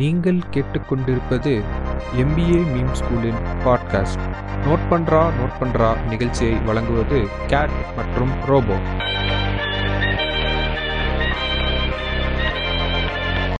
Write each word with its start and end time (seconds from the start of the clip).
நீங்கள் 0.00 0.38
கேட்டுக்கொண்டிருப்பது 0.50 1.52
MBA 2.22 2.60
meme 2.72 2.94
ஸ்கூலின் 3.00 3.40
பாட்காஸ்ட் 3.64 4.24
நோட் 4.64 4.86
பண்றா 4.90 5.20
நோட் 5.38 5.58
பண்றா 5.60 5.88
நிகழ்ச்சியை 6.12 6.54
வழங்குவது 6.68 7.18
கேட் 7.46 7.74
மற்றும் 7.96 8.32
Robo 8.46 8.76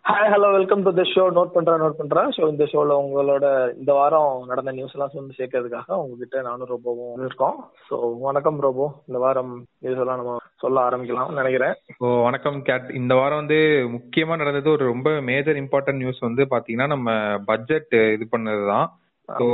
hi 0.05 0.31
hello 0.33 0.49
welcome 0.53 0.83
to 0.83 0.91
the 0.93 1.03
show 1.13 1.25
note 1.37 1.55
பண்றா 1.55 1.75
நோட் 1.83 1.99
பண்றா. 1.99 2.23
ஸோ 2.37 2.43
இந்த 2.49 2.65
ஷோல 2.65 2.97
உங்களோட 3.03 3.45
இந்த 3.77 3.93
வாரம் 3.93 4.45
நடந்த 4.47 4.73
நியூஸ் 4.73 4.95
எல்லாம் 4.97 5.15
சொல்லி 5.15 5.35
சேர்க்கறதுக்காக 5.39 5.99
உங்ககிட்ட 6.03 6.43
நானும் 6.43 6.69
ரோபோவும் 6.69 7.25
இருக்கோம். 7.25 7.57
ஸோ 7.89 7.95
வணக்கம் 8.21 8.61
ரோபோ 8.61 8.87
இந்த 9.09 9.19
வாரம் 9.19 9.53
நியூஸ் 9.79 10.03
எல்லாம் 10.05 10.21
நம்ம 10.23 10.35
சொல்ல 10.65 10.79
ஆரம்பிக்கலாம் 10.89 11.39
நினைக்கிறேன். 11.41 11.75
ஓ 12.05 12.09
வணக்கம் 12.27 12.59
கேட். 12.69 12.89
இந்த 13.01 13.13
வாரம் 13.21 13.41
வந்து 13.43 13.59
முக்கியமா 13.97 14.35
நடந்தது 14.43 14.69
ஒரு 14.77 14.85
ரொம்ப 14.93 15.09
மேஜர் 15.31 15.59
இம்பார்ட்டன்ட் 15.63 16.03
நியூஸ் 16.03 16.21
வந்து 16.29 16.45
பாத்தீங்கன்னா 16.53 16.89
நம்ம 16.95 17.11
பட்ஜெட் 17.51 17.95
இது 18.17 18.27
பண்ணதுதான். 18.35 18.87
ஸோ 19.29 19.45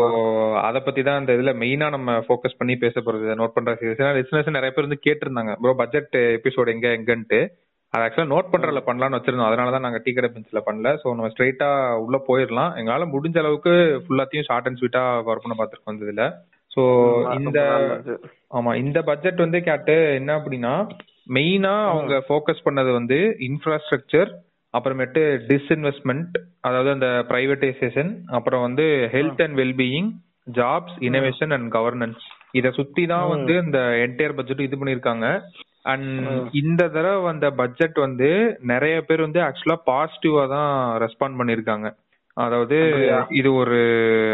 அத 0.68 0.77
பத்தி 0.84 1.01
தான் 1.06 1.20
இந்த 1.23 1.32
இதுல 1.37 1.52
மெயினா 1.62 1.88
நம்ம 1.96 2.12
ஃபோக்கஸ் 2.27 2.59
பண்ணி 2.60 2.74
பேச 2.84 3.01
போறது 3.01 3.41
நோட் 3.41 3.56
பண்ற 3.56 3.74
லிசனர்ஸ் 4.18 4.56
நிறைய 4.59 4.70
பேர் 4.73 4.88
வந்து 4.88 5.04
கேட்டிருந்தாங்க 5.06 5.52
ப்ரோ 5.65 5.74
பட்ஜெட் 5.82 6.16
எபிசோட் 6.38 6.73
எங்க 6.74 6.88
எங்கன்ட்டு? 6.98 7.40
அது 7.95 8.02
ஆக்சுவலா 8.04 8.32
நோட் 8.32 8.51
பண்றதுல 8.52 8.80
பண்ணலாம்னு 8.88 9.18
வச்சிருந்தோம். 9.18 9.51
அதனால 9.51 9.70
தான் 9.74 9.84
நாங்க 9.87 10.01
டீ 10.04 10.10
கடை 10.16 10.29
பெஞ்சில் 10.34 10.66
பண்ணல. 10.66 10.88
ஸோ 11.02 11.06
நம்ம 11.16 11.30
ஸ்ட்ரைட்டா 11.32 11.68
உள்ள 12.04 12.16
போயிடலாம். 12.29 12.73
எங்களால 12.80 13.06
முடிஞ்ச 13.15 13.38
அளவுக்கு 13.42 13.73
ஃபுல்லாத்தையும் 14.04 14.48
ஷார்ட் 14.48 14.68
அண்ட் 14.68 14.80
ஸ்வீட்டா 14.80 15.02
கவர் 15.27 15.42
பண்ண 15.45 15.56
பார்த்துருக்கோம் 15.60 15.95
இந்த 15.96 16.06
இதுல. 16.09 16.27
ஸோ 16.70 16.83
இந்த 17.38 17.60
ஆமா 18.56 18.73
இந்த 18.80 18.98
பட்ஜெட் 19.09 19.45
வந்து 19.45 19.59
கேட்டு 19.62 19.97
என்ன 20.19 20.30
அப்படின்னா 20.38 20.74
மெயினா 21.37 21.74
அவங்க 21.88 22.15
ஃபோக்கஸ் 22.27 22.65
பண்ணது 22.65 22.91
வந்து 22.93 23.19
இன்ஃப்ராஸ்ட்ரக்சர் 23.48 24.30
அப்புறமேட்டு 24.74 25.23
டிஸ்இன்வெஸ்ட்மெண்ட் 25.48 26.34
அதாவது 26.65 26.91
அந்த 26.91 27.09
பிரைவேடைசேஷன் 27.30 28.10
அப்புறம் 28.30 28.62
வந்து 28.66 28.84
health 29.15 29.43
and 29.43 29.59
wellbeing 29.59 30.10
jobs 30.56 30.98
innovation 31.09 31.52
and 31.52 31.68
governance 31.74 32.23
இத 32.54 32.71
சுத்தி 32.79 33.02
தான் 33.07 33.26
வந்து 33.29 33.54
இந்த 33.65 33.80
என்டையர் 34.04 34.37
பட்ஜெட் 34.38 34.66
இது 34.66 34.79
பண்ணிருக்காங்க 34.80 35.26
அண்ட் 35.87 36.09
இந்த 36.60 36.82
தடவை 36.88 37.21
வந்த 37.23 37.46
பட்ஜெட் 37.60 37.98
வந்து 37.98 38.30
நிறைய 38.73 38.96
பேர் 39.01 39.26
வந்து 39.26 39.41
ஆக்சுவலா 39.46 39.79
பாசிட்டிவா 39.87 40.45
தான் 40.48 40.73
ரெஸ்பாண்ட் 41.04 41.38
பண்ணிருக்காங்க 41.41 41.88
அதாவது 42.45 42.79
இது 43.41 43.49
ஒரு 43.63 43.79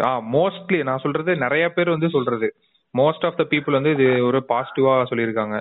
ஆ 0.08 0.10
மோஸ்ட்லி 0.36 0.78
நான் 0.88 1.02
சொல்றது 1.04 1.30
நிறைய 1.44 1.64
பேர் 1.76 1.94
வந்து 1.94 2.08
சொல்றது. 2.16 2.48
மோஸ்ட் 2.94 3.24
ஆஃப் 3.28 3.38
த 3.40 3.44
பீப்புள் 3.52 3.78
வந்து 3.78 3.94
இது 3.96 4.08
ஒரு 4.28 4.38
பாசிட்டிவா 4.52 4.92
சொல்லியிருக்காங்க. 5.10 5.56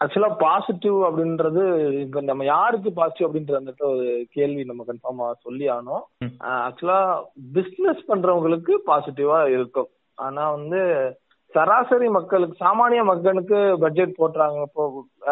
ஆக்சுவலா 0.00 0.32
பாசிட்டிவ் 0.42 0.98
அப்படின்றது 1.06 1.62
இப்ப 2.02 2.20
நம்ம 2.30 2.44
யாருக்கு 2.54 2.90
பாசிட்டிவ் 2.98 3.28
அப்படின்றது 3.28 3.60
வந்துட்டு 3.60 3.84
ஒரு 3.92 4.04
கேள்வி 4.36 4.64
நம்ம 4.64 4.84
கன்ஃபார்மா 4.90 5.28
சொல்லி 5.46 5.66
ஆனோம் 5.76 6.04
ஆக்சுவலா 6.66 7.00
பிசினஸ் 7.56 8.02
பண்றவங்களுக்கு 8.10 8.74
பாசிட்டிவா 8.90 9.38
இருக்கும். 9.56 9.90
ஆனா 10.18 10.44
வந்து 10.56 10.82
சராசரி 11.54 12.08
மக்களுக்கு 12.16 12.56
சாமானிய 12.64 13.02
மக்களுக்கு 13.10 13.58
பட்ஜெட் 13.84 14.18
போட்டுறாங்க. 14.18 14.58
இப்போ 14.68 14.82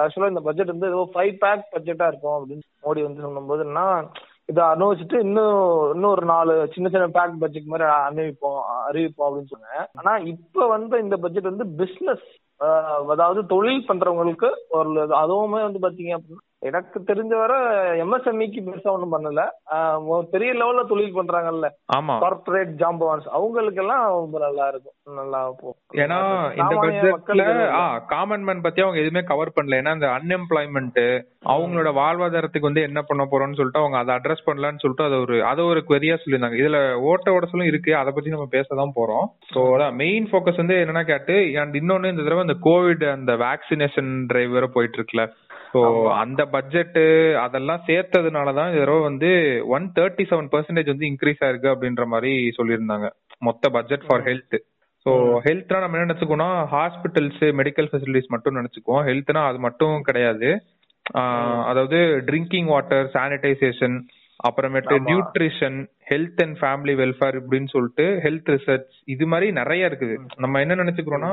ஆக்சுவலா 0.03 0.31
இந்த 0.33 0.43
பட்ஜெட் 0.47 0.75
வந்து 0.75 0.91
ஏதோ 0.93 1.03
ஃபைவ் 1.15 1.35
பேக் 1.43 1.65
பட்ஜெட்டா 1.75 2.07
இருக்கும் 2.11 2.37
அப்படின்னு 2.39 2.65
மோடி 2.87 3.03
வந்து 3.07 3.25
சொல்லும்போது 3.27 3.65
என்ன 3.69 3.83
இதை 4.49 4.65
அனுபவிச்சுட்டு 4.65 5.17
இன்னும் 5.19 5.61
இன்னும் 5.95 6.11
ஒரு 6.11 6.25
நாலு 6.27 6.53
சின்ன 6.75 6.89
சின்ன 6.89 7.07
பேக் 7.09 7.41
பட்ஜெட் 7.41 7.71
மாதிரி 7.73 7.87
அனுபவிப்போம் 8.01 8.61
அறிவிப்போம் 8.89 9.29
அப்படின்னு 9.29 9.53
சொன்னேன். 9.55 9.87
ஆனா 9.95 10.13
இப்ப 10.33 10.67
வந்து 10.67 10.97
இந்த 11.03 11.17
பட்ஜெட் 11.17 11.51
வந்து 11.53 11.67
பிசினஸ் 11.77 12.27
அதாவது 13.09 13.41
தொழில் 13.47 13.89
பண்றவங்களுக்கு 13.89 14.51
ஒரு 14.69 14.91
அதுவுமே 15.23 15.61
வந்து 15.69 15.83
பாத்தீங்க 15.83 16.13
அப்படின்னா 16.17 16.45
எனக்கு 16.69 16.99
தெரிஞ்ச 17.09 17.33
வர 17.43 17.55
எம்எஸ்எம்இக்கு 18.05 18.61
பெருசா 18.67 18.93
ஒண்ணும் 18.95 19.15
பண்ணல. 19.15 19.43
பெரிய 20.35 20.51
லெவல்ல 20.61 20.83
தொழில் 20.93 21.17
பண்றாங்கல்ல. 21.19 21.69
கார்பரேட் 22.25 22.73
ஜாம்பவான்ஸ் 22.83 23.27
அவங்களுக்கு 23.39 23.81
எல்லாம் 23.85 24.05
ரொம்ப 24.19 24.39
நல்லா 24.45 24.67
இருக்கும். 24.73 24.97
நல்லா 25.21 25.41
ஏன்னா 26.05 26.19
இந்த 26.61 26.75
பட்ஜெட்ல 26.83 27.45
காமன் 28.13 28.47
மேன் 28.49 28.65
பத்தி 28.67 28.83
அவங்க 28.85 29.01
எதுவுமே 29.03 29.23
கவர் 29.33 29.55
பண்ணல. 29.57 29.81
ஏன்னா 29.81 29.95
இந்த 29.99 30.09
அன்எம்ப்ளாய்மெண்ட் 30.17 31.03
அவங்களோட 31.55 31.89
வாழ்வாதாரத்துக்கு 32.01 32.69
வந்து 32.69 32.87
என்ன 32.89 33.01
பண்ண 33.11 33.23
போறோம்னு 33.25 33.59
சொல்லிட்டு 33.59 33.83
அவங்க 33.83 33.99
அதை 34.03 34.13
அட்ரஸ் 34.17 34.47
பண்ணலாம்னு 34.49 34.83
சொல்லிட்டு 34.85 35.07
அதை 35.09 35.19
ஒரு 35.27 35.37
அதை 35.51 35.65
ஒரு 35.73 35.83
குவரியா 35.89 36.17
சொல்லியிருந்தாங்க. 36.23 36.59
இதுல 36.63 36.79
ஓட்ட 37.11 37.37
ஓடசலும் 37.37 37.71
இருக்கு. 37.73 37.93
அதை 38.01 38.13
பத்தி 38.17 38.35
நம்ம 38.35 38.49
பேசதான் 38.57 38.97
போறோம். 38.99 39.27
ஸோ 39.55 39.63
அதான் 39.75 39.99
மெயின் 40.03 40.29
ஃபோக்கஸ் 40.31 40.63
வந்து 40.63 40.79
என்னன்னா 40.83 41.05
கேட்டு 41.13 41.37
அண்ட் 41.63 41.79
இன்னொன்னு 41.83 42.13
இந்த 42.13 42.25
தடவை 42.27 42.45
இந்த 42.49 42.59
கோவிட் 42.69 43.05
அந்த 43.17 43.33
வேக்சினேஷன் 43.45 44.11
டிரைவ் 44.31 44.57
வேற 44.57 44.69
போயிட்டு 44.77 44.99
இருக்குல்ல. 44.99 45.25
ஸோ 45.77 45.81
அந்த 46.21 46.43
பட்ஜெட் 46.53 46.99
அதெல்லாம் 47.45 47.83
சேர்த்ததுனாலதான் 47.89 48.69
இந்த 48.71 48.81
தடவை 48.83 49.03
வந்து 49.09 49.31
ஒன் 49.77 49.87
தேர்ட்டி 49.99 50.25
செவன் 50.31 50.49
பர்சன்டேஜ் 50.53 50.93
வந்து 50.93 51.09
இன்க்ரீஸ் 51.11 51.43
ஆயிருக்கு 51.47 51.73
அப்படின்ற 51.73 52.05
மாதிரி 52.13 52.33
சொல்லியிருந்தாங்க. 52.59 53.09
மொத்த 53.49 53.69
பட்ஜெட் 53.77 54.07
ஃபார் 54.07 54.25
ஹெல்த் 54.29 54.57
ஸோ 55.07 55.13
ஹெல்த்னா 55.47 55.81
நம்ம 55.83 55.97
என்ன 55.97 56.07
நினைச்சுக்கோனா 56.07 56.49
ஹாஸ்பிட்டல்ஸ் 56.73 57.43
மெடிக்கல் 57.59 57.89
ஃபெசிலிட்டிஸ் 57.91 58.33
மட்டும் 58.35 58.57
நினைச்சுக்குவோம். 58.59 59.05
ஹெல்த்னா 59.09 59.43
அது 59.51 59.59
மட்டும் 59.67 59.97
கிடையாது. 60.03 60.49
அதாவது 61.71 61.99
ட்ரிங்கிங் 62.29 62.71
வாட்டர் 62.73 63.05
சானிடைசேஷன் 63.17 63.97
அப்புறமேட்டு 64.41 64.97
nutrition 65.11 65.77
health 66.11 66.43
and 66.45 66.57
family 66.63 66.95
welfare 67.03 67.39
இப்படின்னு 67.41 67.69
சொல்லிட்டு 67.75 68.07
ஹெல்த் 68.25 68.51
ரிசர்ச் 68.55 68.91
இது 69.15 69.27
மாதிரி 69.33 69.47
நிறைய 69.61 69.91
இருக்குது. 69.91 70.17
நம்ம 70.45 70.61
என்ன 70.65 70.77
நினைச்சுக்கிறோம்னா 70.83 71.33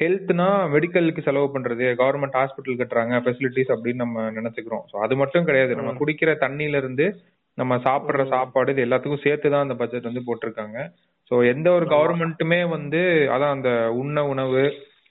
ஹெல்த்னா 0.00 0.48
மெடிக்கலுக்கு 0.74 1.26
செலவு 1.26 1.48
பண்றது 1.54 1.86
கவர்மெண்ட் 2.00 2.38
ஹாஸ்பிட்டல் 2.40 2.80
கட்டுறாங்க 2.80 3.14
ஃபெசிலிட்டிஸ் 3.24 3.72
அப்படின்னு 3.74 4.02
நம்ம 4.04 4.26
நினைச்சுக்கிறோம். 4.38 4.84
ஸோ 4.90 4.96
அது 5.06 5.14
மட்டும் 5.22 5.48
கிடையாது. 5.48 5.72
நம்ம 5.80 5.92
குடிக்கிற 6.00 6.32
தண்ணியில 6.44 6.80
இருந்து 6.82 7.06
நம்ம 7.58 7.76
சாப்பிடுற 7.86 8.22
சாப்பாடு 8.34 8.72
இது 8.74 8.84
எல்லாத்துக்கும் 8.86 9.24
சேர்த்து 9.24 9.52
தான் 9.54 9.66
அந்த 9.66 9.76
பட்ஜெட் 9.80 10.08
வந்து 10.10 10.26
போட்டிருக்காங்க. 10.28 10.78
ஸோ 11.30 11.34
எந்த 11.54 11.68
ஒரு 11.78 11.86
கவர்மெண்ட்டுமே 11.94 12.60
வந்து 12.76 13.00
அதான் 13.34 13.54
அந்த 13.56 13.70
உண்ண 14.02 14.24
உணவு 14.34 14.62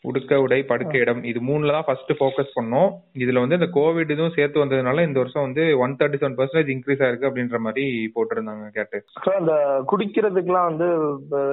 உடுக்க 0.03 0.33
உடை 0.43 0.59
படுக்க 0.69 0.93
இடம் 1.03 1.21
இது 1.29 1.39
மூணுல 1.47 1.73
தான் 1.75 1.85
ஃபர்ஸ்ட் 1.87 2.11
ஃபோக்கஸ் 2.19 2.53
பண்ணோம். 2.57 2.89
இதுல 3.23 3.41
வந்து 3.43 3.57
இந்த 3.59 3.67
கோவிட் 3.77 4.13
இதுவும் 4.15 4.35
சேர்த்து 4.37 4.61
வந்ததுனால 4.63 5.03
இந்த 5.07 5.17
வருஷம் 5.21 5.45
வந்து 5.47 5.63
one 5.83 5.95
thirty 5.99 6.19
seven 6.21 6.37
percentage 6.37 6.71
increase 6.75 7.03
ஆயிருக்கு 7.05 7.29
அப்படின்ற 7.29 7.59
மாதிரி 7.65 7.85
போட்டிருந்தாங்க 8.15 8.69
கேட்டு. 8.77 8.99
அந்த 9.41 9.55
குடிக்கிறதுக்குலாம் 9.91 10.69
வந்து 10.71 10.87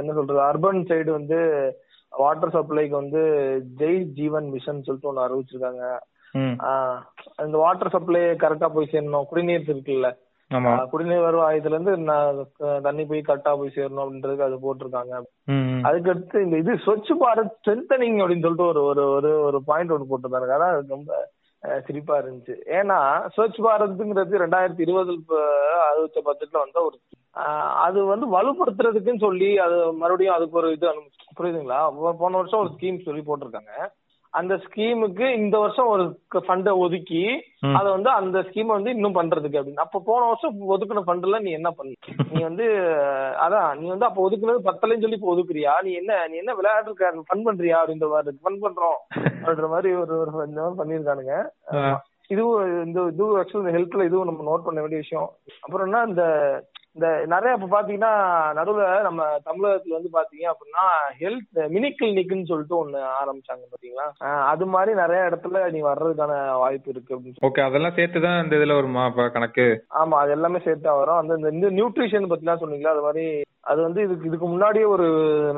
என்ன 0.02 0.14
சொல்றது 0.20 0.40
அர்பன் 0.50 0.80
சைடு 0.90 1.10
வந்து 1.18 1.40
வாட்டர் 2.22 2.54
சப்ளைக்கு 2.56 2.94
வந்து 3.02 3.22
ஜெய் 3.80 3.98
ஜீவன் 4.18 4.48
மிஷன் 4.54 4.84
சொல்லிட்டு 4.86 5.10
ஒண்ணு 5.10 5.26
அறிவிச்சிருக்காங்க. 5.26 5.84
இந்த 7.44 7.56
வாட்டர் 7.64 7.94
சப்ளை 7.94 8.22
கரெக்டா 8.44 8.68
போய் 8.76 8.92
சேரணும். 8.92 9.28
குடிநீர் 9.32 9.68
இருக்குல்ல. 9.72 10.08
குடிநீர் 10.90 11.24
வருவாயத்துல 11.26 11.74
இருந்து 11.74 11.92
தண்ணி 12.86 13.04
போய் 13.10 13.26
கரெக்டா 13.28 13.52
போய் 13.60 13.76
சேரணும் 13.76 14.02
அப்படின்றதுக்கு 14.04 14.46
அது 14.48 14.56
போட்டிருக்காங்க. 14.64 15.14
அதுக்கடுத்து 15.88 16.42
இந்த 16.46 16.56
இது 16.62 16.74
ஸ்வச் 16.84 17.12
பாரத் 17.22 17.56
ஸ்ட்ரென்தனிங் 17.56 18.20
அப்படின்னு 18.22 18.46
சொல்லிட்டு 18.46 18.70
ஒரு 18.72 18.82
ஒரு 19.16 19.32
ஒரு 19.48 19.60
பாயிண்ட் 19.70 19.94
ஒன்று 19.96 20.10
போட்டிருந்தாங்க. 20.10 20.56
அதான் 20.58 20.94
ரொம்ப 20.94 21.12
சிரிப்பா 21.86 22.14
இருந்துச்சு. 22.22 22.54
ஏன்னா 22.78 22.98
ஸ்வச் 23.36 23.58
பாரத்ங்கிறது 23.66 24.42
ரெண்டாயிரத்தி 24.42 24.82
இருபதுல 24.86 25.40
அறிவிச்ச 25.88 26.18
பட்ஜெட்ல 26.28 26.62
வந்த 26.64 26.78
ஒரு 26.88 26.96
அது 27.86 27.98
வந்து 28.10 28.26
வலுப்படுத்துறதுக்குன்னு 28.34 29.24
சொல்லி 29.26 29.50
அது 29.66 29.76
மறுபடியும் 30.00 30.36
அதுக்கு 30.38 30.58
ஒரு 30.62 30.68
இது 30.76 30.88
புரியுதுங்களா? 31.38 31.78
போன 32.22 32.36
வருஷம் 32.40 32.62
ஒரு 32.64 32.72
ஸ்கீம் 32.74 33.06
சொல்லி 33.06 33.22
போட்டிருக்காங்க. 33.26 33.72
அந்த 34.38 34.54
ஸ்கீமுக்கு 34.64 35.26
இந்த 35.40 35.56
வருஷம் 35.62 35.90
ஒரு 35.92 36.04
ஃபண்டை 36.46 36.72
ஒதுக்கி 36.84 37.22
அதை 37.78 37.88
வந்து 37.94 38.10
அந்த 38.20 38.38
ஸ்கீமை 38.48 38.72
வந்து 38.76 38.94
இன்னும் 38.96 39.16
பண்றதுக்கு 39.18 39.58
அப்படின்னு. 39.60 39.84
அப்ப 39.84 40.00
போன 40.08 40.26
வருஷம் 40.30 40.56
ஒதுக்குன 40.74 41.04
ஃபண்ட்ல 41.06 41.38
நீ 41.44 41.50
என்ன 41.58 41.70
பண்ண? 41.78 41.94
நீ 42.32 42.40
வந்து 42.48 42.66
அதான் 43.44 43.70
நீ 43.80 43.86
வந்து 43.92 44.08
அப்ப 44.08 44.20
ஒதுக்குனது 44.26 44.66
பத்தலைன்னு 44.68 45.04
சொல்லி 45.04 45.18
இப்ப 45.20 45.32
ஒதுக்குறியா? 45.34 45.74
நீ 45.86 45.92
என்ன 46.00 46.18
நீ 46.32 46.36
என்ன 46.42 46.54
விளையாட்டு 46.60 47.24
ஃபன் 47.28 47.46
பண்றியா 47.48 47.78
அப்படின்ற 47.82 48.08
மாதிரி 48.14 48.44
ஃபன் 48.44 48.62
பண்றோம் 48.64 48.98
அப்படின்ற 49.40 49.70
மாதிரி 49.74 49.92
ஒரு 50.02 50.14
ஒரு 50.22 50.32
பண்ணிருக்கானுங்க 50.80 51.36
இதுவும் 52.34 52.62
இந்த 52.86 53.00
இது 53.12 53.24
ஆக்சுவலி 53.40 53.62
இந்த 53.64 53.74
ஹெல்த்ல 53.74 54.06
இதுவும் 54.08 54.28
நம்ம 54.30 54.44
நோட் 54.50 54.66
பண்ண 54.66 54.78
வேண்டிய 54.82 55.00
விஷயம். 55.02 55.28
அப்புறம் 55.64 55.86
என்ன 55.88 56.04
இந்த 56.12 56.24
இந்த 56.96 57.08
நிறைய 57.26 57.56
இப்ப 57.56 57.68
பாத்தீங்கன்னா 57.72 58.12
நடுவுல 58.58 58.84
நம்ம 59.02 59.22
தமிழகத்துல 59.44 59.96
வந்து 59.96 60.10
பாத்தீங்க 60.12 60.44
அப்படின்னா 60.52 60.84
ஹெல்த் 61.20 61.58
மினி 61.68 61.88
கிளினிக்னு 61.90 62.48
சொல்லிட்டு 62.48 62.76
ஒண்ணு 62.78 63.00
ஆரம்பிச்சாங்க 63.20 63.64
பாத்தீங்களா? 63.72 64.06
அது 64.44 64.66
மாதிரி 64.66 64.94
நிறைய 64.94 65.22
இடத்துல 65.22 65.70
நீ 65.70 65.80
வர்றதுக்கான 65.82 66.32
வாய்ப்பு 66.58 66.90
இருக்கு 66.90 67.14
அப்படின்னு 67.16 67.44
ஓகே 67.48 67.62
அதெல்லாம் 67.62 67.96
சேர்த்துதான் 67.96 68.42
இந்த 68.44 68.56
இதுல 68.56 68.74
வருமா 68.74 69.04
கணக்கு? 69.28 69.66
ஆமா 70.00 70.16
அது 70.16 70.30
எல்லாமே 70.30 70.58
சேர்த்தா 70.58 70.94
வரும். 70.98 71.20
அந்த 71.22 71.50
இந்த 71.50 71.70
நியூட்ரிஷன் 71.70 72.30
பத்தி 72.32 72.46
எல்லாம் 72.46 72.62
சொன்னீங்களா 72.64 72.94
அது 72.96 73.02
மாதிரி 73.02 73.26
அது 73.62 73.80
வந்து 73.82 74.02
இதுக்கு 74.02 74.28
இதுக்கு 74.28 74.46
முன்னாடியே 74.46 74.84
ஒரு 74.86 75.06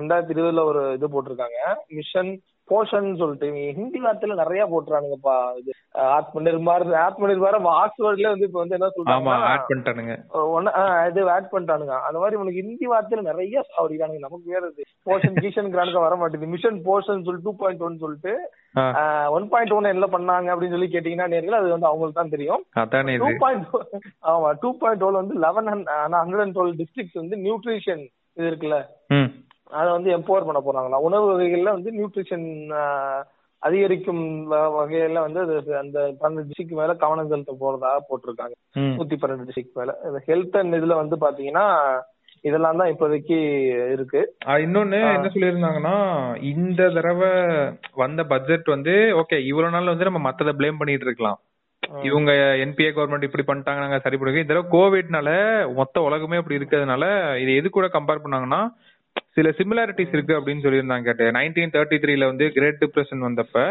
ரெண்டாயிரத்தி 0.00 0.34
இருபதுல 0.34 0.64
ஒரு 0.64 0.82
இது 0.92 1.06
போட்டிருக்காங்க. 1.06 1.58
மிஷன் 1.96 2.30
போஷன் 2.70 3.08
சொல்லிட்டு 3.20 3.48
ஹிந்தி 3.78 4.00
வார்த்தையில 4.04 4.34
நிறைய 4.42 4.62
போட்டுறானுங்கப்பா. 4.72 5.36
இது 5.60 5.72
ஆத்ம 6.16 6.42
நிர்பார் 6.48 6.84
ஆத்ம 7.06 7.28
நிர்பாரம் 7.30 7.68
ஆக்ஸ்போர்ட்ல 7.82 8.32
வந்து 8.32 8.48
இப்ப 8.48 8.60
வந்து 8.62 8.76
என்ன 8.78 8.90
சொல்றாங்க 8.96 9.34
ஆட் 9.52 9.68
பண்ணிட்டானுங்க. 9.70 10.14
ஒன்னு 10.56 10.72
இது 11.10 11.26
ஆட் 11.36 11.50
பண்ணிட்டானுங்க. 11.54 11.96
அந்த 12.08 12.18
மாதிரி 12.22 12.40
உனக்கு 12.42 12.62
ஹிந்தி 12.62 12.88
வார்த்தையில 12.92 13.24
நிறைய 13.30 13.64
சாவடிக்கானுங்க 13.72 14.22
நமக்கு 14.26 14.54
வேற 14.54 14.64
இது. 14.72 14.84
போர்ஷன் 15.08 15.36
கீஷன் 15.44 15.72
கிராண்டுக்கு 15.74 16.06
வர 16.06 16.16
மாட்டேங்குது 16.20 16.52
மிஷன் 16.54 16.78
போர்ஷன் 16.88 17.26
சொல்லி 17.28 17.42
டூ 17.46 17.54
பாயிண்ட் 17.62 17.84
ஒன் 17.88 18.02
சொல்லிட்டு 18.04 18.32
ஒன் 19.36 19.48
பாயிண்ட் 19.52 19.74
ஒன் 19.76 19.92
என்ன 19.94 20.06
பண்ணாங்க 20.14 20.52
அப்படின்னு 20.52 20.74
சொல்லி 20.76 20.88
கேட்டீங்கன்னா 20.94 21.32
நேர்கள் 21.34 21.58
அது 21.60 21.74
வந்து 21.74 21.90
அவங்களுக்கு 21.90 22.20
தான் 22.20 22.34
தெரியும். 22.36 22.62
டூ 22.94 23.28
இது. 23.28 23.42
பாயிண்ட் 23.44 23.66
ஆமா 24.32 24.50
டூ 24.62 24.70
பாயிண்ட் 24.82 25.04
ஓல 25.08 25.20
வந்து 25.22 25.36
eleven 25.46 25.70
hundred 25.72 26.44
and 26.44 26.56
twelve 26.58 26.78
districts 26.80 27.20
வந்து 27.22 27.38
நியூட்ரிஷன் 27.46 28.04
இது 28.36 28.48
இருக்குல்ல. 28.50 28.78
அதை 29.70 29.88
வந்து 29.92 30.10
எம்பவர் 30.16 30.46
பண்ண 30.48 30.60
போறாங்களா 30.64 30.98
உணவு 31.08 31.26
வகைகள்ல 31.30 31.74
வந்து 31.76 31.90
நியூட்ரிஷன் 31.98 32.46
அதிகரிக்கும் 33.62 34.22
வகையில 34.76 35.22
வந்து 35.24 35.40
அது 35.44 35.54
அந்த 35.80 35.98
பன்னெண்டு 36.20 36.46
டிஸ்ட்ரிக்ட் 36.48 36.78
மேல 36.80 36.92
கவனம் 37.00 37.30
செலுத்த 37.32 37.54
போறதா 37.62 37.90
போட்டிருக்காங்க. 38.08 38.54
நூத்தி 38.98 39.16
பன்னெண்டு 39.22 39.46
டிஸ்ட்ரிக்ட் 39.48 39.78
மேல. 39.80 39.92
ஹெல்த் 40.28 40.58
அண்ட் 40.60 40.78
இதுல 40.78 40.96
வந்து 41.00 41.16
பாத்தீங்கன்னா 41.24 41.66
இதெல்லாம் 42.44 42.80
தான் 42.80 42.90
இப்போதைக்கு 42.92 43.38
இருக்கு. 43.94 44.20
இன்னொன்னு 44.64 45.00
என்ன 45.14 45.30
சொல்லியிருந்தாங்கன்னா 45.34 45.96
இந்த 46.52 46.82
தடவை 46.96 47.30
வந்த 48.02 48.24
பட்ஜெட் 48.32 48.74
வந்து 48.74 48.94
ஓகே 49.22 49.38
இவ்வளவு 49.50 49.74
நாள் 49.76 49.92
வந்து 49.92 50.08
நம்ம 50.08 50.22
மத்தத 50.26 50.52
ப்ளேம் 50.58 50.80
பண்ணிட்டு 50.80 51.08
இருக்கலாம். 51.08 51.38
இவங்க 52.08 52.30
என்பிஏ 52.64 52.90
கவர்மெண்ட் 52.92 53.26
இப்படி 53.26 53.44
பண்ணிட்டாங்க 53.48 53.82
நாங்க 53.84 53.98
சரி 54.04 54.16
பண்ணுங்க 54.16 54.42
இந்த 54.42 54.52
தடவை 54.52 54.70
கோவிட்னால 54.74 55.30
மொத்த 55.80 56.00
உலகமே 56.08 56.40
அப்படி 56.40 56.58
இருக்கிறதுனால 56.58 57.04
இது 57.42 57.50
எது 57.60 57.68
கூட 57.70 57.86
கம்பேர் 57.96 58.22
பண்ணாங்கன்னா 58.24 58.60
சில 59.36 59.48
சிமிலாரிட்டிஸ் 59.58 60.14
இருக்கு 60.16 60.34
அப்படின்னு 60.38 60.64
சொல்லியிருந்தாங்க 60.64 61.06
கேட்டு. 61.08 61.26
நைன்டீன் 61.38 61.74
தேர்ட்டி 61.76 61.98
த்ரீல 62.02 62.26
வந்து 62.32 62.46
கிரேட் 62.56 62.82
டிப்ரெஷன் 62.84 63.24
வந்தப்ப 63.28 63.64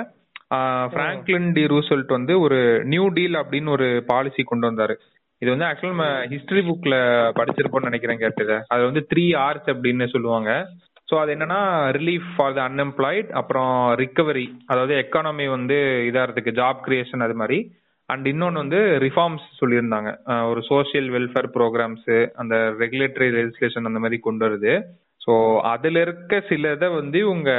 பிராங்க்லின் 0.95 1.47
டி 1.55 1.63
ரூசல்ட் 1.73 2.11
வந்து 2.15 2.33
ஒரு 2.45 2.57
நியூ 2.91 3.05
டீல் 3.15 3.37
அப்படின்னு 3.39 3.69
ஒரு 3.77 3.87
பாலிசி 4.11 4.43
கொண்டு 4.51 4.65
வந்தாரு. 4.69 4.95
இது 5.41 5.49
வந்து 5.53 5.65
ஆக்சுவலா 5.69 5.95
நம்ம 5.95 6.07
ஹிஸ்டரி 6.33 6.61
புக்ல 6.67 6.95
படிச்சிருப்போம்னு 7.39 7.89
நினைக்கிறேன் 7.89 8.21
கேட்டது 8.21 8.55
அது 8.73 8.83
வந்து 8.89 9.01
த்ரீ 9.11 9.25
ஆர்ஸ் 9.47 9.67
அப்படின்னு 9.73 10.05
சொல்லுவாங்க. 10.13 10.51
ஸோ 11.09 11.15
அது 11.23 11.31
என்னன்னா 11.35 11.59
ரிலீஃப் 11.97 12.29
ஃபார் 12.35 12.55
த 12.57 12.61
அன்எம்ப்ளாய்ட் 12.69 13.29
அப்புறம் 13.41 13.73
ரிகவரி 14.01 14.47
அதாவது 14.71 14.93
எக்கானமி 15.03 15.45
வந்து 15.57 15.77
இதாகிறதுக்கு 16.09 16.53
ஜாப் 16.61 16.79
கிரியேஷன் 16.87 17.25
அது 17.27 17.35
மாதிரி. 17.41 17.59
அண்ட் 18.09 18.25
இன்னொன்று 18.31 18.61
வந்து 18.63 18.79
ரிஃபார்ம்ஸ் 19.05 19.45
சொல்லியிருந்தாங்க. 19.61 20.09
ஒரு 20.51 20.61
சோசியல் 20.69 21.07
வெல்ஃபேர் 21.15 21.49
ப்ரோக்ராம்ஸு 21.57 22.17
அந்த 22.41 22.55
ரெகுலேட்டரி 22.83 23.29
லெஜிஸ்லேஷன் 23.37 23.89
அந்த 23.89 24.01
மாதிரி 24.03 24.19
கொண்டு 24.27 24.43
வருது. 24.45 24.73
ஸோ 25.27 25.33
அதுல 25.71 26.01
இருக்க 26.05 26.33
சில 26.49 26.71
இதை 26.75 26.87
வந்து 26.99 27.17
இவங்க 27.25 27.49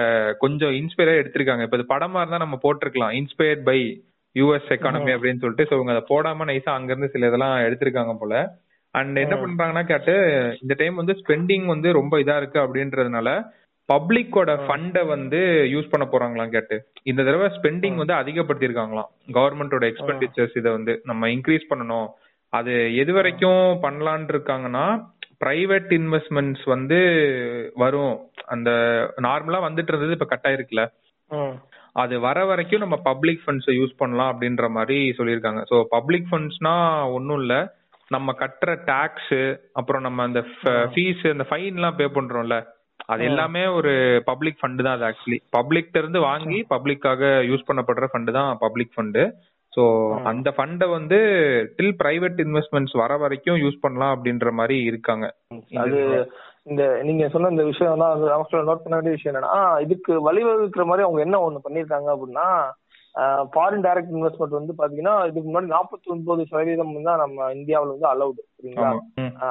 கொஞ்சம் 0.42 0.74
இன்ஸ்பயரா 0.80 1.14
எடுத்திருக்காங்க. 1.20 1.64
இப்போ 1.66 1.78
இது 1.78 1.92
படமா 1.94 2.20
இருந்தா 2.22 2.44
நம்ம 2.44 2.58
போட்டிருக்கலாம். 2.62 3.12
இன்ஸ்பயர்ட் 3.20 3.64
பை 3.68 3.78
யூஎஸ் 4.36 4.72
எக்கானமி 4.76 5.12
அப்படின்னு 5.16 5.42
சொல்லிட்டு 5.42 5.66
ஸோ 5.68 5.74
இவங்க 5.78 5.94
அதை 5.94 6.04
போடாம 6.12 6.46
நைஸா 6.50 6.72
அங்கிருந்து 6.78 7.12
சில 7.14 7.28
இதெல்லாம் 7.30 7.54
எடுத்திருக்காங்க 7.66 8.14
போல. 8.22 8.34
அண்ட் 8.94 9.16
என்ன 9.22 9.34
பண்றாங்கன்னா 9.44 9.82
கேட்டு 9.90 10.14
இந்த 10.62 10.74
டைம் 10.80 11.00
வந்து 11.00 11.14
ஸ்பெண்டிங் 11.20 11.66
வந்து 11.74 11.88
ரொம்ப 11.98 12.14
இதா 12.22 12.36
இருக்கு 12.40 12.58
அப்படின்றதுனால 12.64 13.30
பப்ளிக்கோட 13.88 14.52
ஃபண்டை 14.64 15.02
வந்து 15.12 15.38
யூஸ் 15.74 15.92
பண்ண 15.92 16.04
போறாங்களாம் 16.12 16.54
கேட்டு. 16.54 16.76
இந்த 17.10 17.20
தடவை 17.28 17.46
ஸ்பெண்டிங் 17.58 18.00
வந்து 18.02 18.14
அதிகப்படுத்திருக்காங்களாம் 18.20 19.10
கவர்மெண்டோட 19.36 19.84
எக்ஸ்பெண்டிச்சர்ஸ் 19.92 20.56
இதை 20.60 20.70
வந்து 20.78 20.94
நம்ம 21.10 21.28
இன்க்ரீஸ் 21.36 21.70
பண்ணணும். 21.70 22.08
அது 22.52 22.74
எது 23.02 23.12
வரைக்கும் 23.18 23.62
பண்ணலான் 23.84 24.26
இருக்காங்கன்னா 24.34 24.84
பிரைவேட் 25.40 25.90
இன்வெஸ்ட்மெண்ட்ஸ் 25.98 26.64
வந்து 26.66 26.98
வரும். 27.76 28.14
அந்த 28.46 28.70
நார்மலா 29.20 29.60
வந்துட்டு 29.66 29.92
இருந்தது 29.92 30.16
இப்ப 30.16 30.28
கட் 30.30 30.48
ஆயிருக்குல்ல 30.50 30.84
ம். 31.30 31.54
அது 31.96 32.14
வர 32.20 32.38
வரைக்கும் 32.44 32.82
நம்ம 32.84 32.96
பப்ளிக் 33.08 33.42
ஃபண்ட்ஸை 33.44 33.74
யூஸ் 33.76 33.98
பண்ணலாம் 33.98 34.30
அப்படின்ற 34.32 34.66
மாதிரி 34.68 34.98
சொல்லியிருக்காங்க. 35.18 35.60
ஸோ 35.70 35.76
பப்ளிக் 35.90 36.28
ஃபண்ட்ஸ்னா 36.30 36.74
ஒன்றும் 37.16 37.40
இல்லை. 37.40 37.60
நம்ம 38.10 38.32
கட்டுற 38.40 38.70
டாக்ஸ் 38.86 39.38
அப்புறம் 39.72 40.02
நம்ம 40.02 40.22
அந்த 40.22 40.40
ஃபீஸ் 40.92 41.24
அந்த 41.32 41.44
ஃபைன்லாம் 41.48 41.96
பே 41.96 42.06
பண்றோம்ல. 42.18 42.56
அது 43.08 43.22
எல்லாமே 43.24 43.62
ஒரு 43.78 43.92
பப்ளிக் 44.24 44.60
ஃபண்டு 44.60 44.84
தான் 44.86 44.96
அது 44.96 45.04
ஆக்சுவலி 45.08 45.38
பப்ளிக்ல 45.56 46.00
இருந்து 46.02 46.20
வாங்கி 46.20 46.58
பப்ளிக்காக 46.72 47.28
யூஸ் 47.50 47.68
பண்ணப்படுற 47.68 48.06
ஃபண்டு 48.12 48.32
தான் 48.32 48.50
பப்ளிக் 48.58 48.94
ஃபண்டு 48.94 49.22
ஸோ 49.72 49.82
அந்த 50.24 50.48
ஃபண்டை 50.50 50.86
வந்து 50.88 51.18
டில் 51.76 51.96
பிரைவேட் 51.98 52.38
இன்வெஸ்ட்மெண்ட்ஸ் 52.40 52.96
வர 52.96 53.16
வரைக்கும் 53.16 53.56
யூஸ் 53.56 53.82
பண்ணலாம் 53.82 54.14
அப்படின்ற 54.14 54.50
மாதிரி 54.52 54.76
இருக்காங்க. 54.82 55.26
அது 55.78 55.98
இந்த 56.64 56.82
நீங்க 57.02 57.24
சொன்ன 57.28 57.50
இந்த 57.50 57.64
விஷயம் 57.64 58.02
தான் 58.02 58.22
நோட் 58.68 58.82
பண்ண 58.82 58.96
வேண்டிய 58.96 59.14
விஷயம் 59.14 59.32
என்னன்னா 59.32 59.54
இதுக்கு 59.80 60.12
வழிவகுக்கிற 60.24 60.84
மாதிரி 60.84 61.06
அவங்க 61.06 61.20
என்ன 61.20 61.40
ஒண்ணு 61.40 61.64
பண்ணிருக்காங்க 61.64 62.08
அப்படின்னா 62.14 62.48
ஃபாரின் 63.54 63.84
டைரக்ட் 63.84 64.12
இன்வெஸ்ட்மெண்ட் 64.14 64.58
வந்து 64.58 64.72
பாத்தீங்கன்னா 64.80 65.14
இதுக்கு 65.28 65.48
முன்னாடி 65.48 65.68
நாற்பத்தி 65.74 66.08
ஒன்பது 66.14 66.42
சதவீதம் 66.50 66.92
தான் 67.08 67.22
நம்ம 67.22 67.46
இந்தியாவுல 67.56 67.94
வந்து 67.94 68.08
அலௌடு 68.10 68.40
சரிங்களா? 68.58 68.90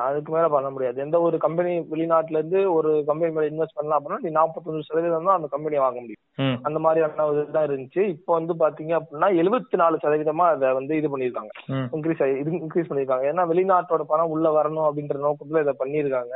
அதுக்கு 0.07 0.29
மேல 0.35 0.47
பண்ண 0.53 0.69
முடியாது. 0.75 0.97
எந்த 1.05 1.17
ஒரு 1.25 1.35
கம்பெனி 1.45 1.73
வெளிநாட்டுல 1.91 2.39
இருந்து 2.39 2.59
ஒரு 2.77 2.91
கம்பெனி 3.09 3.31
மேல 3.35 3.49
இன்வெஸ்ட் 3.51 3.77
பண்ணலாம் 3.77 3.99
அப்படின்னா 3.99 4.23
நீ 4.25 4.31
நாற்பத்தொன்று 4.37 4.87
சதவீதம் 4.89 5.29
தான் 5.29 5.37
அந்த 5.39 5.49
கம்பெனியை 5.55 5.81
வாங்க 5.83 5.99
முடியும். 6.03 6.23
அந்த 6.67 6.79
மாதிரியான 6.85 7.27
இதுதான் 7.33 7.67
இருந்துச்சு. 7.69 8.01
இப்போ 8.15 8.31
வந்து 8.39 8.55
பாத்தீங்க 8.63 8.95
அப்படின்னா 8.99 9.29
எழுபத்தி 9.43 9.81
நாலு 9.83 10.01
சதவீதமா 10.05 10.47
அதை 10.53 10.71
வந்து 10.79 10.95
இது 11.01 11.11
பண்ணிருக்காங்க. 11.13 11.53
இன்க்ரீஸ் 11.97 12.23
இது 12.41 12.57
இன்க்ரீஸ் 12.63 12.89
பண்ணிருக்காங்க 12.91 13.27
ஏன்னா 13.33 13.45
வெளிநாட்டோட 13.53 14.05
பணம் 14.13 14.33
உள்ள 14.35 14.49
வரணும் 14.59 14.87
அப்படின்ற 14.89 15.19
நோக்கத்துல 15.27 15.65
இதை 15.65 15.75
பண்ணிருக்காங்க 15.83 16.35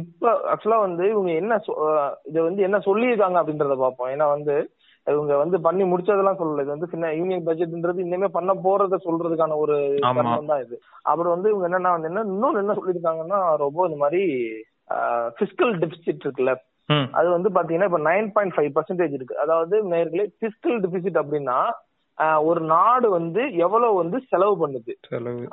இப்ப 0.00 0.22
ஆக்சுவலா 0.52 0.78
வந்து 0.84 1.04
இவங்க 1.12 1.30
என்ன 1.40 1.54
இதை 2.28 2.40
வந்து 2.46 2.60
என்ன 2.66 2.78
சொல்லியிருக்காங்க 2.86 3.36
அப்படின்றத 3.40 3.74
பார்ப்போம். 3.82 4.10
ஏன்னா 4.14 4.26
வந்து 4.34 4.54
இவங்க 5.06 5.32
வந்து 5.36 5.56
பண்ணி 5.60 5.84
முடிச்சதெல்லாம் 5.84 6.38
சொல்லல. 6.38 6.62
இது 6.64 6.74
வந்து 6.74 6.90
சின்ன 6.90 7.10
யூனியன் 7.12 7.46
பட்ஜெட்ன்றது 7.46 8.04
இனிமே 8.04 8.28
பண்ண 8.28 8.52
போறத 8.64 8.98
சொல்றதுக்கான 9.04 9.56
ஒரு 9.56 9.76
ஆமா. 10.02 10.14
தருணம் 10.18 10.50
தான் 10.52 10.62
இது. 10.62 10.76
அப்புறம் 11.02 11.34
வந்து 11.34 11.50
இவங்க 11.50 11.68
என்னன்னா 11.70 11.92
வந்து 11.92 12.10
என்ன 12.10 12.24
இன்னொன்னு 12.30 12.62
என்ன 12.62 12.76
சொல்லியிருக்காங்கன்னா 12.78 13.40
ரொம்ப 13.56 13.86
இந்த 13.86 13.96
மாதிரி 13.96 14.22
பிசிக்கல் 15.40 15.74
டெபிசிட் 15.78 16.24
இருக்குல்ல. 16.26 16.54
அது 17.10 17.28
வந்து 17.30 17.48
பாத்தீங்கன்னா 17.50 17.90
இப்ப 17.90 18.02
நைன் 18.10 18.28
பாயிண்ட் 18.32 18.54
ஃபைவ் 18.56 18.70
பர்சன்டேஜ் 18.74 19.14
இருக்கு. 19.14 19.38
அதாவது 19.38 19.76
நேர்களே 19.92 20.26
பிசிக்கல் 20.44 20.78
டெபிசிட் 20.84 21.20
அப்படின்னா 21.22 21.58
ஒரு 22.48 22.60
நாடு 22.60 23.06
வந்து 23.10 23.42
எவ்வளவு 23.64 23.94
வந்து 23.94 24.18
செலவு 24.30 24.54
பண்ணுது. 24.60 24.92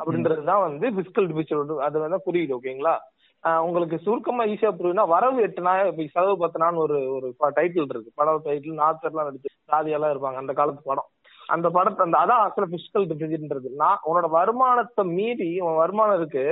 அப்படின்றதுதான் 0.01 0.61
வந்து 0.61 0.85
பிசிக்கல் 0.89 1.27
டிபிசிட் 1.29 1.81
அது 1.87 1.97
வந்து 1.99 2.19
குறியீடு 2.21 2.55
ஓகேங்களா? 2.57 2.93
உங்களுக்கு 3.43 3.97
சுருக்கமா 3.99 4.43
ஈஸியா 4.45 4.71
புரியுதுன்னா 4.71 5.05
வரவு 5.07 5.39
எட்டுனா 5.47 5.71
இப்ப 5.87 6.05
செலவு 6.13 6.35
பத்தினான்னு 6.43 6.83
ஒரு 6.85 6.97
ஒரு 7.15 7.27
டைட்டில் 7.55 7.89
இருக்கு. 7.89 8.11
படம் 8.15 8.45
டைட்டில் 8.45 8.81
நாத்தர்லாம் 8.83 9.27
நடிச்சு 9.29 9.49
சாதியெல்லாம் 9.71 10.13
இருப்பாங்க 10.13 10.39
அந்த 10.43 10.53
காலத்து 10.53 10.83
படம். 10.83 11.09
அந்த 11.47 11.67
படத்தை 11.69 12.01
அந்த 12.05 12.17
அதான் 12.17 12.41
ஆக்சுவலா 12.43 12.71
பிசிக்கல் 12.73 13.07
டிபிசிட்ன்றது 13.09 13.69
நான் 13.75 14.03
உன்னோட 14.05 14.27
வருமானத்தை 14.29 15.03
மீறி 15.17 15.49
உன் 15.59 15.75
வருமானம் 15.75 16.17
இருக்கு. 16.19 16.45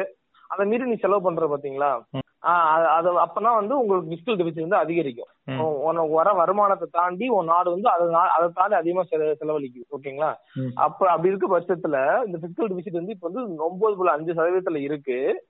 அதை 0.52 0.66
மீறி 0.66 0.84
நீ 0.84 0.96
செலவு 0.96 1.22
பண்ற 1.22 1.58
பாத்தீங்களா? 1.58 2.02
அது- 2.46 3.24
அப்பதான் 3.26 3.56
வந்து 3.56 3.80
உங்களுக்கு 3.80 4.10
பிசிக்கல் 4.10 4.36
டிபிசிட் 4.36 4.60
வந்து 4.60 4.76
அதிகரிக்கும். 4.76 5.28
உனக்கு 5.84 6.10
வர 6.10 6.32
வருமானத்தை 6.32 6.88
தாண்டி 6.92 7.28
உன் 7.28 7.46
நாடு 7.46 7.70
வந்து 7.70 7.90
அதை 7.90 8.14
அதை 8.14 8.50
தாண்டி 8.54 8.76
அதிகமா 8.76 9.02
செல- 9.12 9.34
செலவழிக்கும். 9.34 9.86
ஓகேங்களா. 9.92 10.34
அப்ப 10.76 11.08
அப்படி 11.08 11.28
இருக்க 11.28 11.60
பட்சத்துல 11.60 12.26
இந்த 12.26 12.38
பிசிக்கல் 12.38 12.68
டிபிசிட் 12.68 12.92
வந்து 12.92 13.12
இப்ப 13.12 13.30
வந்து 13.34 13.64
ஒன்பது 13.64 13.96
புள்ளி 13.96 14.12
அஞ்சு 14.12 14.34
சதவீதத்துல 14.34 14.76
இருக்கு. 14.76 15.46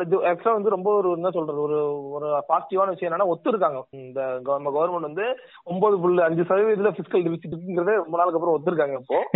இது 0.00 0.20
ஆக்சுவலா 0.20 0.52
வந்து 0.52 0.68
ரொம்ப 0.68 0.96
ஒரு 0.96 1.10
என்ன 1.10 1.30
சொல்றது 1.30 1.60
ஒரு 1.60 2.08
ஒரு 2.10 2.44
பாசிட்டிவான 2.48 2.88
விஷயம் 2.88 3.14
என்னன்னா 3.14 3.34
ஒத்துருக்காங்க. 3.34 3.82
இந்த 3.90 4.40
நம்ம 4.42 4.70
கவர்மெண்ட் 4.70 5.00
வந்து 5.00 5.36
ஒன்பது 5.64 6.00
புள்ளி 6.00 6.22
அஞ்சு 6.22 6.42
சதவீதத்துல 6.42 6.90
பிசிக்கல் 6.90 7.22
டிபிசிட் 7.22 7.50
இருக்குங்கிறத 7.50 7.94
ரொம்ப 7.94 8.16
நாளுக்கு 8.16 8.38
அப்புறம் 8.38 8.62
ஒத்துருக்காங்க 8.64 8.98
இப்போ. 8.98 9.28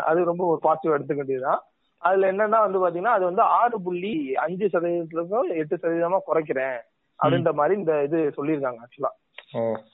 அது 0.00 0.24
ரொம்ப 0.24 0.46
ஒரு 0.46 0.60
பாசிட்டிவா 0.62 1.00
எடுத்துக்க 1.00 1.14
வேண்டியதுதான். 1.14 1.60
அதுல 2.00 2.32
என்னன்னா 2.32 2.60
வந்து 2.66 2.78
பாத்தீங்கன்னா 2.84 3.14
அது 3.16 3.24
வந்து 3.24 3.42
ஆறு 3.42 3.82
புள்ளி 3.82 4.34
அஞ்சு 4.34 4.66
சதவீதத்துலக்கும் 4.66 5.48
எட்டு 5.48 5.78
சதவீதமா 5.82 6.18
குறைக்கிறேன் 6.26 6.78
அப்படின்ற 7.18 7.52
மாதிரி 7.52 7.78
இந்த 7.78 8.02
இது 8.04 8.18
சொல்லியிருக்காங்க 8.36 8.80
ஆக்சுவலா 8.84 9.10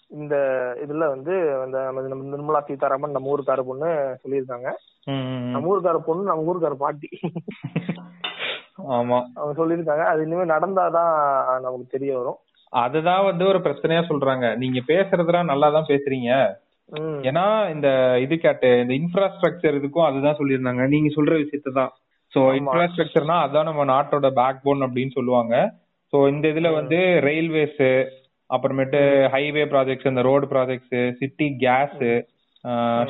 இந்த 0.08 0.36
இதுல 0.86 1.04
வந்து 1.08 1.34
அந்த 1.60 1.78
நிர்மலா 2.36 2.60
சீதாராமன் 2.60 3.10
நம்ம 3.10 3.34
ஊருக்கார 3.36 3.62
பொண்ணு 3.62 4.18
சொல்லியிருக்காங்க. 4.24 4.68
நம்ம 5.50 5.70
ஊருக்கார 5.72 5.98
பொண்ணு 5.98 6.24
நம்ம 6.24 6.42
ஊருக்கார 6.52 6.74
பாட்டி. 6.74 7.08
ஆமா. 8.96 9.18
அவங்க 9.34 9.54
சொல்லியிருக்காங்க. 9.60 10.04
அது 10.04 10.22
இனிமே 10.22 10.42
நடந்தாதான் 10.42 11.14
நமக்கு 11.60 11.86
தெரிய 11.88 12.18
வரும். 12.18 12.38
அதுதான் 12.68 13.24
வந்து 13.24 13.46
ஒரு 13.46 13.58
பிரச்சனையா 13.58 14.02
சொல்றாங்க. 14.10 14.56
நீங்க 14.56 14.80
பேசுறதுலாம் 14.86 15.44
நல்லா 15.44 15.70
தான் 15.70 15.88
பேசுறீங்க. 15.88 16.30
ஏன்னா 17.28 17.44
இந்த 17.74 17.88
இது 18.24 18.34
கேட்டு 18.38 18.68
இந்த 18.80 18.94
இன்ஃப்ராஸ்ட்ரக்சர் 18.94 19.78
இதுக்கும் 19.78 20.06
அதுதான் 20.08 20.38
சொல்லியிருந்தாங்க. 20.40 20.82
நீங்க 20.88 21.08
சொல்ற 21.16 21.32
விஷயத்தை 21.42 21.72
தான் 21.72 21.92
சோ. 22.32 22.40
இன்ஃப்ராஸ்ட்ரக்சர்னா 22.60 23.36
அதான் 23.46 23.68
நம்ம 23.70 23.84
நாட்டோட 23.84 24.28
பேக் 24.40 24.62
போன் 24.62 24.86
அப்படின்னு 24.86 25.16
சொல்லுவாங்க. 25.18 25.54
சோ 26.12 26.16
இந்த 26.28 26.46
இதுல 26.48 26.68
வந்து 26.74 26.98
ரயில்வேஸ் 27.28 27.82
அப்புறமேட்டு 28.50 29.00
ஹைவே 29.34 29.64
ப்ராஜெக்ட்ஸ் 29.72 30.10
இந்த 30.10 30.22
road 30.22 30.46
projects 30.46 30.96
city 31.20 31.48
gas 31.64 32.02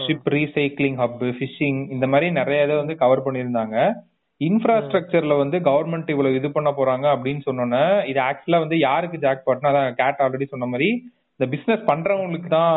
ship 0.04 0.28
recycling 0.36 0.98
hub 1.02 1.24
fishing 1.38 1.80
இந்த 1.94 2.06
மாதிரி 2.06 2.30
நிறைய 2.30 2.64
இதை 2.66 2.76
வந்து 2.76 2.96
கவர் 3.02 3.24
பண்ணியிருந்தாங்க. 3.26 3.76
இன்ஃப்ராஸ்ட்ரக்சர்ல 4.40 5.34
வந்து 5.42 5.58
கவர்மெண்ட் 5.68 6.10
இவ்வளவு 6.14 6.38
இது 6.38 6.48
பண்ண 6.56 6.70
போறாங்க 6.70 7.06
அப்படின்னு 7.14 7.42
சொன்னோன்னே 7.48 7.84
இது 8.10 8.20
ஆக்சுவலா 8.20 8.58
வந்து 8.64 8.78
யாருக்கு 8.78 9.18
ஜாக் 9.18 9.46
பாட்னா 9.46 9.70
அதான் 9.72 9.94
கேட் 10.00 10.20
ஆல்ரெடி 10.24 10.46
சொன்ன 10.50 10.66
மாதிரி 10.66 10.88
இந்த 11.40 11.56
பிசினஸ் 11.56 11.88
பண்றவங்களுக்கு 11.88 12.48
தான் 12.48 12.74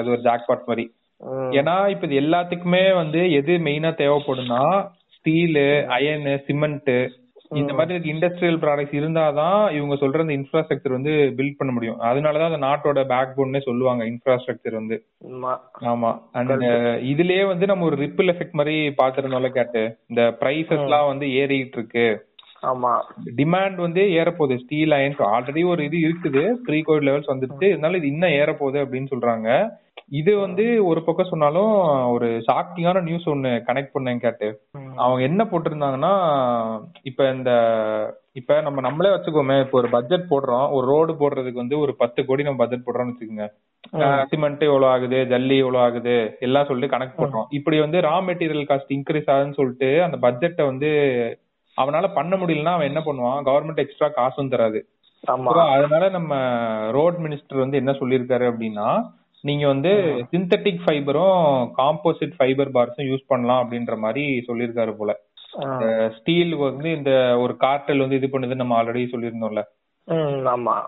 இது 0.00 0.10
ஒரு 0.10 0.20
ஜாக் 0.20 0.46
பாட் 0.46 0.66
மாதிரி 0.66 0.84
ஏன்னா 1.58 1.88
இப்ப 1.88 2.06
இது 2.06 2.20
எல்லாத்துக்குமே 2.20 2.94
வந்து 2.94 3.32
எது 3.32 3.52
மெயினா 3.58 3.90
தேவைப்படும்னா 4.02 4.62
ஸ்டீலு 5.16 5.66
அயனு 5.96 6.34
சிமெண்ட் 6.46 6.92
இந்த 7.50 7.72
மாதிரி 7.72 8.12
இண்டஸ்ட்ரியல் 8.12 8.58
ப்ராடக்ட்ஸ் 8.58 8.98
இருந்தாதான் 8.98 9.72
இவங்க 9.72 9.94
சொல்ற 9.94 10.20
இந்த 10.20 10.34
இன்ஃப்ராஸ்ட்ரக்சர் 10.36 10.88
வந்து 10.88 11.12
பில்ட் 11.36 11.56
பண்ண 11.56 11.72
முடியும். 11.72 12.00
அதனாலதான் 12.00 12.50
அந்த 12.50 12.60
நாட்டோட 12.66 13.06
பேக் 13.06 13.32
போன்னே 13.36 13.60
சொல்லுவாங்க 13.60 14.04
இன்ஃப்ராஸ்ட்ரக்சர் 14.04 14.72
வந்து. 14.72 14.96
ஆமா. 15.92 16.10
அண்ட் 16.32 16.52
இதுலயே 17.12 17.46
வந்து 17.46 17.66
நம்ம 17.66 17.84
ஒரு 17.84 17.96
ரிப்பிள் 17.96 18.30
எஃபெக்ட் 18.32 18.52
மாதிரி 18.52 18.88
பாத்துருந்தோம்ல 19.02 19.48
கேட்டு. 19.48 19.82
இந்த 20.06 20.36
பிரைசஸ் 20.40 20.82
எல்லாம் 20.82 21.06
வந்து 21.06 21.32
ஏறிட்டு 21.32 21.78
இருக்கு. 21.78 22.06
ஆமா. 22.62 22.92
டிமாண்ட் 23.36 23.74
வந்து 23.74 24.02
ஏறப்போகுது. 24.18 24.56
ஸ்டீல் 24.62 24.90
அயன்ஸ் 24.90 25.20
ஆல்ரெடி 25.28 25.62
ஒரு 25.66 25.84
இது 25.84 25.98
இருக்குது. 26.08 26.42
ப்ரீ 26.66 26.80
கோவிட் 26.80 27.06
லெவல்ஸ் 27.08 27.30
வந்துருச்சு 27.32 27.66
இருந்தாலும் 27.68 27.96
இது 27.96 28.06
இன்னும் 28.06 28.36
ஏறப்போகுது 28.40 28.78
அப்படின்னு 28.84 29.12
சொல்றாங்க. 29.12 29.48
இது 30.10 30.32
வந்து 30.38 30.86
ஒரு 30.86 31.00
பக்கம் 31.02 31.28
சொன்னாலும் 31.28 31.72
ஒரு 32.12 32.28
ஷாக்கிங்கான 32.46 33.02
நியூஸ் 33.02 33.28
ஒன்னு 33.28 33.50
கனெக்ட் 33.68 33.94
பண்ணேன் 33.94 34.18
கேட்டு 34.18 34.48
அவங்க 34.96 35.20
என்ன 35.22 35.44
போட்டிருந்தாங்கன்னா 35.44 36.12
இப்ப 37.02 37.30
இந்த 37.30 37.50
இப்ப 38.32 38.60
நம்ம 38.60 38.80
நம்மளே 38.80 39.08
வச்சுக்கோமே 39.08 39.60
இப்ப 39.60 39.78
ஒரு 39.78 39.88
பட்ஜெட் 39.88 40.30
போடுறோம். 40.30 40.66
ஒரு 40.70 40.84
ரோடு 40.86 41.12
போடுறதுக்கு 41.12 41.62
வந்து 41.62 41.78
ஒரு 41.78 41.96
பத்து 41.96 42.24
கோடி 42.24 42.42
நம்ம 42.42 42.60
பட்ஜெட் 42.62 42.86
போடுறோம்னு 42.86 43.12
வச்சுக்கோங்க. 43.12 43.46
சிமெண்ட் 44.28 44.62
எவ்வளவு 44.62 44.92
ஆகுது? 44.92 45.16
ஜல்லி 45.30 45.56
எவ்வளவு 45.58 45.84
ஆகுது? 45.84 46.16
எல்லாம் 46.40 46.66
சொல்லிட்டு 46.66 46.94
கணக்கு 46.96 47.14
போடுறோம் 47.20 47.48
இப்படி 47.50 47.78
வந்து 47.80 48.00
ரா 48.00 48.16
மெட்டீரியல் 48.28 48.68
காஸ்ட் 48.70 48.94
இன்க்ரீஸ் 48.96 49.30
ஆகுதுன்னு 49.34 49.58
சொல்லிட்டு 49.60 49.90
அந்த 50.02 50.18
பட்ஜெட்டை 50.26 50.64
வந்து 50.64 50.90
அவனால 51.76 52.06
பண்ண 52.14 52.36
முடியலன்னா 52.36 52.76
அவன் 52.76 52.90
என்ன 52.92 53.02
பண்ணுவான்? 53.06 53.40
கவர்மெண்ட் 53.48 53.82
எக்ஸ்ட்ரா 53.84 54.08
காசும் 54.18 54.52
தராது. 54.54 54.80
அதனால 55.76 56.04
நம்ம 56.08 56.34
ரோட் 56.96 57.18
மினிஸ்டர் 57.24 57.62
வந்து 57.64 57.76
என்ன 57.76 57.92
சொல்லியிருக்காரு 58.00 58.46
அப்படின்னா 58.52 58.88
நீங்க 59.48 59.66
வந்து 59.66 59.90
சிந்தட்டிக் 60.32 60.80
ஃபைபரும் 60.84 61.68
காம்போசிட் 61.80 62.34
ஃபைபர் 62.38 62.70
பார்ஸும் 62.76 63.08
யூஸ் 63.10 63.30
பண்ணலாம் 63.32 63.60
அப்படின்ற 63.64 63.96
மாதிரி 64.04 64.24
சொல்லியிருக்காரு 64.48 64.92
போல. 65.00 65.12
ஸ்டீல் 66.16 66.52
வந்து 66.56 66.88
இந்த 66.96 67.12
ஒரு 67.42 67.54
கார்டல் 67.60 68.02
வந்து 68.04 68.18
இது 68.20 68.28
பண்ணுது 68.32 68.60
நம்ம 68.62 68.74
ஆல்ரெடி 68.82 69.04
சொல்லியிருந்தோம்ல. 69.14 69.62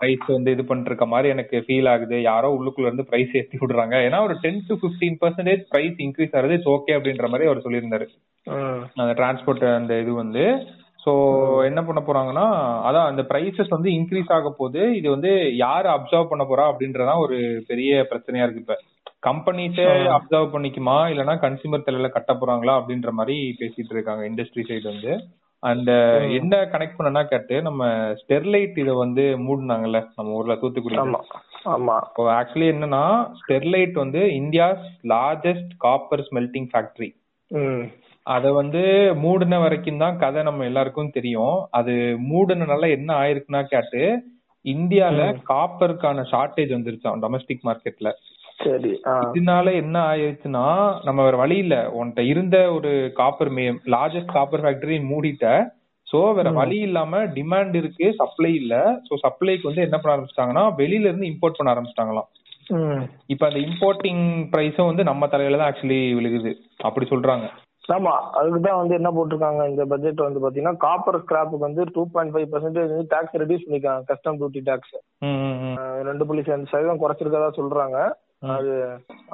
பிரைஸ் 0.00 0.26
வந்து 0.26 0.50
இது 0.54 0.62
பண்ணிருக்க 0.68 1.06
மாதிரி 1.12 1.28
எனக்கு 1.34 1.56
ஃபீல் 1.66 1.88
ஆகுது. 1.92 2.16
யாரோ 2.22 2.48
உள்ளுக்குள்ள 2.58 2.88
இருந்து 2.88 3.08
பிரைஸ் 3.10 3.34
ஏத்தி 3.40 3.58
விடுறாங்க. 3.62 3.94
ஏன்னா 4.06 4.20
ஒரு 4.26 4.34
ten 4.44 4.62
to 4.68 4.76
fifteen 4.84 5.18
percentage 5.22 5.62
price 5.72 5.98
increase 6.06 6.36
ஆகுது. 6.38 6.54
இட்ஸ் 6.58 6.72
ஓகே 6.76 6.94
அப்படின்ற 6.98 7.28
மாதிரி 7.32 7.48
அவர் 7.50 7.64
சொல்லியிருந்தாரு. 7.66 8.08
அந்த 8.96 9.12
டிரான்ஸ்போர்ட் 9.14 9.64
அந்த 9.72 9.94
இது 9.98 10.12
வந்து 10.16 10.44
சோ 10.98 11.12
என்ன 11.66 11.80
பண்ண 11.82 12.00
போறாங்கன்னா 12.02 12.46
அதான் 12.86 13.08
அந்த 13.08 13.22
பிரைசஸ் 13.30 13.70
வந்து 13.70 13.90
இன்க்ரீஸ் 13.92 14.32
ஆக 14.32 14.50
போது 14.52 14.80
இது 14.98 15.08
வந்து 15.10 15.30
யாரு 15.58 15.88
அப்சர்வ் 15.88 16.30
பண்ண 16.30 16.44
போறா 16.44 16.64
அப்படின்றதான் 16.70 17.22
ஒரு 17.24 17.38
பெரிய 17.66 18.02
பிரச்சனையா 18.10 18.44
இருக்கு 18.44 18.64
இப்ப. 18.64 18.76
கம்பெனிஸே 19.22 19.86
அப்சர்வ் 20.14 20.52
பண்ணிக்குமா 20.54 20.96
இல்லனா 21.10 21.34
கன்சியூமர் 21.42 21.86
தலையில 21.86 22.08
கட்ட 22.10 22.32
போறாங்களா 22.34 22.74
அப்படின்ற 22.78 23.10
மாதிரி 23.12 23.36
பேசிட்டு 23.60 23.94
இருக்காங்க 23.94 24.24
இண்டஸ்ட்ரி 24.28 24.64
சைடு 24.68 24.86
வந்து. 24.88 25.12
அந்த 25.62 25.90
என்ன 26.36 26.54
கனெக்ட் 26.72 26.96
பண்ணனா 26.96 27.22
கேட்டு 27.26 27.56
நம்ம 27.62 27.82
ஸ்டெர்லைட் 28.20 28.78
இத 28.78 28.92
வந்து 28.98 29.24
மூடினாங்கல்ல 29.44 30.00
நம்ம 30.16 30.32
ஊர்ல 30.32 30.54
தூத்துக்குடி 30.56 30.98
ஆமா 31.72 31.96
இப்போ 32.06 32.22
ஆக்சுவலி 32.38 32.68
என்னன்னா 32.72 33.04
ஸ்டெர்லைட் 33.40 33.94
வந்து 34.00 34.22
India's 34.38 34.82
largest 35.12 35.72
copper 35.78 36.24
smelting 36.28 36.68
factory 36.72 37.10
அத 38.26 38.46
வந்து 38.52 38.82
மூடின 39.22 39.58
வரைக்கும் 39.58 40.02
தான் 40.02 40.18
கதை 40.18 40.42
நம்ம 40.42 40.64
எல்லாருக்கும் 40.64 41.14
தெரியும். 41.14 41.56
அது 41.70 41.94
மூடினால 42.30 42.90
என்ன 42.96 43.10
ஆயிருக்குன்னா 43.22 43.62
கேட்டு 43.72 44.02
இந்தியால 44.64 45.20
காப்பருக்கான 45.48 46.24
ஷார்டேஜ் 46.32 46.76
வந்துருச்சாம் 46.76 47.22
டொமஸ்டிக் 47.24 47.66
மார்க்கெட்ல 47.68 48.10
சரி 48.64 48.90
இதனால 49.26 49.72
என்ன 49.74 49.96
ஆயிருச்சுன்னா 50.10 50.64
நம்ம 51.04 51.20
வேற 51.22 51.36
வழி 51.36 51.56
இல்ல. 51.56 51.76
உன்கிட்ட 51.90 52.22
இருந்த 52.32 52.56
ஒரு 52.74 52.90
காப்பர் 53.16 53.50
மே 53.50 53.64
லார்ஜஸ்ட் 53.94 54.34
காப்பர் 54.34 54.62
ஃபேக்டரி 54.64 54.98
மூடிட்ட. 55.10 55.46
சோ 56.06 56.20
வேற 56.34 56.48
வழி 56.52 56.78
இல்லாம 56.80 57.22
டிமாண்ட் 57.36 57.74
இருக்கு 57.76 58.06
சப்ளை 58.20 58.52
இல்ல. 58.54 58.74
சோ 59.06 59.12
சப்ளைக்கு 59.24 59.68
வந்து 59.70 59.86
என்ன 59.86 59.98
பண்ண 59.98 60.14
ஆரம்பிச்சிட்டாங்கன்னா 60.14 60.64
வெளியில 60.80 61.08
இருந்து 61.10 61.30
இம்போர்ட் 61.32 61.58
பண்ண 61.58 61.74
ஆரம்பிச்சிட்டாங்களாம். 61.74 62.28
இப்ப 63.28 63.42
அந்த 63.46 63.60
இம்போர்ட்டிங் 63.66 64.22
பிரைஸும் 64.52 64.90
வந்து 64.90 65.04
நம்ம 65.04 65.26
தலையில 65.26 65.58
தான் 65.58 65.70
ஆக்சுவலி 65.70 66.00
விழுகுது. 66.18 66.52
அப்படி 66.80 67.06
சொல்றாங்க. 67.06 67.46
ஆமா 67.88 68.12
அதுக்குதான் 68.38 68.80
வந்து 68.80 68.94
என்ன 68.98 69.10
போட்டிருக்காங்க 69.14 69.62
இந்த 69.70 69.84
பட்ஜெட் 69.92 70.26
வந்து 70.26 70.42
பாத்தீங்கன்னா 70.42 70.82
காப்பர் 70.84 71.22
ஸ்கிராப்புக்கு 71.22 71.66
வந்து 71.68 71.84
டூ 71.94 72.02
பாயிண்ட் 72.14 72.34
ஃபைவ் 72.34 72.50
பர்சன்டேஜ் 72.52 72.92
வந்து 72.94 73.12
டாக்ஸ் 73.14 73.40
ரெடியூஸ் 73.42 73.64
பண்ணிருக்காங்க 73.64 74.08
கஸ்டம் 74.10 74.38
டியூட்டி 74.40 74.60
டாக்ஸ் 74.68 74.94
ரெண்டு 76.10 76.26
புள்ளி 76.26 76.44
அஞ்சு 76.56 76.70
சதவீதம் 76.72 77.02
குறைச்சிருக்கதா 77.02 77.48
சொல்றாங்க. 77.60 77.98
அது 78.54 78.72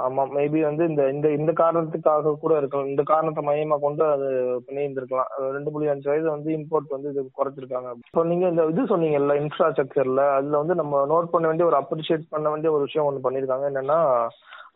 ஆமா 0.06 0.22
மேபி 0.34 0.58
வந்து 0.68 0.82
இந்த 0.90 1.02
இந்த 1.12 1.26
இந்த 1.36 1.52
காரணத்துக்காக 1.60 2.32
கூட 2.42 2.52
இருக்கலாம். 2.58 2.90
இந்த 2.92 3.02
காரணத்தை 3.10 3.42
மையமா 3.46 3.76
கொண்டு 3.84 4.02
அது 4.14 4.26
பண்ணி 4.66 4.84
இருந்திருக்கலாம் 4.84 5.30
ரெண்டு 5.54 5.70
புள்ளி 5.74 5.92
அஞ்சு 5.92 6.10
வயது 6.10 6.28
வந்து 6.34 6.50
இம்போர்ட் 6.58 6.94
வந்து 6.96 7.12
இது 7.12 7.24
குறைச்சிருக்காங்க. 7.40 7.90
இப்போ 8.08 8.24
நீங்க 8.32 8.44
இந்த 8.52 8.64
இது 8.72 8.84
சொன்னீங்கல்ல 8.92 9.36
இன்ஃப்ராஸ்ட்ரக்சர்ல 9.44 10.24
அதுல 10.38 10.60
வந்து 10.62 10.74
நம்ம 10.82 11.04
நோட் 11.14 11.32
பண்ண 11.34 11.46
வேண்டிய 11.46 11.68
ஒரு 11.70 11.78
அப்ரிஷியேட் 11.82 12.26
பண்ண 12.34 12.48
வேண்டிய 12.50 12.72
ஒரு 12.76 12.86
விஷயம் 12.88 13.08
ஒண்ணு 13.10 13.26
பண்ணிருக்காங்க. 13.26 13.66
என்னன்னா 13.72 13.98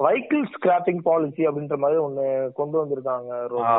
வெஹிக்கிள் 0.03 0.45
ஸ்கிராப்பிங் 0.53 1.03
பாலிசி 1.03 1.43
அப்படின்ற 1.49 1.77
மாதிரி 1.79 1.99
ஒண்ணு 2.03 2.25
கொண்டு 2.53 2.77
வந்திருக்காங்க 2.79 3.31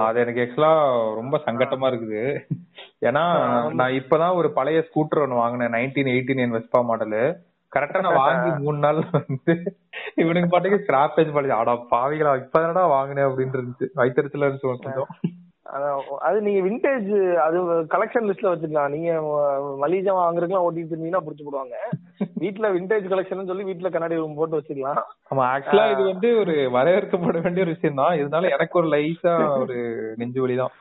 அது 0.02 0.20
எனக்கு 0.20 0.44
ஆக்சுவலா 0.44 0.74
ரொம்ப 1.16 1.36
சங்கட்டமா 1.46 1.88
இருக்குது. 1.92 2.22
ஏன்னா 3.02 3.24
நான் 3.74 3.98
இப்பதான் 4.00 4.38
ஒரு 4.40 4.50
பழைய 4.54 4.82
ஸ்கூட்டர் 4.88 5.24
ஒன்னு 5.24 5.42
வாங்கினேன் 5.42 5.76
nineteen 5.76 6.14
eighty 6.14 6.38
nine 6.40 6.56
Vespa 6.58 6.82
model 6.90 7.24
கரெக்டா 7.72 8.02
நான் 8.02 8.22
வாங்கி 8.22 8.50
மூணு 8.60 8.78
நாள் 8.80 9.00
வந்து 9.14 9.54
இவனுக்கு 10.16 10.50
பாட்டுக்கு 10.50 10.82
ஸ்கிராப்பேஜ் 10.82 11.34
பாலிசி 11.34 11.56
ஆடா 11.56 11.74
பாவிகளா 11.92 12.34
இப்பதானடா 12.42 12.84
வாங்கினேன் 12.92 13.30
அப்படின்னு 13.30 13.58
இருந்துச்சு. 13.58 13.88
வைத்தறிச்சல 13.96 14.46
இருந்துச்சு 14.46 14.74
கொஞ்சம் 14.76 15.10
அது 16.26 16.38
நீங்க 16.42 16.62
விண்டேஜ் 16.66 17.10
அது 17.44 17.58
கலெக்ஷன் 17.94 18.28
லிஸ்ட்ல 18.28 18.52
வச்சுக்கலாம் 18.52 18.94
நீங்க 18.96 19.12
மலிஜா 19.84 20.14
வாங்குறதுக்குலாம் 20.18 20.66
ஓட்டிட்டு 20.66 20.94
இருந்தீங்கன்னா 20.94 21.24
புடிச்சு 21.26 21.46
போடுவாங்க 21.46 21.76
வீட்ல 22.44 22.70
விண்டேஜ் 22.74 23.06
கலெக்ஷன் 23.12 23.50
சொல்லி 23.50 23.68
வீட்ல 23.68 23.90
கண்ணாடி 23.92 24.20
ரூம் 24.20 24.38
போட்டு 24.40 24.60
வச்சுக்கலாம் 24.60 25.02
ஆமா 25.32 25.44
ஆக்சுவலா 25.52 25.86
இது 25.94 26.04
வந்து 26.10 26.30
ஒரு 26.42 26.56
வரவேற்கப்பட 26.76 27.40
வேண்டிய 27.40 27.66
ஒரு 27.66 27.76
விஷயம் 27.76 28.02
தான் 28.02 28.18
இருந்தாலும் 28.20 28.56
எனக்கு 28.56 28.80
ஒரு 28.82 28.90
லைஸா 28.96 29.36
ஒரு 29.58 29.78
நெஞ்சு 30.18 30.44
வலி 30.44 30.58
தான் 30.58 30.74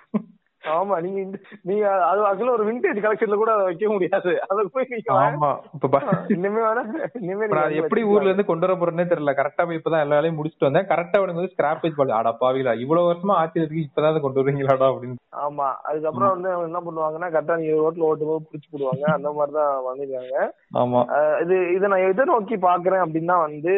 ஆமா 0.72 0.96
நீங்க 1.00 1.20
நீங்க 1.62 1.84
அது 2.02 2.20
ஆக்சுவலா 2.26 2.54
ஒரு 2.54 2.64
விண்டேஜ் 2.68 3.00
கலெக்ஷன்ல 3.04 3.36
கூட 3.36 3.52
வைக்க 3.60 3.86
முடியாது. 3.88 4.32
அத 4.44 4.64
போய் 4.74 4.90
நீங்க 4.90 5.12
ஆமா 5.20 5.50
இப்ப 5.76 6.00
இனிமே 6.34 6.62
வேணா 6.66 6.82
இனிமே 7.20 7.48
நான் 7.52 7.78
எப்படி 7.80 8.02
ஊர்ல 8.04 8.30
இருந்து 8.30 8.44
கொண்டு 8.44 8.66
வர 8.66 8.74
போறேன்னே 8.74 9.04
தெரியல. 9.04 9.34
கரெக்டா 9.34 9.64
போய் 9.64 9.80
இப்பதான் 9.80 10.04
எல்லா 10.04 10.18
வேலையும் 10.18 10.38
முடிச்சுட்டு 10.38 10.68
வந்தேன். 10.68 10.88
கரெக்டா 10.92 11.20
வந்து 11.24 11.52
ஸ்கிராப்பேஜ் 11.54 11.98
பண்ணி 11.98 12.12
ஆடா 12.12 12.32
பாவிலா 12.40 12.74
இவ்வளவு 12.84 13.10
வருஷமா 13.10 13.34
ஆட்சி 13.34 13.60
இருக்கு 13.60 13.86
இப்பதான் 13.86 14.24
கொண்டு 14.26 14.40
வருவீங்களாடா 14.40 14.88
அப்படின்னு. 14.92 15.18
ஆமா 15.44 15.68
அதுக்கப்புறம் 15.82 16.32
வந்து 16.34 16.48
என்ன 16.68 16.80
பண்ணுவாங்கன்னா 16.86 17.30
கரெக்டா 17.30 17.56
நீங்க 17.56 17.76
ரோட்ல 17.80 18.08
ஓட்டும் 18.10 18.30
போது 18.30 18.46
புடிச்சு 18.46 18.70
போடுவாங்க. 18.70 19.06
அந்த 19.12 19.32
மாதிரிதான் 19.32 19.86
வந்திருக்காங்க. 19.88 20.36
ஆமா. 20.76 21.02
இது 21.42 21.56
இதை 21.74 21.86
நான் 21.88 22.08
எதை 22.08 22.24
நோக்கி 22.24 22.56
பாக்குறேன் 22.62 23.04
அப்படின்னா 23.04 23.36
வந்து 23.40 23.74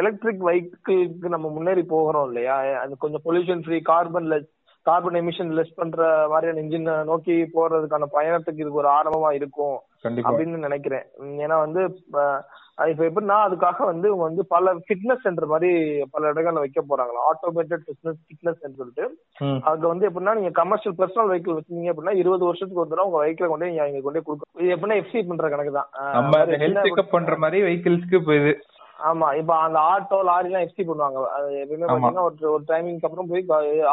எலக்ட்ரிக் 0.00 0.46
வெஹிக்கிளுக்கு 0.48 1.28
நம்ம 1.28 1.48
முன்னேறி 1.48 1.82
போகிறோம் 1.86 2.28
இல்லையா? 2.28 2.56
அது 2.82 2.96
கொஞ்சம் 2.98 3.24
pollution 3.24 3.64
free 3.64 3.78
carbon 3.82 4.30
less 4.32 4.50
carbon 4.86 5.18
emission 5.20 5.52
less 5.58 5.78
பண்ற 5.80 6.06
மாதிரியான 6.32 6.62
இன்ஜின் 6.64 6.88
நோக்கி 7.10 7.34
போறதுக்கான 7.56 8.08
பயணத்துக்கு 8.16 8.64
இது 8.64 8.80
ஒரு 8.82 8.90
ஆரம்பமா 8.98 9.30
இருக்கும் 9.40 9.76
அப்படின்னு 10.28 10.66
நினைக்கிறேன். 10.68 11.06
ஏன்னா 11.44 11.58
வந்து 11.66 11.82
இப்ப 12.88 13.04
எப்படின்னா 13.06 13.36
அதுக்காக 13.46 13.86
வந்து 13.90 14.08
வந்து 14.22 14.42
பல 14.52 14.72
ஃபிட்னஸ் 14.84 15.24
சென்டர் 15.24 15.46
மாதிரி 15.52 15.70
பல 16.14 16.30
இடங்கள்ல 16.32 16.62
வைக்க 16.64 16.80
போறாங்களா 16.90 17.26
ஆட்டோமேட்டட் 17.30 17.84
ஃபிட்னஸ் 17.86 18.18
ஃபிட்னஸ் 18.26 18.78
சொல்லிட்டு. 18.80 19.04
அதுக்கு 19.66 19.92
வந்து 19.92 20.08
எப்படின்னா 20.08 20.34
நீங்க 20.38 20.52
கமர்ஷியல் 20.60 20.96
பர்சனல் 21.00 21.30
வெஹிக்கிள் 21.32 21.56
வச்சிருந்தீங்க 21.58 21.92
அப்படின்னா 21.92 22.14
இருபது 22.22 22.44
வருஷத்துக்கு 22.48 22.82
ஒரு 22.84 22.92
தடவை 22.92 23.06
உங்க 23.10 23.20
வெஹிக்கிள 23.24 23.48
கொண்டு 23.52 23.70
நீங்க 23.70 23.88
இங்க 23.90 24.02
கொண்டு 24.06 24.26
கொடுக்கும் 24.28 24.62
இது 24.62 24.74
எப்படின்னா 24.76 24.98
எஃப்சி 25.02 25.26
பண்ற 25.30 25.50
கணக்கு 25.54 25.78
தான். 25.78 25.90
நம்ம 26.18 26.44
ஹெல்த் 26.64 26.84
செக்அப் 26.86 27.14
பண்ற 27.16 27.36
மாதிரி 27.44 27.60
வெஹிக்கிள்ஸ்க்கு 27.68 28.20
இப்போ 28.22 28.34
இது. 28.40 28.54
ஆமா 29.08 29.28
இப்ப 29.40 29.52
அந்த 29.66 29.78
ஆட்டோ 29.92 30.18
லாரி 30.28 30.48
எல்லாம் 30.48 30.64
எஃப்சி 30.66 30.82
பண்ணுவாங்க 30.88 31.18
எப்பயுமே 31.62 31.86
பாத்தீங்கன்னா 31.88 32.24
ஒரு 32.28 32.50
ஒரு 32.54 32.64
டைமிங்க்கு 32.70 33.08
அப்புறம் 33.08 33.30
போய் 33.30 33.42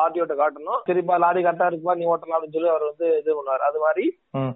ஆர்டிஓட்ட 0.02 0.36
காட்டணும். 0.42 0.80
சரிப்பா 0.90 1.16
லாரி 1.24 1.42
கரெக்டா 1.46 1.68
இருக்குப்பா 1.70 1.96
நீ 2.00 2.06
ஓட்டலாம் 2.12 2.38
அப்படின்னு 2.38 2.58
சொல்லி 2.58 2.72
அவர் 2.74 2.90
வந்து 2.90 3.08
இது 3.22 3.38
பண்ணுவார். 3.38 3.64
அது 3.70 3.80
மாதிரி 3.86 4.06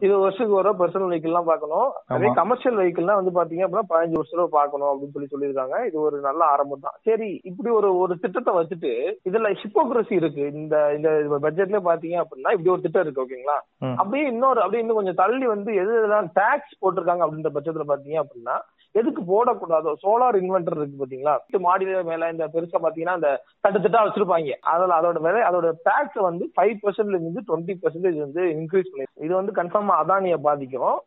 இருபது 0.03 0.23
வருஷத்துக்கு 0.23 0.59
வர 0.59 0.71
பர்சனல் 0.81 1.11
வெஹிக்கிள் 1.11 1.31
எல்லாம் 1.33 1.49
பாக்கணும் 1.51 1.89
அதே 2.15 2.31
கமர்ஷியல் 2.41 2.79
வெஹிக்கிள்லாம் 2.79 3.19
வந்து 3.21 3.33
பாத்தீங்க 3.37 3.65
அப்படின்னா 3.65 3.89
பதினஞ்சு 3.91 4.19
வருஷம் 4.19 4.55
பாக்கணும் 4.57 4.91
அப்படின்னு 4.91 5.15
சொல்லி 5.15 5.31
சொல்லியிருக்காங்க. 5.33 5.77
இது 5.89 5.97
ஒரு 6.07 6.19
நல்ல 6.27 6.41
ஆரம்பம் 6.53 6.85
தான். 6.85 6.97
சரி 7.09 7.29
இப்படி 7.51 7.71
ஒரு 7.79 7.91
ஒரு 8.03 8.15
திட்டத்தை 8.23 8.53
வச்சுட்டு 8.59 8.93
இதுல 9.29 9.53
ஹிப்போக்ரசி 9.63 10.15
இருக்கு. 10.21 10.45
இந்த 10.61 10.75
இந்த 10.97 11.09
பட்ஜெட்ல 11.47 11.81
பாத்தீங்க 11.89 12.17
அப்படின்னா 12.23 12.53
இப்படி 12.57 12.73
ஒரு 12.75 12.85
திட்டம் 12.85 13.05
இருக்கு 13.05 13.23
ஓகேங்களா 13.25 13.57
அப்படியே 14.01 14.25
இன்னொரு 14.33 14.61
அப்படியே 14.63 14.83
இன்னும் 14.83 14.99
கொஞ்சம் 14.99 15.19
தள்ளி 15.23 15.45
வந்து 15.55 15.71
எது 15.81 15.91
எதெல்லாம் 15.99 16.31
டாக்ஸ் 16.39 16.79
போட்டிருக்காங்க 16.81 17.25
அப்படின்ற 17.25 17.51
பட்சத்துல 17.57 17.85
பாத்தீங்க 17.91 18.19
அப்படின்னா 18.23 18.57
எதுக்கு 18.95 19.21
போடக்கூடாதோ? 19.29 19.91
சோலார் 20.03 20.37
இன்வெர்டர் 20.41 20.77
இருக்கு 20.79 20.99
பாத்தீங்களா? 21.01 21.35
மாடியில 21.67 22.01
மேல 22.09 22.29
இந்த 22.33 22.45
பெருசா 22.55 22.79
பாத்தீங்கன்னா 22.83 23.17
அந்த 23.19 23.29
தட்டு 23.63 23.79
தட்டா 23.85 24.03
வச்சிருப்பாங்க. 24.05 24.57
அதுல 24.73 24.97
அதோட 24.99 25.19
விலை 25.27 25.41
அதோட 25.49 25.69
டாக்ஸ் 25.87 26.19
வந்து 26.29 26.45
ஃபைவ் 26.57 26.75
பர்சன்ட்ல 26.83 27.17
இருந்து 27.19 27.43
டுவெண்ட்டி 27.49 27.75
பர்சன்டேஜ் 27.83 28.19
வந்து 28.25 28.43
இன்க்ரீஸ் 28.59 28.91
பண்ணி 28.91 29.07
இது 29.25 29.33
வந்து 29.39 29.57
கன்ஃபார்மா 29.59 29.95
அதானிய 30.03 30.37
பாதிக்கும். 30.47 30.99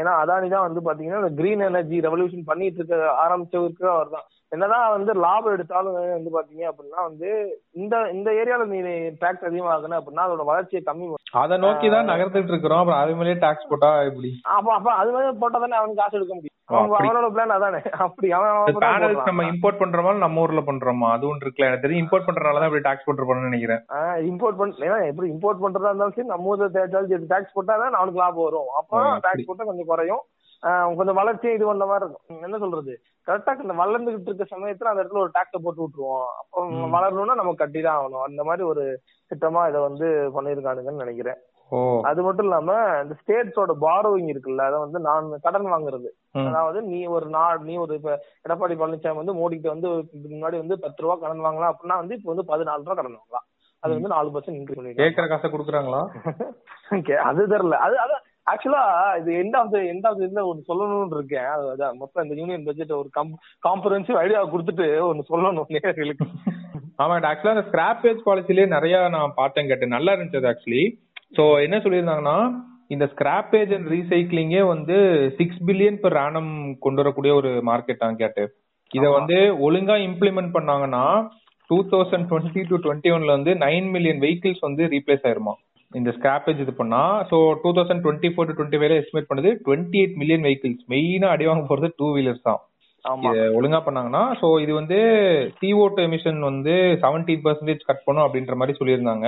ஏன்னா 0.00 0.12
அதானி 0.22 0.48
தான் 0.54 0.66
வந்து 0.68 0.80
பாத்தீங்கன்னா 0.86 1.20
இந்த 1.22 1.32
கிரீன் 1.40 1.66
எனர்ஜி 1.68 1.98
ரெவல்யூஷன் 2.06 2.48
பண்ணிட்டு 2.48 2.80
இருக்க 2.80 2.96
ஆரம்பிச்சவருக்கு 3.24 3.86
அவர் 3.92 4.14
தான் 4.16 4.26
என்னதான் 4.52 4.92
வந்து 4.94 5.12
லாபம் 5.24 5.54
எடுத்தாலும் 5.54 5.94
வந்து 6.16 6.32
பாத்தீங்க 6.34 6.64
அப்படின்னா 6.70 7.00
வந்து 7.08 7.28
இந்த 7.82 7.94
இந்த 8.16 8.28
ஏரியால 8.40 8.66
நீ 8.72 8.80
டாக்ஸ் 9.22 9.46
அதிகமாகணும் 9.48 9.98
அப்படின்னா 10.00 10.26
அதோட 10.26 10.44
வளர்ச்சியை 10.50 10.82
கம்மி 10.88 11.06
அதை 11.42 11.56
நோக்கி 11.64 11.88
தான் 11.94 12.10
நகர்ந்துட்டு 12.12 12.52
இருக்கிறோம். 12.54 12.82
அப்புறம் 12.82 13.00
அது 13.02 13.16
மேலே 13.20 13.38
டாக்ஸ் 13.44 13.70
போட்டா 13.70 13.90
எப்படி? 14.10 14.30
அப்ப 14.56 14.74
அப்ப 14.78 14.92
அது 15.02 15.14
மாதிரி 15.14 15.40
போட்டா 15.44 15.60
தானே 15.64 15.78
அவனுக்கு 15.80 16.02
காசு 16.02 16.18
எடுக்க 16.18 16.34
முடியும். 16.36 16.53
அவனோட 16.68 17.26
பிளான் 17.32 17.54
அதானே? 17.56 17.80
அப்படி 18.04 18.28
அவன் 18.36 18.78
நம்ம 19.30 19.44
இம்போர்ட் 19.52 19.80
பண்றோமா 19.80 20.12
நம்ம 20.24 20.42
ஊர்ல 20.44 20.60
பண்றோமா? 20.68 21.08
அது 21.16 21.24
ஒன்று 21.30 21.44
இருக்குல்ல 21.46 21.68
எனக்கு 21.68 21.84
தெரியும் 21.84 22.02
இம்போர்ட் 22.04 22.26
பண்றதுனால 22.28 22.60
தான் 22.60 22.70
இப்படி 22.70 22.86
டாக்ஸ் 22.86 23.06
போட்டுருப்பான்னு 23.06 23.48
நினைக்கிறேன். 23.50 23.82
இம்போர்ட் 24.30 24.60
பண்ண 24.60 25.00
எப்படி 25.10 25.28
இம்போர்ட் 25.34 25.64
பண்றதா 25.64 25.90
இருந்தாலும் 25.90 26.16
சரி 26.18 26.32
நம்ம 26.32 26.50
ஊர்ல 26.52 26.86
டாக்ஸ் 27.34 27.56
போட்டா 27.58 27.76
தான் 27.82 27.98
அவனுக்கு 28.00 28.22
லாபம் 28.24 28.46
வரும். 28.48 28.70
அப்போ 28.80 29.02
டாக்ஸ் 29.26 29.48
போட்டா 29.50 29.68
கொஞ்சம் 29.70 29.90
குறையும். 29.92 30.24
கொஞ்சம் 30.98 31.18
வளர்ச்சியை 31.20 31.54
இது 31.56 31.64
பண்ண 31.68 31.86
மாதிரி 31.88 32.04
இருக்கும். 32.06 32.44
என்ன 32.46 32.58
சொல்றது? 32.62 32.92
கரெக்டா 33.26 33.52
இந்த 33.64 33.74
வளர்ந்துகிட்டு 33.80 34.30
இருக்க 34.30 34.44
சமயத்துல 34.52 34.90
அந்த 34.90 35.02
இடத்துல 35.02 35.24
ஒரு 35.24 35.34
டாக்ஸ 35.36 35.58
போட்டு 35.64 35.82
விட்டுருவோம். 35.82 36.28
அப்போ 36.40 36.60
வளரணும்னா 36.94 37.34
நம்ம 37.40 37.52
கட்டி 37.62 37.80
தான் 37.86 37.98
ஆகணும். 37.98 38.24
அந்த 38.28 38.42
மாதிரி 38.48 38.64
ஒரு 38.72 38.84
திட்டமா 39.30 39.62
இதை 39.70 39.80
வந்து 39.88 40.06
பண்ணிருக்கானுங்கன்னு 40.36 41.04
நினைக்கிறேன். 41.04 41.40
அது 42.04 42.20
மட்டும் 42.22 42.46
இல்லாம 42.46 42.70
இந்த 43.02 43.14
ஸ்டேட்ஸோட 43.20 43.72
பாரோவிங் 43.84 44.30
இருக்குல்ல 44.32 44.66
அதை 44.66 44.78
வந்து 44.78 44.98
நான் 45.06 45.30
கடன் 45.46 45.72
வாங்குறது. 45.72 46.08
அதாவது 46.44 46.78
நீ 46.90 47.00
ஒரு 47.16 47.26
நா 47.28 47.44
நீ 47.62 47.74
ஒரு 47.76 47.94
இப்ப 47.98 48.12
எடப்பாடி 48.46 48.74
பழனிசாமி 48.80 49.20
வந்து 49.20 49.38
மோடிக்கு 49.40 49.68
வந்து 49.72 49.88
முன்னாடி 50.34 50.58
வந்து 50.62 50.76
பத்து 50.84 51.04
ரூபா 51.04 51.16
கடன் 51.16 51.46
வாங்கலாம் 51.46 51.72
அப்படின்னா 51.72 51.98
வந்து 52.02 52.16
இப்ப 52.18 52.30
வந்து 52.32 52.46
பதினாலு 52.52 52.84
ரூபா 52.84 52.96
கடன் 53.00 53.18
வாங்கலாம். 53.18 53.46
அது 53.82 53.96
வந்து 53.96 54.12
நாலு 54.12 54.28
பர்சன்ட் 54.34 54.58
இன்க்ரீஸ் 54.58 54.80
பண்ணி 54.80 55.00
கேட்கற 55.00 55.26
காசை 55.26 55.48
கொடுக்குறாங்களா? 55.50 56.02
அது 57.28 57.42
தெரியல. 57.52 57.78
அது 57.86 57.96
அது 58.04 58.14
ஆக்சுவலா 58.46 58.82
இது 59.20 59.30
எண்ட் 59.42 59.56
ஆஃப் 59.58 59.74
எண்ட் 59.90 60.06
ஆஃப் 60.08 60.20
இதுல 60.22 60.42
ஒன்னு 60.48 60.68
சொல்லணும்னு 60.68 61.16
இருக்கேன். 61.18 61.48
அதான் 61.70 61.98
மொத்தம் 62.00 62.24
இந்த 62.24 62.34
யூனியன் 62.40 62.66
பட்ஜெட் 62.66 62.98
ஒரு 62.98 63.10
காம்பரன்சிவ் 63.62 64.20
ஐடியா 64.22 64.42
கொடுத்துட்டு 64.46 64.86
ஒன்னு 65.08 65.30
சொல்லணும் 65.30 65.72
நேர்களுக்கு 65.76 66.26
ஆமா 67.02 67.14
ஆக்சுவலா 67.28 67.54
அந்த 67.54 67.66
ஸ்கிராப்பேஜ் 67.68 68.20
பாலிசிலேயே 68.26 68.66
நிறைய 68.74 68.96
நான் 69.14 69.38
பார்த்தேன் 69.38 69.70
கேட்டேன். 69.70 69.94
நல்லா 69.94 70.12
இருந்துச்சு 70.12 70.40
அது 70.40 70.50
ஆக்சுவலி 70.50 70.82
சோ 71.36 71.44
என்ன 71.66 71.76
சொல்லியிருந்தாங்கன்னா 71.84 72.38
இந்த 72.94 73.04
ஸ்கிராப்பேஜ் 73.12 73.70
அண்ட் 73.76 73.88
ரீசைக்ளிங்கே 73.94 74.62
வந்து 74.72 74.96
சிக்ஸ் 75.38 75.62
பில்லியன் 75.68 76.00
பெர் 76.02 76.18
ஆனம் 76.24 76.52
கொண்டு 76.84 77.00
வரக்கூடிய 77.02 77.32
ஒரு 77.40 77.50
மார்க்கெட் 77.70 78.02
கேட்டு. 78.22 78.44
இத 78.90 79.04
வந்து 79.18 79.36
ஒழுங்கா 79.66 79.96
இம்ப்ளிமெண்ட் 80.08 80.52
பண்ணாங்கன்னா 80.56 81.04
two 81.70 81.78
thousand 81.92 82.26
twenty 82.30 82.62
to 82.70 82.76
twenty 82.84 83.12
ஒன்ல 83.16 83.36
வந்து 83.38 83.52
நைன் 83.64 83.86
மில்லியன் 83.94 84.20
வெஹிக்கிள்ஸ் 84.24 84.66
வந்து 84.66 84.82
ரீப்ளேஸ் 84.94 85.24
ஆயிருமா? 85.28 85.54
இந்த 85.92 86.10
ஸ்கிராப்பேஜ் 86.16 86.60
இது 86.64 86.72
பண்ணா 86.80 87.00
so 87.30 87.36
two 87.62 87.70
thousand 87.76 88.02
twenty 88.04 88.30
four 88.34 88.48
to 88.48 88.54
twenty 88.58 88.78
ஃபைவ்ல 88.80 89.00
எஸ்டிமேட் 89.00 89.28
பண்ணது 89.30 89.50
டுவெண்ட்டி 89.66 89.98
எயிட் 90.02 90.16
மில்லியன் 90.20 90.44
வெஹிக்கிள்ஸ் 90.46 90.84
மெயினா 90.92 91.28
அடி 91.34 91.44
வாங்க 91.50 91.64
போறது 91.70 91.90
டூ 92.00 92.06
வீலர்ஸ் 92.16 92.46
தான். 92.48 92.60
ஒழுங்கா 93.58 93.80
பண்ணாங்கன்னா 93.86 94.22
சோ 94.40 94.46
இது 94.64 94.72
வந்து 94.80 94.98
சிஓ 95.58 95.84
டூ 95.96 96.02
எமிஷன் 96.08 96.40
வந்து 96.50 96.74
செவன்டீன் 97.02 97.44
பர்சன்டேஜ் 97.46 97.88
கட் 97.88 98.06
பண்ணும் 98.06 98.26
அப்படின்ற 98.26 98.54
மாதிரி 98.60 98.78
சொல்லியிருந்தாங்க. 98.80 99.26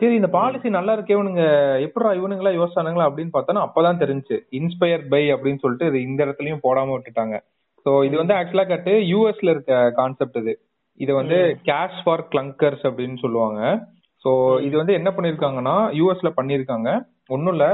சரி 0.00 0.14
இந்த 0.14 0.28
பாலிசி 0.28 0.68
நல்லா 0.70 0.92
இருக்கே 0.96 1.14
இவனுங்க 1.16 1.42
எப்படா 1.86 2.10
இவனுங்களா 2.14 2.50
யோசிச்சானுங்களா 2.56 3.06
அப்படின்னு 3.08 3.34
பார்த்தோன்னா 3.34 3.62
அப்பதான் 3.66 4.00
தெரிஞ்சு. 4.00 4.36
இன்ஸ்பயர் 4.50 5.08
பை 5.08 5.32
அப்படின்னு 5.32 5.58
சொல்லிட்டு 5.58 5.86
இது 5.86 6.02
இந்த 6.02 6.26
இடத்துலயும் 6.26 6.62
போடாம 6.62 6.92
விட்டுட்டாங்க. 6.94 7.36
சோ 7.86 8.04
இது 8.04 8.16
வந்து 8.16 8.34
ஆக்சுவலா 8.34 8.66
கட்டு 8.68 8.90
யூஎஸ்ல 8.90 9.50
இருக்க 9.50 9.92
கான்செப்ட் 9.96 10.36
இது. 10.36 10.58
இது 11.00 11.14
வந்து 11.14 11.38
கேஷ் 11.64 12.02
ஃபார் 12.04 12.24
கிளங்கர்ஸ் 12.32 12.84
அப்படின்னு 12.84 13.16
சொல்லுவாங்க. 13.16 13.60
சோ 14.24 14.60
இது 14.60 14.76
வந்து 14.76 14.92
என்ன 14.92 15.10
பண்ணிருக்காங்கன்னா 15.16 15.76
யூஎஸ்ல 15.98 16.30
பண்ணிருக்காங்க. 16.36 16.90
ஒன்னும் 17.28 17.52
இல்ல. 17.52 17.66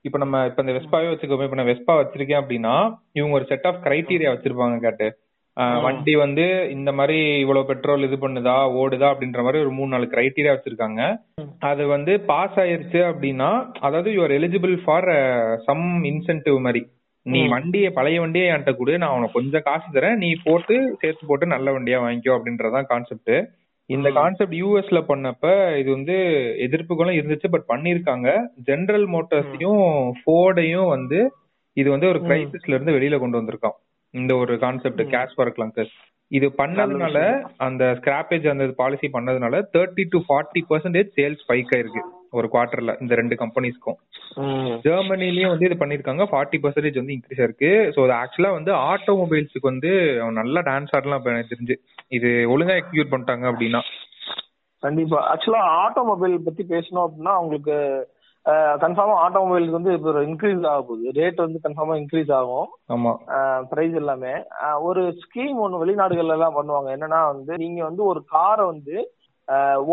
இப்ப 0.00 0.18
நம்ம 0.18 0.46
இப்ப 0.46 0.62
இந்த 0.62 0.72
வெஸ்பாவே 0.72 1.08
வச்சுக்கோமே. 1.10 1.42
இப்ப 1.42 1.56
நான் 1.56 1.70
வெஸ்பா 1.72 1.94
வச்சிருக்கேன் 2.00 2.40
அப்படின்னா 2.42 2.74
இவங்க 3.12 3.34
ஒரு 3.34 3.44
செட் 3.44 3.66
ஆஃப் 3.66 3.82
கிரைட்டீரியா 3.86 4.30
வச்சிருப்பாங்க 4.34 4.78
கேட்டு. 4.78 5.08
வண்டி 5.84 6.12
வந்து 6.22 6.44
இந்த 6.74 6.90
மாதிரி 6.98 7.16
இவ்வளவு 7.42 7.68
பெட்ரோல் 7.70 8.06
இது 8.06 8.16
பண்ணுதா 8.22 8.54
ஓடுதா 8.80 9.08
அப்படின்ற 9.12 9.40
மாதிரி 9.44 9.62
ஒரு 9.64 9.72
மூணு 9.78 9.90
நாலு 9.94 10.06
கிரைட்டீரியா 10.12 10.54
வச்சிருக்காங்க. 10.54 11.00
அது 11.70 11.82
வந்து 11.94 12.12
பாஸ் 12.30 12.56
ஆயிருச்சு 12.62 13.00
அப்படின்னா 13.10 13.50
அதாவது 13.86 14.10
you are 14.16 14.36
eligible 14.38 14.74
for 14.84 15.08
some 15.68 15.86
incentive 16.10 16.58
மாதிரி. 16.66 16.82
நீ 17.26 17.40
வண்டிய 17.54 17.86
பழைய 17.96 18.20
வண்டியை 18.20 18.46
என்கிட்ட 18.50 18.72
கொடு 18.76 18.92
நான் 19.02 19.16
உனக்கு 19.16 19.38
கொஞ்சம் 19.38 19.66
காசு 19.66 19.88
தரேன். 19.96 20.20
நீ 20.24 20.30
போட்டு 20.46 20.76
சேர்த்து 21.02 21.28
போட்டு 21.30 21.54
நல்ல 21.54 21.74
வண்டியா 21.76 21.98
வாங்கிக்கோ 22.04 22.36
அப்படின்றதான் 22.36 22.90
கான்செப்ட் 22.92 23.34
இந்த 23.90 24.08
கான்செப்ட் 24.18 24.56
யூஎஸ்ல 24.62 24.98
பண்ணப்ப 25.10 25.46
இது 25.80 25.88
வந்து 25.96 26.16
எதிர்ப்புகளும் 26.66 27.16
இருந்துச்சு 27.18 27.48
பட் 27.54 27.70
பண்ணிருக்காங்க 27.72 28.28
ஜெனரல் 28.68 29.06
மோட்டார்ஸையும் 29.14 29.84
ஃபோர்டையும் 30.20 30.90
வந்து 30.96 31.20
இது 31.76 31.88
வந்து 31.90 32.10
ஒரு 32.12 32.20
கிரைசிஸ்ல 32.26 32.76
இருந்து 32.76 32.96
வெளியில 32.96 33.18
கொண்டு 33.18 33.38
வந்திருக்கான். 33.40 33.78
இந்த 34.14 34.32
ஒரு 34.42 34.54
கான்செப்ட் 34.64 35.02
கேஷ் 35.14 35.34
ஃபார் 35.36 35.52
கிளங்கர்ஸ் 35.56 35.96
இது 36.30 36.46
பண்ணதுனால 36.58 37.18
அந்த 37.66 37.84
ஸ்கிராப்பேஜ் 37.98 38.44
அந்த 38.50 38.64
பாலிசி 38.80 39.06
பண்ணதுனால 39.14 39.60
thirty 39.76 40.04
to 40.12 40.18
forty 40.26 40.60
percentage 40.68 41.08
sales 41.16 41.42
spike 41.44 41.72
ஆயிருக்கு. 41.76 42.02
ஒரு 42.38 42.46
குவார்டர்ல 42.52 42.92
இந்த 43.02 43.12
ரெண்டு 43.20 43.34
கம்பெனிஸ்க்கும் 43.40 43.96
ஜெர்மனிலயும் 44.84 45.52
வந்து 45.52 45.66
இது 45.68 45.76
பண்ணிருக்காங்க. 45.80 46.24
ஃபார்ட்டி 46.32 46.58
பர்சன்டேஜ் 46.64 47.00
வந்து 47.00 47.14
இன்க்ரீஸ் 47.16 47.40
ஆயிருக்கு. 47.42 47.70
ஸோ 47.96 48.00
ஆக்சுவலா 48.20 48.52
வந்து 48.58 48.72
ஆட்டோமொபைல்ஸுக்கு 48.92 49.70
வந்து 49.72 49.90
நல்லா 50.38 50.62
டான்ஸ் 50.70 50.94
ஆடலாம் 50.98 51.26
எனக்கு 51.32 51.52
தெரிஞ்சு. 51.54 51.76
இது 52.18 52.30
ஒழுங்கா 52.54 52.76
எக்ஸிக்யூட் 52.80 53.12
பண்ணிட்டாங்க 53.14 53.46
அப்படின்னா. 53.52 53.80
கண்டிப்பா. 54.82 55.18
ஆக்சுவலா 55.32 55.64
ஆட்டோமொபைல் 55.84 56.36
பத்தி 56.48 56.62
பேசணும் 56.74 57.04
அப்படின்னா 57.06 57.34
அவங்களுக்கு 57.38 57.76
கன்ஃபார்மா 58.82 59.16
ஆட்டோமொபைலுக்கு 59.24 59.78
வந்து 59.78 59.92
இப்போ 59.92 60.10
இன்க்ரீஸ் 60.28 60.62
ஆக 60.66 60.80
போகுது. 60.82 61.10
ரேட் 61.20 61.40
வந்து 61.44 61.58
கன்ஃபார்மா 61.64 61.94
இன்க்ரீஸ் 62.02 62.30
ஆகும். 62.32 62.68
ஆமா. 62.92 63.12
பிரைஸ் 63.70 63.96
எல்லாமே. 64.02 64.34
ஒரு 64.88 65.02
ஸ்கீம் 65.22 65.58
ஒன்று 65.64 65.80
வெளிநாடுகள்ல 65.82 66.36
எல்லாம் 66.38 66.58
பண்ணுவாங்க. 66.58 66.90
என்னன்னா 66.96 67.20
வந்து 67.32 67.56
நீங்க 67.56 67.80
வந்து 67.84 68.04
ஒரு 68.04 68.22
காரை 68.24 68.64
வந்து 68.66 68.96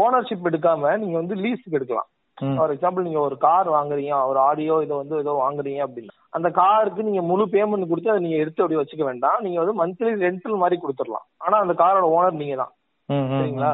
ஓனர்ஷிப் 0.03 0.47
எடுக்காம 0.49 0.97
நீங்க 0.97 1.15
வந்து 1.17 1.35
லீஸுக்கு 1.35 1.77
எடுக்கலாம். 1.79 2.09
ஃபார் 2.37 2.71
எக்ஸாம்பிள் 2.73 3.05
நீங்க 3.05 3.19
ஒரு 3.19 3.35
கார் 3.37 3.67
வாங்குறீங்க. 3.75 4.27
ஒரு 4.31 4.39
ஆடியோ 4.39 4.75
இதை 4.85 4.97
வந்து 4.97 5.15
ஏதோ 5.17 5.31
வாங்குறீங்க 5.43 5.79
அப்படின்னா. 5.85 6.15
அந்த 6.29 6.49
காருக்கு 6.49 7.07
நீங்க 7.07 7.21
முழு 7.21 7.45
பேமெண்ட் 7.53 7.89
கொடுத்து 7.91 8.11
அதை 8.13 8.21
நீங்க 8.25 8.37
எடுத்து 8.43 8.63
அப்படி 8.63 8.79
வச்சுக்க 8.79 9.03
வேண்டாம். 9.03 9.39
நீங்க 9.45 9.59
வந்து 9.63 9.75
மந்த்லி 9.79 10.11
ரெண்டல் 10.25 10.61
மாதிரி 10.63 10.77
கொடுத்துடலாம். 10.81 11.25
ஆனா 11.37 11.57
அந்த 11.63 11.75
காரோட 11.83 12.07
ஓனர் 12.17 12.41
நீங்க 12.41 12.57
தான் 12.63 12.73
சரிங்களா? 13.09 13.73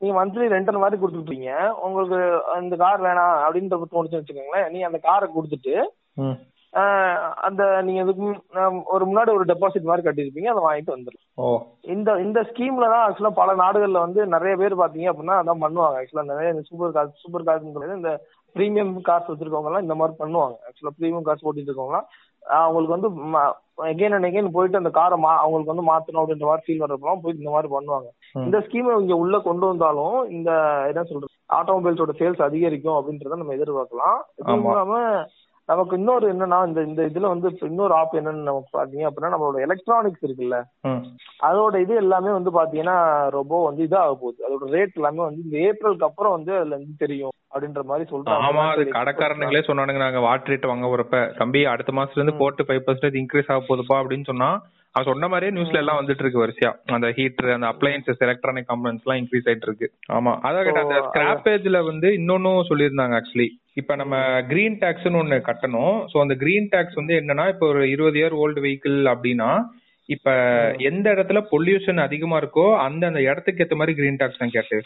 நீங்க 0.00 0.14
மந்த்லி 0.18 0.46
ரெண்டல் 0.54 0.82
மாதிரி 0.82 0.96
கொடுத்துட்டீங்க 1.00 1.50
உங்களுக்கு 1.86 2.18
அந்த 2.56 2.76
கார் 2.82 3.04
வேணாம் 3.06 3.36
அப்படின்ற 3.44 3.76
தோணுச்சு 3.92 4.18
வச்சுக்கோங்களேன். 4.18 4.68
நீ 4.74 4.80
அந்த 4.88 4.98
காரை 5.06 5.28
கொடுத்துட்டு 5.36 5.74
அந்த 7.46 7.62
நீங்க 7.86 8.00
இதுக்கு 8.04 8.28
ஒரு 8.94 9.04
முன்னாடி 9.08 9.30
ஒரு 9.36 9.44
டெபாசிட் 9.50 9.88
மாதிரி 9.88 10.04
கட்டிருப்பீங்க 10.06 10.48
அதை 10.52 10.62
வாங்கிட்டு 10.64 10.94
வந்துடும் 10.94 11.60
இந்த 11.94 12.16
இந்த 12.24 12.40
ஸ்கீம்ல 12.48 12.86
தான் 12.92 13.04
ஆக்சுவலா 13.04 13.32
பல 13.40 13.50
நாடுகள்ல 13.62 14.04
வந்து 14.06 14.20
நிறைய 14.34 14.54
பேர் 14.62 14.80
பாத்தீங்க 14.80 15.10
அப்படின்னா 15.10 15.36
அதான் 15.40 15.62
பண்ணுவாங்க. 15.64 15.98
ஆக்சுவலா 16.00 16.30
நிறைய 16.32 16.48
சூப்பர் 16.70 16.94
கார் 16.96 17.12
சூப்பர் 17.22 17.46
கார்ஸ் 17.48 17.68
இந்த 17.98 18.12
ப்ரீமியம் 18.56 18.92
கார்ஸ் 19.08 19.30
வச்சிருக்கவங்க 19.30 19.70
எல்லாம் 19.70 19.86
இந்த 19.86 19.96
மாதிரி 20.00 20.16
பண்ணுவாங்க. 20.22 20.56
ஆக்சுவலா 20.68 20.96
ப்ரீமியம் 20.98 21.28
கார்ஸ் 21.28 21.46
ஓட்டிட்டு 21.48 21.70
இருக்கவங்க 21.72 22.00
அவங்களுக்கு 22.62 22.96
வந்து 22.96 23.10
எகைன் 23.78 24.14
அண்ட் 24.16 24.28
எகைன் 24.28 24.54
போயிட்டு 24.56 24.80
அந்த 24.80 24.90
காரை 24.90 25.16
மா 25.18 25.30
அவங்களுக்கு 25.42 25.72
வந்து 25.72 25.86
மாத்தணும் 25.90 26.20
அப்படின்ற 26.22 26.46
மாதிரி 26.48 26.64
ஃபீல் 26.66 26.82
வர்றப்பெல்லாம் 26.84 27.22
போயிட்டு 27.22 27.42
இந்த 27.42 27.54
மாதிரி 27.54 27.68
பண்ணுவாங்க. 27.74 28.08
இந்த 28.46 28.58
ஸ்கீம் 28.66 28.90
இங்க 29.00 29.16
உள்ள 29.22 29.38
கொண்டு 29.38 29.64
வந்தாலும் 29.66 30.18
இந்த 30.36 30.50
என்ன 30.90 31.04
சொல்றது 31.04 31.32
ஆட்டோமொபைல்ஸோட 31.58 32.14
சேல்ஸ் 32.20 32.46
அதிகரிக்கும் 32.48 32.98
அப்படின்றத 32.98 33.40
நம்ம 33.40 33.56
எதிர்பார்க்கலாம். 33.58 34.20
இல்லாம 34.38 35.00
நமக்கு 35.68 35.96
இன்னொரு 35.96 36.26
என்னன்னா 36.32 36.56
இந்த 36.68 36.80
இந்த 36.82 37.02
இதுல 37.02 37.28
வந்து 37.32 37.48
இன்னொரு 37.68 37.94
ஆப் 37.94 38.16
என்னன்னு 38.20 38.48
நமக்கு 38.48 38.70
பாத்தீங்க 38.78 39.04
அப்படின்னா 39.08 39.30
நம்மளோட 39.34 39.60
எலக்ட்ரானிக்ஸ் 39.66 40.24
இருக்குல்ல. 40.26 40.56
அதோட 41.48 41.74
இது 41.80 41.94
எல்லாமே 41.94 42.30
வந்து 42.30 42.50
பாத்தீங்கன்னா 42.50 42.96
ரொம்ப 43.38 43.62
வந்து 43.64 43.82
இதாக 43.88 44.14
போகுது. 44.22 44.38
அதோட 44.48 44.68
ரேட் 44.76 44.98
எல்லாமே 45.00 45.22
வந்து 45.28 45.44
இந்த 45.46 45.56
ஏப்ரலுக்கு 45.68 46.08
அப்புறம் 46.08 46.36
வந்து 46.36 46.52
அதுல 46.58 46.76
இருந்து 46.76 47.02
தெரியும் 47.04 47.34
அப்படின்ற 47.54 47.82
மாதிரி 47.84 48.10
சொல்றாங்க. 48.10 48.46
ஆமா 48.48 48.64
அது 48.74 48.84
கடைக்காரனுங்களே 48.98 49.66
சொன்னானுங்க. 49.66 50.04
நாங்க 50.06 50.22
வாட்டர் 50.28 50.52
ரேட் 50.54 50.70
வாங்க 50.72 50.86
போறப்ப 50.86 51.20
தம்பி 51.40 51.62
அடுத்த 51.74 51.92
மாசத்துல 51.92 52.22
இருந்து 52.22 52.40
போட்டு 52.42 52.68
ஃபைவ் 52.68 52.84
பர்சன்டேஜ் 52.88 53.20
இன்க்ரீஸ் 53.22 53.52
ஆக 53.52 53.62
போகுதுப்பா 53.68 53.98
அப்படின்னு 54.02 54.30
சொன்னா 54.32 54.50
அவன் 54.94 55.08
சொன்ன 55.10 55.28
மாதிரியே 55.30 55.52
நியூஸ்ல 55.54 55.80
எல்லாம் 55.82 55.98
வந்துட்டு 56.00 56.22
இருக்கு 56.24 56.42
வரிசையா. 56.42 56.70
அந்த 56.96 57.08
ஹீட்டர் 57.16 57.54
அந்த 57.54 57.68
அப்ளையன்சஸ் 57.72 58.24
எலக்ட்ரானிக் 58.26 58.68
கம்பெனிஸ் 58.68 59.04
எல்லாம் 59.04 59.20
இன்க்ரீஸ் 59.22 59.48
ஆயிட்டு 59.50 59.68
இருக்கு. 59.68 59.86
ஆமா. 60.16 60.32
அதான் 60.46 60.66
கேட்ட 60.66 60.84
அந்த 60.86 60.98
ஸ்கிராப்பேஜ்ல 61.06 61.78
வந்து 61.90 62.10
இன்னொன்னும் 62.18 62.68
சொல்லியிருந்தாங்க 62.70 63.16
ஆக்சுவலி 63.20 63.48
இப்ப 63.80 63.92
நம்ம 63.96 64.16
கிரீன் 64.50 64.76
டாக்ஸ்னு 64.82 65.20
ஒண்ணு 65.22 65.38
கட்டணும். 65.48 65.96
சோ 66.10 66.16
அந்த 66.24 66.34
கிரீன் 66.42 66.68
டாக்ஸ் 66.74 67.00
வந்து 67.00 67.14
என்னன்னா 67.20 67.46
இப்ப 67.54 67.66
ஒரு 67.66 67.82
இருபது 67.94 68.18
இயர் 68.20 68.36
ஓல்டு 68.42 68.62
வெஹிக்கிள் 68.66 68.98
அப்படின்னா 69.14 69.50
இப்ப 70.08 70.30
எந்த 70.88 71.06
இடத்துல 71.14 71.40
பொல்யூஷன் 71.52 72.00
அதிகமா 72.06 72.38
இருக்கோ 72.42 72.66
அந்த 72.86 73.02
அந்த 73.10 73.20
இடத்துக்கு 73.28 73.62
ஏத்த 73.64 73.76
மாதிரி 73.80 73.96
கிரீன் 74.00 74.20
டாக்ஸ் 74.22 74.42
தான் 74.42 74.54
கேட்டு 74.56 74.78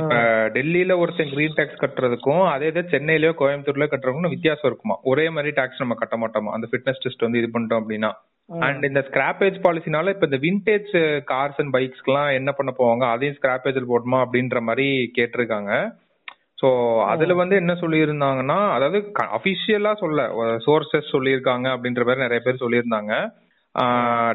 இப்ப 0.00 0.14
டெல்லியில 0.56 0.92
ஒருத்தன் 1.02 1.32
கிரீன் 1.34 1.56
டாக்ஸ் 1.58 1.82
கட்டுறதுக்கும் 1.82 2.42
அதே 2.54 2.66
இது 2.72 2.82
சென்னையிலயோ 2.94 3.32
கோயம்புத்தூர்லயோ 3.40 3.90
கட்டுறதுக்கும் 3.90 4.34
வித்தியாசம் 4.34 4.68
இருக்குமா? 4.70 4.96
ஒரே 5.02 5.26
மாதிரி 5.28 5.52
டாக்ஸ் 5.54 5.82
நம்ம 5.82 5.94
கட்ட 5.94 6.16
மாட்டோமா? 6.16 6.50
அந்த 6.56 6.66
ஃபிட்னஸ் 6.70 7.02
டெஸ்ட் 7.04 7.24
வந்து 7.26 7.40
இது 7.42 7.48
பண்ணிட்டோம் 7.54 7.80
அப்படின்னா. 7.82 8.10
அண்ட் 8.48 8.84
இந்த 8.84 9.00
ஸ்கிராப்பேஜ் 9.08 9.56
பாலிசினால 9.64 10.12
இப்ப 10.14 10.28
இந்த 10.30 10.38
விண்டேஜ் 10.38 10.92
கார்ஸ் 11.32 11.58
அண்ட் 11.62 11.74
பைக்ஸ்க்கு 11.74 12.10
எல்லாம் 12.12 12.30
என்ன 12.30 12.52
பண்ண 12.52 12.70
போவாங்க? 12.78 13.04
அதையும் 13.10 13.36
ஸ்கிராப்பேஜில் 13.38 13.90
போடணுமா 13.90 14.20
அப்படின்ற 14.24 14.60
மாதிரி 14.60 14.86
கேட்டிருக்காங்க. 15.18 15.72
சோ 16.62 16.68
அதுல 17.02 17.34
வந்து 17.34 17.56
என்ன 17.56 17.72
சொல்லியிருந்தாங்கன்னா 17.72 18.58
அதாவது 18.76 18.98
அபிஷியலா 19.38 19.92
சொல்ல 19.96 20.22
சோர்சஸ் 20.66 21.12
சொல்லியிருக்காங்க 21.12 21.66
அப்படின்ற 21.74 22.04
மாதிரி 22.04 22.24
நிறைய 22.26 22.40
பேர் 22.44 22.62
சொல்லியிருந்தாங்க. 22.64 23.12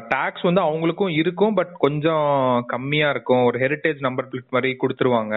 டாக்ஸ் 0.08 0.42
வந்து 0.42 0.60
அவங்களுக்கும் 0.62 1.10
இருக்கும் 1.10 1.54
பட் 1.54 1.72
கொஞ்சம் 1.78 2.64
கம்மியா 2.66 3.10
இருக்கும். 3.10 3.44
ஒரு 3.44 3.58
ஹெரிட்டேஜ் 3.58 3.98
நம்பர் 3.98 4.28
பிளேட் 4.28 4.54
மாதிரி 4.56 4.76
கொடுத்துருவாங்க 4.82 5.34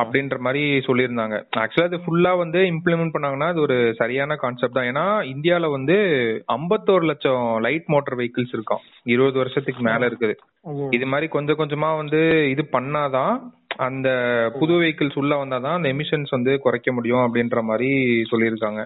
அப்படின்ற 0.00 0.38
மாதிரி 0.38 0.62
சொல்லியிருந்தாங்க. 0.78 1.36
ஆக்சுவலா 1.56 1.88
அது 1.90 2.00
ஃபுல்லா 2.04 2.32
வந்து 2.38 2.58
இம்ப்ளிமெண்ட் 2.58 3.14
பண்ணாங்கன்னா 3.14 3.48
அது 3.48 3.60
ஒரு 3.60 3.94
சரியான 3.94 4.36
கான்செப்ட் 4.36 4.72
தான். 4.72 4.84
ஏன்னா 4.84 5.06
இந்தியால 5.32 5.70
வந்து 5.70 5.96
ஐம்பத்தோரு 6.52 7.04
லட்சம் 7.04 7.58
லைட் 7.60 7.84
மோட்டார் 7.86 8.18
வெஹிக்கிள்ஸ் 8.18 8.54
இருக்கும். 8.58 8.84
இருபது 9.04 9.38
வருஷத்துக்கு 9.38 9.82
மேல 9.82 10.08
இருக்குது. 10.08 10.36
இது 10.90 11.06
மாதிரி 11.06 11.28
கொஞ்சம் 11.28 11.58
கொஞ்சமா 11.58 11.96
வந்து 11.96 12.50
இது 12.50 12.64
பண்ணாதான் 12.72 13.34
அந்த 13.76 14.08
புது 14.58 14.72
வெஹிக்கிள்ஸ் 14.72 15.18
உள்ள 15.18 15.44
வந்தாதான் 15.44 15.78
அந்த 15.78 15.88
எமிஷன்ஸ் 15.88 16.30
வந்து 16.30 16.58
குறைக்க 16.58 16.92
முடியும் 16.92 17.24
அப்படின்ற 17.26 17.62
மாதிரி 17.62 17.90
சொல்லியிருக்காங்க. 18.32 18.82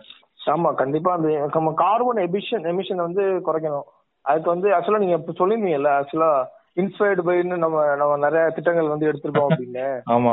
ஆமா 0.46 0.74
கண்டிப்பா. 0.74 1.12
அந்த 1.12 1.50
நம்ம 1.52 1.72
கார்பன் 1.76 2.20
எமிஷன் 2.26 2.66
எமிஷன் 2.72 3.06
வந்து 3.06 3.24
குறைக்கணும். 3.46 3.88
அதுக்கு 4.24 4.52
வந்து 4.52 4.68
ஆக்சுவலா 4.76 5.02
நீங்க 5.02 5.18
இப்ப 5.18 5.34
சொல்லிருந்தீங்கல்ல 5.38 5.90
ஆக்சுவலா 5.98 6.30
இன்ஸ்பயர்டு 6.76 7.22
பைன்னு 7.26 7.56
நம்ம 7.56 7.78
நம்ம 7.96 8.16
நிறைய 8.24 8.44
திட்டங்கள் 8.56 8.92
வந்து 8.92 9.08
எடுத்திருக்கோம் 9.08 9.48
அப்படின்னு. 9.48 9.86
ஆமா. 10.14 10.32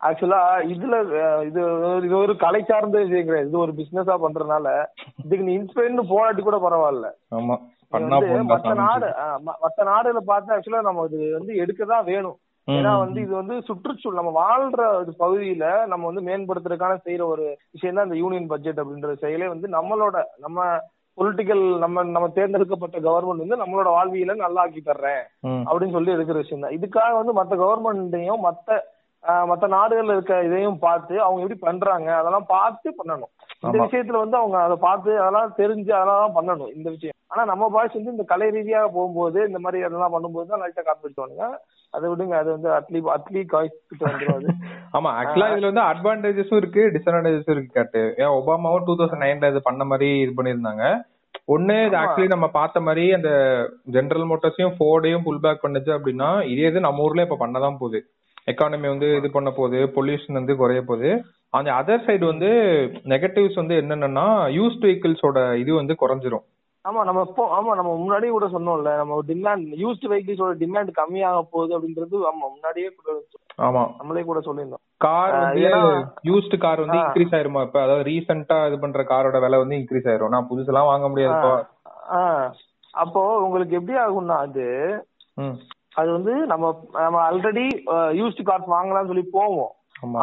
ஆக்சுவலா 0.00 0.40
இதுல 0.72 0.96
இது 1.46 1.60
இது 2.06 2.14
ஒரு 2.16 2.32
கலை 2.36 2.60
சார்ந்த 2.62 2.98
விஷயம் 3.02 3.28
கிடையாது 3.28 3.48
இது 3.48 3.58
ஒரு 3.58 3.72
பிசினஸா 3.78 4.16
பண்றதுனால 4.24 4.66
இதுக்கு 5.24 5.46
நீ 5.46 5.54
இன்ஸ்பயர்னு 5.58 6.04
போராட்டி 6.10 6.42
கூட 6.42 6.58
பரவாயில்ல. 6.64 7.06
ஆமா. 7.38 7.56
மத்த 7.92 8.74
நாடு 8.80 9.08
மத்த 9.62 9.80
நாடுல 9.88 10.20
பார்த்து 10.28 10.54
ஆக்சுவலா 10.54 10.82
நம்ம 10.82 11.06
இது 11.10 11.28
வந்து 11.34 11.52
எடுக்கதான் 11.62 12.08
வேணும். 12.08 12.36
ஏன்னா 12.68 12.92
வந்து 13.00 13.18
இது 13.20 13.32
வந்து 13.34 13.56
சுற்றுச்சூழல் 13.66 14.18
நம்ம 14.18 14.30
வாழ்ற 14.38 14.84
பகுதியில 15.20 15.64
நம்ம 15.86 16.06
வந்து 16.06 16.22
மேம்படுத்துறதுக்கான 16.28 16.94
செய்யற 17.04 17.24
ஒரு 17.26 17.44
விஷயம் 17.74 17.98
தான் 17.98 18.08
இந்த 18.08 18.18
யூனியன் 18.20 18.48
பட்ஜெட் 18.52 18.80
அப்படின்ற 18.82 19.12
செயலே 19.20 19.48
வந்து 19.52 19.68
நம்மளோட 19.74 20.16
நம்ம 20.38 20.56
பொலிட்டிக்கல் 21.18 21.62
நம்ம 21.78 22.02
நம்ம 22.06 22.26
தேர்ந்தெடுக்கப்பட்ட 22.28 22.96
கவர்மெண்ட் 23.00 23.44
வந்து 23.44 23.62
நம்மளோட 23.62 23.88
வாழ்வியல 23.88 24.34
நல்லா 24.36 24.62
ஆக்கி 24.62 24.82
தர்றேன் 24.82 25.22
அப்படின்னு 25.66 25.96
சொல்லி 25.96 26.16
இருக்கிற 26.16 26.38
விஷயம் 26.38 26.64
தான் 26.64 26.76
இதுக்காக 26.76 27.12
வந்து 27.16 27.34
மத்த 27.38 27.56
கவர்மெண்ட்டையும் 27.56 28.44
மத்த 28.44 28.78
மத்த 29.50 29.66
நாடுகள்ல 29.74 30.14
இருக்க 30.16 30.34
இதையும் 30.46 30.82
பார்த்து 30.84 31.14
அவங்க 31.24 31.42
எப்படி 31.42 31.58
பண்றாங்க 31.66 32.08
அதெல்லாம் 32.18 32.48
பார்த்து 32.52 32.88
பண்ணணும். 32.98 33.32
இந்த 33.62 33.76
விஷயத்துல 33.84 34.20
வந்து 34.22 34.36
அவங்க 34.40 34.56
அதை 34.66 34.76
பார்த்து 34.84 35.10
அதெல்லாம் 35.22 35.54
தெரிஞ்சு 35.60 35.92
அதெல்லாம் 35.98 36.36
பண்ணணும் 36.36 36.72
இந்த 36.76 36.88
விஷயம். 36.94 37.16
ஆனா 37.32 37.42
நம்ம 37.50 37.64
பாய்ஸ் 37.74 37.96
வந்து 37.96 38.14
இந்த 38.14 38.24
கலை 38.32 38.48
ரீதியாக 38.56 38.90
போகும்போது 38.96 39.38
இந்த 39.48 39.58
மாதிரி 39.64 39.78
அதெல்லாம் 39.86 40.14
பண்ணும்போது 40.14 40.50
தான் 40.50 40.62
லைட்டா 40.62 40.82
காப்பிடுவானுங்க 40.88 41.46
அதை 41.94 42.06
விடுங்க 42.10 42.34
அது 42.40 42.50
வந்து 42.56 42.68
அட்லி 42.76 43.00
அட்லி 43.14 43.42
காய்ஸ் 43.52 43.76
கிட்ட 43.90 44.04
வந்துடும் 44.10 44.60
ஆமா 44.96 45.10
ஆக்சுவலா 45.20 45.48
இதுல 45.52 45.70
வந்து 45.70 45.84
அட்வான்டேஜஸும் 45.90 46.60
இருக்கு 46.62 46.82
டிஸ்அட்வான்டேஜஸும் 46.94 47.54
இருக்கு 47.56 47.76
காட்டு. 47.78 48.02
ஏன் 48.22 48.34
ஒபாமாவும் 48.38 48.86
டூ 48.88 48.96
தௌசண்ட் 49.00 49.24
நைன்ல 49.24 49.50
இது 49.52 49.62
பண்ண 49.68 49.84
மாதிரி 49.92 50.10
இது 50.24 50.34
பண்ணிருந்தாங்க 50.38 50.84
ஒண்ணு 51.54 51.74
இது 51.88 51.96
ஆக்சுவலி 52.02 52.30
நம்ம 52.32 52.46
பார்த்த 52.58 52.78
மாதிரி 52.86 53.06
அந்த 53.16 53.30
ஜெனரல் 53.96 54.28
மோட்டார்ஸையும் 54.30 54.76
ஃபோர்டையும் 54.76 55.26
புல் 55.26 55.42
பேக் 55.44 55.64
பண்ணுச்சு 55.64 55.92
அப்படின்னா 55.96 56.30
இதே 56.52 56.68
இது 56.70 56.86
நம்ம 56.86 57.04
ஊர்ல 57.06 57.26
இப்ப 57.26 57.38
பண்ணதான் 57.42 57.80
போகுது. 57.82 58.00
எக்கானமி 58.46 58.86
வந்து 58.90 59.08
இது 59.18 59.28
பண்ண 59.30 59.50
போகுது 59.52 59.78
பொல்யூஷன் 59.96 60.38
வந்து 60.40 60.54
குறைய 60.56 60.80
போகுது. 60.82 61.10
அந்த 61.54 61.70
அதர் 61.78 62.04
சைடு 62.06 62.24
வந்து 62.24 62.50
நெகட்டிவ்ஸ் 63.12 63.60
வந்து 63.60 63.74
என்னென்னா 63.82 64.26
யூஸ்ட் 64.56 64.84
வெஹிக்கிள்ஸோட 64.86 65.38
இது 65.62 65.72
வந்து 65.74 65.94
குறைஞ்சிரும். 66.02 66.44
ஆமா 66.84 67.00
நம்ம 67.04 67.20
இப்போ 67.28 67.44
ஆமா 67.56 67.70
நம்ம 67.78 67.92
முன்னாடியே 68.00 68.32
கூட 68.34 68.46
சொன்னோம்ல 68.52 68.90
நம்ம 68.98 69.14
டிமாண்ட் 69.30 69.70
யூஸ்ட் 69.80 70.04
வெஹிக்கிள்ஸோட 70.10 70.52
டிமாண்ட் 70.60 70.90
கம்மியாக 70.98 71.40
போகுது 71.54 71.72
அப்படின்றது 71.76 72.16
ஆமா 72.30 72.44
முன்னாடியே 72.52 72.88
கூட 72.90 73.14
ஆமா. 73.66 73.82
நம்மளே 73.98 74.22
கூட 74.22 74.40
சொல்லியிருந்தோம். 74.40 74.82
கார் 75.00 75.34
யூஸ்ட் 76.28 76.54
கார் 76.64 76.82
வந்து 76.84 76.98
இன்க்ரீஸ் 77.00 77.34
ஆயிருமா 77.36 77.62
இப்ப? 77.66 77.78
அதாவது 77.82 78.06
ரீசெண்டா 78.10 78.58
இது 78.68 78.78
பண்ற 78.78 79.02
காரோட 79.12 79.38
விலை 79.44 79.58
வந்து 79.62 79.78
இன்க்ரீஸ் 79.80 80.08
ஆயிரும். 80.10 80.34
நான் 80.34 80.48
புதுசெல்லாம் 80.50 80.90
வாங்க 80.92 81.08
முடியாது 81.08 81.50
அப்போ 82.94 83.22
உங்களுக்கு 83.46 83.74
எப்படி 83.78 83.96
ஆகும்னா 84.04 84.36
அது 84.46 84.66
அது 86.00 86.08
வந்து 86.16 86.32
நம்ம 86.50 86.64
நம்ம 87.04 87.18
ஆல்ரெடி 87.28 87.66
யூஸ்ட் 88.20 88.42
கார்ஸ் 88.48 88.72
வாங்கலாம்னு 88.76 89.10
சொல்லி 89.12 89.26
போவோம். 89.36 89.72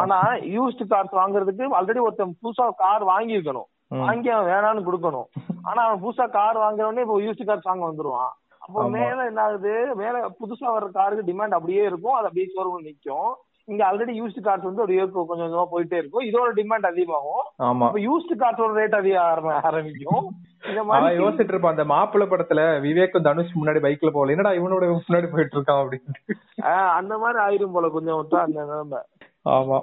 ஆனா 0.02 0.18
யூஸ்ட் 0.56 0.82
கார்ஸ் 0.92 1.14
வாங்குறதுக்கு 1.20 1.64
ஆல்ரெடி 1.78 2.02
ஒருத்தன் 2.06 2.36
புதுசா 2.42 2.66
கார் 2.82 3.04
வாங்கியிருக்கணும். 3.12 3.68
வாங்கி 4.06 4.28
அவன் 4.34 4.50
வேணாம்னு 4.52 4.86
கொடுக்கணும். 4.88 5.28
ஆனா 5.68 5.80
அவன் 5.86 6.02
புதுசா 6.04 6.26
கார் 6.36 6.62
வாங்குறவனே 6.64 7.04
இப்போ 7.04 7.16
யூஸ்ட் 7.24 7.48
கார்ஸ் 7.48 7.70
வாங்க 7.70 7.84
வந்துருவான். 7.88 8.32
அப்போ 8.64 8.82
மேல 8.96 9.24
என்ன 9.30 9.40
ஆகுது? 9.46 9.72
மேல 10.02 10.20
புதுசா 10.40 10.66
வர்ற 10.74 10.88
காருக்கு 10.98 11.28
டிமாண்ட் 11.30 11.56
அப்படியே 11.58 11.82
இருக்கும். 11.90 12.16
அது 12.18 12.28
அப்படியே 12.28 12.46
ஷோரூம் 12.54 12.86
நிக்கும். 12.88 13.32
இங்க 13.66 13.82
ஆல்ரெடி 13.90 14.14
யூஸ்ட் 14.20 14.40
கார்ஸ் 14.46 14.68
வந்து 14.68 14.82
அப்படியே 14.82 15.04
கொஞ்சம் 15.08 15.38
கொஞ்சமா 15.40 15.66
போயிட்டே 15.72 15.98
இருக்கும். 16.00 16.24
இதோட 16.28 16.48
டிமாண்ட் 16.58 16.88
அதிகமாகும். 16.90 17.44
அப்ப 17.56 17.98
யூஸ்ட் 18.08 18.34
கார்ஸோட 18.42 18.72
ரேட் 18.80 18.96
அதிகம் 18.98 19.46
ஆரம்பிக்கும். 19.68 20.26
இந்த 20.68 20.82
மாதிரி 20.84 21.22
யோசிச்சுட்டு 21.22 21.52
இருப்பான் 21.52 21.76
அந்த 21.76 21.86
மாப்பிள்ள 21.94 22.24
படத்துல 22.28 22.60
விவேக் 22.84 23.22
தனுஷ் 23.22 23.56
முன்னாடி 23.62 23.80
பைக்ல 23.86 24.10
போகல. 24.10 24.34
என்னடா 24.34 24.52
இவனோட 24.58 24.84
முன்னாடி 24.90 25.30
போயிட்டு 25.32 25.56
இருக்கான் 25.56 25.82
அப்படின்னு 25.82 26.70
அந்த 26.98 27.18
மாதிரி 27.18 27.38
ஆயிரும் 27.44 27.72
போல 27.72 27.88
கொஞ்சம் 27.88 28.28
அந்த 28.30 28.60
நிலைமை. 28.60 29.00
ஆமா. 29.48 29.78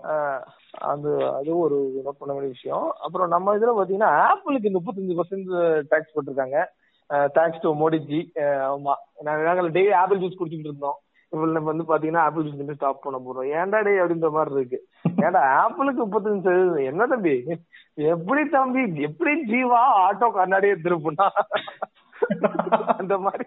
அது 0.92 1.10
அது 1.38 1.58
ஒரு 1.64 1.78
நோட் 2.06 2.20
பண்ண 2.20 2.34
வேண்டிய 2.34 2.54
விஷயம். 2.58 2.86
அப்புறம் 3.06 3.34
நம்ம 3.36 3.56
இதுல 3.58 3.74
பாத்தீங்கன்னா 3.80 4.12
ஆப்பிளுக்கு 4.28 4.76
முப்பத்தஞ்சு 4.78 5.20
பர்சன்ட் 5.20 5.82
டாக்ஸ் 5.90 6.16
போட்டிருக்காங்க. 6.16 6.58
Thanks 7.10 7.62
to 7.62 7.74
Modiji. 7.82 8.20
ஆமா. 8.74 8.94
நாங்கள் 9.28 9.72
டெய்லி 9.72 9.94
ஆப்பிள் 9.94 10.20
ஜூஸ் 10.20 10.40
குடிச்சிட்டு 10.40 10.70
இருந்தோம். 10.70 11.00
நம்ம 11.32 11.60
வந்து 11.72 11.84
பாத்தீங்கன்னா 11.90 12.24
ஆப்பிள் 12.28 12.50
வந்து 12.62 12.76
ஸ்டாப் 12.78 13.04
பண்ண 13.04 13.18
போறோம். 13.26 13.50
ஏன்டா 13.60 13.80
டே 13.86 13.94
அப்படின்ற 14.04 14.30
மாதிரி 14.38 14.56
இருக்கு. 14.56 14.80
ஏன்டா 15.26 15.42
ஆப்பிளுக்கு 15.62 16.02
முப்பத்தஞ்சு 16.04 16.46
சதவீதம். 16.48 16.90
என்ன 16.92 17.08
தம்பி? 17.12 17.36
எப்படி 18.14 18.44
தம்பி? 18.56 18.84
எப்படி 19.10 19.34
ஜீவா 19.52 19.82
ஆட்டோ 20.06 20.30
கண்ணாடியே 20.40 20.76
திருப்புனா? 20.86 21.28
அந்த 22.98 23.16
மாதிரி 23.18 23.46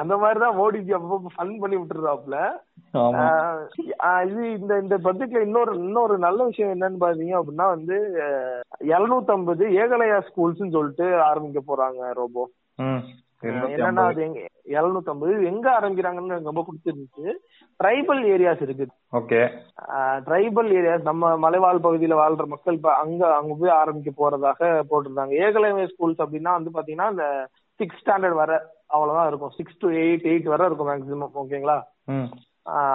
அந்த 0.00 0.14
மாதிரிதான் 0.16 0.58
மோடிஜி 0.58 0.92
அப்பப்போ 0.96 1.32
ஃபன் 1.34 1.52
பண்ணி 1.58 1.76
விட்டுறாப்ல 1.76 2.36
இது 4.28 4.42
இந்த 4.58 4.72
இந்த 4.82 4.96
பட்ஜெட்ல 5.06 5.40
இன்னொரு 5.40 5.72
இன்னொரு 5.78 6.14
நல்ல 6.18 6.44
விஷயம் 6.44 6.72
என்னன்னு 6.74 7.02
பாத்தீங்க 7.04 7.34
அப்படின்னா 7.38 7.66
வந்து 7.74 7.96
எழுநூத்தி 8.94 9.32
ஐம்பது 9.36 9.66
ஏகலையா 9.82 10.18
ஸ்கூல்ஸ் 10.28 10.74
சொல்லிட்டு 10.76 11.08
ஆரம்பிக்க 11.22 11.60
போறாங்க 11.70 12.12
ரோபோ 12.20 12.44
என்னன்னா 13.42 14.04
அது 14.10 14.22
எங்க 14.22 14.40
எழுநூத்தி 14.64 15.08
ஐம்பது 15.08 15.44
எங்க 15.44 15.66
ஆரம்பிக்கிறாங்கன்னு 15.80 16.34
எனக்கு 16.34 16.50
ரொம்ப 16.50 16.64
பிடிச்சிருந்துச்சு. 16.68 17.32
ட்ரைபல் 17.84 18.22
ஏரியாஸ் 18.34 18.62
இருக்கு. 18.62 18.86
ஓகே. 19.12 19.40
ட்ரைபல் 20.26 20.70
ஏரியாஸ் 20.78 21.02
நம்ம 21.02 21.36
மலைவாழ் 21.36 21.76
பகுதியில 21.76 22.18
வாழ்ற 22.22 22.46
மக்கள் 22.46 22.78
அங்க 22.82 23.34
அங்க 23.34 23.56
போய் 23.60 23.70
ஆரம்பிக்க 23.70 24.12
போறதாக 24.22 24.82
போட்டிருந்தாங்க. 24.90 25.34
ஏகலைய 25.46 25.88
ஸ்கூல்ஸ் 25.92 26.24
அப்படின்னா 26.24 26.56
வந்து 26.58 26.70
பாத்தீங்கன்னா 26.78 27.10
இந்த 27.10 27.48
சிக்ஸ் 27.76 28.02
ஸ்டாண்டர்ட் 28.04 28.40
வர 28.42 28.74
அவ்வளவுதான் 28.86 29.26
இருக்கும். 29.26 29.54
சிக்ஸ் 29.56 29.78
டு 29.78 29.88
எயிட் 29.88 30.26
எயிட் 30.32 30.52
வரை 30.54 30.66
இருக்கும் 30.66 30.88
மேக்ஸிமம் 30.88 31.38
ஓகேங்களா 31.42 31.78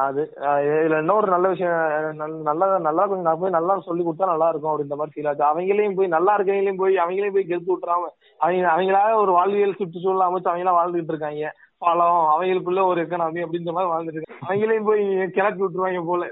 அது 0.01 0.21
இதுல 0.69 0.97
இன்னொரு 0.99 1.27
நல்ல 1.27 1.47
விஷயம் 1.47 2.17
நல்லா 2.47 2.65
நல்லா 2.79 3.03
கொஞ்சம் 3.05 3.27
நான் 3.27 3.41
போய் 3.41 3.55
நல்லா 3.55 3.73
சொல்லி 3.85 4.03
கொடுத்தா 4.03 4.31
நல்லா 4.31 4.47
இருக்கும் 4.49 4.71
அப்படின்ற 4.71 4.97
மாதிரி 4.97 5.13
ஃபீல் 5.13 5.29
ஆச்சு. 5.29 5.43
அவங்களையும் 5.49 5.97
போய் 5.99 6.15
நல்லா 6.15 6.33
இருக்கிறவங்களையும் 6.37 6.81
போய் 6.81 7.01
அவங்களையும் 7.03 7.35
போய் 7.37 7.49
கெடுத்து 7.51 7.73
விட்டுறாம 7.73 8.09
அவங்க 8.39 8.67
அவங்களாக 8.73 9.21
ஒரு 9.21 9.31
வாழ்வியல் 9.37 9.79
சுற்றுச்சூழல் 9.79 10.27
அமைச்சு 10.27 10.51
அவங்களாம் 10.51 10.79
வாழ்ந்துட்டு 10.79 11.13
இருக்காங்க. 11.13 11.51
பழம் 11.81 12.19
அவங்களுக்குள்ள 12.31 12.81
ஒரு 12.87 12.99
எக்கனாமி 13.03 13.43
அப்படின்ற 13.45 13.71
மாதிரி 13.75 13.91
வாழ்ந்துட்டு 13.91 14.19
இருக்காங்க. 14.19 14.43
அவங்களையும் 14.47 14.89
போய் 14.89 15.03
கிளப்பி 15.37 15.61
விட்டுருவாங்க 15.63 16.03
போல. 16.09 16.25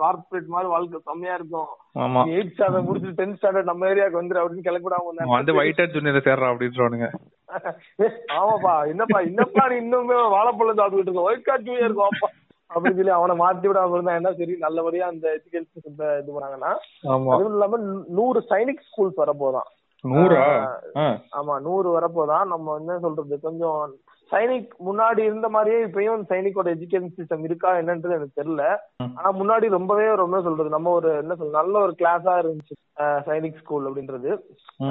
கார்பரேட் 0.00 0.52
மாதிரி 0.54 0.68
வாழ்க்கை 0.72 1.00
செம்மையா 1.02 1.34
இருக்கும். 1.34 1.68
எயிட் 2.32 2.52
ஸ்டாண்டர்ட் 2.54 2.88
முடிச்சு 2.88 3.16
டென்த் 3.20 3.38
ஸ்டாண்டர்ட் 3.38 3.70
நம்ம 3.70 3.88
ஏரியாவுக்கு 3.92 4.20
வந்துரு 4.20 4.42
அப்படின்னு 4.42 4.66
கிளப்பிடாம 4.68 5.06
வந்து 5.30 5.56
ஒயிட் 5.60 5.84
ஜூனியர் 5.94 6.26
சேர்றா 6.28 6.50
அப்படின்றானுங்க. 6.52 7.08
ஆமாப்பா. 8.38 8.74
என்னப்பா 8.90 9.20
என்னப்பா 9.28 9.62
நீ 9.70 9.76
இன்னுமே 9.80 10.18
வாழைப்பழம் 10.34 10.78
சாப்பிட்டுட்டு 10.80 11.10
இருக்க? 11.10 11.28
ஒயிட் 11.30 11.48
கார்ட் 11.48 11.66
ஜூனியர் 11.66 11.88
இருக்கும் 11.88 12.36
அப்படின்னு 12.74 12.98
சொல்லி 12.98 13.14
அவனை 13.16 13.34
மாத்தி 13.38 13.66
விடாம 13.68 13.96
இருந்தா 13.96 14.14
என்ன 14.14 14.32
சரி 14.32 14.54
நல்லபடியா 14.58 15.06
அந்த 15.06 15.26
எஜுகேஷன் 15.36 15.88
இது 16.22 16.32
பண்ணாங்கன்னா 16.36 16.72
அதுவும் 17.34 17.52
இல்லாம 17.52 17.78
நூறு 18.18 18.40
சைனிக் 18.50 18.86
ஸ்கூல்ஸ் 18.90 19.20
வரப்போதான். 19.22 19.68
நூறா? 20.04 20.44
ஆமா 21.38 21.54
நூறு 21.60 21.88
வரப்போதான். 21.96 22.46
நம்ம 22.52 22.76
என்ன 22.78 22.98
சொல்றது 22.98 23.40
கொஞ்சம் 23.40 23.80
சைனிக் 24.30 24.70
முன்னாடி 24.88 25.18
இருந்த 25.18 25.48
மாதிரியே 25.48 25.80
இப்பயும் 25.84 26.22
சைனிக்கோட 26.28 26.68
எஜுகேஷன் 26.74 27.16
சிஸ்டம் 27.18 27.44
இருக்கா 27.48 27.70
என்னன்றது 27.74 28.16
எனக்கு 28.18 28.40
தெரியல. 28.40 28.64
ஆனா 29.16 29.28
முன்னாடி 29.40 29.68
ரொம்பவே 29.68 30.06
ரொம்ப 30.14 30.40
சொல்றது 30.42 30.68
நம்ம 30.68 30.90
ஒரு 30.90 31.10
என்ன 31.22 31.34
சொல்றது 31.34 31.58
நல்ல 31.60 31.74
ஒரு 31.80 31.94
கிளாஸா 31.98 32.34
இருந்துச்சு 32.42 32.76
சைனிக் 33.28 33.60
ஸ்கூல் 33.62 33.88
அப்படின்றது. 33.90 34.30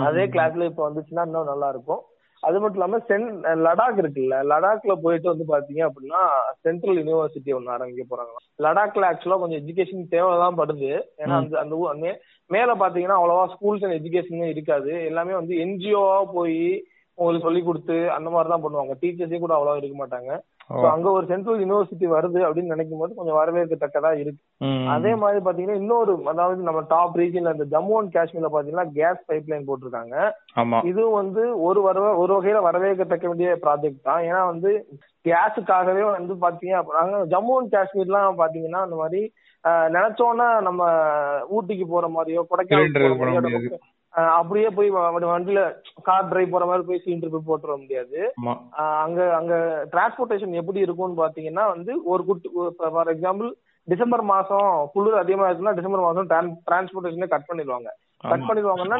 அதே 0.08 0.26
கிளாஸ்ல 0.36 0.70
இப்ப 0.72 0.90
வந்துச்சுன்னா 0.90 1.26
இன்னும் 1.26 1.52
நல்லா 1.52 1.70
இருக்கும். 1.70 2.02
அது 2.48 2.58
மட்டும் 2.60 2.80
இல்லாம 2.80 3.00
சென் 3.08 3.26
லடாக் 3.66 3.98
இருக்குல்ல 4.02 4.36
லடாக்ல 4.52 4.94
போயிட்டு 5.06 5.28
வந்து 5.32 5.46
பாத்தீங்க 5.54 5.82
அப்படின்னா 5.88 6.22
சென்ட்ரல் 6.66 7.00
யூனிவர்சிட்டி 7.00 7.52
ஒண்ணு 7.58 7.74
ஆரம்பிக்க 7.76 8.04
போறாங்க. 8.12 8.36
லடாக்ல 8.66 9.10
ஆக்சுவலா 9.10 9.40
கொஞ்சம் 9.42 9.62
எஜுகேஷன் 9.64 10.14
தேவைதான் 10.16 10.60
படுது. 10.62 10.92
ஏன்னா 11.24 11.38
அந்த 11.40 11.58
அந்த 11.64 12.14
மேல 12.50 12.76
பாத்தீங்கன்னா 12.76 13.18
அவ்வளவா 13.20 13.44
ஸ்கூல்ஸ் 13.56 13.84
அண்ட் 13.86 13.98
எஜுகேஷன் 14.00 14.54
இருக்காது. 14.54 14.94
எல்லாமே 15.10 15.34
வந்து 15.34 15.56
என்ஜிஓவா 15.66 16.20
போய் 16.38 16.62
உங்களுக்கு 17.18 17.48
சொல்லி 17.48 17.62
கொடுத்து 17.64 17.98
அந்த 18.18 18.30
மாதிரி 18.30 18.50
தான் 18.54 18.64
பண்ணுவாங்க 18.66 18.94
டீச்சர்ஸே 19.02 19.40
கூட 19.40 19.54
அவ்வளவா 19.56 19.80
இருக்க 19.82 19.98
மாட்டாங்க. 20.04 20.32
அங்க 20.90 21.08
ஒரு 21.12 21.26
சென்ட்ரல் 21.30 21.62
யூனிவர்சிட்டி 21.62 22.08
வருது 22.14 22.40
அப்படின்னு 22.46 22.74
நினைக்கும் 22.74 23.02
போது 23.02 23.18
கொஞ்சம் 23.18 23.38
வரவேற்கத்தக்கதா 23.38 24.12
இருக்கு. 24.22 24.42
அதே 24.94 25.12
மாதிரி 25.22 25.40
பாத்தீங்கன்னா 25.46 25.80
இன்னொரு 25.82 26.14
அதாவது 26.32 26.68
நம்ம 26.68 26.82
டாப் 26.92 27.18
ரீஜன்ல 27.22 27.54
இந்த 27.56 27.68
ஜம்மு 27.74 27.98
அண்ட் 28.00 28.14
காஷ்மீர்ல 28.16 28.52
பாத்தீங்கன்னா 28.54 28.88
கேஸ் 28.98 29.22
பைப் 29.30 29.52
லைன் 29.52 29.68
போட்டிருக்காங்க 29.68 30.16
இதுவும் 30.90 31.20
வந்து 31.22 31.44
ஒரு 31.68 31.82
வரவ 31.88 32.12
ஒரு 32.24 32.34
வகையில 32.38 32.62
வரவேற்கத்தக்க 32.68 33.28
வேண்டிய 33.28 33.52
ப்ராஜெக்ட் 33.66 34.08
தான். 34.10 34.24
ஏன்னா 34.30 34.42
வந்து 34.54 34.72
கேஸுக்காகவே 35.26 36.04
வந்து 36.10 36.36
பாத்தீங்க 36.44 36.76
அப்படின்னா 36.80 37.22
ஜம்மு 37.34 37.56
அண்ட் 37.60 37.76
காஷ்மீர்லாம் 37.76 38.42
பாத்தீங்கன்னா 38.42 38.82
அந்த 38.88 38.98
மாதிரி 39.02 39.22
நினைச்சோன்னா 39.94 40.50
நம்ம 40.68 40.82
ஊட்டிக்கு 41.56 41.88
போற 41.88 42.08
மாதிரியோ 42.10 42.44
கொடைக்கானல் 42.44 43.80
அப்படியே 44.14 44.70
போய் 44.78 44.90
வண்டியில 45.32 45.62
கார் 46.08 46.30
டிரைவ் 46.30 46.54
போற 46.54 46.66
மாதிரி 46.66 46.84
போய் 46.88 47.02
சிலிண்டர் 47.04 47.34
போய் 47.34 47.50
போட்டுற 47.50 47.74
முடியாது. 47.82 48.20
அங்க 49.06 49.20
அங்க 49.40 49.54
டிரான்ஸ்போர்ட்டேஷன் 49.94 50.60
எப்படி 50.62 50.80
இருக்கும்னு 50.86 51.22
பாத்தீங்கன்னா 51.24 51.66
வந்து 51.74 51.92
ஒரு 52.14 52.24
குட்டு 52.30 52.50
ஃபார் 52.96 53.12
எக்ஸாம்பிள் 53.16 53.50
டிசம்பர் 53.88 54.24
மாசம் 54.32 54.70
குளிர் 54.94 55.22
அதிகமா 55.22 55.46
இருக்குன்னா 55.48 55.78
டிசம்பர் 55.80 56.06
மாசம் 56.08 56.30
டிரான்ஸ்போர்ட்டேஷனே 56.68 57.30
கட் 57.34 57.50
பண்ணிடுவாங்க. 57.50 57.90
கட் 58.24 58.48
பண்ணிடுவாங்கன்னா 58.48 58.98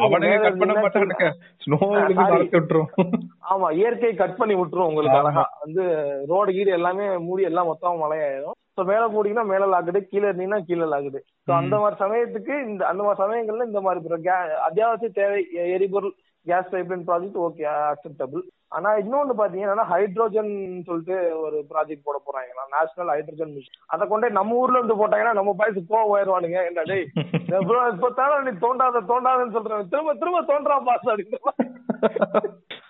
ஆமா 3.52 3.68
இயற்கை 3.80 4.12
கட் 4.22 4.40
பண்ணி 4.40 4.56
விட்டுரும் 4.60 4.90
உங்களுக்கு. 4.92 5.20
அழகா 5.22 5.44
வந்து 5.66 5.84
ரோடு 6.32 6.52
கீடு 6.58 6.72
எல்லாமே 6.78 7.06
மூடி 7.28 7.50
எல்லாம் 7.50 7.70
மொத்தமா 7.72 7.94
மழையாயிரும். 8.04 8.58
சோ 8.80 8.86
மேல 8.90 9.04
போட்டீங்கன்னா 9.10 9.50
மேல 9.50 9.68
லாக்குது 9.72 10.02
கீழே 10.06 10.26
இருந்தீங்கன்னா 10.28 10.62
கீழே 10.68 10.88
லாக்குது 10.92 11.20
சோ 11.48 11.54
அந்த 11.60 11.76
மாதிரி 11.82 12.02
சமயத்துக்கு 12.04 12.56
இந்த 12.68 12.82
அந்த 12.90 13.04
மாதிரி 13.04 13.24
சமயங்கள்ல 13.24 13.70
இந்த 13.70 13.82
மாதிரி 13.82 14.26
அத்தியாவசிய 14.68 15.12
தேவை 15.20 15.40
எரிபொருள் 15.76 16.16
gas 16.48 16.72
pipeline 16.74 17.06
project 17.08 17.44
okay 17.46 17.64
acceptable 17.88 18.44
ஆனா 18.76 18.90
இன்னொன்னு 19.02 19.34
பாத்தீங்கன்னா 19.40 19.86
ஹைட்ரோஜன் 19.92 20.52
சொல்லிட்டு 20.88 21.16
ஒரு 21.42 21.58
ப்ராஜெக்ட் 21.72 22.06
போட 22.08 22.18
போறாங்க 22.26 22.66
நேஷனல் 22.74 23.12
ஹைட்ரோஜன் 23.14 23.54
மிஷன் 23.56 23.80
அதை 23.90 24.04
கொண்டே 24.08 24.30
நம்ம 24.38 24.60
ஊர்ல 24.62 24.80
இருந்து 24.80 25.00
போட்டாங்கன்னா 25.00 25.34
நம்ம 25.40 25.54
பாய்ஸ் 25.60 25.80
கோவம் 25.90 26.12
உயர்வானுங்க 26.14 26.62
என்ன 26.70 26.86
டேய் 26.90 27.06
இப்ப 27.94 28.10
தானே 28.18 28.38
நீ 28.46 28.54
தோண்டாத 28.64 29.02
தோண்டாதன்னு 29.10 29.56
சொல்றேன். 29.56 29.90
திரும்ப 29.92 30.14
திரும்ப 30.22 30.42
தோன்றா 30.50 30.78
பாஸ் 30.88 31.10
அப்படின்னு 31.10 31.40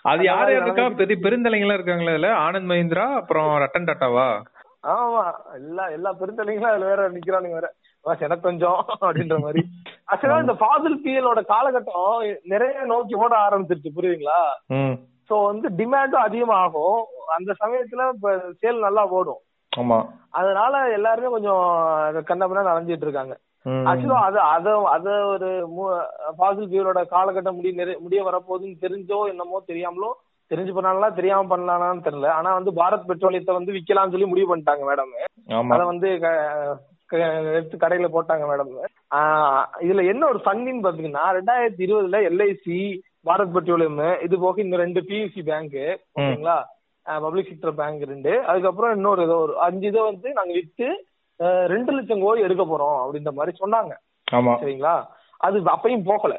அது 0.06 0.22
யாரு 0.26 0.52
இருக்கா 0.58 0.84
பெரிய 1.00 1.18
பெருந்தலைங்களா 1.24 1.78
இருக்காங்களா 1.78 2.14
இதுல 2.16 2.32
ஆனந்த் 2.44 2.70
மஹிந்திரா 2.72 3.06
அப்புறம் 3.20 3.50
ரட்டன் 3.64 3.88
டாட்டாவா? 3.90 4.28
ஆமா 4.84 5.24
எல்லா 5.56 5.88
எல்லா 5.90 6.12
பெருந்தலைங்களும் 6.14 6.72
அதுல 6.72 6.86
வேற 6.86 7.10
நிக்கிறானுங்க 7.10 7.54
வேற. 7.54 7.70
கொஞ்சம் 8.44 8.78
அப்படின்ற 9.06 9.40
மாதிரி. 9.40 9.62
ஆக்சுவலா 10.08 10.40
இந்த 10.40 10.54
ஃபாசில் 10.54 11.02
பிஎலோட 11.04 11.40
காலகட்டம் 11.46 12.06
நிறைய 12.44 12.86
நோக்கி 12.86 13.16
ஓட 13.16 13.34
ஆரம்பிச்சிருச்சு 13.38 13.92
புரியுதுங்களா? 13.96 14.40
சோ 15.30 15.46
வந்து 15.46 15.68
டிமாண்டும் 15.70 16.26
அதிகமாகும். 16.26 17.00
அந்த 17.28 17.52
சமயத்துல 17.60 18.08
இப்ப 18.14 18.32
சேல் 18.62 18.80
நல்லா 18.80 19.08
ஓடும். 19.10 19.42
ஆமா. 19.72 19.98
அதனால 20.32 20.90
எல்லாருமே 20.92 21.30
கொஞ்சம் 21.30 21.62
கண்ணப்பனா 22.30 22.64
அலைஞ்சிட்டு 22.72 23.08
இருக்காங்க. 23.08 23.36
ஆக்சுவலா 23.86 24.20
அது 24.24 24.40
அத 24.48 24.68
அத 24.90 25.08
ஒரு 25.28 25.50
ஃபாசில் 26.38 26.72
பியூலோட 26.72 27.00
காலகட்டம் 27.12 27.56
முடிய 27.56 27.74
நிறைய- 27.76 28.00
முடிய 28.00 28.24
வரப்போகுதுன்னு 28.24 28.82
தெரிஞ்சோ 28.82 29.30
என்னமோ 29.30 29.64
தெரியாமலோ 29.68 30.12
தெரிஞ்சு 30.52 30.74
பண்ணலாம் 30.76 31.18
தெரியாம 31.18 31.50
பண்ணலாம்னு 31.52 32.06
தெரியல. 32.08 32.30
ஆனா 32.38 32.50
வந்து 32.58 32.72
பாரத் 32.80 33.10
பெட்ரோலியத்தை 33.10 33.54
வந்து 33.58 33.76
விக்கலாம்னு 33.76 34.14
சொல்லி 34.16 34.32
முடிவு 34.32 34.50
பண்ணிட்டாங்க 34.52 34.86
மேடம் 34.90 35.14
அத 35.76 35.84
வந்து 35.92 36.10
எடுத்து 37.58 37.76
கடையில 37.84 38.08
போட்டாங்க 38.16 38.44
மேடம் 38.50 38.72
இதுல 39.86 40.02
என்ன 40.14 40.24
ஒரு 40.32 40.40
ஃபண்டின்னு 40.46 40.86
பாத்தீங்கன்னா 40.86 41.24
ரெண்டாயிரத்தி 41.38 41.82
இருபதுல 41.86 42.20
எல்ஐசி 42.30 42.80
பாரத் 43.28 43.56
பெட்ரோலியம் 43.56 44.02
இது 44.26 44.36
போக 44.44 44.62
இந்த 44.66 44.78
ரெண்டு 44.84 45.02
பியூசி 45.08 45.42
பேங்க் 45.48 45.80
ஓகேங்களா? 46.18 46.58
பப்ளிக் 47.06 47.50
செக்டர் 47.52 47.80
பேங்க் 47.80 48.02
ரெண்டு. 48.12 48.32
அதுக்கப்புறம் 48.50 48.94
இன்னொரு 48.98 49.22
ஏதோ 49.28 49.38
ஒரு 49.46 49.54
அஞ்சு 49.68 49.88
இதை 49.92 50.02
வந்து 50.10 50.30
நாங்க 50.38 50.54
வித்து 50.58 50.88
ரெண்டு 51.74 51.92
லட்சம் 51.96 52.24
கோடி 52.24 52.46
எடுக்க 52.48 52.64
போறோம் 52.66 52.98
அப்படின்ற 53.04 53.32
மாதிரி 53.38 53.54
சொன்னாங்க. 53.62 53.94
ஆமா. 54.28 54.54
சரிங்களா? 54.62 54.96
அது 55.48 55.58
அப்பயும் 55.76 56.08
போகல. 56.10 56.34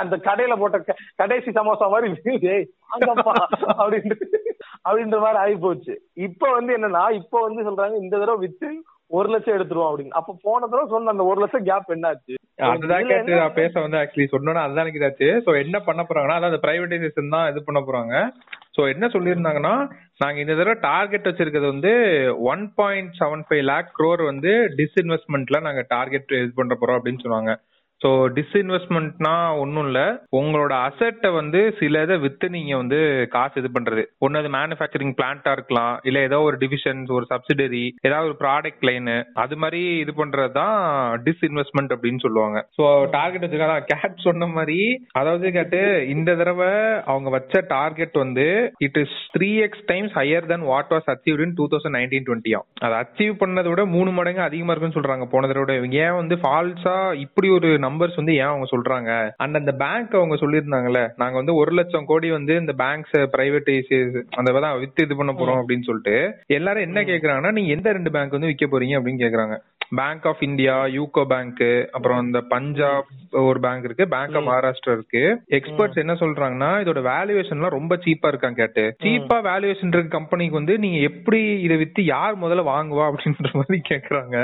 அந்த 0.00 0.14
கடையில 0.26 0.54
போட்ட 0.60 0.94
கடைசி 1.20 1.50
சமோசா 1.58 1.86
மாதிரி 1.92 2.08
அப்படின்ட்டு 3.82 4.16
அப்படின்ற 4.86 5.18
மாதிரி 5.24 5.38
ஆகி 5.42 5.56
போச்சு 5.66 5.94
இப்ப 6.26 6.50
வந்து 6.56 6.72
என்னன்னா 6.78 7.04
இப்ப 7.20 7.40
வந்து 7.46 7.66
சொல்றாங்க 7.68 7.96
இந்த 8.04 8.14
தடவை 8.18 8.40
வித்து 8.44 8.70
ஒரு 9.16 9.28
லட்சம் 9.32 9.54
எடுத்துருவோம் 9.56 9.88
அப்படின்னு. 9.90 10.16
அப்ப 10.18 10.36
போன 10.44 10.66
தடவை 10.66 10.86
சொன்ன 10.92 11.12
அந்த 11.14 11.24
ஒரு 11.30 11.38
லட்சம் 11.42 11.66
கேப் 11.66 11.90
என்னாச்சு? 11.94 12.34
அதுதான் 12.70 13.08
கேட்டு 13.10 13.40
நான் 13.40 13.58
பேச 13.58 13.72
வந்து 13.84 13.98
ஆக்சுவலி 14.00 14.26
சொன்னோன்னா 14.34 14.62
அதுதான் 14.64 14.84
எனக்கு 14.84 15.00
இதாச்சு. 15.00 15.28
சோ 15.46 15.50
என்ன 15.64 15.76
பண்ண 15.88 16.02
போறாங்கன்னா 16.08 16.38
அதாவது 16.40 16.62
பிரைவேடைசேஷன் 16.64 17.34
தான் 17.34 17.48
இது 17.52 17.60
பண்ண 17.66 17.80
போறாங்க. 17.88 18.14
சோ 18.76 18.82
என்ன 18.92 19.06
சொல்லியிருந்தாங்கன்னா 19.14 19.74
நாங்க 20.22 20.38
இந்த 20.44 20.54
தடவை 20.60 20.76
டார்கெட் 20.88 21.28
வச்சிருக்கிறது 21.28 21.72
வந்து 21.74 21.92
one 22.52 22.64
point 22.80 23.12
seven 23.20 23.44
five 23.48 23.64
lakh 23.72 23.92
crore 23.98 24.22
வந்து 24.30 24.52
டிஸ்இன்வெஸ்ட்மெண்ட்ல 24.80 25.60
நாங்க 25.66 25.84
டார்கெட் 25.94 26.32
இது 26.40 26.52
பண்ண 26.60 26.76
போறோம் 26.80 26.98
அப்படின்னு 27.00 27.24
சொன்னாங்க. 27.26 27.52
ஸோ 28.02 28.08
டிஸ்இன்வெஸ்ட்மெண்ட்னா 28.36 29.34
ஒன்றும் 29.62 29.86
இல்லை. 29.88 30.04
உங்களோட 30.38 30.72
அசட்டை 30.86 31.30
வந்து 31.38 31.60
சில 31.80 32.02
இதை 32.06 32.16
வித்து 32.24 32.46
நீங்கள் 32.54 32.80
வந்து 32.80 32.98
காசு 33.34 33.60
இது 33.60 33.68
பண்ணுறது 33.74 34.02
ஒன்று 34.24 34.40
அது 34.40 34.50
மேனுஃபேக்சரிங் 34.56 35.14
பிளான்ட்டாக 35.18 35.56
இருக்கலாம் 35.56 35.94
இல்லை 36.08 36.22
ஏதோ 36.28 36.38
ஒரு 36.48 36.56
டிவிஷன்ஸ் 36.62 37.12
ஒரு 37.18 37.26
சப்சிடரி 37.32 37.84
ஏதாவது 38.06 38.28
ஒரு 38.30 38.38
ப்ராடக்ட் 38.44 38.86
லைனு 38.88 39.16
அது 39.42 39.56
மாதிரி 39.64 39.82
இது 40.04 40.14
பண்ணுறது 40.20 40.52
தான் 40.60 40.76
டிஸ்இன்வெஸ்ட்மெண்ட் 41.28 41.94
அப்படின்னு 41.96 42.24
சொல்லுவாங்க. 42.26 42.58
ஸோ 42.78 42.84
டார்கெட் 43.16 43.44
வச்சுக்கா 43.46 43.78
கேட் 43.92 44.24
சொன்ன 44.26 44.48
மாதிரி 44.56 44.78
அதாவது 45.20 45.52
கேட்டு 45.58 45.80
இந்த 46.14 46.30
தடவை 46.40 46.70
அவங்க 47.12 47.28
வச்ச 47.36 47.64
டார்கெட் 47.74 48.16
வந்து 48.24 48.46
it 48.86 48.98
is 49.04 49.16
three 49.36 49.50
X 49.66 49.86
times 49.92 50.16
higher 50.20 50.50
then 50.52 50.66
what 50.72 50.92
was 50.96 51.08
achieve 51.14 51.44
in 51.46 51.56
two 51.60 51.66
thousand 51.72 51.96
nineteen 51.98 52.26
டுவெண்ட்டியா 52.28 52.60
அதை 52.86 52.94
அச்சீவ் 53.02 53.34
பண்ணதை 53.42 53.68
விட 53.72 53.84
மூணு 53.96 54.10
மடங்கு 54.18 54.42
அதிகமாக 54.48 54.74
இருக்குன்னு 54.74 54.98
சொல்கிறாங்க 54.98 55.26
போன 55.34 55.52
தடவை 55.52 55.78
ஏன் 56.04 56.18
வந்து 56.20 56.34
ஃபால்ஸாக 56.42 57.16
இப்படி 57.24 57.48
ஒரு 57.58 57.70
நம்பர்ஸ் 57.92 58.20
வந்து 58.22 58.34
ஏன் 58.34 58.50
அவங்க 58.50 58.68
சொல்றாங்க? 58.74 59.10
அண்ட் 59.36 59.60
அந்த 59.62 59.74
பேங்க் 59.84 60.18
அவங்க 60.20 60.38
சொல்லியிருந்தாங்கல்ல 60.42 61.02
நாங்க 61.16 61.36
வந்து 61.40 61.54
ஒரு 61.54 61.72
லட்சம் 61.72 62.08
கோடி 62.12 62.30
வந்து 62.30 62.56
இந்த 62.56 62.74
பேங்க்ஸ் 62.84 63.16
பிரைவேடைஸ் 63.36 63.92
அந்த 64.36 64.58
தான் 64.60 64.78
வித்து 64.78 65.04
இது 65.04 65.16
பண்ண 65.16 65.32
போறோம் 65.32 65.60
அப்படின்னு 65.60 65.88
சொல்லிட்டு 65.90 66.16
எல்லாரும் 66.58 66.86
என்ன 66.88 67.00
கேக்குறாங்கன்னா 67.10 67.52
நீங்க 67.52 67.72
எந்த 67.76 67.92
ரெண்டு 67.92 68.10
பேங்க் 68.10 68.36
வந்து 68.36 68.50
விற்க 68.50 68.66
போறீங்க 68.66 68.96
அப்படின்னு 68.98 69.24
கேக்குறாங்க. 69.24 69.56
Bank 69.98 70.26
of 70.28 70.42
India 70.46 70.74
UCO 70.96 71.22
bank 71.32 71.62
அப்புறம் 71.92 72.20
இந்த 72.26 72.40
பஞ்சாப் 72.52 73.08
ஒரு 73.46 73.58
பேங்க் 73.60 73.84
இருக்கு 73.84 74.04
பேங்க் 74.14 74.36
ஆஃப் 74.38 74.46
மகாராஷ்டிரா 74.48 74.92
இருக்கு. 74.92 75.24
எக்ஸ்பர்ட்ஸ் 75.58 76.02
என்ன 76.02 76.14
சொல்றாங்கன்னா 76.22 76.70
இதோட 76.84 77.00
வேல்யூவேஷன்லாம் 77.08 77.76
ரொம்ப 77.78 77.98
சீப்பா 78.04 78.30
இருக்காங்க 78.32 78.58
கேட்டு. 78.62 78.84
சீப்பா 79.04 79.38
வேல்யூவேஷன் 79.48 79.92
இருக்க 79.92 80.16
கம்பெனிக்கு 80.18 80.60
வந்து 80.60 80.76
நீங்க 80.78 81.00
எப்படி 81.10 81.42
இதை 81.60 81.76
வித்து 81.76 82.04
யார் 82.04 82.40
முதல்ல 82.44 82.64
வாங்குவா 82.72 83.06
அப்படின்ற 83.10 83.52
மாதிரி 83.52 83.80
கேக்குறாங்க. 83.90 84.36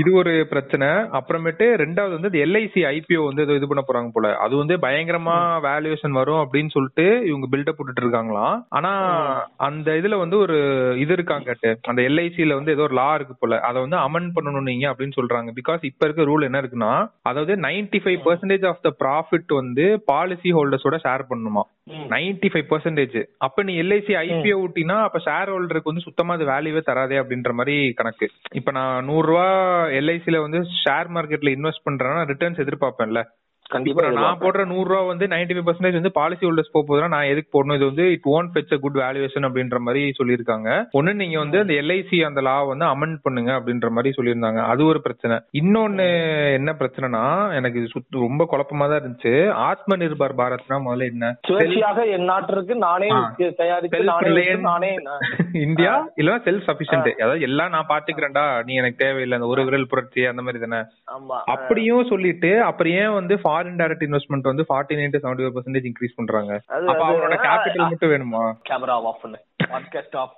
இது 0.00 0.10
ஒரு 0.20 0.32
பிரச்சனை. 0.50 0.88
அப்புறமேட்டு 1.18 1.66
ரெண்டாவது 1.82 2.12
வந்து 2.16 2.42
எல்ஐசி 2.44 2.80
ஐபிஓ 2.94 3.22
வந்து 3.28 3.44
இது 3.58 3.68
பண்ண 3.70 3.82
போறாங்க 3.86 4.10
போல. 4.16 4.28
அது 4.44 4.54
வந்து 4.60 4.74
பயங்கரமா 4.84 5.36
வேல்யூவேஷன் 5.66 6.18
வரும் 6.20 6.42
அப்படின்னு 6.42 6.74
சொல்லிட்டு 6.76 7.06
இவங்க 7.30 7.46
பில்டப் 7.52 7.78
போட்டுட்டு 7.78 8.02
இருக்காங்களாம். 8.04 8.56
ஆனா 8.78 8.92
அந்த 9.68 9.88
இதுல 10.00 10.18
வந்து 10.22 10.38
ஒரு 10.44 10.58
இது 11.04 11.12
இருக்காங்க 11.18 11.56
அந்த 11.92 12.00
எல்ஐசில 12.08 12.58
வந்து 12.58 12.74
ஏதோ 12.76 12.84
ஒரு 12.88 12.96
லா 13.00 13.08
இருக்கு 13.18 13.34
போல. 13.42 13.60
அதை 13.68 13.78
வந்து 13.86 13.98
அமெண்ட் 14.06 14.34
பண்ணணும் 14.36 14.68
நீங்க 14.70 14.86
அப்படின்னு 14.92 15.18
சொல்றாங்க. 15.18 15.50
பிகாஸ் 15.60 15.88
இப்ப 15.90 16.06
இருக்க 16.06 16.28
ரூல் 16.30 16.48
என்ன 16.48 16.60
இருக்குன்னா 16.62 16.92
அதாவது 17.30 17.54
ninety 17.66 18.00
five 18.04 18.20
percentage 18.28 18.66
of 18.70 18.84
the 18.86 18.92
profit 19.02 19.52
வந்து 19.60 19.86
பாலிசி 20.12 20.52
ஹோல்டர்ஸோட 20.58 20.98
ஷேர் 21.06 21.28
பண்ணணுமா? 21.32 21.64
நைன்டி 22.14 22.48
ஃபைவ் 22.52 22.66
பர்சன்டேஜ் 22.70 23.18
அப்ப 23.46 23.62
நீ 23.68 23.74
எல்ஐசி 23.82 24.14
ஐபிஓ 24.24 24.56
ஊட்டினா 24.64 24.96
அப்ப 25.06 25.18
ஷேர் 25.26 25.52
ஹோல்டருக்கு 25.54 25.92
வந்து 25.92 26.06
சுத்தமா 26.06 26.34
அது 26.36 26.50
வேல்யூவே 26.52 26.82
தராதே 26.88 27.16
அப்படின்ற 27.22 27.52
மாதிரி 27.58 27.76
கணக்கு. 28.00 28.26
இப்ப 28.60 28.70
நான் 28.78 29.06
நூறு 29.10 29.26
ரூபா 29.30 29.47
எல்ஐசில 29.98 30.40
வந்து 30.40 30.58
ஷேர் 30.82 31.08
மார்க்கெட்ல 31.14 31.52
இன்வெஸ்ட் 31.56 31.86
பண்றேன்னா 31.90 32.22
ரிட்டர்ன்ஸ் 32.30 32.62
எதிர்பார்ப்பேன்ல. 32.64 33.20
கண்டிப்பா 33.74 34.02
நான் 34.18 34.40
போடுற 34.42 34.62
நூறு 34.70 34.86
ரூபா 34.90 35.00
வந்து 35.10 35.24
நைன்டி 35.32 35.54
ஃபைவ் 35.54 35.66
பர்சன்டேஜ் 35.68 35.98
வந்து 35.98 36.12
பாலிசி 36.18 36.44
ஹோல்டர்ஸ் 36.46 36.72
போக 36.74 36.84
போதுனா 36.88 37.08
நான் 37.14 37.30
எதுக்கு 37.32 37.50
போடணும்? 37.54 37.76
இது 37.78 37.88
வந்து 37.90 38.04
it 38.14 38.28
own 38.34 38.48
fetch 38.52 38.74
a 38.76 38.78
good 38.84 38.98
valuation 39.02 39.46
அப்படின்ற 39.48 39.78
மாதிரி 39.86 40.02
சொல்லியிருக்காங்க. 40.18 40.68
ஒண்ணு 40.98 41.12
நீங்க 41.22 41.36
வந்து 41.38 41.58
அந்த 41.64 41.74
எல்ஐசி 41.82 42.18
அந்த 42.28 42.42
லா 42.48 42.54
வந்து 42.70 42.86
அமெண்ட் 42.94 43.18
பண்ணுங்க 43.26 43.50
அப்படின்ற 43.58 43.90
மாதிரி 43.96 44.12
சொல்லியிருந்தாங்க. 44.18 44.62
அது 44.72 44.84
ஒரு 44.92 45.00
பிரச்சனை. 45.06 45.36
இன்னொன்னு 45.60 46.06
என்ன 46.58 46.70
பிரச்சனைனா 46.80 47.24
எனக்கு 47.58 47.80
இது 47.82 47.92
சுத்த 47.94 48.24
ரொம்ப 48.26 48.46
குழப்பமா 48.52 48.88
தான் 48.90 49.00
இருந்துச்சு. 49.02 49.34
ஆத்ம 49.68 49.98
நிர்பர் 50.02 50.36
பாரத்னா 50.40 50.78
முதல்ல 50.86 51.10
என்ன? 51.12 51.32
சுயேட்சையாக 51.48 52.06
என் 52.16 52.28
நாட்டிற்கு 52.32 52.76
நானே. 52.86 53.10
தயாரித்து 53.62 54.56
நானே 54.70 54.92
இந்தியா? 55.66 55.94
இல்லனா 56.20 56.40
செல்ஃப் 56.48 56.68
சபிஷியன்ட் 56.70 57.10
அதாவது 57.22 57.46
எல்லாம் 57.50 57.72
நான் 57.76 57.90
பாத்துக்கிறேன்டா 57.92 58.46
நீ 58.68 58.74
எனக்கு 58.82 59.02
தேவையில்லை. 59.04 59.38
அந்த 59.40 59.50
ஒரு 59.54 59.64
விரல் 59.68 59.90
புரட்சி 59.92 60.24
அந்த 60.32 60.42
மாதிரி 60.46 60.64
தானே? 60.64 60.82
அப்படியும் 61.54 62.10
சொல்லிட்டு 62.14 62.52
அப்புறம் 62.70 62.96
ஏன் 63.04 63.16
வந்து 63.18 63.34
ஃபாரின் 63.58 63.78
டைரக்ட் 63.78 64.06
இன்வெஸ்ட்மெண்ட் 64.06 64.40
வந்து 64.40 64.64
forty 64.68 64.98
nine 64.98 65.08
to 65.10 65.18
seventy 65.18 65.50
percentage 65.50 65.90
increase 65.90 66.16
பண்றாங்க 66.16 66.60
அப்ப 66.66 66.92
அவரோட 66.92 67.30
கேபிட்டல் 67.30 67.88
மட்டும் 67.88 68.10
வேணுமா? 68.10 68.56
கேமரா 68.68 68.90
ஆஃப் 68.90 69.22
பண்ணு. 69.22 69.38
பாட்காஸ்ட் 69.68 70.16
ஆஃப் 70.16 70.36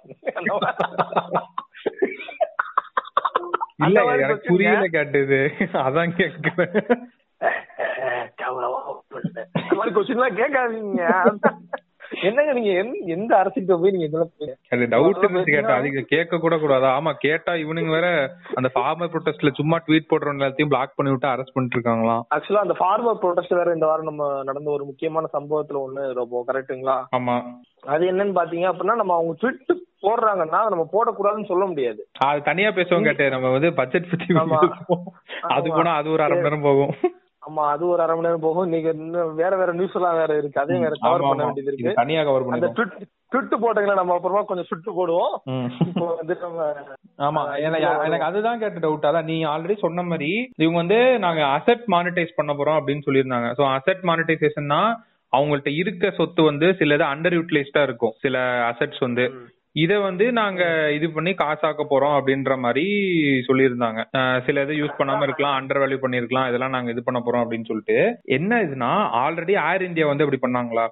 இல்ல 3.76 4.04
எனக்கு 4.04 4.40
புரியல 4.46 4.86
கேட்டது 4.86 5.52
அதான் 5.58 6.10
கேக்குறேன். 6.16 7.00
கேமரா 8.40 8.72
ஆஃப் 8.72 9.04
பண்ணு. 9.08 9.48
கேட்காதீங்க. 10.30 11.24
என்னங்க 12.20 12.52
நீங்க 12.52 12.70
எந்த 13.14 13.32
அரசுகிட்ட 13.38 13.74
போய் 13.80 13.92
நீங்க 13.92 14.06
இதெல்லாம் 14.08 14.32
அது 14.72 14.86
டவுட் 14.92 15.20
கேட்டா 15.48 15.74
அதுக்கு 15.76 16.02
கேட்க 16.12 16.38
கூட 16.38 16.54
கூடாது. 16.58 16.86
ஆமா 16.90 17.12
கேட்டா 17.22 17.52
இவனுங்க 17.62 17.92
வேற 17.96 18.08
அந்த 18.58 18.68
ஃபார்மர் 18.74 19.12
ப்ரொடெஸ்ட்ல 19.12 19.52
சும்மா 19.58 19.76
ட்வீட் 19.86 20.10
போடுறவங்க 20.10 20.40
எல்லாத்தையும் 20.40 20.72
பிளாக் 20.72 20.96
பண்ணி 20.96 21.12
விட்டு 21.12 21.28
அரெஸ்ட் 21.30 21.54
பண்ணிட்டு 21.54 21.78
இருக்காங்களாம். 21.78 22.22
ஆக்சுவலா 22.36 22.64
அந்த 22.66 22.76
ஃபார்மர் 22.80 23.20
ப்ரொடெஸ்ட் 23.22 23.58
வேற 23.60 23.74
இந்த 23.74 23.86
வாரம் 23.86 24.10
நம்ம 24.10 24.26
நடந்த 24.44 24.70
ஒரு 24.70 24.86
முக்கியமான 24.90 25.30
சம்பவத்துல 25.36 25.80
ஒண்ணு 25.82 26.04
ரொம்ப 26.14 26.42
கரெக்ட்டுங்களா 26.50 26.96
ஆமா. 27.18 27.36
அது 27.88 28.04
என்னன்னு 28.10 28.36
பாத்தீங்க 28.38 28.68
அப்படின்னா 28.70 28.96
நம்ம 28.96 29.14
அவங்க 29.14 29.34
ட்விட் 29.40 29.62
போடுறாங்கன்னா 30.02 30.60
நம்ம 30.72 30.84
போடக்கூடாதுன்னு 30.92 31.50
சொல்ல 31.50 31.64
முடியாது. 31.66 32.00
அது 32.26 32.40
தனியா 32.42 32.70
பேசுவோம் 32.72 33.08
கேட்டு 33.08 33.24
நம்ம 33.30 33.50
வந்து 33.50 33.70
பட்ஜெட் 33.80 34.10
பத்தி 34.10 34.28
அது 35.50 35.68
போனா 35.70 35.94
அது 35.96 36.08
ஒரு 36.10 36.22
அரை 36.22 36.36
மணி 36.36 36.48
நேரம் 36.48 36.68
போகும். 36.68 36.92
ஆமா 37.50 37.62
அது 37.74 37.84
ஒரு 37.92 38.00
அரை 38.02 38.14
மணி 38.16 38.26
நேரம் 38.26 38.44
போகும். 38.44 38.74
இன்னும் 38.94 39.32
வேற 39.40 39.52
வேற 39.60 39.70
நியூஸ் 39.78 39.96
எல்லாம் 39.98 40.18
வேற 40.20 40.32
இருக்கு. 40.40 40.60
அதையும் 40.62 40.84
வேற 40.86 40.96
கவர் 41.04 41.24
பண்ண 41.28 41.46
வேண்டியது 41.46 41.70
இருக்கு. 41.72 42.00
தனியா 42.00 42.22
கவர் 42.28 42.44
அந்த 42.56 42.68
பண்ணி 42.68 42.76
ட்விட் 42.78 43.08
ட்விட் 43.32 43.62
போட்டீங்களா 43.62 43.96
நம்ம 43.98 44.14
அப்புறமா 44.16 44.42
கொஞ்சம் 44.46 44.68
சுட்டு 44.70 44.90
போடுவோம். 44.98 45.34
இப்போ 45.88 46.06
வந்து 46.20 46.34
நம்ம 46.44 46.60
ஆமா 47.28 47.42
எனக்கு 47.66 47.86
எனக்கு 48.06 48.28
அதுதான் 48.28 48.60
கேட்ட 48.62 48.82
டவுட் 48.86 49.08
அதான் 49.10 49.28
நீ 49.30 49.36
ஆல்ரெடி 49.52 49.76
சொன்ன 49.84 50.02
மாதிரி 50.02 50.30
இவங்க 50.62 50.78
வந்து 50.82 50.98
நாங்க 51.26 51.42
அசெட் 51.56 51.86
மானிட்டைஸ் 51.94 52.36
பண்ண 52.38 52.52
போறோம் 52.54 52.78
அப்படின்னு 52.80 53.06
சொல்லியிருந்தாங்க. 53.06 53.50
சோ 53.58 53.64
அசெட் 53.76 54.04
மானிட்டைசேஷன்னா 54.10 54.80
அவங்கள்ட்ட 55.32 55.72
இருக்க 55.82 56.04
சொத்து 56.10 56.42
வந்து 56.42 56.68
சில 56.78 56.94
இது 56.98 57.06
அண்டர் 57.12 57.36
யூட்டிலைஸ்டா 57.38 57.82
இருக்கும். 57.88 58.14
சில 58.24 58.38
அசெட்ஸ் 58.70 59.02
வந்து. 59.06 59.26
இத 59.72 59.92
வந்து 60.00 60.32
நாங்க 60.32 60.62
இது 60.92 61.10
பண்ணி 61.10 61.30
காசாக்க 61.30 61.82
போறோம் 61.90 62.14
அப்படின்ற 62.18 62.58
மாதிரி 62.58 62.84
சொல்லியிருந்தாங்க. 63.48 64.00
சில 64.46 64.62
இது 64.62 64.74
யூஸ் 64.74 64.98
பண்ணாம 64.98 65.22
இருக்கலாம் 65.22 65.56
அண்டர் 65.58 65.80
வேல்யூ 65.82 65.98
பண்ணிருக்கலாம் 66.02 66.48
இதெல்லாம் 66.48 66.74
நாங்க 66.76 66.90
இது 66.90 67.02
பண்ண 67.04 67.18
போறோம் 67.26 67.44
அப்படின்னு 67.44 67.68
சொல்லிட்டு. 67.68 67.98
என்ன 68.24 68.60
இதுனா 68.62 68.90
ஆல்ரெடி 69.24 69.54
ஏர் 69.72 69.82
இந்தியா 69.82 70.06
வந்து 70.06 70.24
அப்படி 70.26 70.40
பண்ணாங்களா? 70.46 70.86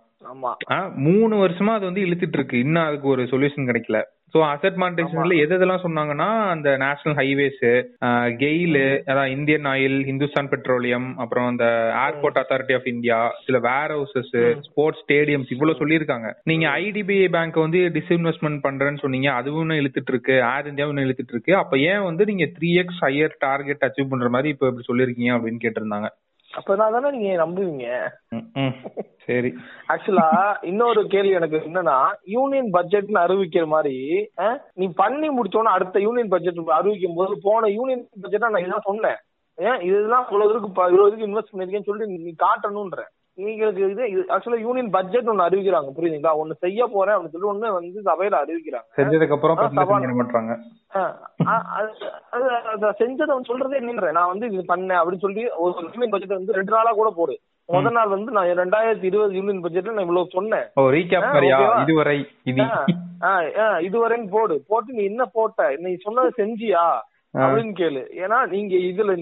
மூணு 1.08 1.34
வருஷமா 1.44 1.72
அது 1.74 1.84
வந்து 1.84 2.04
இழுத்துட்டு 2.06 2.38
இருக்கு 2.38 2.58
இன்னும் 2.58 2.84
அதுக்கு 2.84 3.08
ஒரு 3.08 3.22
சொல்யூஷன் 3.22 3.68
கிடைக்கல. 3.70 3.98
சோ 4.34 4.38
அசெட் 4.44 4.78
மானிட்டைசேஷன்ல 4.80 5.36
எது 5.42 5.54
எதெல்லாம் 5.56 5.84
சொன்னாங்கன்னா 5.84 6.26
அந்த 6.54 6.76
நேஷனல் 6.76 7.16
ஹைவேஸ் 7.20 7.62
கெயில் 8.42 8.76
அதான் 9.10 9.30
இந்தியன் 9.36 9.64
ஆயில் 9.64 9.96
ஹிந்துஸ்தான் 10.08 10.50
பெட்ரோலியம் 10.50 11.18
அப்புறம் 11.18 11.46
அந்த 11.46 11.66
ஏர்போர்ட் 12.02 12.40
அத்தாரிட்டி 12.42 12.74
ஆஃப் 12.78 12.90
இந்தியா 12.92 13.18
சில 13.46 13.58
வேர் 13.58 13.94
ஹவுசஸ் 13.96 14.34
ஸ்போர்ட்ஸ் 14.66 15.02
ஸ்டேடியம்ஸ் 15.04 15.52
இவ்வளவு 15.54 15.80
சொல்லியிருக்காங்க. 15.82 16.30
நீங்க 16.42 16.68
ஐடிபிஐ 16.82 17.28
பேங்க் 17.28 17.58
வந்து 17.64 17.78
டிஸ்இன்வெஸ்ட்மெண்ட் 17.96 18.64
பண்றேன்னு 18.68 18.98
சொன்னீங்க 18.98 19.30
அதுவும் 19.32 19.60
இன்னும் 19.60 19.82
இழுத்துட்டு 19.82 20.14
இருக்கு 20.14 20.36
ஏர் 20.52 20.70
இந்தியாவும் 20.72 21.04
இழுத்துட்டு 21.06 21.36
இருக்கு 21.36 21.54
அப்ப 21.56 21.78
ஏன் 21.90 22.06
வந்து 22.10 22.24
நீங்க 22.24 22.48
three 22.58 22.72
X 22.84 23.02
higher 23.06 23.42
target 23.48 23.86
achieve 23.88 24.08
பண்ற 24.08 24.28
மாதிரி 24.28 24.48
இப்ப 24.48 24.72
இப்படி 24.72 24.88
சொல்லிருக்கீங்க 24.92 25.34
அப்படின்னு 25.36 25.64
கேட்டிருந்தாங்க. 25.66 26.10
அப்பதான் 26.58 26.94
தானே 26.94 27.10
நீங்க 27.16 27.32
நம்புவீங்க. 27.44 27.86
சரி. 29.26 29.50
ஆக்சுவலா 29.92 30.26
இன்னொரு 30.62 31.00
கேள்வி 31.06 31.32
எனக்கு 31.38 31.56
என்னன்னா 31.66 31.96
யூனியன் 32.34 32.70
பட்ஜெட்னு 32.72 33.20
அறிவிக்கிற 33.24 33.66
மாதிரி 33.66 33.96
நீ 34.74 34.86
பண்ணி 35.02 35.28
முடிச்சோன்னா 35.28 35.74
அடுத்த 35.76 36.00
யூனியன் 36.00 36.32
பட்ஜெட் 36.34 36.60
அறிவிக்கும் 36.78 37.18
போது 37.20 37.34
போன 37.42 37.68
யூனியன் 37.68 38.04
பட்ஜெட்டா 38.22 38.50
நான் 38.50 38.66
இதான் 38.66 38.88
சொன்னேன். 38.90 39.18
ஏன்? 39.58 39.80
இதெல்லாம் 39.80 40.26
இவ்வளவு 40.26 40.50
இருக்கு 40.50 40.68
இவ்வளவு 40.90 41.28
இன்வெஸ்ட் 41.28 41.52
பண்ணிருக்கேன்னு 41.52 41.88
சொல்லிட்டு 41.88 42.26
நீ 42.26 42.34
காட்டணும்ன்ற. 42.46 43.04
நீங்களுக்கு 43.38 43.90
இது 43.90 44.24
ஆக்சுவலா 44.28 44.58
யூனியன் 44.58 44.90
பட்ஜெட் 44.90 45.28
ஒன்னு 45.28 45.42
அறிவிக்கிறாங்க 45.42 45.90
புரியுதுங்களா? 45.96 46.34
ஒன்னு 46.34 46.54
செய்ய 46.54 46.86
போறேன் 46.86 47.14
அப்படின்னு 47.14 47.28
சொல்லி 47.28 47.46
ஒண்ணு 47.46 47.72
வந்து 47.72 48.02
சபையில 48.04 48.32
அறிவிக்கிறாங்க. 48.32 48.82
செஞ்சதுக்கு 48.96 49.32
அப்புறம் 49.32 49.56
அது- 52.80 52.94
செஞ்சதை 52.98 53.40
சொல்றதே 53.48 53.78
என்னன்றேன் 53.80 54.10
நான் 54.10 54.26
வந்து 54.26 54.50
இது 54.50 54.76
பண்ணேன் 54.76 54.96
அப்படின்னு 54.96 55.18
சொல்லி 55.18 55.48
ஒரு 55.48 55.74
யூனியன் 55.82 56.10
பட்ஜெட் 56.10 56.28
வந்து 56.28 56.52
ரெண்டு 56.52 56.72
நாளா 56.72 56.90
கூட 56.90 57.12
போடு. 57.16 57.38
முதல் 57.66 57.92
நாள் 57.92 58.08
வந்து 58.08 58.32
நான் 58.32 58.46
ரெண்டாயிரத்தி 58.46 59.04
இருபது 59.04 59.34
யூனியன் 59.34 59.62
பட்ஜெட்ல 59.62 59.92
நான் 59.92 59.98
இவ்வளவு 59.98 60.28
சொன்னேன்? 60.30 60.64
இதுவரை 61.82 62.26
இதுவரைன்னு 63.88 64.28
போடு. 64.30 64.64
போட்டு 64.68 64.92
நீ 64.92 65.04
என்ன 65.04 65.24
போட்ட? 65.24 65.76
நீ 65.76 65.94
சொன்னதை 65.94 66.30
செஞ்சியா? 66.36 67.00
அப்படின்னு 67.34 67.74
கேளு. 67.78 68.04
ஏன்னா 68.16 68.46
நீங்க 68.46 68.76
இதுல 68.76 69.16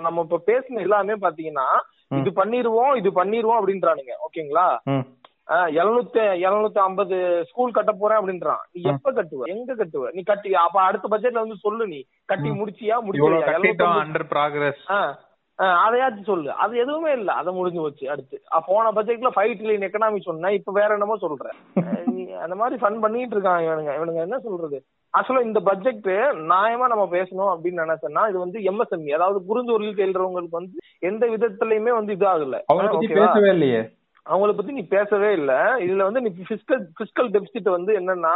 நம்ம 0.00 0.20
இப்ப 0.20 0.40
பேசின 0.46 0.80
எல்லாமே 0.80 1.12
பாத்தீங்கன்னா 1.12 1.64
இது 2.10 2.30
பண்ணிருவோம் 2.40 2.96
இது 2.96 3.10
பண்ணிருவோம் 3.10 3.58
அப்படின்றானுங்க. 3.60 4.12
ஓகேங்களா. 4.26 4.66
எழுநூத்தி 5.80 6.22
எழுநூத்தி 6.46 6.78
ஐம்பது 6.78 7.16
ஸ்கூல் 7.50 7.70
கட்ட 7.70 7.92
போறேன் 7.92 8.18
அப்படின்றான். 8.18 8.62
நீ 8.72 8.80
எப்ப 8.82 9.12
கட்டுவ? 9.12 9.44
எங்க 9.44 9.74
கட்டுவ? 9.74 10.08
நீ 10.12 10.22
கட்டி 10.22 10.54
அப்ப 10.54 10.80
அடுத்த 10.80 11.08
பட்ஜெட்ல 11.10 11.42
வந்து 11.44 11.56
சொல்லு 11.56 11.86
நீ. 11.86 12.00
கட்டி 12.24 12.50
முடிச்சியா 12.50 12.96
முடிச்சியா 13.06 13.38
அதையாச்சும் 15.58 16.24
சொல்லு. 16.24 16.52
அது 16.54 16.78
எதுவுமே 16.78 17.12
இல்ல. 17.12 17.32
அது 17.32 17.52
முடிஞ்சு 17.52 17.80
போச்சு 17.80 18.10
அடுத்து. 18.10 18.36
போன 18.66 18.90
பட்ஜெட்ல 18.92 19.30
ஃபைவ் 19.36 19.54
ட்ரில்லியன் 19.54 19.86
எக்கனாமி 19.88 20.20
சொன்ன 20.20 20.52
இப்ப 20.52 20.72
வேற 20.72 20.92
என்னமோ 20.92 21.16
சொல்ற. 21.16 21.46
அஹ் 21.76 21.76
நீ 22.14 22.32
அந்த 22.38 22.54
மாதிரி 22.54 22.80
ஃபன் 22.80 23.00
பண்ணிட்டு 23.00 23.34
இருக்காங்க 23.34 23.66
இவனுங்க. 23.66 23.92
இவனுங்க 23.96 24.20
என்ன 24.20 24.38
சொல்றது? 24.38 24.78
ஆக்சுவலா 25.14 25.42
இந்த 25.42 25.60
பட்ஜெட் 25.60 26.08
நியாயமா 26.48 26.86
நம்ம 26.86 27.04
பேசணும் 27.10 27.50
அப்படின்னு 27.52 27.82
நினைச்சேன்னா 27.84 28.28
இது 28.28 28.38
வந்து 28.38 28.58
எம்எஸ்எம்இ 28.70 29.10
அதாவது 29.10 29.38
புரிஞ்சொருள் 29.48 29.92
கேள்றவங்களுக்கு 29.94 30.50
வந்து 30.52 30.76
எந்த 31.02 31.26
விதத்துலயுமே 31.26 31.92
வந்து 31.92 32.12
இது 32.12 32.26
ஆகல? 32.26 32.58
பேசவே 33.14 33.50
இல்லையே. 33.50 33.80
அவங்கள 34.26 34.52
பத்தி 34.52 34.72
நீ 34.72 34.82
பேசவே 34.88 35.32
இல்ல. 35.32 35.52
இதுல 35.78 36.02
வந்து 36.02 36.20
நீ 36.20 36.30
பிசிக்கல் 36.40 36.82
பிசிக்கல் 36.98 37.30
டெபிசிட் 37.30 37.70
வந்து 37.70 37.92
என்னன்னா 38.00 38.34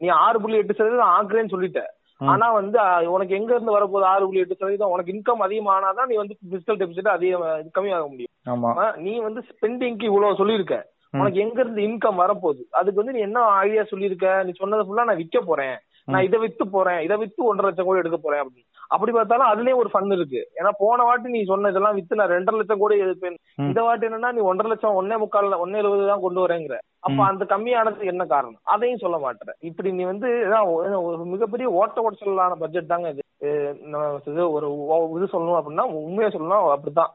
நீ 0.00 0.08
ஆறு 0.18 0.40
புள்ளி 0.40 0.56
எட்டு 0.56 0.74
சதவீதம் 0.74 1.14
ஆக்குறேன்னு 1.16 1.50
சொல்லிட்ட. 1.50 1.80
ஆனா 2.28 2.52
வந்து 2.52 2.78
உனக்கு 3.10 3.34
எங்க 3.34 3.54
இருந்து 3.54 3.76
வரப்போகுது? 3.78 4.04
ஆறு 4.04 4.24
புள்ளி 4.24 4.40
எட்டு 4.40 4.54
சதவீதம் 4.54 4.90
உனக்கு 4.90 5.12
இன்கம் 5.12 5.42
அதிகமானாதான் 5.42 6.06
நீ 6.06 6.14
வந்து 6.14 6.36
பிசிக்கல் 6.50 6.78
டெபிசிட் 6.78 7.08
அதிகம் 7.08 7.42
கம்மியாக 7.42 8.08
முடியும். 8.08 8.94
நீ 8.96 9.18
வந்து 9.18 9.42
ஸ்பெண்டிங்க்கு 9.50 10.02
இவ்வளவு 10.02 10.36
சொல்லியிருக்க. 10.36 10.90
உனக்கு 11.10 11.40
எங்க 11.40 11.60
இருந்து 11.60 11.82
இன்கம் 11.82 12.18
வரப்போகுது? 12.18 12.62
அதுக்கு 12.70 12.94
வந்து 12.94 13.12
நீ 13.12 13.18
என்ன 13.18 13.40
ஐடியா 13.40 13.84
சொல்லியிருக்க? 13.84 14.42
நீ 14.42 14.50
சொன்னது 14.52 14.82
ஃபுல்லா 14.82 15.04
நான் 15.04 15.16
விற்க 15.16 15.40
போறேன். 15.40 15.78
நான் 16.04 16.22
இதை 16.22 16.40
வித்து 16.40 16.68
போறேன். 16.68 17.00
இதை 17.00 17.16
வித்து 17.16 17.44
ஒன்றரை 17.44 17.70
லட்சம் 17.70 17.86
கோடி 17.86 17.98
எடுக்க 17.98 18.18
போறேன் 18.22 18.42
அப்படின்னு. 18.42 18.79
அப்படி 18.90 19.12
பார்த்தாலும் 19.12 19.48
அதுலயும் 19.50 19.76
ஒரு 19.76 19.90
ஃபன் 19.94 20.12
இருக்கு. 20.12 20.50
ஏன்னா 20.56 20.70
போன 20.78 21.02
வாட்டி 21.02 21.30
நீ 21.30 21.42
சொன்ன 21.44 21.68
இதெல்லாம் 21.68 21.94
வித்து 21.94 22.16
நான் 22.16 22.28
ரெண்டரை 22.28 22.56
லட்சம் 22.56 22.78
கோடி 22.78 23.00
எடுப்பேன். 23.02 23.36
இந்த 23.56 23.82
வாட்டி 23.82 24.06
என்னன்னா 24.06 24.32
நீ 24.32 24.40
ஒன்றரை 24.40 24.72
லட்சம் 24.72 24.94
ஒன்னே 24.94 25.18
முக்கால் 25.18 25.58
ஒன்னே 25.58 25.76
எழுபது 25.76 26.06
தான் 26.06 26.20
கொண்டு 26.20 26.46
வரேங்கிற. 26.46 26.78
அப்ப 27.00 27.24
அந்த 27.24 27.44
கம்மியானதுக்கு 27.44 28.04
என்ன 28.04 28.24
காரணம்? 28.24 28.58
அதையும் 28.62 28.98
சொல்ல 28.98 29.16
மாட்டேற 29.16 29.50
இப்படி 29.58 29.92
நீ 29.92 30.02
வந்து 30.02 30.28
ஒரு- 30.28 31.24
மிகப்பெரிய 31.24 31.68
ஓட்ட 31.70 32.10
ஓட்டலான 32.10 32.52
பட்ஜெட் 32.54 32.86
தாங்க 32.86 33.08
இது. 33.08 33.78
நம்ம 33.82 34.20
ஒரு 34.48 34.78
இது 35.16 35.24
சொல்லணும் 35.32 35.62
அப்படின்னா 35.62 35.80
உண்மையா 35.80 36.30
சொல்லணும் 36.30 36.70
அப்படித்தான். 36.70 37.10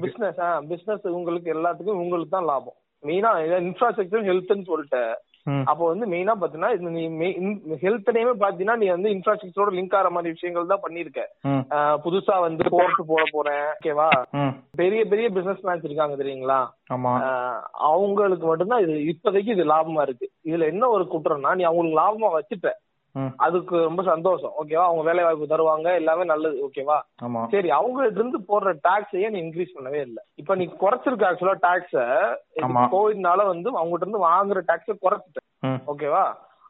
பிசினஸ் 0.00 0.68
பிசினஸ் 0.68 1.06
உங்களுக்கு 1.06 1.52
எல்லாத்துக்கும் 1.54 1.90
உங்களுக்கு 1.90 2.28
தான் 2.28 2.44
லாபம். 2.44 2.74
மெயினா 3.06 3.50
இன்ஃப்ராஸ்ட்ரக்சர் 3.60 4.24
ஹெல்த்னு 4.24 4.66
சொல்லிட்ட 4.66 5.14
அப்போ 5.64 5.84
வந்து 5.88 6.06
மெயினா 6.06 6.34
பாத்தீங்கன்னா 6.40 6.70
நீ 6.96 7.02
ஹெல்த்லயுமே 7.84 8.32
பாத்தீங்கன்னா 8.42 8.76
நீ 8.76 8.86
வந்து 8.86 9.12
இன்ஃப்ராஸ்ட்ரக்சரோட 9.14 9.72
லிங்க் 9.78 9.96
ஆகிற 9.98 10.10
மாதிரி 10.10 10.34
விஷயங்கள் 10.34 10.72
தான் 10.72 10.84
பண்ணிருக்க 10.86 11.22
புதுசா 12.04 12.36
வந்து 12.40 12.64
போர்ட் 12.74 13.00
போட 13.12 13.22
போறேன் 13.32 13.66
ஓகேவா 13.74 14.08
பெரிய 14.80 15.02
பெரிய 15.04 15.28
பிசினஸ் 15.30 15.64
மேன்ஸ் 15.66 15.86
இருக்காங்க 15.86 16.16
தெரியுங்களா? 16.22 16.58
அவங்களுக்கு 17.90 18.46
மட்டும்தான் 18.46 18.82
இது 18.82 18.96
இப்போதைக்கு 19.12 19.54
இது 19.56 19.64
லாபமா 19.64 20.02
இருக்கு. 20.02 20.26
இதுல 20.44 20.66
என்ன 20.72 20.88
ஒரு 20.88 21.04
குற்றம்னா 21.12 21.52
நீ 21.54 21.62
அவங்களுக்கு 21.62 22.00
லாபமா 22.02 22.30
வச்சுட்ட. 22.34 22.70
அதுக்கு 23.36 23.76
ரொம்ப 23.82 24.02
சந்தோஷம். 24.02 24.52
ஓகேவா? 24.60 24.84
அவங்க 24.84 25.02
வேலை 25.02 25.24
வாய்ப்பு 25.24 25.46
தருவாங்க. 25.46 25.94
எல்லாமே 25.94 26.24
நல்லது. 26.24 26.68
ஓகேவா? 26.68 26.98
சரி 27.50 27.68
அவங்ககிட்ட 27.70 28.20
இருந்து 28.20 28.38
போடுற 28.48 28.72
டாக்ஸையே 28.88 29.30
நீ 29.30 29.38
இன்க்ரீஸ் 29.40 29.76
பண்ணவே 29.76 30.00
இல்ல. 30.00 30.18
இப்ப 30.34 30.54
நீ 30.54 30.66
குறைச்சிருக்க 30.80 31.30
ஆக்சுவலா 31.30 31.56
டாக்ஸ. 31.60 31.94
கோவிட்னால 32.90 33.46
வந்து 33.46 33.70
அவங்ககிட்ட 33.70 34.06
இருந்து 34.06 34.26
வாங்குற 34.30 34.62
டாக்ஸ 34.66 34.96
குறைச்சிட்ட. 35.00 35.40
ஓகேவா? 35.86 36.24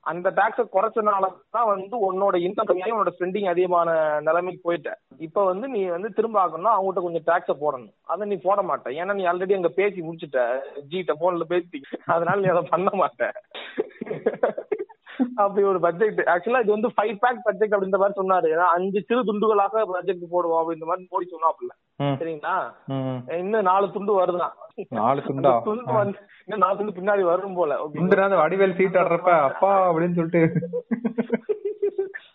அந்த 0.04 0.28
டாக்ஸ 0.30 0.62
குறைச்சனால 0.72 1.26
தான் 1.50 1.66
வந்து 1.66 1.96
உன்னோட 2.08 2.34
இன்கம் 2.36 2.68
கம்மியாகி 2.68 2.94
உன்னோட 2.94 3.12
ஸ்பெண்டிங் 3.16 3.48
அதிகமான 3.48 3.88
நிலைமைக்கு 4.20 4.60
போயிட்ட. 4.68 4.90
இப்ப 5.18 5.44
வந்து 5.44 5.68
நீ 5.68 5.84
வந்து 5.86 6.08
திரும்ப 6.12 6.36
ஆகணும்னா 6.42 6.74
அவங்ககிட்ட 6.74 7.02
கொஞ்சம் 7.02 7.26
டாக்ஸ 7.26 7.54
போடணும். 7.62 7.94
அதை 8.04 8.28
நீ 8.28 8.36
போட 8.36 8.62
மாட்ட. 8.62 8.90
ஏன்னா 8.90 9.14
நீ 9.14 9.24
ஆல்ரெடி 9.24 9.54
அங்க 9.54 9.68
பேசி 9.68 10.00
முடிச்சிட்ட. 10.00 10.40
ஜிட்ட 10.92 11.14
போன்ல 11.20 11.42
பேசி 11.44 11.80
அதனால 12.06 12.40
நீ 12.40 12.48
அதை 12.48 12.62
பண்ண 12.70 12.90
மாட்ட. 12.94 13.32
அப்படி 15.34 15.66
ஒரு 15.66 15.80
பட்ஜெட் 15.80 16.18
ஆக்சுவலா 16.18 16.60
இது 16.60 16.70
வந்து 16.70 16.88
ஃபைவ் 16.88 17.16
பேக் 17.20 17.40
பட்ஜெட் 17.42 17.72
அப்படின்ற 17.72 17.98
மாதிரி 17.98 18.20
சொன்னாரு. 18.20 18.52
ஏன்னா 18.52 18.66
அஞ்சு 18.74 19.02
சிறு 19.06 19.22
துண்டுகளாக 19.24 19.84
பட்ஜெட் 19.84 20.16
போடுவோம் 20.16 20.60
அப்படின்ற 20.60 20.84
மாதிரி 20.84 21.08
மோடி 21.10 21.26
ம். 21.96 22.16
சரிங்களா. 22.20 22.54
இன்னும் 23.38 23.62
நாலு 23.62 23.92
துண்டு 23.92 24.20
வருதான். 24.20 24.52
நாலு 24.88 25.20
துண்டா? 25.20 25.62
துண்டு 25.62 25.92
வந்து 25.92 26.18
இன்னும் 26.44 26.68
நாலு 26.68 26.76
துண்டு 26.76 27.00
பின்னாடி 27.00 27.22
வரும் 27.22 27.54
போல. 27.54 27.78
வடிவேல் 27.86 28.74
சீட் 28.74 28.96
ஆடுறப்ப 28.96 29.30
அப்பா 29.40 29.90
அப்படின்னு 29.90 30.14
சொல்லிட்டு. 30.14 30.64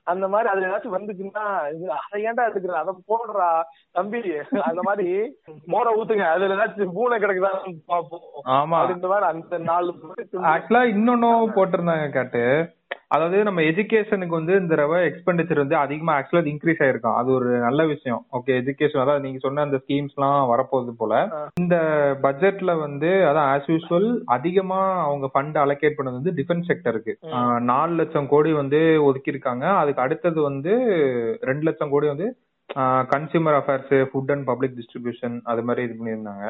அந்த 0.03 0.27
மாதிரி 0.27 0.49
அதுல 0.49 0.67
ஏதாச்சும் 0.67 0.97
வந்துச்சுன்னா 0.97 1.45
அதை 1.95 2.23
ஏன்டா 2.25 2.43
எடுக்கிற 2.49 2.71
அதை 2.71 2.93
போடுறா 3.07 3.61
தம்பி. 3.91 4.21
அந்த 4.61 4.81
மாதிரி 4.81 5.37
மோர 5.67 5.87
ஊத்துங்க. 5.97 6.25
அதுல 6.25 6.55
ஏதாச்சும் 6.55 6.91
பூனை 6.93 7.17
கிடக்குதான்னு 7.19 7.77
பாப்போம். 7.87 8.27
ஆமா. 8.45 8.77
அப்படின்ற 8.81 9.07
மாதிரி 9.07 9.27
அந்த 9.27 9.57
நாலு 9.57 9.93
ஆக்சுவலா 10.33 10.83
இன்னொன்னும் 10.83 11.55
போட்டிருந்தாங்க 11.55 12.09
கேட்டு. 12.09 12.43
அதாவது 13.15 13.37
நம்ம 13.47 13.61
எஜுகேஷனுக்கு 13.69 14.37
வந்து 14.37 14.53
இந்த 14.59 14.71
தடவை 14.73 14.99
எக்ஸ்பெண்டிச்சர் 15.07 15.61
வந்து 15.61 15.77
அதிகமா 15.83 16.11
ஆக்சுவலா 16.17 16.51
இன்க்ரீஸ் 16.51 16.81
ஆயிருக்கும் 16.85 17.17
அது 17.19 17.29
ஒரு 17.37 17.49
நல்ல 17.65 17.81
விஷயம். 17.85 18.21
ஓகே 18.37 18.51
எஜுகேஷன் 18.61 19.03
அதாவது 19.03 19.25
நீங்க 19.25 19.39
சொன்ன 19.45 19.65
அந்த 19.67 19.77
ஸ்கீம்ஸ் 19.83 20.15
எல்லாம் 20.17 20.49
வரப்போகுது 20.51 20.93
போல. 21.01 21.13
இந்த 21.63 21.75
பட்ஜெட்ல 22.25 22.73
வந்து 22.85 23.09
அதான் 23.29 23.49
ஆஸ் 23.53 23.71
யூஸ்வல் 23.73 24.09
அதிகமா 24.37 24.79
அவங்க 25.07 25.29
ஃபண்ட் 25.33 25.59
அலோகேட் 25.63 25.97
பண்ணது 25.97 26.19
வந்து 26.19 26.35
டிஃபென்ஸ் 26.39 26.69
செக்டருக்கு 26.71 27.15
நாலு 27.71 27.95
லட்சம் 28.01 28.31
கோடி 28.35 28.53
வந்து 28.61 28.81
ஒதுக்கி 29.09 29.33
இருக்காங்க 29.35 29.65
அதுக்கு 29.81 30.05
அடுத்தது 30.05 30.41
வந்து 30.49 30.75
ரெண்டு 31.49 31.65
லட்சம் 31.69 31.93
கோடி 31.95 32.09
வந்து 32.13 32.29
consumer 33.13 33.57
affairs 33.57 33.95
food 34.11 34.31
and 34.33 34.45
public 34.49 34.77
distribution 34.77 35.35
அது 35.51 35.63
மாதிரி 35.69 35.85
இது 35.87 35.95
பண்ணியிருந்தாங்க. 35.97 36.45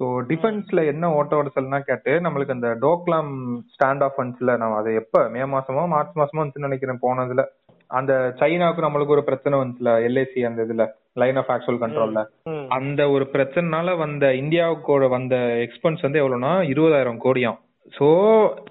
ஸோ 0.00 0.06
டிஃபென்ஸ்ல 0.30 0.86
என்ன 0.86 1.12
ஓட்ட 1.12 1.42
உடசல்னா 1.42 1.78
கேட்டு 1.80 2.20
நம்மளுக்கு 2.20 2.48
அந்த 2.48 2.68
டோக்லாம் 2.80 3.30
ஸ்டாண்ட் 3.74 4.02
ஆஃப் 4.02 4.16
ஃபண்ட்ஸ்ல 4.16 4.56
நம்ம 4.56 4.76
அதை 4.76 4.94
எப்ப 4.94 5.28
மே 5.28 5.42
மாசமோ 5.44 5.86
மார்ச் 5.86 6.18
மாசமோ 6.18 6.42
வந்து 6.42 6.66
நினைக்கிறேன் 6.66 7.02
போனதுல. 7.02 7.44
அந்த 7.90 8.12
சைனாவுக்கு 8.40 8.84
நம்மளுக்கு 8.84 9.08
ஒரு 9.08 9.24
பிரச்சனை 9.24 9.58
வந்துச்சுல 9.58 9.90
எல்ஐசி 10.06 10.40
அந்த 10.44 10.62
இதுல 10.62 10.84
லைன் 11.14 11.36
ஆஃப் 11.36 11.50
ஆக்சுவல் 11.50 11.80
கண்ட்ரோல்ல 11.82 12.22
அந்த 12.68 13.10
ஒரு 13.10 13.24
பிரச்சனைனால 13.34 13.96
வந்த 13.96 14.34
இந்தியாவுக்கு 14.34 15.08
வந்த 15.08 15.36
எக்ஸ்பென்ஸ் 15.66 16.00
வந்து 16.00 16.22
எவ்வளவுனா 16.22 16.52
இருபதாயிரம் 16.72 17.22
கோடியாம். 17.24 17.58
சோ 17.92 18.06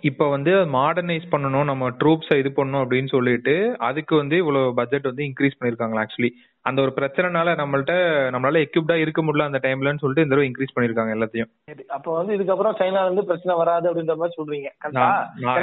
இப்ப 0.09 0.23
வந்து 0.29 0.53
மாடர்னைஸ் 0.75 1.25
பண்ணணும் 1.33 1.69
நம்ம 1.69 1.85
ட்ரூப்ஸ் 1.99 2.31
இது 2.39 2.49
பண்ணணும் 2.57 2.81
அப்படின்னு 2.83 3.09
சொல்லிட்டு 3.13 3.53
அதுக்கு 3.87 4.13
வந்து 4.15 4.35
இவ்வளவு 4.41 4.75
பட்ஜெட் 4.79 5.07
வந்து 5.09 5.23
இன்க்ரீஸ் 5.27 5.57
பண்ணிருக்காங்க 5.57 6.01
ஆக்சுவலி 6.03 6.29
அந்த 6.65 6.79
ஒரு 6.81 6.91
பிரச்சனைனால 6.97 7.55
நம்மள்ட்ட 7.61 7.93
நம்மளால 8.33 8.61
எக்யூப்டா 8.65 8.95
இருக்க 9.03 9.21
முடியல 9.23 9.47
அந்த 9.49 9.59
டைம்லன்னு 9.65 10.01
சொல்லிட்டு 10.03 10.25
இந்த 10.25 10.33
தடவை 10.33 10.47
இன்க்ரீஸ் 10.49 10.75
பண்ணிருக்காங்க 10.75 11.15
எல்லாத்தையும். 11.15 11.49
அப்ப 11.97 12.07
வந்து 12.19 12.35
இதுக்கப்புறம் 12.37 12.77
சைனால 12.81 13.07
இருந்து 13.07 13.27
பிரச்சனை 13.29 13.55
வராது 13.61 13.89
அப்படின்ற 13.89 14.15
மாதிரி 14.21 14.37
சொல்றீங்க. 14.39 14.69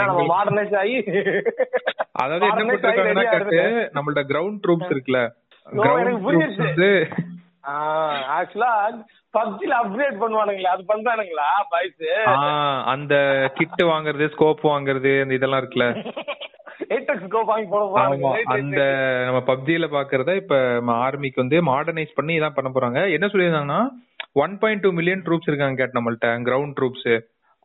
நம்ம 0.04 0.26
மாடர்னைஸ் 0.34 0.76
ஆகி 0.82 0.96
அதாவது 2.22 2.46
என்ன 2.50 2.62
பண்ணிருக்காங்கன்னா 2.62 3.26
கேட்டு 3.34 3.62
நம்மள்ட்ட 3.96 4.24
கிரவுண்ட் 4.32 4.62
ட்ரூப்ஸ் 4.66 4.92
இருக்குல்ல. 4.94 5.22
கிரவுண்ட் 5.66 6.22
ட்ரூப்ஸ் 6.28 6.62
வந்து 6.66 6.90
ஆக்சுவலா 8.38 8.72
பப்ஜில 9.34 9.72
அப்கிரேட் 9.82 10.20
பண்ணுவானுங்களா 10.22 10.72
அது 10.74 10.82
பண்றானுங்களா 10.92 11.48
பாய்ஸ் 11.70 12.06
அந்த 12.92 13.14
கிட் 13.54 13.82
வாங்குறது 13.92 14.26
ஸ்கோப் 14.34 14.64
வாங்குறது 14.72 15.12
அந்த 15.22 15.34
இதெல்லாம் 15.34 15.62
இருக்குல்ல. 15.62 15.88
அந்த 18.56 18.80
நம்ம 19.26 19.40
பப்ஜில 19.50 19.86
பாக்குறத 19.96 20.34
இப்ப 20.34 20.56
ஆர்மிக்கு 21.06 21.42
வந்து 21.44 21.58
மாடர்னைஸ் 21.62 22.14
பண்ணி 22.14 22.38
இதான் 22.38 22.56
பண்ண 22.56 22.70
போறாங்க. 22.70 23.00
என்ன 23.16 23.26
சொல்லியிருந்தாங்கன்னா 23.26 23.80
one 24.44 24.58
point 24.58 24.82
two 24.82 24.90
million 24.92 25.24
troops 25.26 25.48
இருக்காங்க 25.48 25.78
கேட் 25.80 25.96
நம்மள்ட்ட 25.98 26.28
கிரவுண்ட் 26.48 26.76
ட்ரூப்ஸ் 26.78 27.08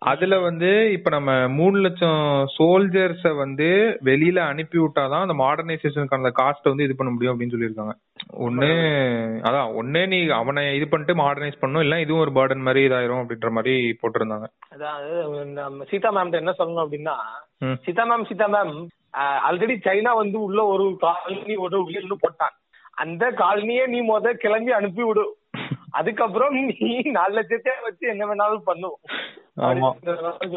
அதுல 0.01 0.35
வந்து 0.39 0.69
இப்ப 0.95 1.09
நம்ம 1.09 1.31
மூணு 1.57 1.77
லட்சம் 1.83 2.19
சோல்ஜர்ஸ 2.55 3.29
வந்து 3.39 3.67
வெளியில 4.09 4.39
அனுப்பி 4.51 4.77
விட்டாதான் 4.81 5.23
அந்த 5.25 5.35
மாடர்னைசேஷனுக்கான 5.41 6.31
காஸ்ட் 6.39 6.69
வந்து 6.71 6.85
இது 6.87 6.95
பண்ண 6.95 7.11
முடியும் 7.11 7.33
அப்படின்னு 7.33 7.53
சொல்லியிருக்காங்க. 7.55 7.93
ஒண்ணு 8.45 8.69
அதான் 9.47 9.71
ஒண்ணே 9.79 10.01
நீ 10.11 10.19
அவனை 10.39 10.63
இது 10.77 10.87
பண்ணிட்டு 10.87 11.15
மாடர்னைஸ் 11.21 11.61
பண்ணும் 11.63 11.83
இல்ல 11.85 11.97
இதுவும் 12.03 12.23
ஒரு 12.25 12.33
பேர்டன் 12.37 12.65
மாதிரி 12.67 12.83
இதாயிரும் 12.87 13.21
அப்படின்ற 13.23 13.51
மாதிரி 13.57 13.73
போட்டிருந்தாங்க. 14.01 14.47
அதாவது 14.75 15.87
சீதா 15.91 16.11
மேம் 16.17 16.39
என்ன 16.41 16.53
சொல்லணும் 16.61 16.85
அப்படின்னா 16.85 17.17
Sita 17.87 18.05
ma'am 18.11 18.29
Sita 18.31 18.49
ma'am 18.55 18.75
already 19.47 19.75
China 19.87 20.13
வந்து 20.21 20.39
உள்ள 20.47 20.61
ஒரு 20.75 20.87
காலனி 21.05 21.57
ஒரு 21.67 21.77
உயிர்னு 21.87 22.17
போட்டான் 22.25 22.55
அந்த 23.03 23.25
காலனியே 23.41 23.83
நீ 23.93 23.99
முத 24.05 24.27
கிளம்பி 24.43 24.71
அனுப்பி 24.77 25.03
விடு. 25.07 25.25
அதுக்கப்புறம் 25.99 26.55
நீ 26.57 26.87
நாலு 27.17 27.33
லட்சத்தை 27.37 27.73
வச்சு 27.87 28.05
என்ன 28.13 28.23
வேணாலும் 28.29 28.67
பண்ணும். 28.69 28.97
ஆமா. 29.67 29.89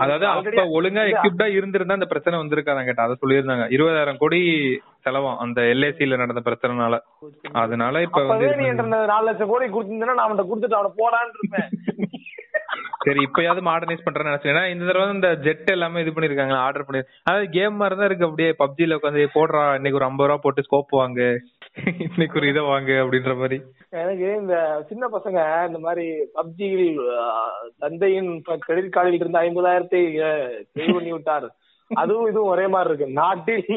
அதாவது 0.04 0.26
அப்ப 0.30 0.62
ஒழுங்கா 0.78 1.02
எக்யூப்டா 1.12 1.46
இருந்திருந்தா 1.58 1.98
அந்த 1.98 2.08
பிரச்சனை 2.10 2.40
வந்திருக்காதான் 2.40 2.88
கேட்டா 2.88 3.06
அதை 3.06 3.16
சொல்லியிருந்தாங்க. 3.22 3.66
இருபதாயிரம் 3.76 4.20
கோடி 4.22 4.40
செலவாம் 5.06 5.40
அந்த 5.44 5.60
எல்ஏசில 5.74 6.18
நடந்த 6.22 6.42
பிரச்சனைனால. 6.48 6.96
அதனால 7.64 8.02
இப்ப 8.08 8.24
வந்து 8.32 8.50
நீ 8.62 8.66
நாலு 9.12 9.26
லட்சம் 9.28 9.52
கோடி 9.52 9.68
கொடுத்திருந்தா 9.76 10.10
நான் 10.12 10.26
அவன்கிட்ட 10.26 10.50
கொடுத்துட்டு 10.50 10.80
அவனை 10.80 10.92
போடான்னு 11.00 11.38
இருப்பேன். 11.38 11.70
சரி 13.04 13.20
இப்பயாவது 13.26 13.60
மாடர்னைஸ் 13.68 14.04
பண்றேன்னு 14.06 14.30
நினைச்சேன். 14.30 14.52
ஏன்னா 14.52 14.64
இந்த 14.72 14.84
தடவை 14.88 15.14
இந்த 15.16 15.28
ஜெட் 15.44 15.70
எல்லாமே 15.74 16.02
இது 16.02 16.10
பண்ணிருக்காங்க 16.16 16.56
ஆர்டர் 16.64 16.86
பண்ணி 16.86 17.00
அதாவது 17.26 17.46
கேம் 17.56 17.78
மாதிரி 17.80 17.96
தான் 18.00 18.08
இருக்கு. 18.08 18.28
அப்படியே 18.28 18.50
பப்ஜில 18.62 18.98
உட்காந்து 18.98 19.24
போடுறா 19.36 19.62
இன்னைக்கு 19.78 19.98
ஒரு 20.00 20.08
ஐம்பது 20.08 20.28
ரூபா 20.30 20.42
போட்டு 20.44 20.66
ஸ்கோப் 20.66 20.92
வாங்கு. 21.00 21.28
இன்னைக்கு 21.76 22.38
ஒரு 22.38 22.48
இதை 22.48 22.62
வாங்கு 22.62 22.94
அப்படின்ற 23.02 23.32
மாதிரி. 23.36 23.56
எனக்கு 23.90 24.26
இந்த 24.40 24.54
சின்ன 24.88 25.08
பசங்க 25.12 25.66
இந்த 25.66 25.78
மாதிரி 25.78 26.06
பப்ஜியில் 26.34 26.98
தந்தையின் 27.78 28.42
கிரெடிட் 28.66 28.94
கார்டில் 28.96 29.18
இருந்து 29.18 29.38
ஐம்பதாயிரத்தை 29.38 30.02
சேவ் 30.74 30.94
பண்ணி 30.94 31.12
விட்டார். 31.12 31.46
அதுவும் 31.90 32.28
இதுவும் 32.30 32.52
ஒரே 32.54 32.66
மாதிரி 32.66 32.94
இருக்கு. 32.94 33.12
நாட்டில் 33.12 33.68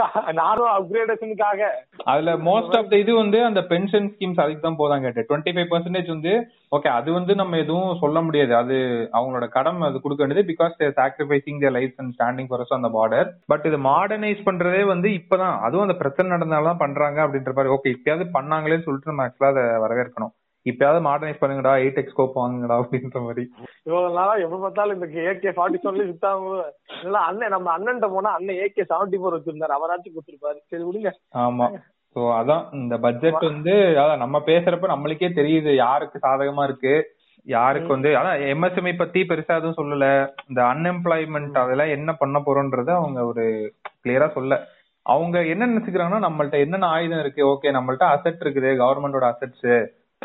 நானும் 0.40 0.70
அப்கிரேடேஷனுக்காக 0.74 1.60
அதுல 2.12 2.32
மோஸ்ட் 2.46 2.76
ஆஃப் 2.78 2.90
த 2.92 2.96
இது 3.02 3.12
வந்து 3.20 3.38
அந்த 3.48 3.60
பென்ஷன் 3.72 4.08
ஸ்கீம்ஸ் 4.12 4.40
அதுக்கு 4.44 4.64
தான் 4.64 4.78
போதாங்க 4.80 5.04
கேட்டேன். 5.06 5.26
டுவெண்ட்டி 5.28 5.52
ஃபைவ் 5.56 5.70
பர்சன்டேஜ் 5.72 6.08
வந்து 6.14 6.32
ஓகே 6.76 6.90
அது 6.98 7.10
வந்து 7.16 7.32
நம்ம 7.40 7.58
எதுவும் 7.64 8.00
சொல்ல 8.02 8.18
முடியாது. 8.26 8.52
அது 8.62 8.76
அவங்களோட 9.18 9.46
கடமை 9.56 9.86
அது 9.88 10.02
கொடுக்க 10.04 10.22
வேண்டியது 10.22 10.48
because 10.50 10.78
their 10.80 10.96
sacrificing 11.00 11.60
their 11.64 11.76
life 11.78 11.94
and 12.02 12.14
standing 12.16 12.50
for 12.50 12.66
அந்த 12.78 12.90
பார்டர் 12.98 13.30
பட் 13.52 13.66
இது 13.70 13.80
மாடர்னைஸ் 13.90 14.46
பண்றதே 14.48 14.82
வந்து 14.94 15.10
இப்பதான். 15.20 15.56
அதுவும் 15.66 15.86
அந்த 15.86 15.98
பிரச்சனை 16.02 16.28
நடந்தாலும் 16.36 16.82
பண்றாங்க 16.84 17.20
அப்படின்ற 17.26 17.54
மாதிரி. 17.58 17.74
ஓகே 17.78 17.94
இப்பயாவது 17.96 18.26
பண்ணாங்களேன்னு 18.38 18.86
சொல்லிட்டு 18.88 19.12
நம்ம 19.12 19.26
ஆக்சுவலா 19.28 19.52
அதை 19.54 19.64
வரவேற்கணும். 19.86 20.34
இப்பயாவது 20.66 21.00
மாடர்னைஸ் 21.06 21.40
பண்ணுங்கடா 21.42 21.72
எயிட் 21.82 22.00
எக்ஸ் 22.00 22.14
ஸ்கோப் 22.14 22.40
வாங்குங்கடா 22.40 22.76
அப்படின்ற 22.80 23.20
மாதிரி. 23.26 23.44
இவ்வளவு 23.88 24.16
நாளா 24.18 24.34
எப்ப 24.44 24.56
பார்த்தாலும் 24.64 24.96
இந்த 24.96 25.06
ஏகே 25.30 25.52
ஃபார்ட்டி 25.56 25.78
சொல்லி 25.86 26.04
வித்தாங்க 26.08 26.58
இல்ல 27.04 27.18
அண்ணன் 27.28 27.54
நம்ம 27.54 27.70
அண்ணன் 27.76 28.02
போனா 28.16 28.32
அண்ணன் 28.38 28.60
ஏகே 28.64 28.84
செவன்டி 28.90 29.20
ஃபோர் 29.20 29.36
வச்சிருந்தாரு 29.36 29.76
அவராச்சும் 29.78 30.14
கொடுத்துருப்பாரு. 30.16 30.58
சரி 30.72 30.84
விடுங்க. 30.88 31.12
ஆமா. 31.44 31.68
சோ 32.16 32.20
அதான் 32.38 32.62
இந்த 32.80 32.94
பட்ஜெட் 33.06 33.42
வந்து 33.48 33.74
அதான் 34.02 34.22
நம்ம 34.24 34.36
பேசுறப்ப 34.50 34.88
நம்மளுக்கே 34.92 35.30
தெரியுது 35.40 35.72
யாருக்கு 35.84 36.24
சாதகமா 36.24 36.62
இருக்கு 36.68 36.94
யாருக்கு 37.46 37.90
வந்து 37.94 38.10
அதான் 38.20 38.42
எம்எஸ்எம்ஐ 38.54 38.92
பத்தி 38.96 39.20
பெருசா 39.28 39.54
எதுவும் 39.60 39.78
சொல்லல. 39.78 40.06
இந்த 40.48 40.60
அன்எம்ப்ளாய்மெண்ட் 40.72 41.56
அதெல்லாம் 41.62 41.94
என்ன 41.96 42.10
பண்ண 42.22 42.38
போறோம்ன்றத 42.46 42.90
அவங்க 42.98 43.20
ஒரு 43.30 43.44
கிளியரா 44.02 44.28
சொல்ல. 44.36 44.58
அவங்க 45.06 45.36
என்ன 45.52 45.68
நினைச்சுக்கிறாங்கன்னா 45.70 46.26
நம்மள்ட்ட 46.26 46.56
என்னென்ன 46.64 46.90
ஆயுதம் 46.96 47.22
இருக்கு? 47.24 47.42
ஓகே 47.52 47.70
நம்மள்ட்ட 47.76 48.06
அசெட் 48.14 48.42
இருக்குது 48.44 48.70
கவர்மெண்டோட 48.82 49.26
அசெட்ஸ் 49.32 49.70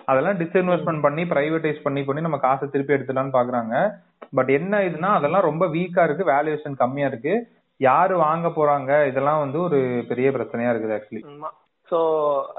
அதெல்லாம் 0.09 0.39
டிஸ்இன்வெஸ்ட்மெண்ட் 0.39 1.05
பண்ணி 1.05 1.23
பிரைவேடைஸ் 1.23 1.83
பண்ணி 1.83 2.01
பண்ணி 2.03 2.25
நம்ம 2.25 2.37
காசை 2.37 2.65
திருப்பி 2.69 2.95
எடுத்துலாம்னு 2.95 3.37
பாக்குறாங்க. 3.37 3.75
பட் 4.37 4.49
என்ன 4.49 4.79
இதுனா 4.87 5.11
அதெல்லாம் 5.17 5.47
ரொம்ப 5.49 5.65
வீக்கா 5.75 6.03
இருக்கு 6.07 6.31
வேல்யூவேஷன் 6.31 6.81
கம்மியா 6.81 7.07
இருக்கு. 7.07 7.35
யாரு 7.79 8.15
வாங்க 8.17 8.47
போறாங்க? 8.47 8.91
இதெல்லாம் 9.11 9.43
வந்து 9.43 9.57
ஒரு 9.67 9.79
பெரிய 10.09 10.29
பிரச்சனையா 10.31 10.71
இருக்குது 10.73 10.97
ஆக்சுவலி 10.97 11.23
சோ 11.91 11.97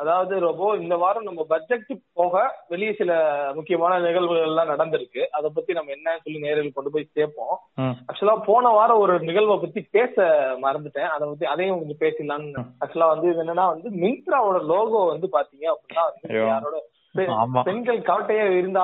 அதாவது 0.01 0.34
ரொம்ப 0.41 0.64
இந்த 0.80 0.95
வாரம் 0.97 1.24
நம்ம 1.28 1.45
பட்ஜெட் 1.53 1.95
போக 2.18 2.43
வெளியே 2.72 2.93
சில 2.99 3.12
முக்கியமான 3.55 3.99
நிகழ்வுகள் 4.05 4.49
எல்லாம் 4.49 4.70
நடந்திருக்கு. 4.72 5.22
அதை 5.37 5.49
பத்தி 5.55 5.72
நம்ம 5.72 5.93
என்ன 5.97 6.14
சொல்லி 6.24 6.39
நேரில் 6.45 6.76
கொண்டு 6.76 6.91
போய் 6.91 7.09
சேர்ப்போம். 7.16 7.57
ஆக்சுவலா 8.09 8.37
போன 8.51 8.70
வாரம் 8.78 9.03
ஒரு 9.05 9.14
நிகழ்வை 9.28 9.57
பத்தி 9.59 9.82
பேச 9.97 10.26
மறந்துட்டேன். 10.64 11.11
அதை 11.14 11.24
பத்தி 11.28 11.47
அதையும் 11.53 11.80
கொஞ்சம் 11.80 12.03
பேசலாம்னு. 12.05 12.64
ஆக்சுவலா 12.82 13.09
வந்து 13.14 13.30
என்னன்னா 13.43 13.66
வந்து 13.74 13.91
மின்த்ராவோட 14.05 14.61
லோகோ 14.72 15.01
வந்து 15.12 15.28
பாத்தீங்க 15.39 15.66
அப்படின்னா 15.74 16.05
யாரோட 16.53 16.78
பெண்கள் 17.69 17.99
கவட்டையே 18.09 18.45
இருந்த 18.59 18.81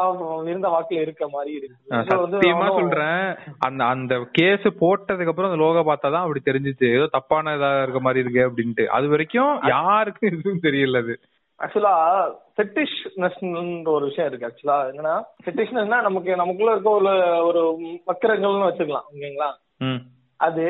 இருந்த 0.47 0.69
வாக்குல 0.69 1.01
இருக்க 1.01 1.29
மாதிரி 1.29 1.53
இருக்கு. 1.57 1.77
சத்தியமா 2.11 2.69
சொல்றேன். 2.79 3.27
அந்த 3.59 3.85
அந்த 3.85 4.15
கேஸ் 4.33 4.67
போட்டதுக்கு 4.83 5.33
அப்புறம் 5.33 5.51
அந்த 5.51 5.63
லோகோ 5.63 5.83
பார்த்தாதான் 5.89 6.25
அப்படி 6.25 6.43
தெரிஞ்சிச்சு. 6.45 6.89
ஏதோ 6.97 7.07
தப்பான 7.07 7.57
இதா 7.57 7.83
இருக்க 7.83 8.01
மாதிரி 8.01 8.25
இருக்கு 8.25 8.47
அப்படின்ட்டு. 8.49 8.87
அது 8.87 9.09
வரைக்கும் 9.09 9.53
யாருக்கும் 9.67 10.31
எதுவும் 10.31 10.65
தெரியல 10.69 11.03
அது. 11.05 11.17
ஆக்சுவலா 11.61 11.95
ஃபெட்டிஷ்னஸ் 12.57 13.89
ஒரு 13.97 14.05
விஷயம் 14.05 14.29
இருக்கு. 14.31 14.49
ஆக்சுவலா 14.49 14.79
என்னன்னா 14.91 15.15
ஃபெட்டிஷ்னஸ்னா 15.45 16.01
நமக்கு 16.09 16.37
நமக்குள்ள 16.37 16.71
இருக்க 16.71 16.91
ஒரு 16.91 17.13
ஒரு 17.49 17.63
வக்கரங்கள்னு 18.11 18.69
வச்சுக்கலாம். 18.71 19.09
ஓகேங்களா? 19.15 19.51
அது 20.37 20.65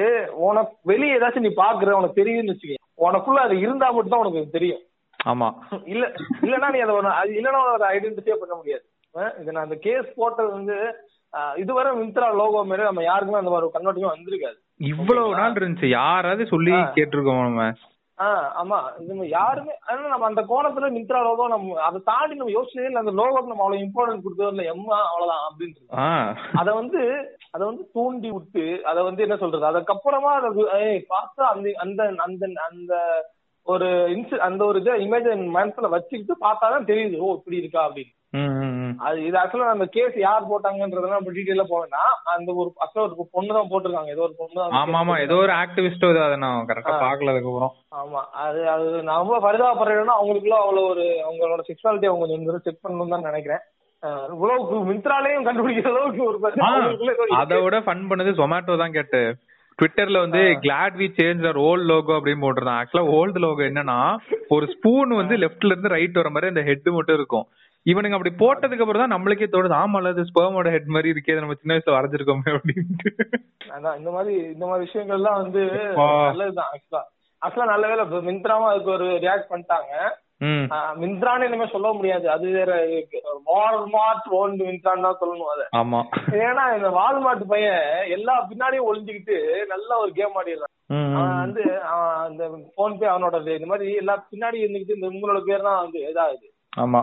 உனக்கு 0.49 0.75
வெளியே 0.83 1.13
ஏதாச்சும் 1.17 1.47
நீ 1.47 1.53
பாக்குற 1.57 1.91
உனக்கு 1.99 2.21
தெரியும்னு 2.21 2.55
வச்சுக்க 2.55 2.81
உனக்குள்ள 3.07 3.41
அது 3.45 3.55
இருந்தா 3.59 3.91
மட்டும் 3.91 4.11
தான் 4.11 4.21
உனக்கு 4.21 4.57
தெரியும். 4.57 4.83
ஆமா. 5.23 5.49
இல்ல 5.93 6.05
இல்லனா 6.45 6.69
நீ 6.75 6.81
அதை 6.85 6.95
அது 7.21 7.33
இல்லனா 7.39 7.61
அதை 7.77 7.89
ஐடென்டிஃபை 7.97 8.37
பண்ண 8.41 8.55
முடியாது. 8.57 8.85
இது 9.41 9.53
நான் 9.55 9.67
அந்த 9.69 9.79
கேஸ் 9.87 10.11
போட்டது 10.19 10.51
வந்து 10.59 10.77
இதுவரை 11.57 11.91
மிந்த்ரா 11.99 12.27
லோகோ 12.39 12.63
மாதிரி 12.71 12.89
நம்ம 12.89 13.03
யாருக்குமே 13.05 13.41
அந்த 13.41 13.53
மாதிரி 13.53 13.75
கண்ணோட்டமே 13.75 14.13
வந்திருக்காது. 14.13 14.59
இவ்வளவு 14.93 15.37
நாள் 15.39 15.57
இருந்துச்சு. 15.61 15.89
யாராவது 16.01 16.45
சொல்லி 16.53 16.75
கேட்டிருக்கோம் 16.97 17.47
நம்ம? 17.49 17.65
ஆஹ் 18.19 18.49
ஆமா. 18.61 18.79
இது 19.03 19.27
யாருமே 19.31 19.75
ஆனா 19.87 20.11
நம்ம 20.13 20.27
அந்த 20.31 20.43
கோணத்துல 20.51 20.89
மிந்த்ரா 20.97 21.21
லோகோ 21.27 21.45
நம்ம 21.53 21.79
அதை 21.87 21.99
தாண்டி 22.11 22.35
நம்ம 22.41 22.55
யோசிச்சதே 22.57 22.89
இல்லை. 22.89 23.03
அந்த 23.03 23.15
லோகோக்கு 23.21 23.53
நம்ம 23.53 23.65
அவ்வளவு 23.65 23.85
இம்பார்ட்டன்ஸ் 23.87 24.25
கொடுத்தது 24.27 24.53
இல்லை. 24.55 24.67
எம்மா 24.75 24.99
அவ்வளவுதான் 25.11 25.47
அப்படின்னு 25.47 25.89
அத 26.63 26.69
வந்து 26.81 27.01
அத 27.55 27.63
வந்து 27.71 27.85
தூண்டி 27.97 28.31
விட்டு 28.37 28.67
அத 28.91 28.99
வந்து 29.09 29.25
என்ன 29.27 29.37
சொல்றது? 29.37 29.71
அதுக்கப்புறமா 29.71 30.33
அதை 30.41 30.51
பார்த்தா 31.15 31.43
அந்த 31.55 31.75
அந்த 31.85 32.03
அந்த 32.27 32.45
அந்த 32.69 32.93
ஒரு 33.67 33.87
இன்சி 34.13 34.37
அந்த 34.47 34.63
ஒரு 34.65 34.79
இதை 34.81 34.95
இமேஜ் 35.05 35.29
மனசுல 35.55 35.89
வச்சுக்கிட்டு 35.93 36.35
பார்த்தாதான் 36.43 36.89
தெரியுது 36.89 37.17
ஓ 37.21 37.29
இப்படி 37.37 37.61
இருக்கா 37.61 37.83
அப்படின்னு. 37.87 38.13
அது 39.03 39.19
இது 39.27 39.37
ஆக்சுவலா 39.41 39.73
அந்த 39.75 39.87
கேஸ் 39.95 40.15
யார் 40.21 40.49
போட்டாங்கன்றதெல்லாம் 40.51 41.19
நம்ம 41.19 41.35
டீடைலா 41.37 41.65
போவேன்னா 41.71 42.03
அந்த 42.33 42.51
ஒரு 42.61 42.69
ஆக்சுவலா 42.83 43.05
ஒரு 43.09 43.29
பொண்ணு 43.35 43.57
தான் 43.57 43.71
போட்டிருக்காங்க. 43.71 44.13
ஏதோ 44.15 44.25
ஒரு 44.27 44.35
பொண்ணு 44.41 44.57
தான் 44.59 44.77
ஆமா 44.81 44.99
ஆமா. 45.01 45.15
ஏதோ 45.25 45.37
ஒரு 45.45 45.53
ஆக்டிவிஸ்ட் 45.59 46.07
அதை 46.23 46.39
நான் 46.45 46.67
கரெக்டா 46.71 46.95
பாக்கல 47.05 47.35
அதுக்கப்புறம் 47.35 47.75
ஆமா. 48.01 48.23
அது 48.45 48.63
அது 48.75 48.89
நான் 49.09 49.23
ரொம்ப 49.23 49.39
பரிதாபப்படுறேன்னா 49.47 50.17
அவங்களுக்குள்ள 50.19 50.59
அவ்வளவு 50.63 50.91
ஒரு 50.93 51.07
அவங்களோட 51.27 51.63
செக்ஸுவாலிட்டி 51.69 52.11
அவங்க 52.11 52.27
கொஞ்சம் 52.27 52.67
செக் 52.67 52.83
பண்ணணும் 52.83 53.15
தான் 53.15 53.29
நினைக்கிறேன். 53.31 53.63
இவ்வளவு 54.33 54.79
மிந்த்ராலையும் 54.87 55.47
கண்டுபிடிக்கிற 55.47 55.91
அளவுக்கு 55.93 56.23
ஒரு 56.29 56.39
அதை 57.41 57.59
விட 57.65 57.77
ஃபன் 57.85 58.09
பண்ணது 58.11 58.39
ஜொமேட்டோ 58.41 58.77
தான் 58.81 58.97
கேட்டு. 58.97 59.21
ட்விட்டர்ல 59.79 60.19
வந்து 60.19 60.43
glad 60.61 60.97
we 61.01 61.07
change 61.19 61.43
our 61.45 61.59
old 61.69 61.89
logo 61.91 62.13
அப்படின்னு 62.19 62.45
போட்டிருந்தான் 62.45 62.81
ஆக்சுவலா 62.81 63.11
ஓல்டு 63.19 63.41
லோகோ 63.45 63.63
என்னன்னா 63.63 63.99
ஒரு 64.49 64.67
ஸ்பூன் 64.67 65.13
வந்து 65.21 65.37
லெஃப்ட்ல 65.37 65.73
இருந்து 65.73 65.89
ரைட் 65.89 66.19
வர 66.21 66.31
மாதிரி 66.31 66.51
அந்த 66.53 66.63
ஹெட் 66.63 66.89
மட்டும் 66.89 67.15
இருக்கும். 67.15 67.47
இவனுங்க 67.87 68.17
அப்படி 68.17 68.33
போட்டதுக்கு 68.43 68.85
அப்புறம் 68.85 69.03
தான் 69.03 69.15
நம்மளுக்கே 69.15 69.47
தோணுது 69.53 69.77
ஆமால 69.83 70.11
அது 70.15 70.27
ஸ்பெர்மோட 70.29 70.71
ஹெட் 70.71 70.93
மாதிரி 70.97 71.13
இருக்கே 71.13 71.39
நம்ம 71.39 71.55
சின்ன 71.55 71.77
வயசுல 71.77 71.97
வரைஞ்சிருக்கோமே 71.97 72.51
அப்படின்ட்டு. 72.57 73.11
அதான் 73.77 73.97
இந்த 73.99 74.11
மாதிரி 74.11 74.35
இந்த 74.55 74.67
மாதிரி 74.67 74.91
விஷயங்கள்லாம் 74.91 75.41
வந்து 75.43 75.63
நல்லதுதான் 76.29 76.71
ஆக்சுவலா 76.75 77.03
ஆக்சுவலா 77.43 77.73
நல்ல 77.75 77.87
வேலை 77.89 78.05
மிந்த்ராவும் 78.29 78.71
அதுக்கு 78.73 78.91
ஒரு 78.91 79.07
ரியாக்ட் 79.25 79.51
பண்ணிட்டாங்க. 79.51 79.93
மிந்த்ரான்னு 81.03 81.47
இனிமே 81.49 81.67
சொல்ல 81.73 81.89
முடியாது. 81.97 82.27
அது 82.35 82.47
வேற 82.57 82.73
வால்மார்ட் 83.51 84.29
ஓல்டு 84.41 84.63
மிந்த்ரான்னு 84.69 85.07
தான் 85.07 85.21
சொல்லணும் 85.21 85.53
அதை. 85.53 85.67
ஆமா. 85.81 86.01
ஏன்னா 86.45 86.65
இந்த 86.77 86.91
வால்மார்ட் 86.99 87.45
பையன் 87.53 87.85
எல்லா 88.17 88.35
பின்னாடியும் 88.51 88.89
ஒளிஞ்சுக்கிட்டு 88.91 89.37
நல்ல 89.73 89.91
ஒரு 90.03 90.13
கேம் 90.19 90.37
ஆடிடுறான். 90.41 90.75
அவன் 91.17 91.39
வந்து 91.43 91.65
அந்த 92.25 92.43
போன் 92.79 92.99
பே 93.01 93.07
அவனோட 93.13 93.37
இந்த 93.59 93.71
மாதிரி 93.73 93.95
எல்லா 94.03 94.17
பின்னாடி 94.33 94.59
இருந்துகிட்டு 94.63 94.99
இந்த 94.99 95.13
உங்களோட 95.13 95.41
பேர் 95.49 95.67
தான் 95.69 95.81
வந்து 95.85 96.01
இதாகுது. 96.11 96.49
ஆமா. 96.79 97.01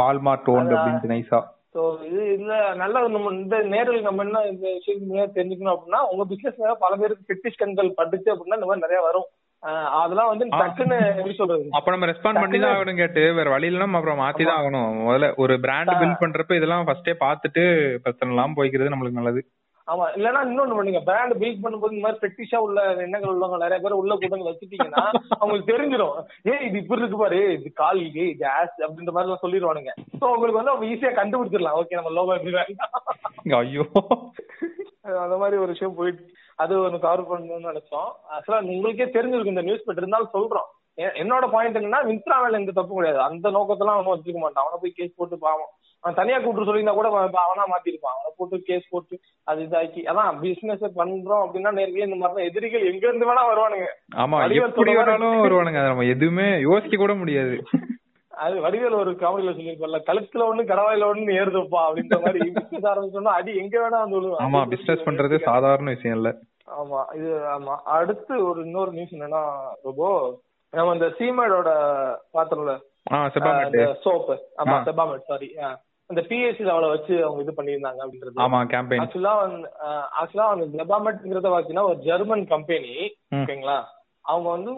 வால்மார்ட் 0.00 0.52
ஓன் 0.54 0.72
அப்படின்னு 0.74 1.12
நைஸா 1.14 1.40
சோ 1.74 1.82
இது 2.08 2.22
இந்த 2.38 2.54
நல்ல 2.80 3.02
நம்ம 3.12 3.30
இந்த 3.36 3.58
நேரில் 3.74 4.06
நம்ம 4.06 4.24
என்ன 4.24 4.40
இந்த 4.50 4.66
விஷயம் 4.78 5.36
தெரிஞ்சுக்கணும் 5.36 5.74
அப்படின்னா 5.74 6.00
உங்க 6.10 6.24
பிசினஸ் 6.32 6.82
பல 6.82 6.92
பேருக்கு 6.96 7.28
பெட்டிஷ் 7.30 7.60
கண்கள் 7.60 7.96
பட்டுச்சு 8.00 8.28
அப்படின்னா 8.32 8.58
இந்த 8.58 8.68
மாதிரி 8.70 8.84
நிறைய 8.86 9.00
வரும். 9.06 9.28
அதெல்லாம் 10.02 10.30
வந்து 10.30 10.46
டக்குன்னு 10.60 10.98
எப்படி 11.18 11.34
சொல்றது? 11.40 11.64
அப்ப 11.78 11.90
நம்ம 11.94 12.06
ரெஸ்பாண்ட் 12.10 12.42
பண்ணி 12.42 12.58
தான் 12.62 12.74
ஆகணும் 12.76 13.00
கேட்டு 13.00 13.22
வேற 13.38 13.48
வழி 13.54 13.68
இல்லைன்னா 13.70 13.98
அப்புறம் 14.00 14.22
மாத்தி 14.24 14.44
தான் 14.48 14.60
ஆகணும். 14.60 14.92
முதல்ல 15.08 15.28
ஒரு 15.42 15.56
பிராண்ட் 15.64 15.92
பில்ட் 16.00 16.22
பண்றப்ப 16.22 16.60
இதெல்லாம் 16.60 16.86
ஃபர்ஸ்டே 16.88 17.16
பாத்துட்டு 17.24 17.64
பிரச்சனை 18.04 18.32
எல்லாம் 18.34 18.56
போய்க்கிறது 18.60 18.94
நம்மளுக்கு 18.94 19.20
நல்லது. 19.20 19.42
ஆமா 19.92 20.04
இல்லன்னா 20.16 20.40
இன்னொன்னு 20.48 20.76
பண்ணுங்க. 20.78 21.00
பிராண்ட் 21.06 21.34
பில்ட் 21.38 21.62
பண்ணும்போது 21.62 21.94
இந்த 21.94 22.04
மாதிரி 22.04 22.20
பெட்டிஷா 22.24 22.58
உள்ள 22.66 22.80
எண்ணங்கள் 23.04 23.32
உள்ளவங்க 23.32 23.56
நிறைய 23.64 23.78
பேர் 23.84 24.00
உள்ள 24.00 24.12
கூட்டங்கள் 24.18 24.50
வச்சுட்டீங்கன்னா 24.50 25.02
அவங்களுக்கு 25.38 25.70
தெரிஞ்சிடும் 25.72 26.18
ஏ 26.50 26.54
இது 26.66 26.76
இப்படி 26.82 27.02
இருக்கு 27.02 27.18
பாரு 27.22 27.40
இது 27.56 27.70
கால் 27.80 28.00
இது 28.08 28.24
இது 28.34 28.46
ஆஸ் 28.58 28.76
அப்படின்ற 28.86 29.14
மாதிரி 29.16 29.28
எல்லாம் 29.28 29.44
சொல்லிடுவானுங்க. 29.44 29.92
சோ 30.20 30.24
உங்களுக்கு 30.34 30.60
வந்து 30.60 30.72
அவங்க 30.74 30.86
ஈஸியா 30.92 31.12
கண்டுபிடிச்சிடலாம். 31.20 31.78
ஓகே 31.80 31.98
நம்ம 32.00 32.12
லோகோ 32.18 32.36
எப்படி 32.38 33.58
ஐயோ. 33.62 33.86
அந்த 35.24 35.36
மாதிரி 35.40 35.56
ஒரு 35.62 35.70
விஷயம் 35.74 35.96
போயிட்டு 35.98 36.24
அது 36.62 36.72
ஒன்று 36.84 36.98
கவர் 37.04 37.28
பண்ணணும்னு 37.30 37.70
நினைச்சோம். 37.70 38.10
ஆக்சுவலா 38.34 38.62
உங்களுக்கே 38.74 39.06
தெரிஞ்சிருக்கு 39.16 39.54
இந்த 39.54 39.64
நியூஸ் 39.68 39.86
பட் 39.86 40.00
இருந்தாலும் 40.00 40.34
சொல்றோம். 40.36 40.70
என்னோட 41.22 41.44
பாயிண்ட் 41.52 41.78
என்னன்னா 41.78 42.00
மின்த்ரா 42.08 42.36
மேல 42.42 42.58
எந்த 42.60 42.72
தப்பு 42.78 42.96
கிடையாது. 42.96 43.20
அந்த 43.28 43.46
நோக்கத்தெல்லாம் 43.56 43.98
அவன் 43.98 44.12
வச்சுக்க 44.14 44.40
மாட்டான். 44.42 44.64
அவனை 44.64 44.78
போய் 44.82 44.98
கேஸ் 44.98 45.16
போட்டு 45.18 45.36
பாவம். 45.46 45.70
அவன் 46.02 46.18
தனியா 46.18 46.38
கூட்டு 46.40 46.66
சொல்லியிருந்தா 46.68 46.94
கூட 46.98 47.08
அவனா 47.44 47.64
மாத்திருப்பான். 47.72 48.16
அவனை 48.16 48.32
போட்டு 48.36 48.56
கேஸ் 48.68 48.90
போட்டு 48.90 49.14
அது 49.50 49.62
இதாக்கி 49.66 50.02
அதான் 50.10 50.38
பிசினஸ் 50.44 50.84
பண்றோம் 51.00 51.44
அப்படின்னா 51.44 51.72
நேரடியா 51.78 52.08
இந்த 52.08 52.18
மாதிரி 52.24 52.48
எதிரிகள் 52.50 52.88
எங்க 52.90 53.04
இருந்து 53.08 53.28
வேணா 53.30 53.44
வருவானுங்க. 53.50 53.88
ஆமா 54.24 54.40
எப்படி 54.66 54.94
வேணாலும் 54.98 55.44
வருவானுங்க. 55.46 55.82
நம்ம 55.88 56.06
எதுவுமே 56.14 56.48
யோசிக்க 56.68 56.96
கூட 57.04 57.14
முடியாது. 57.22 57.56
அது 58.32 58.54
வடிவேல் 58.62 59.00
ஒரு 59.00 59.10
காமெடியில 59.16 59.54
சொல்லியிருப்பார்ல 59.54 59.98
கழுத்துல 60.06 60.46
ஒண்ணு 60.48 60.62
கடவாயில 60.68 61.08
ஒண்ணு 61.08 61.36
ஏறுதுப்பா 61.38 61.80
அப்படின்ற 61.86 62.18
மாதிரி 62.22 62.40
பிசினஸ் 62.58 62.88
ஆரம்பிச்சோம்னா 62.90 63.34
அடி 63.38 63.52
எங்க 63.62 63.76
வேணா 63.82 64.00
வந்து 64.04 64.30
ஆமா 64.44 64.60
பிசினஸ் 64.72 65.06
பண்றது 65.06 65.38
சாதாரண 65.46 65.90
விஷயம் 65.94 66.16
இல்ல. 66.18 66.30
ஆமா 66.76 67.00
இது 67.16 67.30
ஆமா. 67.52 67.74
அடுத்து 67.96 68.34
ஒரு 68.48 68.60
இன்னொரு 68.66 68.92
நியூஸ் 68.92 69.14
என்னன்னா 69.16 69.42
ரொம்ப 69.84 70.02
நம்ம 70.72 70.94
இந்த 70.94 71.08
சீமேடோட 71.16 71.70
பாத்திரம்ல 72.34 72.74
சோப்பு 74.04 74.34
ஆமா 74.62 74.76
செபாமெட் 74.86 75.30
சாரி 75.30 75.48
அந்த 76.10 76.22
பிஎஸ்சி 76.28 76.62
லெவல 76.64 76.88
வச்சு 76.92 77.14
அவங்க 77.24 77.42
இது 77.42 77.52
பண்ணியிருந்தாங்க 77.58 78.00
அப்படின்றது. 78.04 78.36
ஆமா 78.44 78.58
கேம்பெயின் 78.72 79.02
ஆக்சுவலா 79.02 79.34
ஆக்சுவலா 80.20 80.46
அந்த 80.54 80.66
செபாமெட்ங்கிறத 80.74 81.50
பாத்தீங்கன்னா 81.54 81.88
ஒரு 81.90 81.98
ஜெர்மன் 82.08 82.44
கம்பெனி 82.50 82.94
ஓகேங்களா 83.38 83.78
அவங்க 84.24 84.48
வந்து 84.50 84.72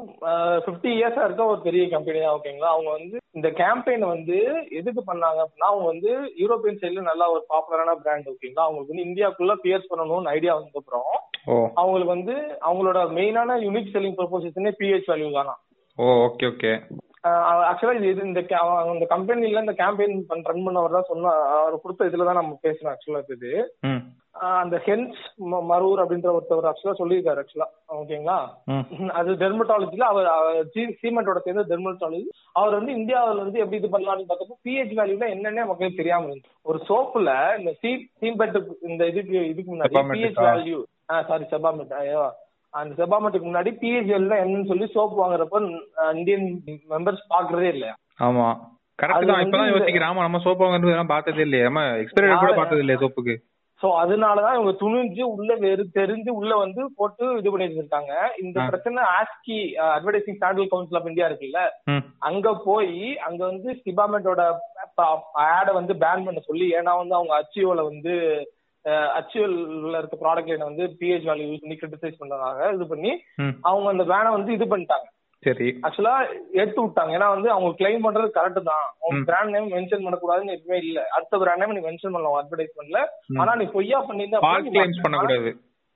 பிப்டி 0.67 0.91
இயர்ஸா 0.95 1.25
இருக்க 1.25 1.45
ஒரு 1.47 1.61
பெரிய 1.65 1.85
கம்பெனி 1.89 2.19
தான் 2.21 2.37
ஓகேங்களா 2.37 2.71
அவங்க 2.75 2.91
வந்து 2.97 3.17
இந்த 3.35 3.49
கேம்பெயின் 3.59 4.05
வந்து 4.09 4.37
எதுக்கு 4.79 5.03
பண்ணாங்க 5.09 5.41
அப்படின்னா 5.43 5.71
அவங்க 5.71 5.87
வந்து 5.91 6.11
யூரோப்பியன் 6.41 6.81
சைட்ல 6.81 7.05
நல்லா 7.09 7.27
ஒரு 7.33 7.43
பாப்புலரான 7.51 7.97
பிராண்ட் 8.01 8.31
ஓகேங்களா 8.33 8.67
அவங்களுக்கு 8.67 8.93
வந்து 8.93 9.07
இந்தியாக்குள்ள 9.09 9.57
பியர்ஸ் 9.65 9.91
பண்ணணும்னு 9.91 10.35
ஐடியா 10.35 10.55
வந்த 10.57 10.83
அப்புறம் 10.83 11.09
அவங்களுக்கு 11.81 12.15
வந்து 12.15 12.37
அவங்களோட 12.67 13.01
மெயினான 13.17 13.57
யூனிக் 13.65 13.93
செல்லிங் 13.95 14.19
ப்ரொபோசிஷனே 14.19 14.73
பிஹெச் 14.79 15.11
வேல்யூ 15.11 15.31
தானா? 15.35 15.55
ஓ 15.99 16.07
ஓகே 16.27 16.47
ஓகே 16.53 16.73
ஆக்சுவலா 17.69 17.93
இது 18.07 18.23
இந்த 18.29 18.41
இந்த 18.95 19.07
கம்பெனில 19.13 19.63
இந்த 19.65 19.75
கேம்பெயின் 19.79 20.17
ரன் 20.49 20.67
பண்ணவர் 20.67 20.97
தான் 20.97 21.11
சொன்ன 21.11 21.31
அவர் 21.55 21.83
கொடுத்த 21.85 22.09
இதுல 22.11 22.27
தான் 22.29 22.41
நம்ம 22.41 22.59
பேசணும் 22.65 22.93
ஆக்சுவலா 22.93 23.23
இது. 23.37 23.53
அந்த 24.55 24.77
ஹென்ஸ் 24.87 25.19
மரூர் 25.69 26.01
அப்படின்ற 26.03 26.29
ஒருத்தவர் 26.37 26.69
ஆக்சுவலா 26.71 26.99
சொல்லியிருக்காரு 26.99 27.41
ஆக்சுவலா 27.43 27.67
ஓகேங்களா? 27.97 28.37
அது 29.15 29.31
டெர்மட்டாலஜில 29.43 30.07
அவர் 30.11 30.29
சீமெண்டோட 31.01 31.41
சேர்ந்த 31.45 31.65
டெர்மட்டாலஜி 31.71 32.23
அவர் 32.55 32.77
வந்து 32.79 32.93
இந்தியாவில 32.99 33.45
வந்து 33.45 33.63
எப்படி 33.63 33.81
இது 33.81 33.93
பண்ணலாம்னு 33.93 34.29
பார்த்தப்போ 34.31 34.57
பிஹெச் 34.67 34.97
வேல்யூல 34.99 35.29
என்னென்ன 35.35 35.67
மக்களுக்கு 35.67 36.01
தெரியாம 36.01 36.27
இருந்துச்சு 36.27 36.55
ஒரு 36.67 36.81
சோப்புல 36.89 37.31
இந்த 37.59 37.73
சீ 37.83 37.93
சீம்பெட் 38.23 38.59
இந்த 38.89 39.03
இதுக்கு 39.13 39.39
இதுக்கு 39.53 39.71
முன்னாடி 39.71 39.97
பிஹெச் 40.13 40.43
வேல்யூ 40.49 40.81
சாரி 41.27 41.47
செபாமெட் 41.51 41.95
ஐயோ. 42.01 42.25
அந்த 42.75 42.93
செபாமெட்டுக்கு 43.01 43.49
முன்னாடி 43.49 43.73
பிஹெச் 43.81 44.13
வேல்யூ 44.13 44.37
என்னன்னு 44.41 44.71
சொல்லி 44.71 44.87
சோப் 44.95 45.19
வாங்குறப்ப 45.19 45.59
இந்தியன் 46.17 46.47
மெம்பர்ஸ் 46.93 47.25
பாக்குறதே 47.35 47.69
இல்லையா? 47.75 47.95
ஆமா. 48.21 48.47
கரெக்ட் 48.99 49.29
தான். 49.29 49.43
இப்பதான் 49.45 49.71
யோசிக்கிறேன். 49.71 50.11
ஆமா 50.11 50.25
நம்ம 50.25 50.41
சோப் 50.43 50.63
வாங்குறது 50.65 51.11
பார்த்ததே 51.11 51.45
இல்லையா. 51.47 51.67
நம்ம 51.69 51.83
எக்ஸ்பீரியன்ஸ் 52.03 52.43
கூட 52.43 52.55
பார்த்தது 52.59 52.83
இல்லையா 52.85 53.01
சோப்புக்கு 53.03 53.35
சோ 53.85 53.89
அதனாலதான் 54.03 54.55
இவங்க 54.57 54.73
துணிஞ்சு 54.83 55.23
உள்ள 55.33 55.55
வேறு 55.65 55.83
தெரிஞ்சு 55.97 56.31
உள்ள 56.41 56.53
வந்து 56.63 56.83
போட்டு 56.99 57.25
இது 57.39 57.51
பண்ணிட்டு 57.51 57.81
இருக்காங்க. 57.81 58.13
இந்த 58.43 58.57
பிரச்சனை 58.69 59.03
ASCI 59.17 59.59
advertising 59.97 60.39
standard 60.39 60.73
council 60.73 60.99
of 61.01 61.09
India 61.11 61.29
இருக்குல்ல? 61.29 61.63
அங்க 62.29 62.55
போய் 62.69 62.95
அங்க 63.29 63.41
வந்து 63.51 63.71
சிபாமெட்டோட 63.83 64.43
ஆட 65.47 65.69
வந்து 65.81 65.95
பேன் 66.05 66.27
பண்ண 66.27 66.43
சொல்லி 66.49 66.69
ஏன்னா 66.79 66.95
வந்து 67.03 67.19
அவங்க 67.19 67.35
அச்சியோல 67.41 67.85
வந்து 67.91 68.15
அச்சுவல்ல 69.19 69.99
இருக்க 70.01 70.17
ப்ராடக்ட் 70.23 70.51
லைனை 70.51 70.71
வந்து 70.71 70.87
பிஹெச் 71.01 71.29
வேல்யூ 71.29 71.49
யூஸ் 71.49 71.63
பண்ணி 71.63 71.79
கிரிட்டிசைஸ் 71.81 72.21
பண்றாங்க 72.23 72.71
இது 72.77 72.87
பண்ணி 72.93 73.13
அவங்க 73.71 73.87
அந்த 73.95 74.07
பேனை 74.13 74.33
வந்து 74.37 74.57
இது 74.59 74.67
பண்ணிட்டாங்க. 74.73 75.07
சரி. 75.45 75.69
ஆக்சுவலா 75.83 76.15
எடுத்து 76.61 76.81
விட்டாங்க. 76.85 77.13
ஏன்னா 77.17 77.29
வந்து 77.35 77.49
அவங்க 77.51 77.71
கிளைம் 77.81 78.05
பண்றது 78.07 78.29
கரெக்ட் 78.37 78.69
தான். 78.69 78.87
அவங்க 79.03 79.23
பிராண்ட் 79.31 79.53
நேம் 79.55 79.69
மென்ஷன் 79.75 80.05
பண்ணக்கூடாதுன்னு 80.07 80.55
எதுவுமே 80.57 80.79
இல்ல. 80.85 81.01
அடுத்த 81.17 81.39
பிராண்ட் 81.43 81.63
நேம் 81.63 81.75
நீ 81.77 81.83
மென்ஷன் 81.89 82.15
பண்ணலாம் 82.17 82.39
அட்வர்டைஸ்மெண்ட்ல 82.41 83.01
ஆனா 83.43 83.55
நீ 83.55 83.65
பொய்யா 83.77 84.01
பண்ணிருந்த 84.09 84.41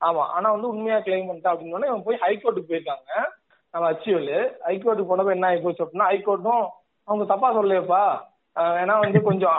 ஆமா. 0.01 0.25
ஆனா 0.37 0.49
வந்து 0.51 0.69
உண்மையா 0.69 0.99
கிளைம் 0.99 1.29
பண்ணிட்டா 1.29 1.53
அப்படின்னு 1.53 1.91
இவங்க 1.91 2.07
போய் 2.09 2.23
ஹைகோர்ட்டுக்கு 2.25 2.71
போயிருக்காங்க. 2.71 3.11
நம்ம 3.75 3.87
அச்சுவல். 3.93 4.35
ஹைகோர்ட்டுக்கு 4.67 5.11
போனப்ப 5.13 5.31
என்ன 5.31 5.47
ஆகி 5.47 5.61
போச்சு 5.61 5.85
அப்படின்னா 5.85 6.11
ஹைகோர்ட்டும் 6.13 6.65
அவங்க 7.09 7.25
தப்பா 7.25 7.49
சொல்லலையப்பா. 7.57 8.03
ஏன்னா 8.83 8.95
வந்து 9.01 9.21
கொஞ்சம் 9.23 9.57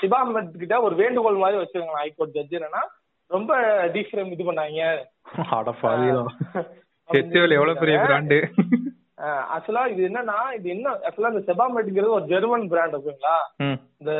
சிபாமெட் 0.00 0.50
கிட்ட 0.62 0.80
ஒரு 0.80 0.94
வேண்டுகோள் 0.94 1.42
மாதிரி 1.42 1.60
வச்சிருக்காங்க 1.60 2.02
ஹைகோர்ட் 2.04 2.34
ஜட்ஜ் 2.36 2.56
என்னன்னா 2.58 2.82
ரொம்ப 3.30 3.52
டீஃப்ரேம் 3.94 4.32
இது 4.32 4.44
பண்ணாங்க. 4.48 4.80
எவ்வளவு 7.58 7.80
பெரிய 7.80 7.96
பிராண்டு 7.98 8.38
ஆக்சுவலா 9.54 9.82
இது 9.92 10.02
என்னன்னா 10.08 10.36
இது 10.58 10.68
என்ன 10.74 10.90
ஆக்சுவலா 11.06 11.32
இந்த 11.34 11.44
செபாமெட்ங்கிறது 11.48 12.16
ஒரு 12.18 12.26
ஜெர்மன் 12.32 12.66
பிராண்ட் 12.72 12.96
ஓகேங்களா? 12.98 13.36
இந்த 14.00 14.12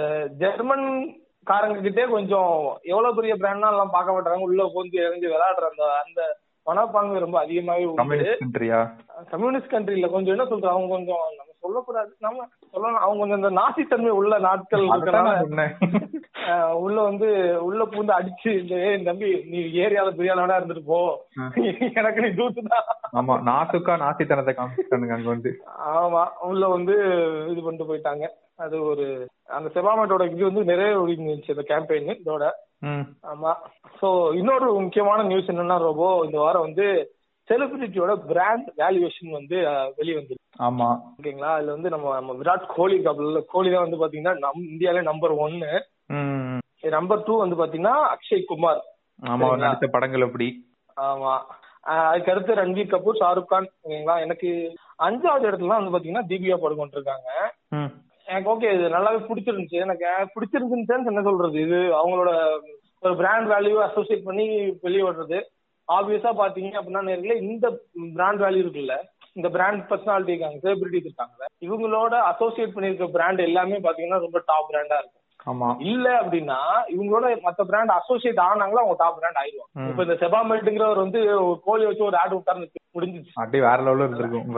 ஜெர்மன் 0.43 0.87
காரங்க 1.51 1.79
கிட்டே 1.87 2.05
கொஞ்சம் 2.17 2.53
எவ்வளவு 2.93 3.17
பெரிய 3.17 3.35
பிராண்ட்னா 3.41 3.73
எல்லாம் 3.75 3.95
பார்க்க 3.97 4.15
மாட்டாங்க. 4.17 4.47
உள்ள 4.49 4.71
போந்து 4.75 4.99
இறங்கி 5.07 5.27
விளையாடுற 5.33 5.69
அந்த 5.73 5.85
அந்த 6.05 6.21
மனப்பான்மை 6.67 7.19
ரொம்ப 7.25 7.37
அதிகமாவே 7.45 7.87
உண்டு. 7.89 8.01
கம்யூனிஸ்ட் 9.33 9.73
கண்ட்ரில 9.75 10.09
கொஞ்சம் 10.15 10.35
என்ன 10.37 10.47
சொல்றாங்க 10.53 10.77
அவங்க 10.77 10.95
கொஞ்சம் 10.97 11.25
நம்ம 11.39 11.51
சொல்லக்கூடாது. 11.65 12.13
நம்ம 12.27 12.47
சொல்லலாம் 12.75 13.05
அவங்க 13.05 13.21
கொஞ்சம் 13.23 13.41
இந்த 13.41 13.51
நாசித்தன்மை 13.59 14.13
உள்ள 14.19 14.35
நாட்கள் 14.41 14.85
உள்ள 16.81 16.97
வந்து 17.03 17.29
உள்ள 17.67 17.83
பூந்து 17.85 18.13
அடிச்சு 18.17 18.51
இந்த 18.61 18.75
தம்பி 19.07 19.29
நீ 19.45 19.59
ஏரியால 19.85 20.11
பெரிய 20.11 20.35
அளவா 20.35 20.59
இருந்துட்டு 20.59 20.85
போ. 20.85 20.99
எனக்கு 22.01 22.25
நீ 22.25 22.31
தூத்துதான் 22.33 22.89
ஆமா 23.19 23.35
நாசுக்கா 23.49 23.95
நாசித்தனத்தை 24.03 24.55
காமிச்சிட்டானுங்க 24.55 25.17
அங்க 25.17 25.29
வந்து. 25.29 25.53
ஆமா 25.95 26.23
உள்ள 26.43 26.69
வந்து 26.69 26.97
இது 27.53 27.61
பண்ணிட்டு 27.61 27.89
போயிட்டாங்க. 27.91 28.25
அது 28.57 28.77
ஒரு 28.85 29.07
அந்த 29.49 29.69
செபாமெட்டோட 29.75 30.25
இது 30.33 30.45
வந்து 30.45 30.65
நிறைய 30.65 31.01
ஒழுங்கிச்சு 31.01 31.55
இந்த 31.55 31.65
கேம்பெயின் 31.71 32.13
இதோட. 32.17 32.45
ஆமா. 33.33 33.53
சோ 34.01 34.09
இன்னொரு 34.35 34.67
முக்கியமான 34.81 35.23
நியூஸ் 35.23 35.51
என்னன்னா 35.53 35.79
ரோபோ 35.81 36.09
இந்த 36.25 36.39
வாரம் 36.39 36.67
வந்து 36.69 36.87
செலிபிரிட்டியோட 37.49 38.13
பிராண்ட் 38.29 38.69
வேல்யூவேஷன் 38.79 39.33
வந்து 39.33 39.57
வெளியே 39.97 40.17
வந்துருக்கு 40.19 40.44
ஆமா. 40.61 40.89
ஓகேங்களா? 41.19 41.51
அதுல 41.57 41.73
வந்து 41.73 41.89
நம்ம 41.89 42.15
நம்ம 42.15 42.33
விராட் 42.33 42.67
கோலி 42.67 42.97
கோலி 43.49 43.71
தான் 43.71 43.85
வந்து 43.87 44.01
பாத்தீங்கன்னா 44.03 44.39
நம் 44.39 44.69
இந்தியாவில 44.69 45.03
நம்பர் 45.03 45.31
ஒன்னு. 45.31 45.71
நம்பர் 46.97 47.25
டூ 47.25 47.35
வந்து 47.39 47.57
பாத்தீங்கன்னா 47.57 47.97
அக்ஷய் 48.15 48.45
குமார். 48.45 48.81
ஆமா 49.23 49.49
நடித்த 49.57 49.87
படங்கள் 49.87 50.23
அப்படி. 50.23 50.49
ஆமா. 50.97 51.35
ஆஹ் 51.87 52.07
அதுக்கு 52.11 52.33
அடுத்து 52.33 52.55
ரன்வீர் 52.55 52.93
கபூர் 52.93 53.21
ஷாருக் 53.21 53.47
கான் 53.47 53.69
ஓகேங்களா? 53.85 54.21
எனக்கு 54.21 54.49
அஞ்சாவது 54.99 55.49
இடத்துல 55.49 55.79
வந்து 55.79 55.95
பாத்தீங்கன்னா 55.95 56.27
தீபிகா 56.29 56.57
படுகோன் 56.57 56.95
இருக்காங்க 56.95 57.29
எனக்கு 58.27 58.51
ஓகே 58.51 58.69
இது 58.75 58.85
நல்லாவே 58.89 59.19
பிடிச்சிருந்துச்சு. 59.29 59.79
எனக்கு 59.87 60.05
பிடிச்சிருந்துச்சுன்னு 60.35 61.11
என்ன 61.13 61.23
சொல்றது? 61.23 61.61
இது 61.61 61.79
அவங்களோட 61.99 62.31
ஒரு 63.03 63.17
பிராண்ட் 63.17 63.51
வேல்யூ 63.51 63.77
அசோசியேட் 63.79 64.25
பண்ணி 64.25 64.45
வெளியே 64.83 65.03
விடுறது 65.03 65.39
ஆப்வியஸா 65.89 66.31
பாத்தீங்க 66.39 66.79
அப்படின்னா 66.79 67.03
நேரில் 67.03 67.43
இந்த 67.43 67.67
பிராண்ட் 68.15 68.41
வேல்யூ 68.43 68.63
இருக்குல்ல. 68.65 68.95
இந்த 69.37 69.49
பிராண்ட் 69.49 69.85
பர்சனாலிட்டி 69.91 70.33
இருக்காங்க 70.33 70.59
செலிபிரிட்டிஸ் 70.65 71.09
இருக்காங்க 71.09 71.47
இவங்களோட 71.63 72.15
அசோசியேட் 72.31 72.75
பண்ணிருக்க 72.75 73.07
பிராண்ட் 73.09 73.41
எல்லாமே 73.41 73.79
பாத்தீங்கன்னா 73.79 74.25
ரொம்ப 74.25 74.41
டாப் 74.47 74.69
பிராண்டா 74.71 74.99
இருக்கும். 74.99 75.21
ஆமா. 75.47 75.69
இல்ல 75.85 76.07
அப்படின்னா 76.21 76.59
இவங்களோட 76.93 77.31
மத்த 77.47 77.63
பிராண்ட் 77.63 77.91
அசோசியேட் 77.91 78.45
ஆனாங்களா 78.45 78.83
அவங்க 78.83 78.97
டாப் 78.99 79.19
பிராண்ட் 79.19 79.41
ஆயிடுவாங்க. 79.41 79.89
இப்ப 79.91 80.03
இந்த 80.03 80.17
செபாமெட்டுங்கிறவர் 80.23 81.03
வந்து 81.05 81.21
ஒரு 81.41 81.59
கோழி 81.67 81.85
வச்சு 81.87 82.09
ஒரு 82.11 82.19
ஆட் 82.23 82.37
விட்டாருன்னு 82.37 82.71
முடிஞ்சிச்சு. 82.97 83.33
அப்படியே 83.37 83.65
வேற 83.67 83.79
லெவல்ல 83.83 84.07
இருந்திருக்கும் 84.07 84.55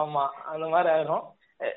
ஆமா 0.00 0.24
அந்த 0.52 0.66
மாதிரி 0.68 0.90
ஆயிரும். 0.94 1.24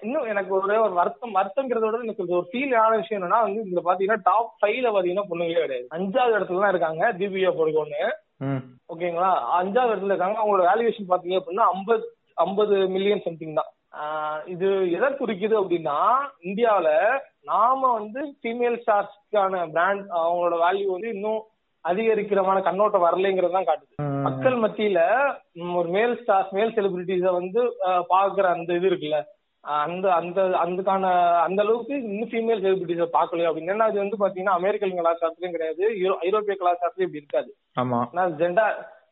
இன்னும் 0.03 0.27
எனக்கு 0.27 0.51
ஒரே 0.57 0.77
ஒரு 0.77 0.93
வருத்தம் 0.93 1.35
வருத்தங்கிறத 1.37 1.85
விட 1.85 2.05
எனக்கு 2.05 2.23
ஒரு 2.37 2.47
ஃபீல் 2.51 2.75
ஆன 2.83 2.97
விஷயம் 2.97 3.19
என்னன்னா 3.19 3.41
வந்து 3.41 3.63
இதுல 3.63 3.83
பாத்தீங்கன்னா 3.87 4.25
டாப் 4.29 4.51
ஃபைவ்ல 4.61 4.91
பாத்தீங்கன்னா 4.95 5.27
பொண்ணுங்களே 5.29 5.65
கிடையாது. 5.65 5.87
அஞ்சாவது 5.97 6.37
இடத்துல 6.37 6.63
தான் 6.63 6.73
இருக்காங்க 6.73 7.11
தீபிகா 7.19 7.51
படுகோன்னு 7.59 8.01
ம். 8.45 8.61
ஓகேங்களா? 8.93 9.29
அஞ்சாவது 9.59 9.91
இடத்துல 9.91 10.13
இருக்காங்க. 10.13 10.37
அவங்களோட 10.41 10.63
வேல்யூவேஷன் 10.69 11.11
பாத்தீங்க 11.11 11.37
அப்படின்னா 11.39 11.65
ஐம்பது 11.73 12.03
ஐம்பது 12.43 12.75
மில்லியன் 12.95 13.25
சம்திங் 13.25 13.57
தான். 13.59 13.71
இது 14.53 14.67
எதை 14.97 15.09
குறிக்குது 15.19 15.55
அப்படின்னா 15.59 15.97
இந்தியாவுல 16.47 16.89
நாம 17.49 17.91
வந்து 17.97 18.21
ஃபீமேல் 18.39 18.79
ஸ்டார்ஸ்க்கான 18.81 19.61
பிராண்ட் 19.75 20.03
அவங்களோட 20.21 20.55
வேல்யூ 20.63 20.87
வந்து 20.95 21.11
இன்னும் 21.15 21.41
அதிகரிக்கிறமான 21.85 22.57
கண்ணோட்டம் 22.65 23.05
வரலைங்கிறது 23.05 23.55
தான் 23.57 23.69
காட்டுது. 23.69 23.95
மக்கள் 24.27 24.57
மத்தியில 24.63 24.99
ஒரு 25.79 25.89
மேல் 25.95 26.13
ஸ்டார்ஸ் 26.21 26.53
மேல் 26.57 26.75
செலிபிரிட்டிஸ 26.77 27.31
வந்து 27.39 27.61
பாக்குற 28.13 28.45
அந்த 28.57 28.77
இது 28.79 28.89
இருக்குல்ல 28.91 29.19
அந்த 29.83 30.05
அந்த 30.17 30.39
அதுக்கான 30.63 31.05
அந்த 31.45 31.59
அளவுக்கு 31.63 31.93
இன்னும் 32.09 32.31
ஃபீமேல் 32.31 32.63
செலிபிரிட்டிஸ 32.65 33.05
பாக்கலையோ 33.15 33.49
அப்படின்னு. 33.49 33.73
ஏன்னா 33.75 33.87
அது 33.91 33.97
வந்து 34.03 34.19
பாத்தீங்கன்னா 34.23 34.57
அமெரிக்கன் 34.59 34.99
கலாச்சாரத்திலயும் 34.99 35.55
கிடையாது 35.55 35.83
ஐரோப்பிய 36.27 36.55
கலாச்சாரத்திலயும் 36.59 37.09
இப்படி 37.09 37.23
இருக்காது. 37.23 37.49
ஆமா. 37.83 38.01
ஆனா 38.11 38.25
ஜெண்டா 38.41 38.65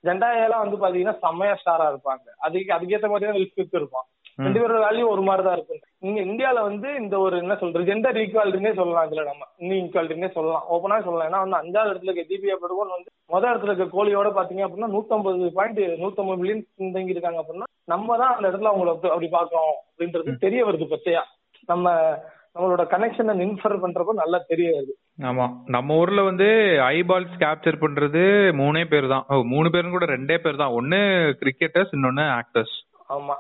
ஜெண்டாயெல்லாம் 0.03 0.69
வந்து 0.69 0.77
பாத்தீங்கன்னா 0.77 1.17
செம்மையா 1.17 1.57
ஸ்டாரா 1.65 1.93
இருப்பாங்க. 1.93 2.29
அதுக்கு 2.37 2.73
அதுக்கேத்த 2.73 3.07
மாதிரி 3.07 3.25
தான் 3.25 3.33
வில் 3.33 3.69
இருப்பான். 3.71 4.05
ரெண்டு 4.35 4.59
பேரோட 4.59 4.81
வேல்யூ 4.83 5.07
ஒரு 5.07 5.21
மாதிரி 5.21 5.47
தான் 5.47 5.55
இருக்கும். 5.55 5.79
இங்க 5.99 6.21
இந்தியால 6.21 6.61
வந்து 6.61 6.95
இந்த 6.95 7.19
ஒரு 7.19 7.37
என்ன 7.37 7.55
சொல்றது 7.55 7.93
ஜெண்டர் 7.93 8.21
ஈக்குவாலிட்டினே 8.21 8.73
சொல்லலாம் 8.75 9.11
இதுல 9.11 9.25
நம்ம. 9.25 9.45
இன்னும் 9.57 9.77
ஈக்குவாலிட்டினே 9.77 10.31
சொல்லலாம். 10.31 10.63
ஓப்பனா 10.71 11.03
சொல்லலாம். 11.03 11.27
ஏன்னா 11.27 11.49
வந்து 11.49 11.57
அஞ்சாவது 11.57 11.83
இடத்துல 11.83 12.17
இருக்க 12.17 12.21
தீபிகா 12.21 12.55
படுகோன் 12.55 12.89
வந்து 12.89 13.11
முதல் 13.27 13.57
இடத்துல 13.57 13.73
இருக்க 13.73 14.03
கோலியோட 14.03 14.27
பாத்தீங்க 14.27 14.67
அப்படின்னா 14.67 14.97
நூத்தம்பது 14.97 15.49
பாயிண்ட் 15.49 15.79
நூத்தம்பது 15.79 16.37
மில்லியன் 16.37 16.65
பின்தங்கி 16.77 17.09
இருக்காங்க 17.09 17.41
அப்படின்னா 17.41 17.63
நம்ம 17.85 18.17
தான் 18.17 18.35
அந்த 18.35 18.47
இடத்துல 18.47 18.71
அவங்கள 18.71 18.91
அப்படி- 18.93 19.09
அப்படி 19.09 19.29
பாக்குறோம் 19.31 19.73
அப்படின்றது 19.91 20.35
தெரிய 20.35 20.65
வருது 20.65 20.95
பச்சையா. 20.95 21.21
நம்ம 21.65 22.17
நம்மளோட 22.55 22.83
கனெக்ஷனை 22.91 23.33
இன்ஃபர் 23.45 23.81
பண்றப்ப 23.83 24.13
நல்லா 24.19 24.39
தெரிய 24.49 24.67
வருது 24.73 24.93
ஆமா. 25.29 25.45
நம்ம 25.75 25.95
ஊர்ல 26.01 26.21
வந்து 26.27 26.47
ஐபால்ஸ் 26.91 27.35
கேப்சர் 27.41 27.81
பண்றது 27.83 28.21
மூணே 28.59 28.83
பேர் 28.91 29.07
தான் 29.13 29.23
மூணு 29.53 29.67
பேரும் 29.73 29.95
கூட 29.95 30.05
ரெண்டே 30.11 30.37
பேர் 30.43 30.61
தான் 30.61 30.75
ஒன்னு 30.79 30.99
கிரிக்கெட்டர்ஸ் 31.41 31.93
இன்னொன்னு 31.97 32.25
ஆக்டர்ஸ் 32.37 32.75
ஆமா. 33.09 33.35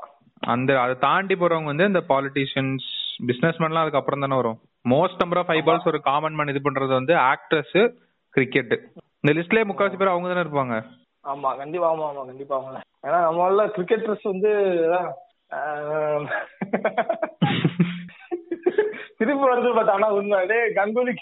அந்த 0.47 0.71
அதை 0.81 0.95
தாண்டி 1.03 1.35
போறவங்க 1.37 1.71
வந்து 1.71 1.89
இந்த 1.91 2.01
பாலிட்டிஷியன்ஸ் 2.09 2.87
பிசினஸ்மேன்லாம் 3.27 3.83
அதுக்கு 3.83 4.01
அப்புறம் 4.01 4.23
தானே 4.23 4.39
வரும். 4.39 4.57
மோஸ்ட் 4.85 5.21
நம்பர் 5.21 5.41
ஆஃப் 5.41 5.53
ஐபால்ஸ் 5.55 5.89
ஒரு 5.91 5.99
காமன் 6.07 6.37
மேன் 6.37 6.51
இது 6.53 6.61
பண்றது 6.65 6.93
வந்து 6.99 7.13
ஆக்டர்ஸ் 7.29 7.77
கிரிக்கெட் 8.33 8.73
இந்த 9.19 9.33
லிஸ்ட்லயே 9.37 9.67
முக்காவாசி 9.67 9.97
பேர் 9.97 10.13
அவங்க 10.13 10.31
தானே 10.31 10.45
இருப்பாங்க. 10.45 10.75
ஆமா 11.25 11.49
கண்டிப்பா 11.59 11.87
ஆமா 11.91 12.05
ஆமா 12.09 12.23
கண்டிப்பா 12.29 12.55
ஆமா. 12.59 12.81
ஏன்னா 13.05 13.19
நம்மள 13.27 13.65
கிரிக்கெட்டர்ஸ் 13.75 14.25
வந்து 14.31 14.51
திருப்பி 19.23 19.45
வருது 19.49 19.71
பட் 19.79 19.93
ஆனா 19.95 20.09
உண்மை. 20.19 20.41
டேய் 20.51 20.75
கங்குலி 20.79 21.13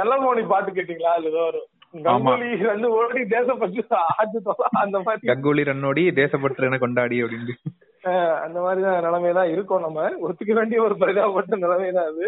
கள்ளமோனி 0.00 0.42
பாட்டு 0.52 0.78
கேட்டீங்களா? 0.78 1.12
அது 1.18 1.30
ஒரு 1.50 1.60
கங்குலி 2.06 2.48
வந்து 2.72 2.88
ஓடி 2.98 3.22
தேசப்பட்டு 3.32 3.82
ஆச்சு 4.00 4.40
அந்த 4.82 4.98
மாதிரி. 5.06 5.28
கங்கோலி 5.30 5.62
ரன்னோடி 5.70 6.02
தேசப்பற்று 6.20 6.68
என 6.68 6.80
கொண்டாடி 6.84 7.18
அப்படின்னு 7.24 7.56
அந்த 8.44 8.58
மாதிரி 8.64 8.80
தான் 8.84 9.02
நிலைமை 9.06 9.32
தான் 9.38 9.50
இருக்கோம் 9.54 9.84
நம்ம. 9.86 10.04
ஒத்துக்க 10.26 10.52
வேண்டிய 10.58 10.78
ஒரு 10.84 10.94
பரிதாபப்பட்ட 11.02 11.56
நிலைமை 11.64 11.90
தான் 11.98 12.08
அது 12.12 12.26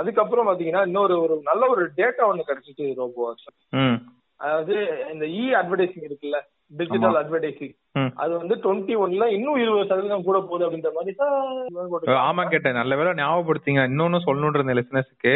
அதுக்கப்புறம் 0.00 0.48
பாத்தீங்கன்னா 0.48 0.82
இன்னொரு 0.88 1.14
ஒரு 1.24 1.34
நல்ல 1.48 1.62
ஒரு 1.74 1.82
டேட்டா 1.98 2.22
ஒண்ணு 2.30 2.48
கிடைச்சிச்சு 2.48 2.86
ரோபோ 3.00 3.28
அதாவது 4.40 4.74
இந்த 5.12 5.24
இ 5.38 5.44
அட்வர்டைசிங் 5.60 6.06
இருக்குல்ல. 6.08 6.38
Digital 6.70 7.18
advertising. 7.20 7.74
அது 8.22 8.32
வந்து 8.36 8.54
டுவெண்ட்டி 8.64 8.94
ஒன்ல 9.04 9.26
இன்னும் 9.36 9.60
இருபது 9.62 9.88
சதவீதம் 9.90 10.26
கூட 10.26 10.38
போகுது 10.40 10.66
அப்படின்ற 10.66 10.90
மாதிரி. 10.96 11.14
ஆமா 12.28 12.44
கேட்டேன். 12.48 12.78
நல்ல 12.80 12.96
வேளை 12.96 13.12
ஞாபகப்படுத்திங்க. 13.22 13.82
இன்னொன்னு 13.90 14.20
சொல்லணுன்ற 14.26 14.64
இந்த 14.66 14.76
லிசனஸ்க்கு 14.80 15.34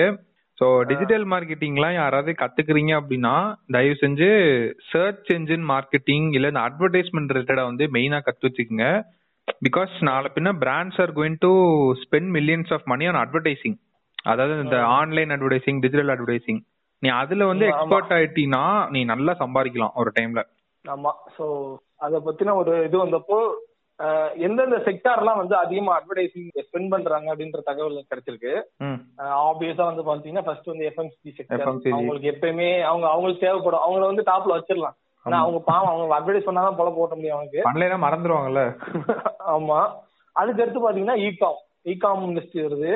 சோ 0.59 0.67
டிஜிட்டல் 0.91 1.25
மார்க்கெட்டிங்லாம் 1.25 1.95
யாராவது 1.95 2.33
கத்துக்கிறீங்க 2.41 2.93
அப்படின்னா 2.99 3.35
தயவு 3.69 3.97
செஞ்சு 4.03 4.29
சர்ச் 4.91 5.31
என்ஜின் 5.37 5.65
மார்க்கெட்டிங் 5.71 6.27
இல்ல 6.33 6.51
இந்த 6.53 6.63
அட்வர்டைஸ்மெண்ட் 6.69 7.33
ரிலேட்டடா 7.37 7.65
வந்து 7.71 7.87
மெயினா 7.95 8.21
கத்து 8.27 8.47
வச்சுக்கோங்க. 8.49 8.89
பிகாஸ் 9.67 9.95
நாளை 10.09 10.29
பின்ன 10.35 10.51
brands 10.61 11.01
are 11.01 11.13
going 11.13 11.39
to 11.39 11.51
spend 12.03 12.31
millions 12.37 12.73
of 12.73 12.87
money 12.93 13.07
on 13.07 13.21
advertising 13.25 13.79
அதாவது 14.25 14.61
இந்த 14.63 14.79
ஆன்லைன் 14.99 15.31
அட்வர்டைசிங் 15.31 15.81
டிஜிட்டல் 15.81 16.13
அட்வர்டைசிங் 16.15 16.61
நீ 17.03 17.09
அதுல 17.23 17.47
வந்து. 17.47 17.67
எக்ஸ்பர்ட் 17.67 18.13
ஆயிட்டீன்னா 18.19 18.65
நீ 18.91 19.01
நல்லா 19.05 19.33
சம்பாதிக்கலாம் 19.41 19.95
ஒரு 19.95 20.13
டைம்ல 20.19 20.43
ஆமா. 20.85 21.11
சோ 21.37 21.45
அத 21.97 22.21
பத்தின 22.21 22.55
ஒரு 22.55 22.85
இது 22.85 22.97
வந்தப்போ 23.05 23.39
எந்தெந்த 24.37 24.77
செக்டார்லாம் 24.77 25.37
வந்து 25.37 25.57
அதிகமா 25.57 25.93
அட்வர்டைசிங் 25.99 26.49
ஸ்பெண்ட் 26.67 26.89
பண்றாங்க 26.89 27.35
அப்படின்ற 27.35 27.61
தகவல் 27.61 28.07
கிடைச்சிருக்கு. 28.11 28.53
ஆப்வியஸா 29.43 29.85
வந்து 29.85 30.03
பாத்தீங்கன்னா 30.03 30.45
ஃபர்ஸ்ட் 30.45 30.67
வந்து 30.67 30.89
எஃப்எம்சிஜி 30.89 31.33
செக்டர். 31.37 31.63
அவங்களுக்கு 31.93 32.31
எப்பயுமே 32.31 32.83
அவங்க 32.83 33.07
அவங்களுக்கு 33.09 33.47
தேவைப்படும். 33.47 33.81
அவங்கள 33.81 34.07
வந்து 34.07 34.23
டாப்ல 34.23 34.57
வச்சிடலாம். 34.57 34.97
ஆனா 35.27 35.37
அவங்க 35.41 35.59
பாவம் 35.65 35.91
அவங்க 35.91 36.15
அட்வர்டைஸ் 36.19 36.49
பண்ணாதான் 36.49 36.79
பொழப்பு 36.79 36.95
போட்ட 36.95 37.15
முடியும் 37.15 37.37
அவங்களுக்கு 37.37 37.67
பண்ணலைன்னா 37.69 37.99
மறந்துருவாங்கல்ல. 38.03 38.63
ஆமா. 39.55 39.81
அதுக்கு 40.37 40.63
அடுத்து 40.63 40.81
பாத்தீங்கன்னா 40.81 41.19
இகாம் 41.23 41.61
இகாம் 41.87 42.25
இண்டஸ்ட்ரி 42.29 42.61
வருது. 42.65 42.93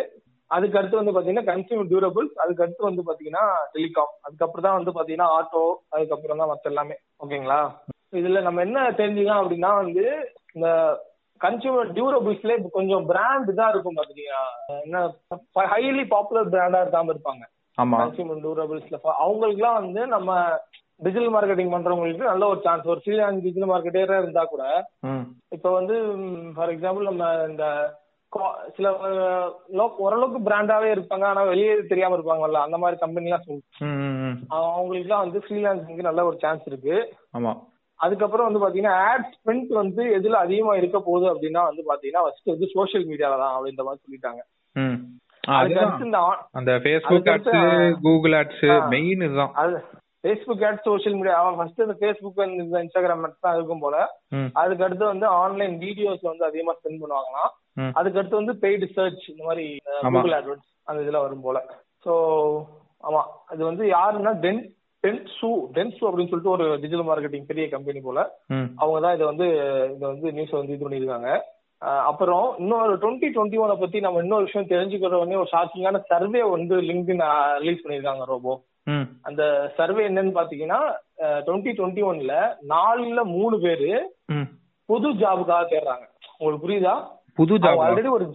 அதுக்கு 0.50 0.78
அடுத்து 0.78 0.98
வந்து 0.98 1.14
பாத்தீங்கன்னா 1.14 1.48
கன்சியூமர் 1.48 1.90
டியூரபிள்ஸ் 1.90 2.36
அதுக்கு 2.42 2.64
அடுத்து 2.64 2.88
வந்து 2.88 3.02
பாத்தீங்கன்னா 3.06 3.44
டெலிகாம் 3.74 4.12
அதுக்கப்புறம் 4.26 4.66
தான் 4.66 4.78
வந்து 4.78 4.94
பாத்தீங்கன்னா 4.96 5.28
ஆட்டோ 5.36 5.62
அதுக்கப்புறம் 5.94 6.40
தான் 6.40 6.52
மத்த 6.52 6.72
எல்லாமே 6.72 6.96
ஓகேங்களா 7.22 7.60
இதுல 8.12 8.40
நம்ம 8.46 8.62
என்ன 8.66 8.78
தெரிஞ்சுக்கலாம் 8.98 9.42
அப்படின்னா 9.42 9.72
வந்து 9.80 10.04
இந்த 10.54 10.68
கன்சியூமர் 11.40 11.90
டியூரபிள்ஸ்ல 11.96 12.52
கொஞ்சம் 12.76 13.04
பிராண்ட் 13.08 13.50
தான் 13.58 13.72
இருக்கும் 13.72 13.98
பாத்தீங்கன்னா 13.98 14.42
என்ன 14.78 15.00
ஹைலி 15.72 16.04
பாப்புலர் 16.12 16.52
பிராண்டா 16.52 16.80
இருக்காம 16.84 17.12
இருப்பாங்க. 17.14 17.44
ஆமா. 17.78 17.96
கன்சியூமர் 18.00 18.40
டியூரபிள்ஸ்ல 18.42 18.98
அவங்களுக்குலாம் 19.20 19.78
வந்து 19.80 20.02
நம்ம 20.14 20.30
டிஜிட்டல் 21.00 21.32
மார்க்கெட்டிங் 21.34 21.72
பண்றவங்களுக்கு 21.72 22.30
நல்ல 22.30 22.44
ஒரு 22.52 22.60
சான்ஸ் 22.64 22.86
ஒரு 22.92 23.00
ஃப்ரீலான்ஸ் 23.02 23.42
டிஜிட்டல் 23.42 23.70
மார்க்கெட்டரா 23.70 24.18
இருந்தா 24.20 24.44
கூட 24.46 24.62
இப்போ 25.52 25.70
வந்து 25.78 25.96
ஃபார் 26.54 26.72
எக்ஸாம்பிள் 26.74 27.10
நம்ம 27.10 27.24
இந்த 27.50 27.66
சில 28.76 28.86
ஓரளவுக்கு 29.98 30.38
பிராண்டாவே 30.48 30.88
இருப்பாங்க 30.92 31.24
ஆனா 31.24 31.42
வெளியே 31.42 31.74
தெரியாம 31.82 32.16
இருப்பாங்கல்ல 32.16 32.60
அந்த 32.64 32.78
மாதிரி 32.78 32.96
கம்பெனிலாம் 33.00 33.44
சொல்லு 33.44 33.62
ம், 33.80 33.98
ம் 34.00 34.16
ம். 34.24 34.36
அவங்களுக்குலாம் 34.56 35.24
வந்து 35.24 35.40
ஃப்ரீலான்சிங்க்கு 35.44 36.08
நல்ல 36.08 36.24
ஒரு 36.24 36.36
சான்ஸ் 36.36 36.66
இருக்கு. 36.66 36.96
ஆமா. 37.34 37.52
அதுக்கப்புறம் 38.00 38.46
வந்து 38.48 38.62
பாத்தீங்கன்னா 38.62 38.96
ஆட் 39.10 39.28
ஸ்பெண்ட் 39.34 39.70
வந்து 39.72 40.02
எதுல 40.18 40.38
அதிகமா 40.38 40.72
இருக்க 40.76 40.98
போகுது 41.00 41.26
அப்படின்னா 41.32 41.62
வந்து 41.68 41.82
பாத்தீங்கன்னா 41.90 42.24
ஃபர்ஸ்ட் 42.24 42.52
வந்து 42.54 42.66
சோஷியல் 42.74 43.06
மீடியால 43.06 43.38
தான் 43.38 43.54
அப்படின்ற 43.56 43.84
மாதிரி 43.84 44.02
சொல்லிட்டாங்க. 44.04 44.42
அந்த 46.54 46.72
Facebook 46.84 47.30
ads 47.34 47.54
Google 48.02 48.34
ads. 48.40 48.64
Main 48.88 49.22
இதுதான். 49.26 49.54
அது 49.54 49.76
ஃபேஸ்புக் 50.24 50.64
ஆட் 50.68 50.82
சோஷியல் 50.84 51.16
மீடியா 51.18 51.36
அவன் 51.40 51.56
ஃபர்ஸ்ட் 51.58 51.84
இந்த 51.84 51.96
ஃபேஸ்புக் 52.00 52.40
இந்த 52.62 52.82
இன்ஸ்டாகிராம் 52.84 53.24
தான் 53.46 53.56
இருக்கும் 53.56 53.84
போல. 53.84 53.96
அதுக்கு 54.62 54.84
அடுத்து 54.84 55.04
வந்து 55.04 55.26
ஆன்லைன் 55.42 55.76
வீடியோஸ் 55.80 56.22
வந்து 56.22 56.44
அதிகமா 56.44 56.74
ஸ்பெண்ட் 56.78 57.02
பண்ணுவாங்களாம். 57.02 57.52
அதுக்கு 57.98 58.18
அடுத்து 58.20 58.40
வந்து 58.40 58.54
பெய்டு 58.62 58.86
சர்ச் 58.96 59.26
இந்த 59.32 59.42
மாதிரி. 59.48 59.66
கூகுள் 60.14 60.36
AdWords 60.38 60.66
அந்த 60.88 60.98
இதுல 61.04 61.20
வரும் 61.24 61.44
போல. 61.46 61.58
சோ 62.06 62.12
ஆமா. 63.04 63.22
அது 63.52 63.62
வந்து 63.70 63.84
யாருன்னா 63.96 64.32
டென் 64.44 64.62
டென்சு 65.04 65.48
டென்சு 65.76 66.02
அப்படின்னு 66.08 66.30
சொல்லிட்டு 66.30 66.54
ஒரு 66.54 66.64
டிஜிட்டல் 66.82 67.08
மார்க்கெட்டிங் 67.08 67.50
பெரிய 67.50 67.64
கம்பெனி 67.74 68.00
போல. 68.06 68.20
அவங்க 68.80 68.98
தான் 69.04 69.16
இதை 69.16 69.26
வந்து 69.32 69.46
இதை 69.96 70.06
வந்து 70.12 70.32
நியூஸ் 70.36 70.58
வந்து 70.58 70.74
இது 70.76 70.86
பண்ணியிருக்காங்க. 70.86 71.30
அப்புறம் 72.10 72.46
இன்னொரு 72.62 72.92
டுவெண்ட்டி 73.00 73.28
டுவெண்ட்டி 73.34 73.58
ஒனை 73.64 73.74
பத்தி 73.80 73.98
நம்ம 74.04 74.22
இன்னொரு 74.24 74.46
விஷயம் 74.46 74.70
தெரிஞ்சுக்கிற 74.70 75.18
உடனே 75.20 75.40
ஒரு 75.42 75.50
ஷாக்கிங்கான 75.52 75.98
சர்வே 76.12 76.42
வந்து 76.54 76.76
லிங்க்டின் 76.90 77.22
ரிலீஸ் 77.62 77.82
பண்ணியிருக்காங்க 77.82 78.24
ரோபோ 78.32 78.54
அந்த 79.28 79.42
சர்வே 79.78 80.02
என்னன்னு 80.08 80.32
பாத்தீங்கன்னா 80.38 80.80
டுவெண்ட்டி 81.46 81.72
டுவெண்ட்டி 81.78 82.02
ஒன்ல 82.10 82.34
நாலுல 82.72 83.22
மூணு 83.36 83.56
பேரு 83.66 83.90
புது 84.88 85.08
ஜாபுக்காக 85.22 85.62
தேடுறாங்க. 85.70 86.04
உங்களுக்கு 86.38 86.64
புரியுதா? 86.64 86.94
புது 87.36 87.54
ஜாப் 87.56 87.82
ஆல்ரெடி 87.84 88.10
ஒரு 88.10 88.26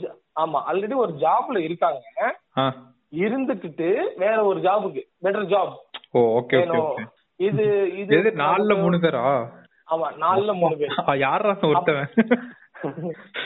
ஆமா 0.41 0.59
ஆல்ரெடி 0.69 0.95
ஒரு 0.95 1.13
ஜாப்ல 1.23 1.57
இருக்காங்க. 1.57 2.01
இருந்துகிட்டு 3.23 3.87
வேற 4.15 4.37
ஒரு 4.45 4.59
ஜாபுக்கு 4.59 5.01
better 5.23 5.49
job 5.53 5.73
oh 6.11 6.21
okay 6.39 6.59
okay 6.81 7.05
இது 7.39 7.65
இது 7.97 8.15
நாலுல 8.41 8.73
மூணு 8.81 8.97
பேரா? 8.97 9.23
ஆமா 9.91 10.07
நாலுல 10.19 10.51
மூணு 10.53 10.75
பேர். 10.77 10.93
யாரா 11.19 11.51
ஒருத்தவன்? 11.69 12.11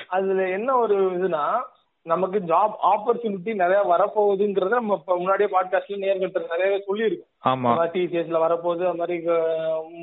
அதுல 0.08 0.49
என்ன 0.49 0.76
ஒரு 0.76 0.97
இதுனா 1.18 1.43
நமக்கு 2.06 2.39
ஜாப் 2.39 2.74
ஆப்பர்ச்சுனிட்டி 2.84 3.51
நிறைய 3.56 3.80
வரப்போகுதுங்கிறத 3.91 4.74
நம்ம 4.74 4.97
முன்னாடியே 5.06 5.49
பாட்காஸ்ட்ல 5.53 5.97
நேர்கிட்ட 6.01 6.41
நிறையவே 6.51 6.78
சொல்லியிருக்கோம். 6.88 7.32
ஆமா. 7.43 7.72
டிசிஎஸ்ல 7.95 8.41
வரப்போகுது 8.45 8.84
அது 8.89 8.99
மாதிரி 8.99 9.18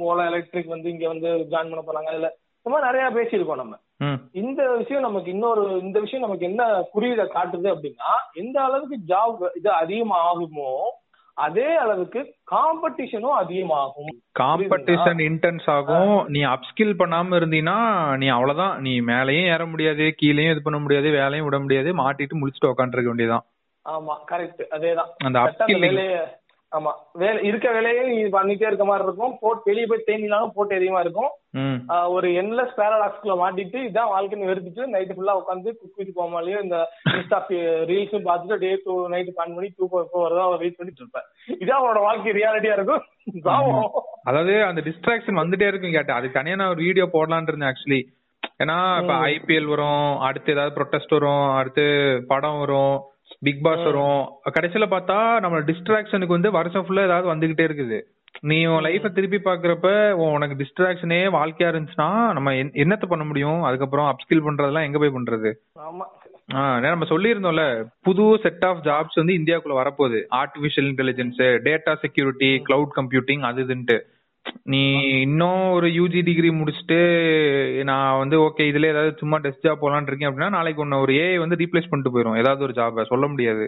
மூலம் 0.01 0.27
எலக்ட்ரிக் 0.27 0.75
வந்து 0.75 0.91
இங்க 0.91 1.07
வந்து 1.09 1.29
ஜாயின் 1.53 1.71
பண்ண 1.71 1.85
போறாங்க 1.87 2.11
அதுல 2.15 2.31
இந்த 2.67 2.71
மாதிரி 2.73 2.89
நிறைய 2.89 3.07
பேசியிருக்கோம் 3.17 3.63
நம்ம. 3.63 3.77
இந்த 4.33 4.63
விஷயம் 4.77 5.03
நமக்கு 5.03 5.31
இன்னொரு 5.31 5.79
இந்த 5.81 6.01
விஷயம் 6.01 6.25
நமக்கு 6.25 6.47
என்ன 6.47 6.63
குறியீட 6.95 7.25
காட்டுது 7.35 7.69
அப்படின்னா 7.75 8.11
எந்த 8.35 8.63
அளவுக்கு 8.63 8.99
ஜாப் 9.09 9.43
இது 9.55 9.71
அதிகமாகுமோ 9.83 10.73
அதே 11.37 11.75
அளவுக்கு 11.75 12.35
காம்படிஷனும் 12.51 13.37
அதிகமாகும். 13.37 14.11
காம்படிஷன் 14.41 15.21
இன்டென்ஸ் 15.29 15.71
ஆகும். 15.71 16.27
நீ 16.29 16.41
அப்ஸ்கில் 16.45 16.99
பண்ணாம 16.99 17.37
இருந்தீனா 17.39 17.77
நீ 18.17 18.27
அவ்வளவுதான். 18.29 18.81
நீ 18.81 19.01
மேலயும் 19.01 19.47
ஏற 19.47 19.67
முடியாது 19.67 20.15
கீழயும் 20.23 20.51
இது 20.51 20.63
பண்ண 20.63 20.79
முடியாது 20.79 21.11
வேலையும் 21.11 21.45
விட 21.45 21.59
முடியாது 21.59 21.93
மாட்டிட்டு 21.95 22.41
முடிச்சுட்டு 22.41 22.73
உட்காந்துருக்க 22.73 23.13
வேண்டியதுதான். 23.13 23.47
ஆமா 23.87 24.17
கரெக்ட் 24.31 24.63
அதேதான். 24.71 25.11
அந்த 25.25 25.39
அப்ஸ்கில் 25.41 25.89
ஆமா. 26.73 26.93
வேலை 27.21 27.39
இருக்க 27.49 27.67
வேலையே 27.77 28.03
நீ 28.09 28.17
பண்ணிட்டே 28.35 28.67
இருக்க 28.69 28.85
மாதிரி 28.89 29.05
இருக்கும். 29.07 29.33
போட்டு 29.43 29.69
வெளியே 29.71 29.87
போய் 29.91 30.07
தேங்கினாலும் 30.07 30.55
போட்டு 30.57 30.79
அதிகமா 30.79 31.01
இருக்கும். 31.05 31.31
ஒரு 32.15 32.29
என்லெஸ் 32.43 32.77
பேரடாக்ஸ்குள்ள 32.79 33.35
மாட்டிட்டு 33.41 33.79
இதான் 33.89 34.13
வாழ்க்கைன்னு 34.13 34.49
வெறுத்துட்டு 34.51 34.85
நைட்டு 34.95 35.17
ஃபுல்லா 35.17 35.35
உட்காந்து 35.41 35.77
குக் 35.81 35.99
வித் 36.01 36.15
கோமாலியோ 36.19 36.61
இந்த 36.67 36.79
இன்ஸ்டா 37.17 37.41
ரீல்ஸும் 37.91 38.27
பார்த்துட்டு 38.29 38.61
டே 38.65 38.71
டூ 38.85 38.95
நைட்டு 39.15 39.35
பிளான் 39.37 39.55
பண்ணி 39.57 39.71
தூக்கம் 39.79 40.05
எப்போ 40.07 40.23
வருதோ 40.25 40.47
வெயிட் 40.65 40.79
பண்ணிட்டு 40.79 41.03
இருப்பேன் 41.05 41.29
இதான் 41.63 41.79
அவனோட 41.81 42.03
வாழ்க்கை 42.09 42.35
ரியாலிட்டியா 42.41 42.79
இருக்கும். 42.79 43.05
அதாவது 44.31 44.55
அந்த 44.71 44.81
டிஸ்ட்ராக்ஷன் 44.89 45.43
வந்துட்டே 45.43 45.71
இருக்கும் 45.71 45.97
கேட்டேன். 45.99 46.19
அதுக்கு 46.19 46.39
தனியா 46.41 46.59
நான் 46.61 46.75
ஒரு 46.75 46.83
வீடியோ 46.89 47.07
போடலாம்னு 47.15 47.51
இருந்தேன் 47.53 47.73
ஆக்சுவலி 47.73 48.03
ஏன்னா 48.63 48.77
இப்ப 49.01 49.15
ஐபிஎல் 49.35 49.73
வரும் 49.73 50.05
அடுத்து 50.27 50.53
ஏதாவது 50.55 50.77
ப்ரொட்டஸ்ட் 50.77 51.15
வரும் 51.17 51.47
அடுத்து 51.59 51.85
படம் 52.33 52.61
வரும். 52.63 52.95
பிக் 53.41 53.63
பாஸ் 53.63 53.85
வரும். 53.85 54.29
கடைசியில 54.61 54.87
பார்த்தா 54.87 55.41
நம்ம 55.41 55.61
டிஸ்ட்ராக்ஷனுக்கு 55.61 56.27
வந்து 56.27 56.51
வருஷம் 56.51 56.87
ஃபுல்லா 56.87 57.05
ஏதாவது 57.05 57.35
வந்துகிட்டே 57.35 57.71
இருக்குது. 57.71 58.01
நீ 58.41 58.65
உன் 58.65 58.85
லைஃப 58.85 59.13
திருப்பி 59.13 59.37
பாக்குறப்ப 59.37 60.11
உனக்கு 60.11 60.65
டிஸ்ட்ராக்ஷனே 60.65 61.29
வாழ்க்கையா 61.31 61.73
இருந்துச்சுன்னா 61.73 62.33
நம்ம 62.33 62.53
என்- 62.53 62.73
என்னத்த 62.75 63.07
பண்ண 63.07 63.25
முடியும்? 63.25 63.63
அதுக்கப்புறம் 63.63 64.17
அப்ஸ்கில் 64.17 64.37
பண்றதெல்லாம் 64.37 64.83
எங்க 64.83 64.99
போய் 64.99 65.13
பண்றது? 65.15 65.53
நம்ம 66.81 67.05
சொல்லியிருந்தோம்ல 67.05 67.85
புது 68.03 68.39
செட் 68.43 68.65
ஆஃப் 68.65 68.85
ஜாப்ஸ் 68.85 69.15
வந்து 69.15 69.33
இந்தியாக்குள்ள 69.33 69.71
வரப்போகுது. 69.71 70.25
Artificial 70.31 70.93
intelligence 70.93 71.61
data 71.65 71.95
security 71.95 72.63
cloud 72.69 72.89
computing 72.97 73.41
அது 73.41 73.63
இதுன்ட்டு. 73.63 74.01
நீ 74.65 74.81
இன்னும் 75.21 75.71
ஒரு 75.71 75.87
யூஜி 75.89 76.23
டிகிரி 76.23 76.51
முடிச்சுட்டு 76.51 76.99
நான் 77.85 78.19
வந்து 78.19 78.39
ஓகே 78.41 78.65
இதுல 78.71 78.87
ஏதாவது 78.87 79.17
சும்மா 79.19 79.39
டெஸ்ட் 79.39 79.67
ஜாப் 79.67 79.83
போலான்னு 79.83 80.07
இருக்கேன் 80.07 80.31
அப்படின்னா 80.31 80.49
நாளைக்கு 80.49 80.81
ஒன்னு 80.81 81.01
ஒரு 81.01 81.13
ஏஐ 81.13 81.39
வந்து 81.39 81.57
ரீப்ளேஸ் 81.57 81.89
பண்ணிட்டு 81.89 82.15
போயிடும் 82.15 82.39
ஏதாவது 82.39 82.63
ஒரு 82.63 82.73
ஜாப 82.73 83.05
சொல்ல 83.05 83.27
முடியாது. 83.27 83.65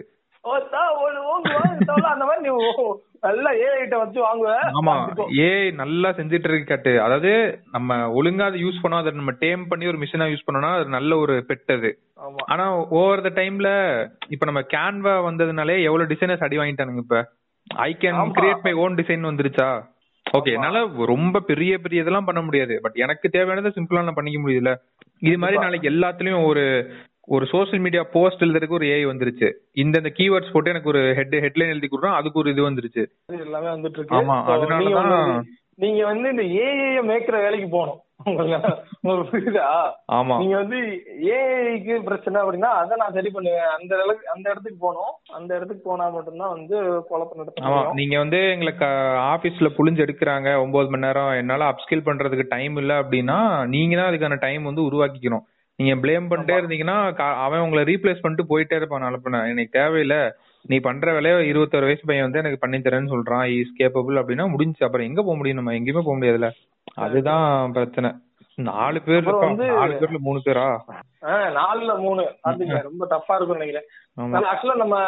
நல்லா 5.71 6.09
செஞ்சுட்டு 6.09 6.49
இருக்கு 6.49 6.63
கட்டு. 6.63 7.01
அதாவது 7.01 7.31
நம்ம 7.71 7.97
ஒழுங்கா 8.13 8.41
அதை 8.41 8.63
யூஸ் 8.63 8.81
பண்ணோம் 8.83 8.97
அதை 8.97 9.11
நம்ம 9.11 9.31
டேம் 9.39 9.67
பண்ணி 9.67 9.87
ஒரு 9.87 9.97
மிஷினா 9.97 10.27
யூஸ் 10.27 10.45
பண்ணோம்னா 10.47 10.73
அது 10.75 10.85
நல்ல 10.89 11.17
ஒரு 11.17 11.45
பெட் 11.47 11.71
அது. 11.71 11.91
ஆனா 12.45 12.65
ஓவர் 12.99 13.21
த 13.21 13.41
டைம்ல 13.41 13.69
இப்ப 14.29 14.45
நம்ம 14.45 14.61
கேன்வா 14.75 15.15
வந்ததுனாலே 15.29 15.81
எவ்வளவு 15.81 16.11
டிசைனர்ஸ் 16.13 16.43
அடி 16.43 16.57
வாங்கிட்டானுங்க 16.57 16.97
இப்ப? 16.97 17.19
I 17.67 17.97
can. 17.99 18.33
Create 18.33 18.63
my 18.63 18.73
own 18.73 18.95
design 18.95 19.29
வந்துருச்சா? 19.31 19.69
ஓகே 20.33 20.53
என்னால 20.53 20.89
ரொம்ப 21.05 21.39
பெரிய 21.39 21.77
பெரிய 21.77 22.01
இதெல்லாம் 22.01 22.25
பண்ண 22.25 22.41
முடியாது. 22.41 22.79
பட் 22.81 22.95
எனக்கு 22.95 23.29
தேவையானதை 23.33 23.71
சிம்பிளா 23.75 24.03
நான் 24.03 24.13
பண்ணிக்க 24.13 24.41
முடியுதுல 24.41 24.75
இது 25.19 25.37
மாதிரி 25.37 25.59
நாளைக்கு 25.59 25.89
எல்லாத்துலயும் 25.89 26.45
ஒரு 26.45 26.91
ஒரு 27.27 27.45
சோஷியல் 27.45 27.79
மீடியா 27.79 28.07
போஸ்ட் 28.11 28.41
எழுதுறதுக்கு 28.41 28.69
ஒரு 28.69 28.85
ஏஐ 28.85 29.09
வந்துருச்சு. 29.13 29.51
இந்த 29.73 29.97
இந்த 29.97 30.01
கீவேர்ட்ஸ் 30.01 30.51
போட்டு 30.51 30.69
எனக்கு 30.69 30.89
ஒரு 30.89 31.13
ஹெட் 31.15 31.35
ஹெட்லைன் 31.35 31.67
எழுதி 31.67 31.87
கொடுறோம் 31.91 32.13
அதுக்கு 32.13 32.39
ஒரு 32.39 32.51
இது 32.51 32.71
வந்துருச்சு. 32.71 33.05
எல்லாமே 33.25 33.67
வந்துட்டு 33.67 33.89
இருக்கு. 33.89 34.15
ஆமா, 34.15 34.45
So, 34.45 34.55
அதனாலதான் 34.55 35.41
நீங்க 35.75 36.15
வந்து- 36.15 36.29
இந்த 36.29 36.41
ஏஐ 36.41 37.03
மேய்க்கிற 37.03 37.31
வேலைக்கு 37.31 37.69
போகணும். 37.69 37.99
புரியுதா? 38.19 39.65
ஆமா. 40.17 40.35
நீங்க 40.37 40.55
வந்து 40.55 40.77
ஏஐக்கு 41.35 42.03
பிரச்சனை 42.03 42.37
அப்படின்னா 42.41 42.69
அதை 42.81 42.97
நான் 42.97 43.15
சரி 43.17 43.29
பண்ணுவேன். 43.29 43.67
அந்த 43.77 43.91
அளவுக்கு 43.95 44.29
அந்த 44.33 44.45
இடத்துக்கு 44.49 44.79
போகணும். 44.79 45.13
அந்த 45.33 45.55
இடத்துக்கு 45.55 45.89
போனா 45.89 46.09
மட்டும்தான் 46.09 46.53
வந்து 46.57 46.77
குழப்பம் 47.09 47.37
நடத்த 47.37 47.65
ஆமா. 47.65 47.71
முடியும் 47.71 47.93
நீங்க 47.93 48.17
வந்து 48.17 48.39
எங்களுக்கு 48.51 48.85
ஆபீஸ்ல 49.33 49.69
புளிஞ்சு 49.77 50.05
எடுக்கிறாங்க. 50.05 50.61
ஒன்பது 50.61 50.89
மணி 50.89 51.05
நேரம். 51.05 51.33
என்னால 51.33 51.67
அப்ஸ்கில் 51.71 52.07
பண்றதுக்கு 52.07 52.47
டைம் 52.47 52.77
இல்ல 52.77 53.01
அப்படின்னா 53.01 53.37
நீங்க 53.65 53.95
தான் 53.95 54.09
அதுக்கான 54.11 54.39
டைம் 54.39 54.63
வந்து 54.63 54.87
உருவாக்கிக்கணும். 54.89 55.45
நீங்க 55.79 55.93
ப்ளேம் 56.01 56.29
பண்ணிட்டே 56.31 56.55
இருந்தீங்கன்னா 56.59 56.97
அவன் 57.45 57.59
உங்களை 57.59 57.83
ரீப்ளேஸ் 57.83 58.21
பண்ணிட்டு 58.21 58.51
போயிட்டே 58.51 58.75
இருப்பான். 58.75 59.01
நாளை 59.01 59.49
எனக்கு 59.53 59.79
தேவையில்ல. 59.79 60.17
நீ 60.65 60.77
பண்ற 60.79 61.13
வேலையை 61.13 61.47
இருபத்தொரு 61.47 61.85
வயசு 61.85 62.03
பையன் 62.05 62.23
வந்து 62.23 62.39
எனக்கு 62.39 62.61
பண்ணி 62.61 62.77
தரேன்னு 62.77 63.11
சொல்றான் 63.13 63.43
இஸ் 63.55 63.75
கேப்பபிள் 63.79 64.15
அப்படின்னா 64.21 64.45
முடிஞ்சு. 64.49 64.85
அப்புறம் 64.85 65.07
எங்க 65.07 65.21
போக 65.21 65.35
முடியும் 65.37 65.59
நம்ம? 65.59 65.73
எங்கேயுமே 65.79 66.01
போக 66.01 66.15
முடியாதுல்ல. 66.17 66.49
அதுதான் 66.93 67.71
பிரச்சனை. 67.71 68.11
நாலு 68.55 69.01
பேர். 69.01 69.23
வந்து- 69.25 69.73
நாலு 69.73 69.93
பேர்ல 69.93 70.17
மூணு 70.17 70.41
பேரா? 70.45 70.77
நாலுல 71.23 71.99
மூணு. 71.99 72.21
பாத்துங்க 72.21 72.81
ரொம்ப 72.81 73.05
டஃப்பா 73.09 73.35
இருக்கும் 73.35 73.57
நினைக்கிறேன். 73.57 73.83
ஆக்சுவலா 74.39 74.75
நம்ம 74.75 74.99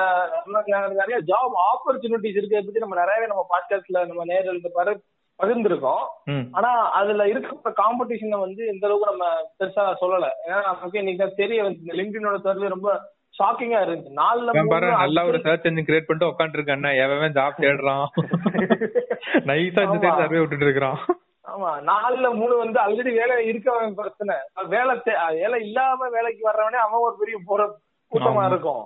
நிறைய 0.87 1.21
ஜாப் 1.25 1.51
ஆப்பர்ச்சுனிட்டிஸ் 1.55 2.39
இருக்கிறத 2.39 2.63
பத்தி 2.63 2.79
நம்ம 2.79 2.95
நிறையவே 2.95 3.25
நம்ம 3.27 3.47
பாட்காஸ்ட்ல 3.49 4.07
நம்ம 4.07 4.25
நேரில் 4.25 4.71
பாரு 4.73 5.01
பகிர்ந்திருக்கோம். 5.43 6.05
ஆனா 6.51 6.91
அதுல 6.91 7.27
இருக்கிற 7.29 7.73
காம்படிஷனை 7.83 8.39
வந்து 8.39 8.65
எந்த 8.65 8.87
அளவுக்கு 8.87 9.15
நம்ம 9.15 9.33
பெருசா 9.59 9.93
சொல்லல. 10.03 10.27
ஏன்னா 10.47 10.61
நமக்கு 10.61 10.97
இன்னைக்கு 10.99 11.33
தெரிய 11.35 11.63
வந்து 11.63 11.79
இந்த 11.81 11.93
லிங்க்டினோட 11.93 12.39
சர்வே 12.39 12.67
ரொம்ப 12.67 12.99
ஷாக்கிங்கா 13.43 13.87
இருந்துச்சு. 13.87 14.11
நாலுல 14.15 14.53
நல்லா 14.97 15.25
ஒரு 15.25 15.39
சர்ச் 15.41 15.65
என்ஜின் 15.65 15.83
கிரியேட் 15.87 16.05
பண்ணிட்டு 16.07 16.25
உட்காந்துட்டு 16.25 16.63
இருக்கான் 16.63 17.15
எவன் 17.15 17.33
ஜாப் 17.33 17.61
தேடுறான்? 17.61 18.05
நைஸா 19.33 19.93
இந்த. 19.93 20.07
சர்வே 20.17 20.39
விட்டுட்டு 20.39 20.63
இருக்கிறான். 20.63 20.97
ஆமா 21.57 21.69
நாலுல 21.81 22.33
மூணு 22.33 22.57
வந்து 22.57 22.79
ஆல்ரெடி 22.79 23.11
வேலை 23.15 23.35
இருக்கவன் 23.49 23.93
பிரச்சனை. 23.93 24.35
வேலை 24.67 24.95
வேலை 25.35 25.59
இல்லாம 25.61 26.09
வேலைக்கு 26.09 26.49
வர்றவனே 26.49 26.79
அவன் 26.79 27.01
ஒரு 27.01 27.15
பெரிய 27.19 27.37
போற 27.45 27.61
கூட்டமா. 28.11 28.43
இருக்கும். 28.49 28.83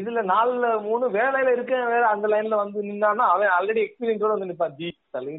இதுல 0.00 0.20
நாலுல 0.30 0.66
மூணு 0.82 1.04
வேலையில 1.10 1.52
இருக்க 1.52 1.74
வேற 1.92 2.02
அந்த 2.06 2.26
லைன்ல 2.28 2.56
வந்து 2.56 2.78
நின்னான்னா 2.82 3.24
அவன் 3.34 3.54
ஆல்ரெடி 3.56 3.80
எக்ஸ்பீரியன்ஸோட 3.84 4.32
வந்து 4.34 4.50
நிப்பான். 4.50 4.76
ஜி 4.80 4.88
தலை, 5.10 5.34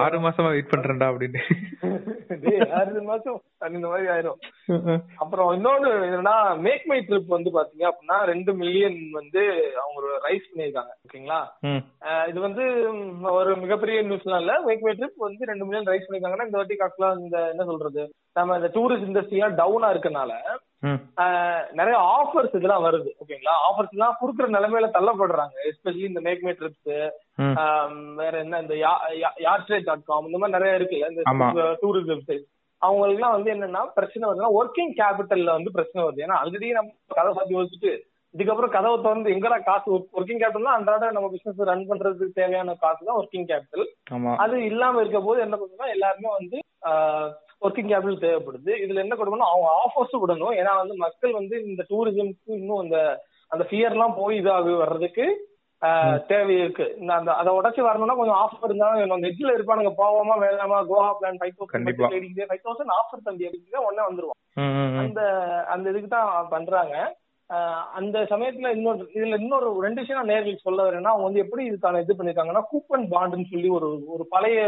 ஆறு 0.00 0.18
மாசமா 0.20 0.48
வெயிட் 0.48 0.72
பண்றேன்டா 0.72 1.06
அப்படின்னு. 1.10 1.40
ஆறு 2.80 3.02
மாசம் 3.02 3.38
அந்த 3.66 3.86
மாதிரி 3.86 4.08
ஆயிரும். 4.14 4.38
அப்புறம் 5.16 5.48
இன்னொன்னு 5.56 5.90
என்னன்னா 6.06 6.34
மேக் 6.58 6.84
மை 6.86 6.98
ட்ரிப் 7.08 7.34
வந்து 7.34 7.50
பாத்தீங்க 7.56 7.84
அப்படின்னா 7.90 8.18
ரெண்டு 8.24 8.54
மில்லியன் 8.54 8.98
வந்து 9.12 9.42
அவங்க 9.82 9.98
ரைஸ் 10.26 10.48
பண்ணியிருக்காங்க 10.50 10.92
ஓகேங்களா? 11.06 11.40
இது 12.30 12.38
வந்து 12.40 12.64
ஒரு 13.32 13.52
மிகப்பெரிய 13.56 14.02
நியூஸ்லாம் 14.02 14.42
இல்ல. 14.44 14.54
மேக் 14.68 14.84
மை 14.86 14.94
ட்ரிப் 14.94 15.26
வந்து 15.26 15.50
ரெண்டு 15.52 15.66
மில்லியன் 15.66 15.90
ரைஸ் 15.92 16.06
பண்ணிருக்காங்கன்னா 16.06 16.48
இந்த 16.48 16.60
வாட்டி 16.60 16.76
காசுலாம் 16.76 17.20
இந்த 17.24 17.38
என்ன 17.48 17.64
சொல்றது? 17.64 18.04
நம்ம 18.32 18.56
இந்த 18.60 18.70
டூரிஸ்ட் 18.74 19.08
இண்டஸ்ட்ரியா 19.10 19.48
டவுனா 19.60 19.90
இருக்கனால 19.94 20.32
நிறைய 21.78 21.96
ஆஃபர்ஸ் 22.16 22.56
இதெல்லாம் 22.58 22.84
வருது 22.86 23.10
ஓகேங்களா? 23.22 23.54
ஆஃபர்ஸ் 23.68 23.94
எல்லாம் 23.96 24.18
கொடுக்குற 24.20 24.46
நிலைமையில 24.56 24.88
தள்ளப்படுறாங்க. 24.96 25.56
எஸ்பெஷலி 25.70 26.04
இந்த 26.10 26.20
மேக் 26.26 26.44
மை. 26.46 26.52
ட்ரிப்ஸ் 26.60 26.92
வேற 28.20 28.34
என்ன 28.44 28.60
இந்த 28.64 28.74
யார்ட்ரே 29.46 29.80
டாட் 29.88 30.08
காம் 30.10 30.28
இந்த 30.28 30.40
மாதிரி 30.42 30.56
நிறைய 30.58 30.78
இருக்குல்ல. 30.78 31.08
இந்த 31.12 31.64
டூரிஸ்ட் 31.82 32.12
வெப்சைட் 32.12 32.46
அவங்களுக்குலாம் 32.82 33.36
வந்து 33.36 33.50
என்னன்னா 33.54 33.80
பிரச்சனை 33.96 34.24
வருதுன்னா 34.26 34.52
ஒர்க்கிங் 34.58 34.94
கேபிட்டல்ல 35.00 35.56
வந்து 35.58 35.74
பிரச்சனை 35.78 36.00
வருது. 36.04 36.24
ஏன்னா 36.26 36.36
ஆல்ரெடி 36.42 36.68
நம்ம 36.76 37.16
கதை 37.18 37.30
பார்த்து 37.32 37.58
யோசிச்சுட்டு 37.58 37.92
இதுக்கப்புறம் 38.34 38.72
கதவை 38.74 38.96
திறந்து 39.04 39.32
எங்கடா 39.34 39.58
காசு 39.68 39.88
ஒர்க்கிங் 40.18 40.40
கேபிட்டல்னா 40.40 40.76
அன்றாட 40.78 41.10
நம்ம 41.16 41.28
பிசினஸ் 41.34 41.68
ரன் 41.70 41.86
பண்றதுக்கு 41.90 42.38
தேவையான 42.40 42.74
காசு 42.82 43.00
தான் 43.08 43.18
ஒர்க்கிங் 43.20 43.48
கேபிட்டல் 43.50 43.86
அது 44.44 44.56
இல்லாம 44.70 45.00
இருக்க 45.02 45.20
போது 45.28 45.38
என்ன 45.46 45.56
பண்ணுன்னா 45.60 45.88
எல்லாருமே 45.96 46.30
வந்து 46.38 46.58
ஒர்க்கிங் 47.64 47.90
கேபிட்டல் 47.90 48.24
தேவைப்படுது. 48.24 48.72
இதுல 48.84 49.04
என்ன 49.04 49.16
கொடுக்கணும் 49.18 49.50
அவங்க 49.52 49.68
ஆஃபர்ஸ் 49.84 50.16
விடணும். 50.22 50.56
ஏன்னா 50.60 50.72
வந்து 50.80 50.96
மக்கள் 51.04 51.38
வந்து 51.40 51.56
இந்த 51.68 51.84
டூரிசம்க்கு 51.90 52.58
இன்னும் 52.60 52.82
அந்த 52.84 52.98
அந்த 53.52 53.64
ஃபியர்லாம் 53.68 54.18
போய் 54.20 54.38
இதாக 54.40 54.74
வர்றதுக்கு 54.82 55.26
தேவை 56.30 56.54
இருக்கு. 56.62 56.86
இந்த 57.00 57.10
அந்த 57.18 57.30
அதை 57.40 57.50
உடச்சு 57.58 57.80
வரணும்னா 57.86 58.16
கொஞ்சம் 58.18 58.40
ஆஃபர் 58.44 58.68
இருந்தாலும் 58.68 59.24
நெட்ல 59.24 59.54
இருப்பானுங்க 59.56 59.92
போவாமா 60.00 60.34
வேணாமா 60.44 60.78
Goa 60.90 61.10
plan 61.18 61.38
five. 61.40 61.54
Thousand 61.58 62.48
five 62.50 62.64
thousand 62.66 62.94
offer 62.98 63.26
தம்பி 63.28 63.48
அப்படின்னா 63.48 63.84
உடனே 63.86 64.02
வந்துருவோம் 64.08 64.38
அந்த 65.02 65.20
அந்த 65.74 65.86
இதுக்கு 65.92 66.10
தான் 66.16 66.52
பண்றாங்க. 66.54 66.94
அந்த 67.98 68.16
சமயத்துல 68.30 68.70
இன்னொரு 68.76 69.04
இதுல 69.16 69.36
இன்னொரு 69.42 69.68
ரெண்டு 69.84 70.00
விஷயம் 70.02 70.18
நான் 70.20 70.32
நேர்களுக்கு 70.32 70.66
சொல்ல 70.66 70.80
வரேன்னா 70.86 71.12
அவங்க 71.12 71.26
வந்து 71.28 71.42
எப்படி 71.44 71.62
இதுக்கான 71.68 72.00
இது 72.04 72.16
பண்ணிருக்காங்கன்னா 72.18 72.64
கூப்பன் 72.72 73.06
பாண்டுன்னு 73.12 73.52
சொல்லி 73.52 73.68
ஒரு 73.76 73.88
ஒரு 74.14 74.24
பழைய 74.34 74.58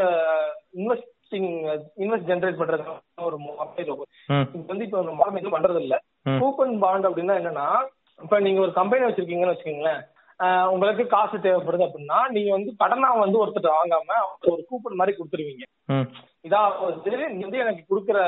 இன்வெஸ்ட் 0.78 1.10
இன்வெஸ்டிங் 1.32 1.50
இன்வெஸ்ட் 2.02 2.28
ஜென்ரேட் 2.30 2.60
பண்றது 2.60 2.84
ஒரு 3.24 3.36
மொபைல் 3.42 3.84
இது 3.84 3.94
வந்து 4.68 4.86
இப்போ 4.86 5.02
மாடம் 5.14 5.38
எதுவும் 5.38 5.56
பண்றது 5.56 5.80
இல்ல. 5.84 5.96
கூப்பன் 6.38 6.74
பாண்ட் 6.82 7.08
அப்படின்னா 7.08 7.36
என்னன்னா 7.40 7.66
இப்ப 8.18 8.38
நீங்க 8.40 8.60
ஒரு 8.60 8.72
கம்பெனி 8.72 9.04
வச்சிருக்கீங்கன்னு 9.06 9.54
வச்சுக்கீங்களேன் 9.54 10.02
உங்களுக்கு 10.72 11.02
காசு 11.08 11.36
தேவைப்படுது 11.38 11.86
அப்படின்னா 11.86 12.18
நீங்க 12.34 12.50
வந்து 12.52 12.70
கடனா 12.82 13.08
வந்து 13.18 13.40
ஒருத்தர் 13.40 13.74
வாங்காம 13.74 14.18
ஒரு 14.50 14.60
கூப்பன் 14.68 14.98
மாதிரி 15.00 15.12
கொடுத்துருவீங்க. 15.16 15.64
ம். 15.88 16.06
இதாவது 16.44 17.10
நீ 17.30 17.40
வந்து 17.40 17.62
எனக்கு 17.64 17.82
கொடுக்குற 17.84 18.18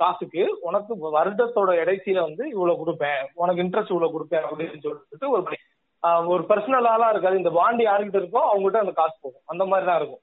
காசுக்கு 0.00 0.42
உனக்கு 0.68 0.94
வருடத்தோட 1.14 1.70
இடைசியில 1.82 2.24
வந்து 2.26 2.44
இவ்வளவு 2.52 2.80
கொடுப்பேன் 2.82 3.22
உனக்கு 3.42 3.62
இன்ட்ரெஸ்ட் 3.64 3.94
இவ்வளவு 3.94 4.14
கொடுப்பேன் 4.16 4.44
அப்படின்னு 4.44 4.84
சொல்லிட்டு 4.84 5.30
ஒரு 5.30 5.44
ஒரு 6.30 6.42
பர்சனல் 6.48 6.88
ஆளா 6.90 7.06
இருக்காது. 7.12 7.40
இந்த 7.40 7.52
பாண்டி 7.54 7.84
யாருக்கிட்ட 7.86 8.20
இருக்கோ 8.20 8.42
அவங்ககிட்ட 8.46 8.82
அந்த 8.82 8.94
காசு 8.94 9.16
போகும். 9.18 9.44
அந்த 9.52 9.64
மாதிரி 9.66 9.88
தான் 9.88 10.00
இருக்கும் 10.00 10.22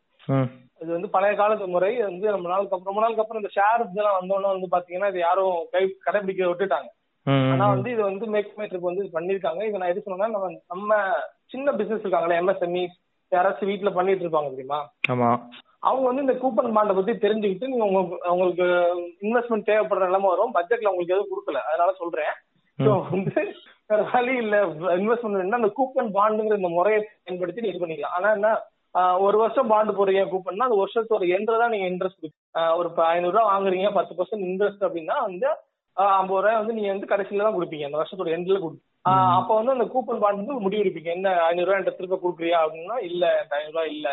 இது 0.83 0.91
வந்து 0.91 1.09
பழைய 1.09 1.35
காலத்து 1.35 1.67
முறை. 1.67 1.89
இது 1.95 2.03
வந்து 2.03 2.31
ரொம்ப 2.35 2.49
நாளுக்கு 2.49 2.75
அப்புறம் 2.75 2.89
ரொம்ப 2.89 3.01
நாளுக்கு 3.01 3.23
அப்புறம் 3.23 3.43
இந்த 3.43 3.53
ஷேர் 3.57 3.89
இதெல்லாம் 3.89 4.17
வந்தோன்னு 4.19 4.53
வந்து 4.53 4.71
பாத்தீங்கன்னா 4.75 5.09
இது 5.09 5.19
யாரும் 5.19 5.67
கை 5.71 5.83
கடைபிடிக்க 6.05 6.43
விட்டுட்டாங்க. 6.51 6.89
ஆனா 7.51 7.67
வந்து 7.67 7.91
இது 7.91 8.01
வந்து 8.01 8.25
மேக் 8.25 8.53
மேட்ருக்கு 8.57 8.89
வந்து 8.89 9.03
பண்ணிருக்காங்க. 9.13 9.61
இதை 9.67 9.79
நான் 9.79 9.89
எது 9.89 10.01
சொன்னா 10.01 10.27
நம்ம 10.27 10.61
நம்ம 10.67 10.95
சின்ன 11.45 11.71
பிசினஸ் 11.71 12.01
இருக்காங்களே 12.01 12.39
எம்எஸ்எம்இ 12.41 12.85
யாராச்சும் 13.31 13.65
வீட்ல 13.65 13.89
பண்ணிட்டு 13.89 14.25
இருப்பாங்க 14.25 14.49
தெரியுமா? 14.49 14.79
ஆமா. 15.11 15.29
அவங்க 15.79 16.05
வந்து 16.09 16.21
இந்த 16.21 16.33
கூப்பன் 16.33 16.73
பாண்டை 16.73 16.95
பத்தி 16.95 17.11
தெரிஞ்சுக்கிட்டு 17.11 17.67
நீங்க 17.67 17.85
உங்க 17.85 18.31
உங்களுக்கு 18.31 18.65
இன்வெஸ்ட்மெண்ட் 19.21 19.69
தேவைப்படுற 19.69 20.05
நிலைமை 20.05 20.29
வரும். 20.29 20.53
பட்ஜெட்ல 20.53 20.87
உங்களுக்கு 20.87 21.15
எதுவும் 21.15 21.31
கொடுக்கல. 21.31 21.57
அதனால 21.69 21.91
சொல்றேன். 21.91 22.33
வந்து 23.11 23.53
வேற 23.87 24.09
வழி 24.13 24.35
இல்ல. 24.35 24.65
இன்வெஸ்ட்மெண்ட் 24.99 25.49
அந்த 25.49 25.71
கூப்பன் 25.77 26.15
பாண்டுங்கிற 26.17 26.55
இந்த 26.55 26.69
முறையை 26.69 27.09
பயன்படுத்தி 27.23 27.61
நீங்க 27.61 27.77
இது 27.77 27.85
பண்ணிக்கலாம். 27.85 28.17
ஆனா 28.17 28.31
என்ன 28.31 28.61
ஒரு 29.25 29.37
வருஷம் 29.41 29.69
பாண்டு 29.73 29.97
போறீங்க 29.97 30.23
கூப்பன்னா 30.31 30.67
அந்த 30.67 30.77
வருஷத்தோட 30.81 31.25
எண்ட்ல 31.35 31.59
தான் 31.61 31.73
நீங்க 31.73 31.87
இன்ட்ரெஸ்ட் 31.91 32.25
ஒரு 32.79 32.89
ஐநூறு 33.13 33.35
ரூபா 33.35 33.45
வாங்குறீங்க 33.51 33.89
பத்து 33.97 34.13
பர்சன்ட் 34.17 34.47
இன்ட்ரெஸ்ட் 34.49 34.85
அப்படின்னா 34.87 35.15
வந்து 35.27 35.47
ஐம்பது 36.17 36.41
ரூபாய் 36.43 36.59
வந்து 36.59 36.75
நீங்க 36.77 36.91
வந்து 36.93 37.11
கடைசியில 37.11 37.45
தான் 37.47 37.57
கொடுப்பீங்க 37.57 37.87
அந்த 37.87 37.99
வருஷத்தோட 38.01 38.31
எண்ட்ல 38.37 38.59
கொடுப்பீங்க 38.63 38.89
அப்ப 39.37 39.51
வந்து 39.57 39.75
அந்த 39.75 39.85
கூப்பன் 39.93 40.21
பாண்ட் 40.23 40.41
வந்து 40.41 40.65
முடிவு 40.65 40.83
எடுப்பீங்க 40.83 41.11
என்ன 41.15 41.33
ஐநூறு 41.49 41.67
ரூபாய் 41.67 41.79
என்கிட்ட 41.79 41.99
திருப்ப 41.99 42.19
கொடுக்குறியா 42.23 42.59
அப்படின்னா 42.65 42.97
இல்ல 43.09 43.25
ஐநூறு 43.57 43.75
ரூபாய் 43.75 43.93
இல்ல 43.95 44.09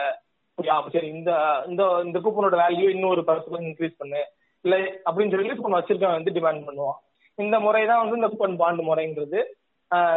சரி 0.95 1.09
இந்த 1.19 1.33
இந்த 1.71 1.83
இந்த 2.07 2.19
கூப்பனோட 2.25 2.57
வேல்யூ 2.65 2.87
இன்னும் 2.95 3.13
ஒரு 3.15 3.23
பத்து 3.29 3.45
பர்சன்ட் 3.45 3.71
இன்க்ரீஸ் 3.71 4.01
பண்ணு 4.01 4.21
இல்ல 4.65 4.77
அப்படின்னு 5.07 5.33
சொல்லி 5.35 5.55
கூப்பன் 5.59 5.79
வச்சிருக்கவன் 5.79 6.19
வந்து 6.19 6.35
டிமாண்ட் 6.37 6.67
பண்ணுவான். 6.67 6.99
இந்த 7.39 7.57
முறை 7.67 7.83
தான் 7.91 8.01
வந்து 8.03 8.19
இந்த 8.19 8.29
கூப்பன் 8.33 8.61
பாண்டு 8.63 8.83
முறைங்கிறது. 8.89 9.41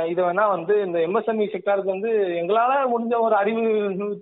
இது 0.09 0.19
வேணா 0.25 0.43
வந்து 0.55 0.73
இந்த 0.85 0.97
எம்எஸ்எம்இ 1.07 1.45
செக்டாருக்கு 1.53 1.93
வந்து 1.95 2.09
எங்களால 2.41 2.73
முடிஞ்ச 2.91 3.13
ஒரு 3.25 3.35
அறிவு 3.35 3.61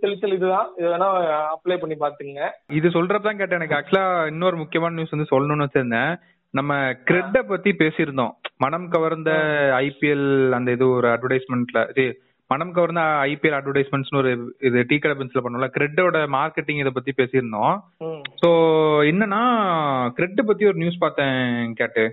தெளித்தல் 0.04 0.36
இதுதான். 0.38 0.70
இது 0.78 0.88
வேணா 0.94 1.08
அப்ளை 1.54 1.78
பண்ணி 1.80 1.96
பாத்துங்க 2.04 2.50
இது 2.80 2.88
சொல்றதுதான் 2.90 3.40
கேட்டேன் 3.42 3.60
எனக்கு. 3.60 3.78
ஆக்சுவலா 3.80 4.06
இன்னொரு 4.28 4.58
முக்கியமான 4.58 4.96
நியூஸ் 4.96 5.16
வந்து 5.16 5.32
சொல்லணும்னு 5.34 5.68
வச்சிருந்தேன். 5.68 6.14
நம்ம 6.54 6.94
கிரெட்ட 7.10 7.42
பத்தி 7.52 7.72
பேசியிருந்தோம். 7.84 8.34
மனம் 8.58 8.88
கவர்ந்த 8.96 9.32
ஐபிஎல் 9.82 10.28
அந்த 10.60 10.72
இது 10.78 10.88
ஒரு 10.90 11.08
அட்வர்டைஸ்மெண்ட்ல 11.08 11.84
இது 11.90 12.06
மனம் 12.50 12.74
கவர்ந்த 12.78 13.02
ஐபிஎல் 13.02 13.58
அட்வர்டைஸ்மெண்ட்ஸ்னு 13.58 14.22
ஒரு 14.24 14.32
இது 14.60 14.80
டீ 14.88 14.98
கடை 14.98 15.18
பென்சில் 15.18 15.44
பண்ணோம்ல 15.44 15.70
கிரெட்டோட 15.76 16.18
மார்க்கெட்டிங் 16.38 16.82
இதை 16.84 16.92
பத்தி 16.94 17.12
பேசியிருந்தோம். 17.20 17.76
சோ 18.42 18.50
என்னன்னா 19.12 19.44
கிரெட் 20.18 20.42
பத்தி 20.46 20.66
ஒரு 20.72 20.78
நியூஸ் 20.78 21.04
பார்த்தேன் 21.06 21.74
கேட்டு. 21.74 22.06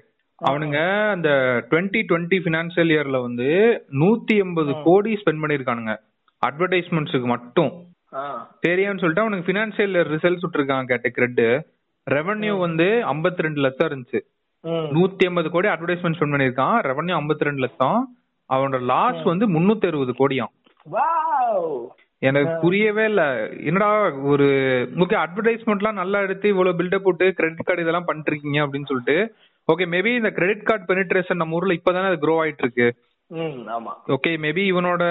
அவனுங்க 0.46 1.10
அந்த 1.10 1.28
டுவெண்ட்டி 1.70 2.04
டுவெண்ட்டி 2.08 2.40
பினான்சியல் 2.40 2.88
இயர்ல 2.88 3.20
வந்து 3.20 3.48
நூத்தி 3.92 4.38
எண்பது 4.38 4.74
கோடி 4.84 5.14
ஸ்பெண்ட் 5.14 5.44
பண்ணிருக்கானுங்க. 5.44 5.96
அட்வர்டைஸ்மெண்ட்ஸுக்கு 6.46 7.24
மட்டும். 7.24 7.72
ஆ. 8.14 8.48
தெரியும்னு 8.60 8.98
சொல்லிட்டு 8.98 9.20
அவனுக்கு 9.20 9.52
பினான்சியல் 9.52 9.94
ரிசல்ட்ஸ் 9.94 10.42
விட்டுருக்காங்க 10.42 10.84
கேட்ட 10.84 11.08
கிரெட் 11.08 11.40
ரெவன்யூ 12.10 12.58
வந்து 12.58 12.84
52 12.84 13.38
ரெண்டு 13.38 13.60
லட்சம் 13.60 13.88
இருந்துச்சு. 13.88 14.20
நூத்தி 14.94 15.18
எண்பது 15.18 15.50
கோடி 15.50 15.68
அட்வர்டைஸ்மெண்ட் 15.68 16.14
ஸ்பெண்ட் 16.18 16.34
பண்ணிருக்கான். 16.34 16.78
ரெவன்யூ 16.82 17.14
52 17.14 17.44
ரெண்டு 17.44 17.60
லட்சம். 17.60 18.16
அவனோட 18.52 18.80
லாஸ் 18.80 19.22
வந்து 19.22 19.48
முன்னூத்தி 19.48 19.86
அறுபது 19.86 20.14
கோடியாம் 20.18 20.52
எனக்கு 22.18 22.56
புரியவே 22.60 23.04
இல்ல. 23.04 23.22
என்னடா 23.48 24.10
ஒரு 24.10 24.44
ஓகே 24.96 25.26
அட்வர்டைஸ்மெண்ட்லாம் 25.26 25.92
நல்லா 25.92 26.20
எடுத்து 26.20 26.48
இவ்வளவு 26.48 26.82
பில்டப் 26.82 26.98
போட்டு 26.98 27.32
கிரெடிட் 27.32 27.64
கார்டு 27.64 27.82
இதெல்லாம் 27.82 28.04
பண்ணிட்டு 28.04 28.30
இருக்கீங்க 28.30 28.66
அப்படின்னு 28.66 28.84
சொல்லிட்டு 28.84 29.34
ஓகே 29.72 29.80
மேபி 29.80 30.16
இந்த 30.16 30.30
கிரெடிட் 30.30 30.62
கார்டு 30.62 30.94
பெனிட்ரேஷன் 30.94 31.34
நம்ம 31.34 31.54
ஊர்ல 31.54 31.72
இப்பதானே 31.72 32.06
அது 32.06 32.16
க்ரோ 32.16 32.44
ஆயிட்டு 32.44 32.58
இருக்கு 32.58 32.94
ஓகே 34.08 34.30
மேபி 34.30 34.62
இவனோட 34.72 35.02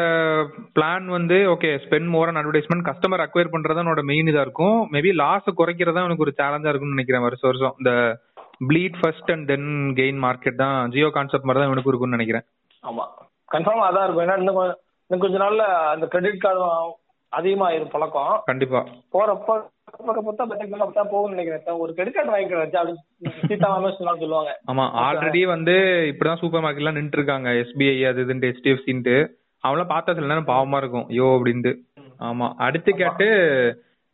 பிளான் 0.76 1.05
வந்து 1.05 1.36
okay 1.36 1.80
spend 1.86 2.08
more 2.08 2.28
on 2.28 2.36
advertisement 2.36 2.86
customer 2.86 3.28
acquire 3.28 3.51
பண்றதா 3.51 3.82
அவனோட 3.82 4.01
மெயின் 4.01 4.26
இதா 4.26 4.41
இருக்கும். 4.41 4.89
மேபி 4.91 5.14
லாஸ் 5.14 5.49
குறைக்கிறதா 5.58 5.97
அவனுக்கு 5.97 6.24
ஒரு 6.24 6.34
சேலஞ்சா 6.38 6.70
இருக்கும்னு 6.70 6.95
நினைக்கிறேன் 6.95 7.22
வருஷம் 7.22 7.51
வருஷம். 7.51 7.76
இந்த 7.78 8.20
bleed 8.68 8.93
first 9.01 9.32
and 9.32 9.47
then 9.47 9.93
gain 9.95 10.24
market 10.24 10.55
தான் 10.55 10.89
ஜியோ 10.89 11.10
கான்செப்ட் 11.10 11.43
மாதிரி 11.43 11.66
தான் 11.66 11.74
இவனுக்கு 11.74 11.89
இருக்கும்னு 11.89 12.18
நினைக்கிறேன். 12.18 12.43
ஆமா. 12.84 13.03
கன்ஃபார்ம் 13.51 13.88
அதான் 13.89 14.03
இருக்கும். 14.03 14.28
ஏன்னா 14.28 14.38
இன்னும் 14.38 14.55
கொஞ்ச- 14.55 14.80
இன்னும் 15.08 15.30
கொஞ்ச 15.30 15.38
நாள்ல 15.38 15.58
அந்த 15.93 16.08
கிரெடிட் 16.08 16.39
கார்டு 16.39 16.60
அதிகமாயிரும் 17.38 17.90
பழக்கம். 17.90 18.42
கண்டிப்பா. 18.46 18.80
போறப்ப 19.14 19.56
போகும்னு 19.98 21.34
நினைக்கிறேன். 21.34 21.80
ஒரு 21.80 21.94
கிரெடிட் 21.94 22.14
கார்டு 22.14 22.32
வாங்கிக்கிறேன் 22.34 22.70
அப்படின்னு 22.72 23.48
சீதா 23.48 23.70
சொல்லுவாங்க. 23.98 24.52
ஆமா 24.72 24.86
ஆல்ரெடி 25.08 25.46
வந்து 25.46 25.76
இப்படிதான் 26.12 26.42
சூப்பர் 26.44 26.64
மார்க்கெட்லாம் 26.64 26.98
நின்று 27.00 27.18
இருக்காங்க 27.20 27.50
எஸ்பிஐ 27.50 28.08
அது 28.08 28.24
இதுன்ட்டு 28.26 28.52
ஹெச்டிஎஃப்சின்ட்டு 28.52 29.18
அவங்களாம் 29.68 29.94
பார்த்தா 29.94 30.14
சில 30.14 30.28
நேரம் 30.28 30.48
பாவமா 30.48 30.78
இருக்கும். 30.78 31.08
ஐயோ 31.08 31.28
அப்படின்ட்டு. 31.40 31.74
ஆமா. 32.20 32.48
அடுத்து 32.68 32.92
கேட்டு 32.94 33.28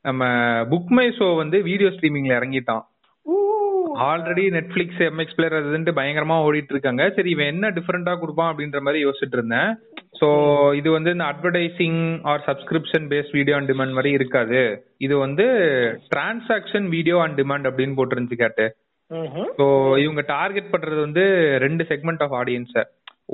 நம்ம 0.01 0.25
புக் 0.71 0.93
மை 0.97 1.07
ஷோ 1.17 1.35
வந்து 1.35 1.61
வீடியோ 1.61 1.89
ஸ்ட்ரீமிங்ல 1.89 2.35
இறங்கிட்டான். 2.39 2.83
ஆல்ரெடி 4.05 4.43
நெட்ஃபிளிக்ஸ் 4.55 5.01
எம்எக்ஸ் 5.07 5.35
பிளேயர் 5.35 5.65
அதுன்ட்டு 5.65 5.97
பயங்கரமா 5.97 6.37
ஓடிட்டு 6.45 6.71
இருக்காங்க. 6.75 7.11
சரி 7.15 7.29
இவன் 7.29 7.45
என்ன 7.45 7.69
டிஃபரெண்டா 7.69 8.19
கொடுப்பான் 8.19 8.55
அப்படின்ற 8.55 8.79
மாதிரி 8.81 9.05
யோசிச்சுட்டு 9.05 9.37
இருந்தேன். 9.39 9.69
சோ 10.19 10.27
இது 10.79 10.89
வந்து 10.91 11.11
இந்த 11.11 11.25
advertising 11.31 11.99
or 12.31 12.41
subscription 12.47 13.05
based 13.11 13.35
video 13.37 13.55
on 13.57 13.69
demand 13.71 13.95
மாதிரி 13.97 14.11
இருக்காது. 14.11 14.61
இது 14.97 15.17
வந்து 15.17 15.45
டிரான்சாக்ஷன் 16.13 16.87
வீடியோ 16.95 17.15
ஆன் 17.19 17.37
டிமாண்ட் 17.39 17.69
அப்படின்னு 17.69 17.97
போட்டுருந்துச்சு 17.99 18.43
கேட்டு. 18.43 18.65
ஸோ 19.59 19.65
இவங்க 20.03 20.21
டார்கெட் 20.35 20.71
பண்றது 20.73 20.99
வந்து 21.07 21.23
ரெண்டு 21.65 21.85
செக்மெண்ட் 21.89 22.23
ஆஃப் 22.25 22.35
ஆடியன்ஸ 22.41 22.83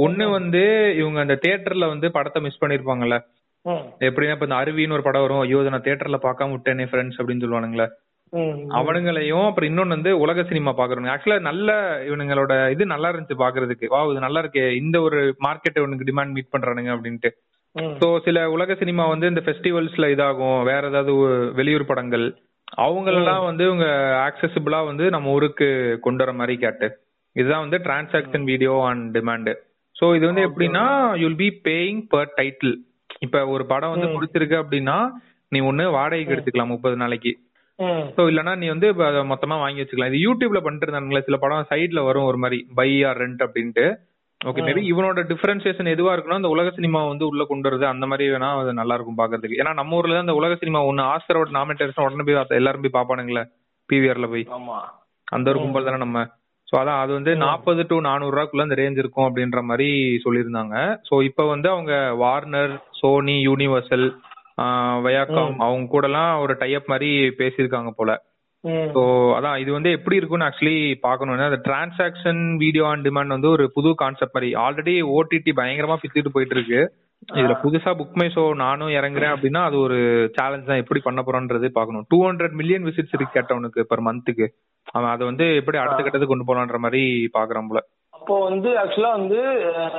ஒன்னு 0.05 0.25
வந்து 0.29 0.63
இவங்க 1.01 1.19
அந்த 1.25 1.35
தியேட்டர்ல 1.43 1.85
வந்து 1.87 2.07
படத்தை 2.17 2.41
மிஸ் 2.41 2.61
பண்ணிருப்பாங்கல்ல. 2.63 3.17
எப்படின்னா 4.07 4.35
இப்ப 4.35 4.47
இந்த 4.47 4.59
அருவின்னு 4.61 4.95
ஒரு 4.97 5.05
படம் 5.07 5.25
வரும். 5.25 5.41
ஐயோ 5.45 5.61
நான் 5.73 5.85
தியேட்டர்ல 5.87 6.19
பார்க்காம 6.27 6.53
விட்டேனே 6.55 6.85
ஃப்ரெண்ட்ஸ் 6.91 7.19
அப்படின்னு 7.19 7.43
சொல்லுவானுங்களே. 7.45 7.87
அவனுங்களையும் 8.79 9.45
அப்புறம் 9.47 9.69
இன்னொன்னு 9.69 9.95
வந்து 9.95 10.11
உலக 10.23 10.43
சினிமா 10.49 10.71
பாக்குறவங்க 10.79 11.11
ஆக்சுவலா 11.13 11.39
நல்ல 11.49 11.69
இவனுங்களோட 12.09 12.53
இது 12.73 12.83
நல்லா 12.93 13.09
இருந்துச்சு 13.11 13.37
பாக்குறதுக்கு. 13.43 13.87
வா 13.93 14.01
இது 14.11 14.25
நல்லா 14.25 14.41
இருக்கே. 14.43 14.65
இந்த 14.81 14.97
ஒரு 15.07 15.19
மார்க்கெட் 15.47 15.79
இவனுக்கு 15.81 16.07
டிமாண்ட் 16.09 16.35
மீட் 16.35 16.53
பண்றானுங்க 16.53 16.91
அப்படின்ட்டு. 16.95 17.31
ஸோ 18.01 18.07
சில 18.27 18.37
உலக 18.49 18.75
சினிமா 18.75 19.03
வந்து 19.13 19.29
இந்த 19.31 19.41
ஃபெஸ்டிவல்ஸ்ல 19.45 20.07
இதாகும். 20.15 20.59
வேற 20.63 20.81
ஏதாவது 20.91 21.13
வெளியூர் 21.59 21.89
படங்கள். 21.91 22.27
அவங்களெல்லாம் 22.83 23.43
வந்து 23.49 23.63
இவங்க 23.69 23.87
ஆக்சசிபிளா 24.27 24.79
வந்து 24.89 25.05
நம்ம 25.09 25.31
ஊருக்கு 25.31 25.67
கொண்டு 26.01 26.23
வர 26.23 26.33
மாதிரி 26.33 26.55
கேட்டு. 26.57 26.87
இதுதான் 27.35 27.65
வந்து 27.65 27.79
transaction 27.87 28.45
video 28.51 28.75
on 28.89 29.03
demand 29.17 29.51
so 29.95 30.07
இது 30.17 30.25
வந்து 30.27 30.43
எப்படின்னா 30.47 30.83
you'll 31.23 31.39
be 31.41 31.49
paying 31.65 32.01
per 32.13 32.33
title 32.37 32.75
இப்ப 33.19 33.39
ஒரு 33.53 33.63
படம் 33.65 33.93
வந்து 33.93 34.07
பிடிச்சிருக்கு 34.15 34.57
அப்படின்னா 34.61 34.97
நீ 35.51 35.59
ஒண்ணு 35.69 35.85
வாடகைக்கு 35.95 36.33
எடுத்துக்கலாம் 36.35 36.73
முப்பது 36.73 36.95
நாளைக்கு. 36.95 37.31
சோ 38.15 38.21
இல்லனா 38.31 38.53
நீ 38.61 38.67
வந்து 38.73 38.87
மொத்தமா 39.31 39.55
வாங்கி 39.63 39.81
வச்சுக்கலாம். 39.81 40.11
இது 40.11 40.25
யூடியூப்ல 40.25 40.59
பண்ணிட்டு 40.63 40.85
இருந்தானுங்களே 40.87 41.25
சில 41.27 41.37
படம் 41.43 41.69
சைடுல 41.71 42.01
வரும் 42.09 42.29
ஒரு 42.29 42.39
மாதிரி 42.43 42.59
பை 42.79 42.89
ஆர் 43.09 43.21
ரெண்ட் 43.23 43.43
அப்படின்ட்டு. 43.45 43.85
ஓகே 44.41 44.63
மேபி 44.65 44.81
இவனோட 44.91 45.21
டிஃபரன்சியேஷன் 45.29 45.93
எதுவா 45.93 46.11
இருக்குன்னா 46.13 46.39
அந்த 46.39 46.51
உலக 46.55 46.69
சினிமா 46.75 46.99
வந்து 47.11 47.25
உள்ள 47.29 47.43
கொண்டு 47.47 47.67
வருது 47.67 47.85
அந்த 47.93 48.05
மாதிரி 48.11 48.25
வேணா 48.33 48.49
அது 48.59 48.73
நல்லா 48.81 48.95
இருக்கும் 48.97 49.19
பாக்குறதுக்கு 49.21 49.59
ஏன்னா 49.61 49.71
நம்ம 49.79 49.97
ஊர்ல 49.99 50.21
அந்த 50.25 50.35
உலக 50.41 50.55
சினிமா 50.61 50.81
ஒண்ணு 50.89 51.03
ஆஸ்கரோட 51.13 51.55
நாமினேஷன் 51.57 52.05
உடனே 52.05 52.25
போய் 52.27 52.59
எல்லாரும் 52.59 52.85
போய் 52.85 52.97
பாப்பானுங்களே 52.97 53.43
பிவிஆர்ல 53.89 54.27
போய். 54.33 54.45
ஆமா. 54.57 54.77
அந்த 55.27 55.47
ஒரு 55.51 55.59
கும்பல் 55.63 55.87
தானே 55.87 55.99
நம்ம. 56.05 56.19
சோ 56.67 56.75
அதான் 56.79 57.01
அது 57.03 57.11
வந்து 57.17 57.31
நாற்பது 57.43 57.83
டு 57.91 57.95
நானூறு 58.07 58.33
ரூபாய்க்குள்ள 58.33 58.65
அந்த 58.67 58.77
ரேஞ்ச் 58.79 59.01
இருக்கும் 59.03 59.27
அப்படின்ற 59.27 59.59
மாதிரி 59.69 59.87
சொல்லியிருந்தாங்க. 60.25 60.75
சோ 61.07 61.15
இப்போ 61.29 61.43
வந்து 61.53 61.67
அவங்க 61.75 61.93
வார்னர் 62.23 62.73
சோனி 62.99 63.35
யூனிவர்சல் 63.47 64.07
வயாகாம் 65.05 65.53
அவங்க 65.65 65.93
கூட 65.93 66.05
எல்லாம் 66.09 66.31
ஒரு 66.43 66.53
டைப் 66.61 66.91
மாதிரி 66.93 67.09
பேசியிருக்காங்க 67.39 67.91
போல. 67.99 68.11
ஸோ 68.95 69.01
அதான் 69.35 69.59
இது 69.63 69.71
வந்து 69.75 69.89
எப்படி 69.97 70.17
இருக்கும்னு 70.19 70.47
ஆக்சுவலி 70.47 70.77
பார்க்கணும் 71.05 71.43
அந்த 71.49 71.59
டிரான்சாக்ஷன் 71.67 72.41
வீடியோ 72.63 72.85
ஆன் 72.87 73.05
டிமாண்ட் 73.05 73.35
வந்து 73.35 73.49
ஒரு 73.55 73.65
புது 73.75 73.91
கான்செப்ட் 74.01 74.35
மாதிரி. 74.37 74.49
ஆல்ரெடி 74.63 74.95
ஓடிடி 75.17 75.53
பயங்கரமா 75.59 75.97
பிச்சுட்டு 76.01 76.33
போயிட்டு 76.35 76.57
இருக்கு 76.57 76.81
இதுல 77.37 77.55
புதுசா 77.63 77.91
புக் 77.99 78.17
மை 78.19 78.27
ஷோ 78.35 78.43
நானும் 78.63 78.91
இறங்குறேன் 78.97 79.33
அப்படின்னா 79.35 79.61
அது 79.69 79.77
ஒரு 79.85 79.97
சேலஞ்ச் 80.37 80.69
தான். 80.69 80.81
எப்படி 80.83 80.99
பண்ண 81.07 81.21
போறோன்றது 81.27 81.69
பார்க்கணும். 81.77 82.05
டூ 82.11 82.19
ஹண்ட்ரட் 82.27 82.55
மில்லியன் 82.59 82.85
விசிட்ஸ் 82.87 83.15
இருக்கு 83.17 83.37
கேட்டவனுக்கு 83.37 83.81
பெர் 83.91 84.05
மந்த்துக்கு 84.07 84.45
அவன் 84.95 85.11
அதை 85.13 85.23
வந்து 85.31 85.45
எப்படி 85.61 85.79
அடுத்த 85.81 85.99
கட்டத்துக்கு 86.01 86.33
கொண்டு 86.33 86.47
போலான்ற 86.49 86.79
மாதிரி 86.85 87.01
பாக்குறான் 87.37 87.69
போல. 87.71 87.81
அப்போ 88.19 88.35
வந்து 88.45 88.69
ஆக்சுவலா 88.81 89.11
வந்து 89.15 89.37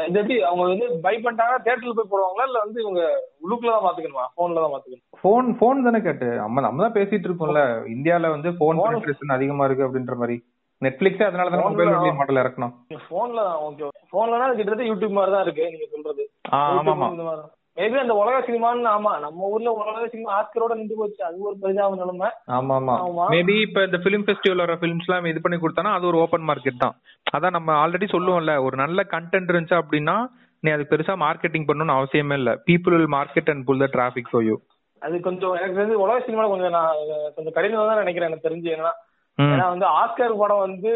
இது 0.08 0.18
எப்படி 0.20 0.36
அவங்க 0.48 0.62
வந்து 0.66 0.86
பை 1.04 1.12
பண்ணிட்டாங்கன்னா 1.16 1.62
தியேட்டர்ல 1.64 1.94
போய் 1.94 2.10
போடுவாங்களா? 2.10 2.46
இல்ல 2.48 2.58
வந்து 2.64 2.78
இவங்க 2.82 3.02
உள்ளுக்குள்ள 3.42 3.72
தான் 3.72 3.86
பாத்துக்கணுமா 3.86 4.24
போன்ல 4.38 4.62
தான் 4.64 4.74
பாத்துக்கணும் 4.74 5.06
போன் 5.22 5.48
போன் 5.60 5.86
தானே 5.86 6.00
கேட்டு. 6.00 6.28
நம்ம 6.40 6.60
நம்ம 6.60 6.82
தான் 6.82 6.96
பேசிட்டு 6.96 7.28
இருக்கோம்ல. 7.28 7.62
இந்தியால 7.94 8.30
வந்து 8.30 8.50
போன் 8.60 8.80
Phone- 8.80 8.90
பெனிட்ரேஷன் 8.90 9.36
அதிகமா 9.36 9.66
இருக்கு 9.66 9.86
அப்படின்ற 9.86 10.16
மாதிரி. 10.16 10.36
நெட்ஃபிளிக்ஸே 10.82 11.24
அதனால 11.26 11.48
தான். 11.48 11.62
Phone 11.62 11.74
மொபைல் 11.74 11.94
ஒன்லி 11.94 12.12
மாடல் 12.18 12.42
இறக்கணும் 12.42 12.74
போன்ல 13.10 13.40
ஓகே 13.64 13.88
போன்லனா 14.12 14.46
கிட்டத்தட்ட 14.50 14.90
யூடியூப் 14.90 15.16
மாதிரி 15.16 15.34
தான் 15.34 15.44
இருக்கு 15.46 15.64
நீங்க 15.70 15.88
சொல்றது. 15.94 16.22
ஆமா 16.60 16.92
ஆமா 16.94 17.34
மேபி 17.76 17.96
அந்த 18.02 18.14
உலக 18.20 18.36
சினிமான்னு 18.46 18.88
ஆமா 18.92 19.12
நம்ம 19.24 19.48
ஊர்ல 19.52 19.70
உலக 19.76 20.06
சினிமா 20.12 20.30
ஆஸ்கரோட 20.38 20.72
நின்று 20.78 20.98
போச்சு. 21.00 21.20
அது 21.28 21.36
ஒரு 21.48 21.56
பெரிதான 21.62 21.98
நிலைமை. 22.00 22.28
ஆமா 22.56 22.74
ஆமா. 22.78 23.26
மேபி 23.34 23.54
இப்ப 23.66 23.84
இந்த 23.88 23.98
பிலிம் 24.04 24.26
ஃபெஸ்டிவல் 24.26 24.62
வர 24.64 24.74
ஃபிலிம்ஸ் 24.80 25.08
எல்லாம் 25.08 25.30
இது 25.32 25.42
பண்ணி 25.44 25.58
கொடுத்தானா 25.58 25.92
அது 25.96 26.08
ஒரு 26.10 26.20
ஓப்பன் 26.24 26.46
மார்க்கெட் 26.48 26.82
தான். 26.84 26.96
அதான் 27.36 27.56
நம்ம 27.58 27.70
ஆல்ரெடி 27.82 28.08
சொல்லுவோம்ல 28.14 28.54
ஒரு 28.66 28.76
நல்ல 28.82 29.02
கண்டென்ட் 29.14 29.52
இருந்துச்சு 29.52 29.80
அப்படின்னா 29.80 30.16
நீ 30.62 30.70
அது 30.76 30.84
பெருசா 30.90 31.14
மார்க்கெட்டிங் 31.24 31.68
பண்ணணும்னு 31.68 31.98
அவசியமே 31.98 32.36
இல்ல. 32.40 32.50
People 32.68 32.96
will 32.96 33.14
market 33.16 33.50
and 33.52 33.66
pull 33.68 33.82
the 33.84 33.88
traffic 33.94 34.30
for 34.32 34.46
you 34.48 34.56
அது 35.02 35.16
கொஞ்சம் 35.26 35.54
எனக்கு 35.58 35.78
தெரிஞ்சு 35.78 36.02
உலக 36.04 36.18
சினிமா 36.26 36.44
கொஞ்சம் 36.48 36.74
நான் 36.76 36.96
கொஞ்சம் 37.36 37.54
கடினம் 37.56 37.90
தான் 37.90 38.02
நினைக்கிறேன் 38.02 38.30
எனக்கு 38.30 38.48
தெரிஞ்சு. 38.48 38.70
ஏன்னா 38.76 38.90
ஏன்னா 39.38 39.66
வந்து 39.74 39.86
ஆஸ்கர் 39.98 40.40
படம் 40.40 40.64
வந்து 40.66 40.90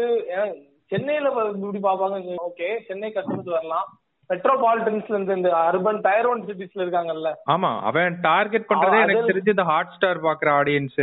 சென்னையில 0.91 1.29
இப்படி 1.53 1.79
பாப்பாங்க 1.85 2.35
ஓகே 2.47 2.67
சென்னை 2.87 3.09
கஸ்டமர்ஸ் 3.11 3.55
வரலாம். 3.55 3.87
மெட்ரோபாலிட்டன்ஸ்ல 4.29 5.13
இருந்து 5.13 5.35
இந்த 5.35 5.49
அர்பன் 5.49 6.01
டயர் 6.01 6.27
ஒன் 6.27 6.45
சிட்டிஸ்ல 6.45 6.75
இருக்காங்கல்ல. 6.75 7.33
ஆமா 7.51 7.79
அவன் 7.81 8.17
டார்கெட் 8.21 8.65
பண்றதே 8.69 9.01
எனக்கு 9.01 9.31
தெரிஞ்சு 9.31 9.49
இந்த 9.49 9.63
ஹாட் 9.63 9.91
ஸ்டார் 9.91 10.21
பாக்குற 10.21 10.49
ஆடியன்ஸ் 10.51 10.99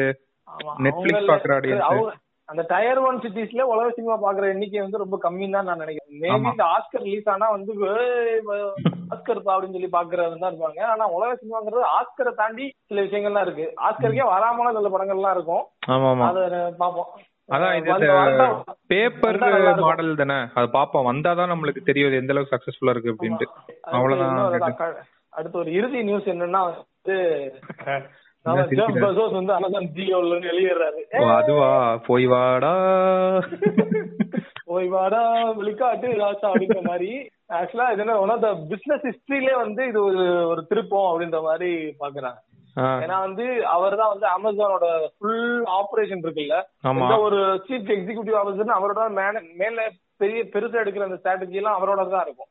அவங்கள- 0.49 0.81
பாக்குற. 1.27 1.43
அவங்க- 1.81 2.15
அந்த 2.45 2.65
டயர் 2.69 2.99
ஒன் 2.99 3.19
சிட்டிஸ்ல 3.19 3.61
உலக 3.61 3.91
சினிமா 3.91 4.17
பாக்குற 4.23 4.43
எண்ணிக்கை 4.49 4.81
வந்து 4.81 4.99
ரொம்ப 4.99 5.19
கம்மின்னு 5.23 5.51
தான் 5.51 5.65
நான் 5.65 5.79
நினைக்கிறேன். 5.79 6.21
மேபி. 6.21 6.51
இந்த 6.51 6.65
ஆஸ்கர் 6.65 7.03
ரிலீஸ் 7.03 7.29
ஆனா 7.29 7.51
வந்து 7.51 7.73
ஆஸ்கர் 9.11 9.41
அப்படின்னு 9.45 9.73
சொல்லி 9.73 9.89
பாக்குறவங்க 9.93 10.39
தான் 10.39 10.55
இருப்பாங்க. 10.55 10.81
ஆனா 10.83 11.07
உலக 11.07 11.39
சினிமாங்கிறது 11.43 11.83
ஆஸ்கரை 11.99 12.35
தாண்டி 12.35 12.73
சில 12.87 13.01
விஷயங்கள்லாம் 13.03 13.41
இருக்கு. 13.41 13.75
ஆஸ்கருக்கே 13.89 14.27
வராமல 14.27 14.73
சில 14.73 14.89
படங்கள்லாம் 14.89 15.31
இருக்கும். 15.31 15.65
அத 16.29 16.75
பாப்போம் 16.79 17.11
அதான் 17.49 17.77
இது 17.77 17.91
பேப்பர். 18.91 19.39
மாடல் 19.81 20.15
தானே? 20.15 20.39
அது 20.55 20.67
பாப்போம் 20.73 21.09
வந்தாதான் 21.11 21.53
நம்மளுக்கு 21.53 21.83
தெரியும் 21.83 22.19
எந்த 22.21 22.33
அளவுக்கு 22.33 22.55
சக்சஸஃபுல்லா 22.55 22.91
இருக்கு 22.91 23.13
அப்படின்ட்டு. 23.13 23.47
அவ்வளவுதான் 23.91 24.99
அடுத்து 25.33 25.59
ஒரு 25.59 25.71
இறுதி 25.73 26.03
நியூஸ் 26.03 26.33
என்னன்னா 26.33 26.61
வந்து 26.67 27.17
வந்து 29.37 29.53
அமேசான் 29.53 29.91
ஜியோல 29.97 30.31
இருந்து 30.31 30.51
வெளியேறாரு. 30.51 31.01
அதுவா? 31.35 31.69
போய் 32.07 32.27
வாடா. 32.27 32.73
போய் 34.65 34.89
வாடா 34.89 35.21
வெளிக்காட்டு 35.53 36.09
ராசா 36.21 36.47
அப்படிங்கிற 36.51 36.83
மாதிரி. 36.83 37.11
ஆக்சுவலா 37.53 37.87
இது 37.93 38.01
என்ன 38.01 38.19
ஒன் 38.21 38.29
ஆஃப் 38.29 38.41
த 38.41 38.51
பிசினஸ் 38.71 39.07
ஹிஸ்டரியிலே 39.09 39.55
வந்து 39.57 39.83
இது 39.87 39.99
ஒரு 40.05 40.23
ஒரு 40.47 40.67
திருப்பம் 40.67 41.09
அப்படின்ற 41.11 41.41
மாதிரி 41.43 41.71
பாக்குறாங்க. 42.01 42.39
ஏன்னா 43.05 43.19
வந்து 43.21 43.67
அவர் 43.67 43.97
தான் 43.97 44.13
வந்து 44.15 44.27
அமேசானோட 44.37 44.87
ஃபுல் 45.19 45.65
ஆபரேஷன் 45.79 46.23
இருக்குல்ல. 46.25 46.59
ஒரு 47.27 47.41
சீஃப் 47.69 47.91
எக்ஸிகியூட்டிவ் 47.97 48.39
ஆஃபீஸர் 48.41 48.77
அவரோட 48.79 49.03
மேல 49.63 49.89
பெரிய 50.17 50.43
பெருசா 50.55 50.81
எடுக்கிற 50.83 51.09
அந்த 51.09 51.19
ஸ்ட்ராட்டஜி 51.23 51.59
எல்லாம் 51.61 51.79
அவரோட 51.79 52.09
தான் 52.09 52.25
இருக்கும். 52.27 52.51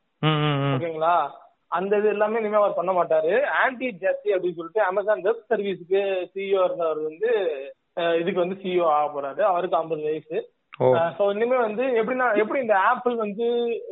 ஓகேங்களா? 0.74 1.14
அந்த 1.68 1.98
இது 1.98 2.08
எல்லாமே 2.08 2.38
இனிமே 2.38 2.56
அவர் 2.56 2.78
பண்ண 2.78 2.92
மாட்டாரு. 2.92 3.42
ஆன்டி 3.62 3.88
ஜஸ்டி 4.00 4.30
அப்படின்னு 4.32 4.58
சொல்லிட்டு 4.58 4.82
அமேசான் 4.82 5.20
வெப் 5.20 5.46
சர்வீஸ்க்கு 5.50 6.02
சிஇஓ 6.34 6.64
இருந்தவர் 6.64 7.00
வந்து 7.08 7.30
இதுக்கு 8.20 8.40
வந்து 8.40 8.58
சிஇஓ 8.62 8.84
ஆக 8.84 9.06
போறாரு. 9.14 9.40
அவருக்கு 9.40 9.76
ஐம்பது 9.76 10.02
வயசு. 10.02 10.36
சோ 11.16 11.24
இனிமே 11.32 11.56
வந்து 11.58 11.84
எப்படின்னா 12.00 12.26
எப்படி 12.42 12.58
இந்த 12.60 12.76
ஆப்பிள் 12.90 13.14
வந்து 13.16 13.46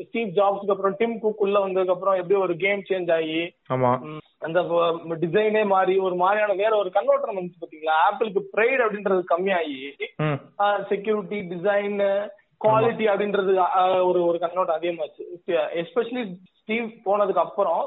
ஸ்டீவ் 0.06 0.30
ஜாப்ஸ்க்கு 0.38 0.74
அப்புறம் 0.74 0.96
டிம் 0.98 1.16
குக் 1.20 1.42
உள்ள 1.46 1.56
வந்ததுக்கு 1.58 1.94
அப்புறம் 1.94 2.18
எப்படி 2.20 2.36
ஒரு 2.40 2.54
கேம் 2.56 2.82
சேஞ்ச் 2.90 3.10
ஆகி 3.12 3.40
ஆமா. 3.74 3.90
அந்த 4.40 4.60
டிசைனே 5.24 5.62
மாறி 5.66 5.94
ஒரு 5.98 6.16
மாதிரியான 6.16 6.54
வேற 6.54 6.72
ஒரு 6.76 6.90
கன்வெர்டர் 6.90 7.32
வந்துச்சு 7.32 7.62
பாத்தீங்களா? 7.62 7.96
ஆப்பிளுக்கு 8.06 8.42
ப்ரைட் 8.54 8.84
அப்படின்றது 8.84 9.24
கம்மியாகி 9.32 9.78
செக்யூரிட்டி 10.92 11.40
டிசைன் 11.52 11.98
குவாலிட்டி 12.60 13.04
அப்படின்றது 13.10 13.52
ஒரு 14.08 14.20
ஒரு 14.24 14.38
கண்ணோட்டம் 14.38 14.78
அதிகமாச்சு. 14.78 15.22
எஸ்பெஷலி 15.82 16.24
ஸ்டீவ் 16.60 16.88
போனதுக்கு 17.06 17.44
அப்புறம் 17.44 17.84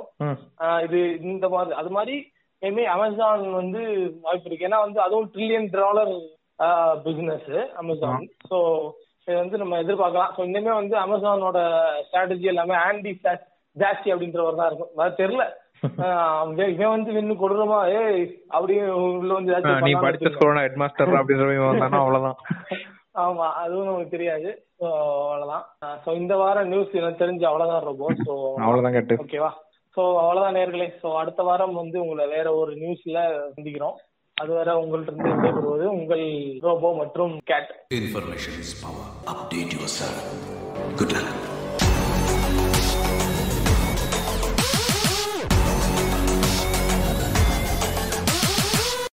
இது 0.83 0.99
இந்த 1.27 1.49
மாதிரி 1.49 1.75
அது 1.81 1.91
மாதிரி 1.97 2.15
இனிமே 2.61 2.85
அமேசான் 2.93 3.43
வந்து 3.51 3.81
வாய்ப்பு 4.23 4.47
இருக்கு. 4.47 4.67
ஏன்னா 4.67 4.79
வந்து 4.85 4.99
அதுவும் 5.01 5.29
trillion 5.33 5.69
dollar 5.75 6.13
business 7.05 7.49
Amazon 7.81 8.27
so 8.51 8.59
இது 9.27 9.35
வந்து 9.41 9.59
நம்ம 9.61 9.75
எதிர்பார்க்கலாம். 9.83 10.31
ஸோ 10.35 10.41
இனிமே 10.47 10.71
வந்து 10.77 10.95
அமேசானோட 11.01 11.59
ஸ்ட்ராட்டஜி 12.05 12.47
எல்லாமே 12.53 12.75
ஆண்டி 12.85 13.11
ஜாஸ்தி 13.75 14.07
அப்படின்றவர் 14.13 14.59
தான் 14.61 14.69
இருக்கும். 14.69 14.91
அது 15.03 15.21
தெரியல. 15.21 15.45
இவன் 16.73 16.93
வந்து 16.95 17.13
இன்னும் 17.21 17.39
கொடூரமா 17.41 17.79
ஏய் 17.99 18.21
அப்படியே 18.55 18.83
உள்ள 18.97 19.31
வந்து 19.37 19.87
நீ 19.87 19.93
படிச்ச. 20.05 20.31
ஸ்கூல் 20.35 20.61
ஹெட் 20.63 20.81
மாஸ்டர் 20.81 21.17
அப்படின்ற 21.19 21.47
வந்தானா? 21.69 22.01
அவ்வளவுதான். 22.03 22.37
ஆமா 23.23 23.47
அதுவும் 23.63 23.89
நமக்கு 23.89 24.15
தெரியாது. 24.15 24.49
அவ்வளவுதான். 24.91 25.65
ஸோ 26.05 26.09
இந்த 26.21 26.35
வாரம் 26.43 26.71
நியூஸ் 26.73 26.97
எனக்கு 27.01 27.21
தெரிஞ்சு 27.23 27.45
அவ்வளவுதான் 27.49 27.83
இருக்கும் 27.83 28.15
ஸோ 28.27 28.33
அவ்வளவுதான் 28.63 28.95
கேட்டு. 28.97 29.17
ஓகேவா 29.23 29.51
ஸோ 29.97 30.01
அவ்வளவுதான் 30.21 30.57
நேர்களே. 30.59 30.87
ஸோ 31.01 31.09
அடுத்த 31.21 31.43
வாரம் 31.49 31.75
வந்து 31.81 31.97
உங்களை 32.03 32.25
வேற 32.35 32.47
ஒரு 32.61 32.71
நியூஸ்ல 32.81 33.19
சந்திக்கிறோம். 33.55 33.97
அதுவரை 34.37 34.73
இருந்து 34.99 35.31
விடைபெறுவது 35.31 35.85
உங்கள் 35.93 36.25
ரோபோ 36.59 36.89
மற்றும் 36.95 37.33
Kate 37.45 37.71
information 37.93 38.61
power 38.81 39.11
update 39.33 39.75
yourself 39.97 40.23
good 40.97 41.13
luck 41.17 41.43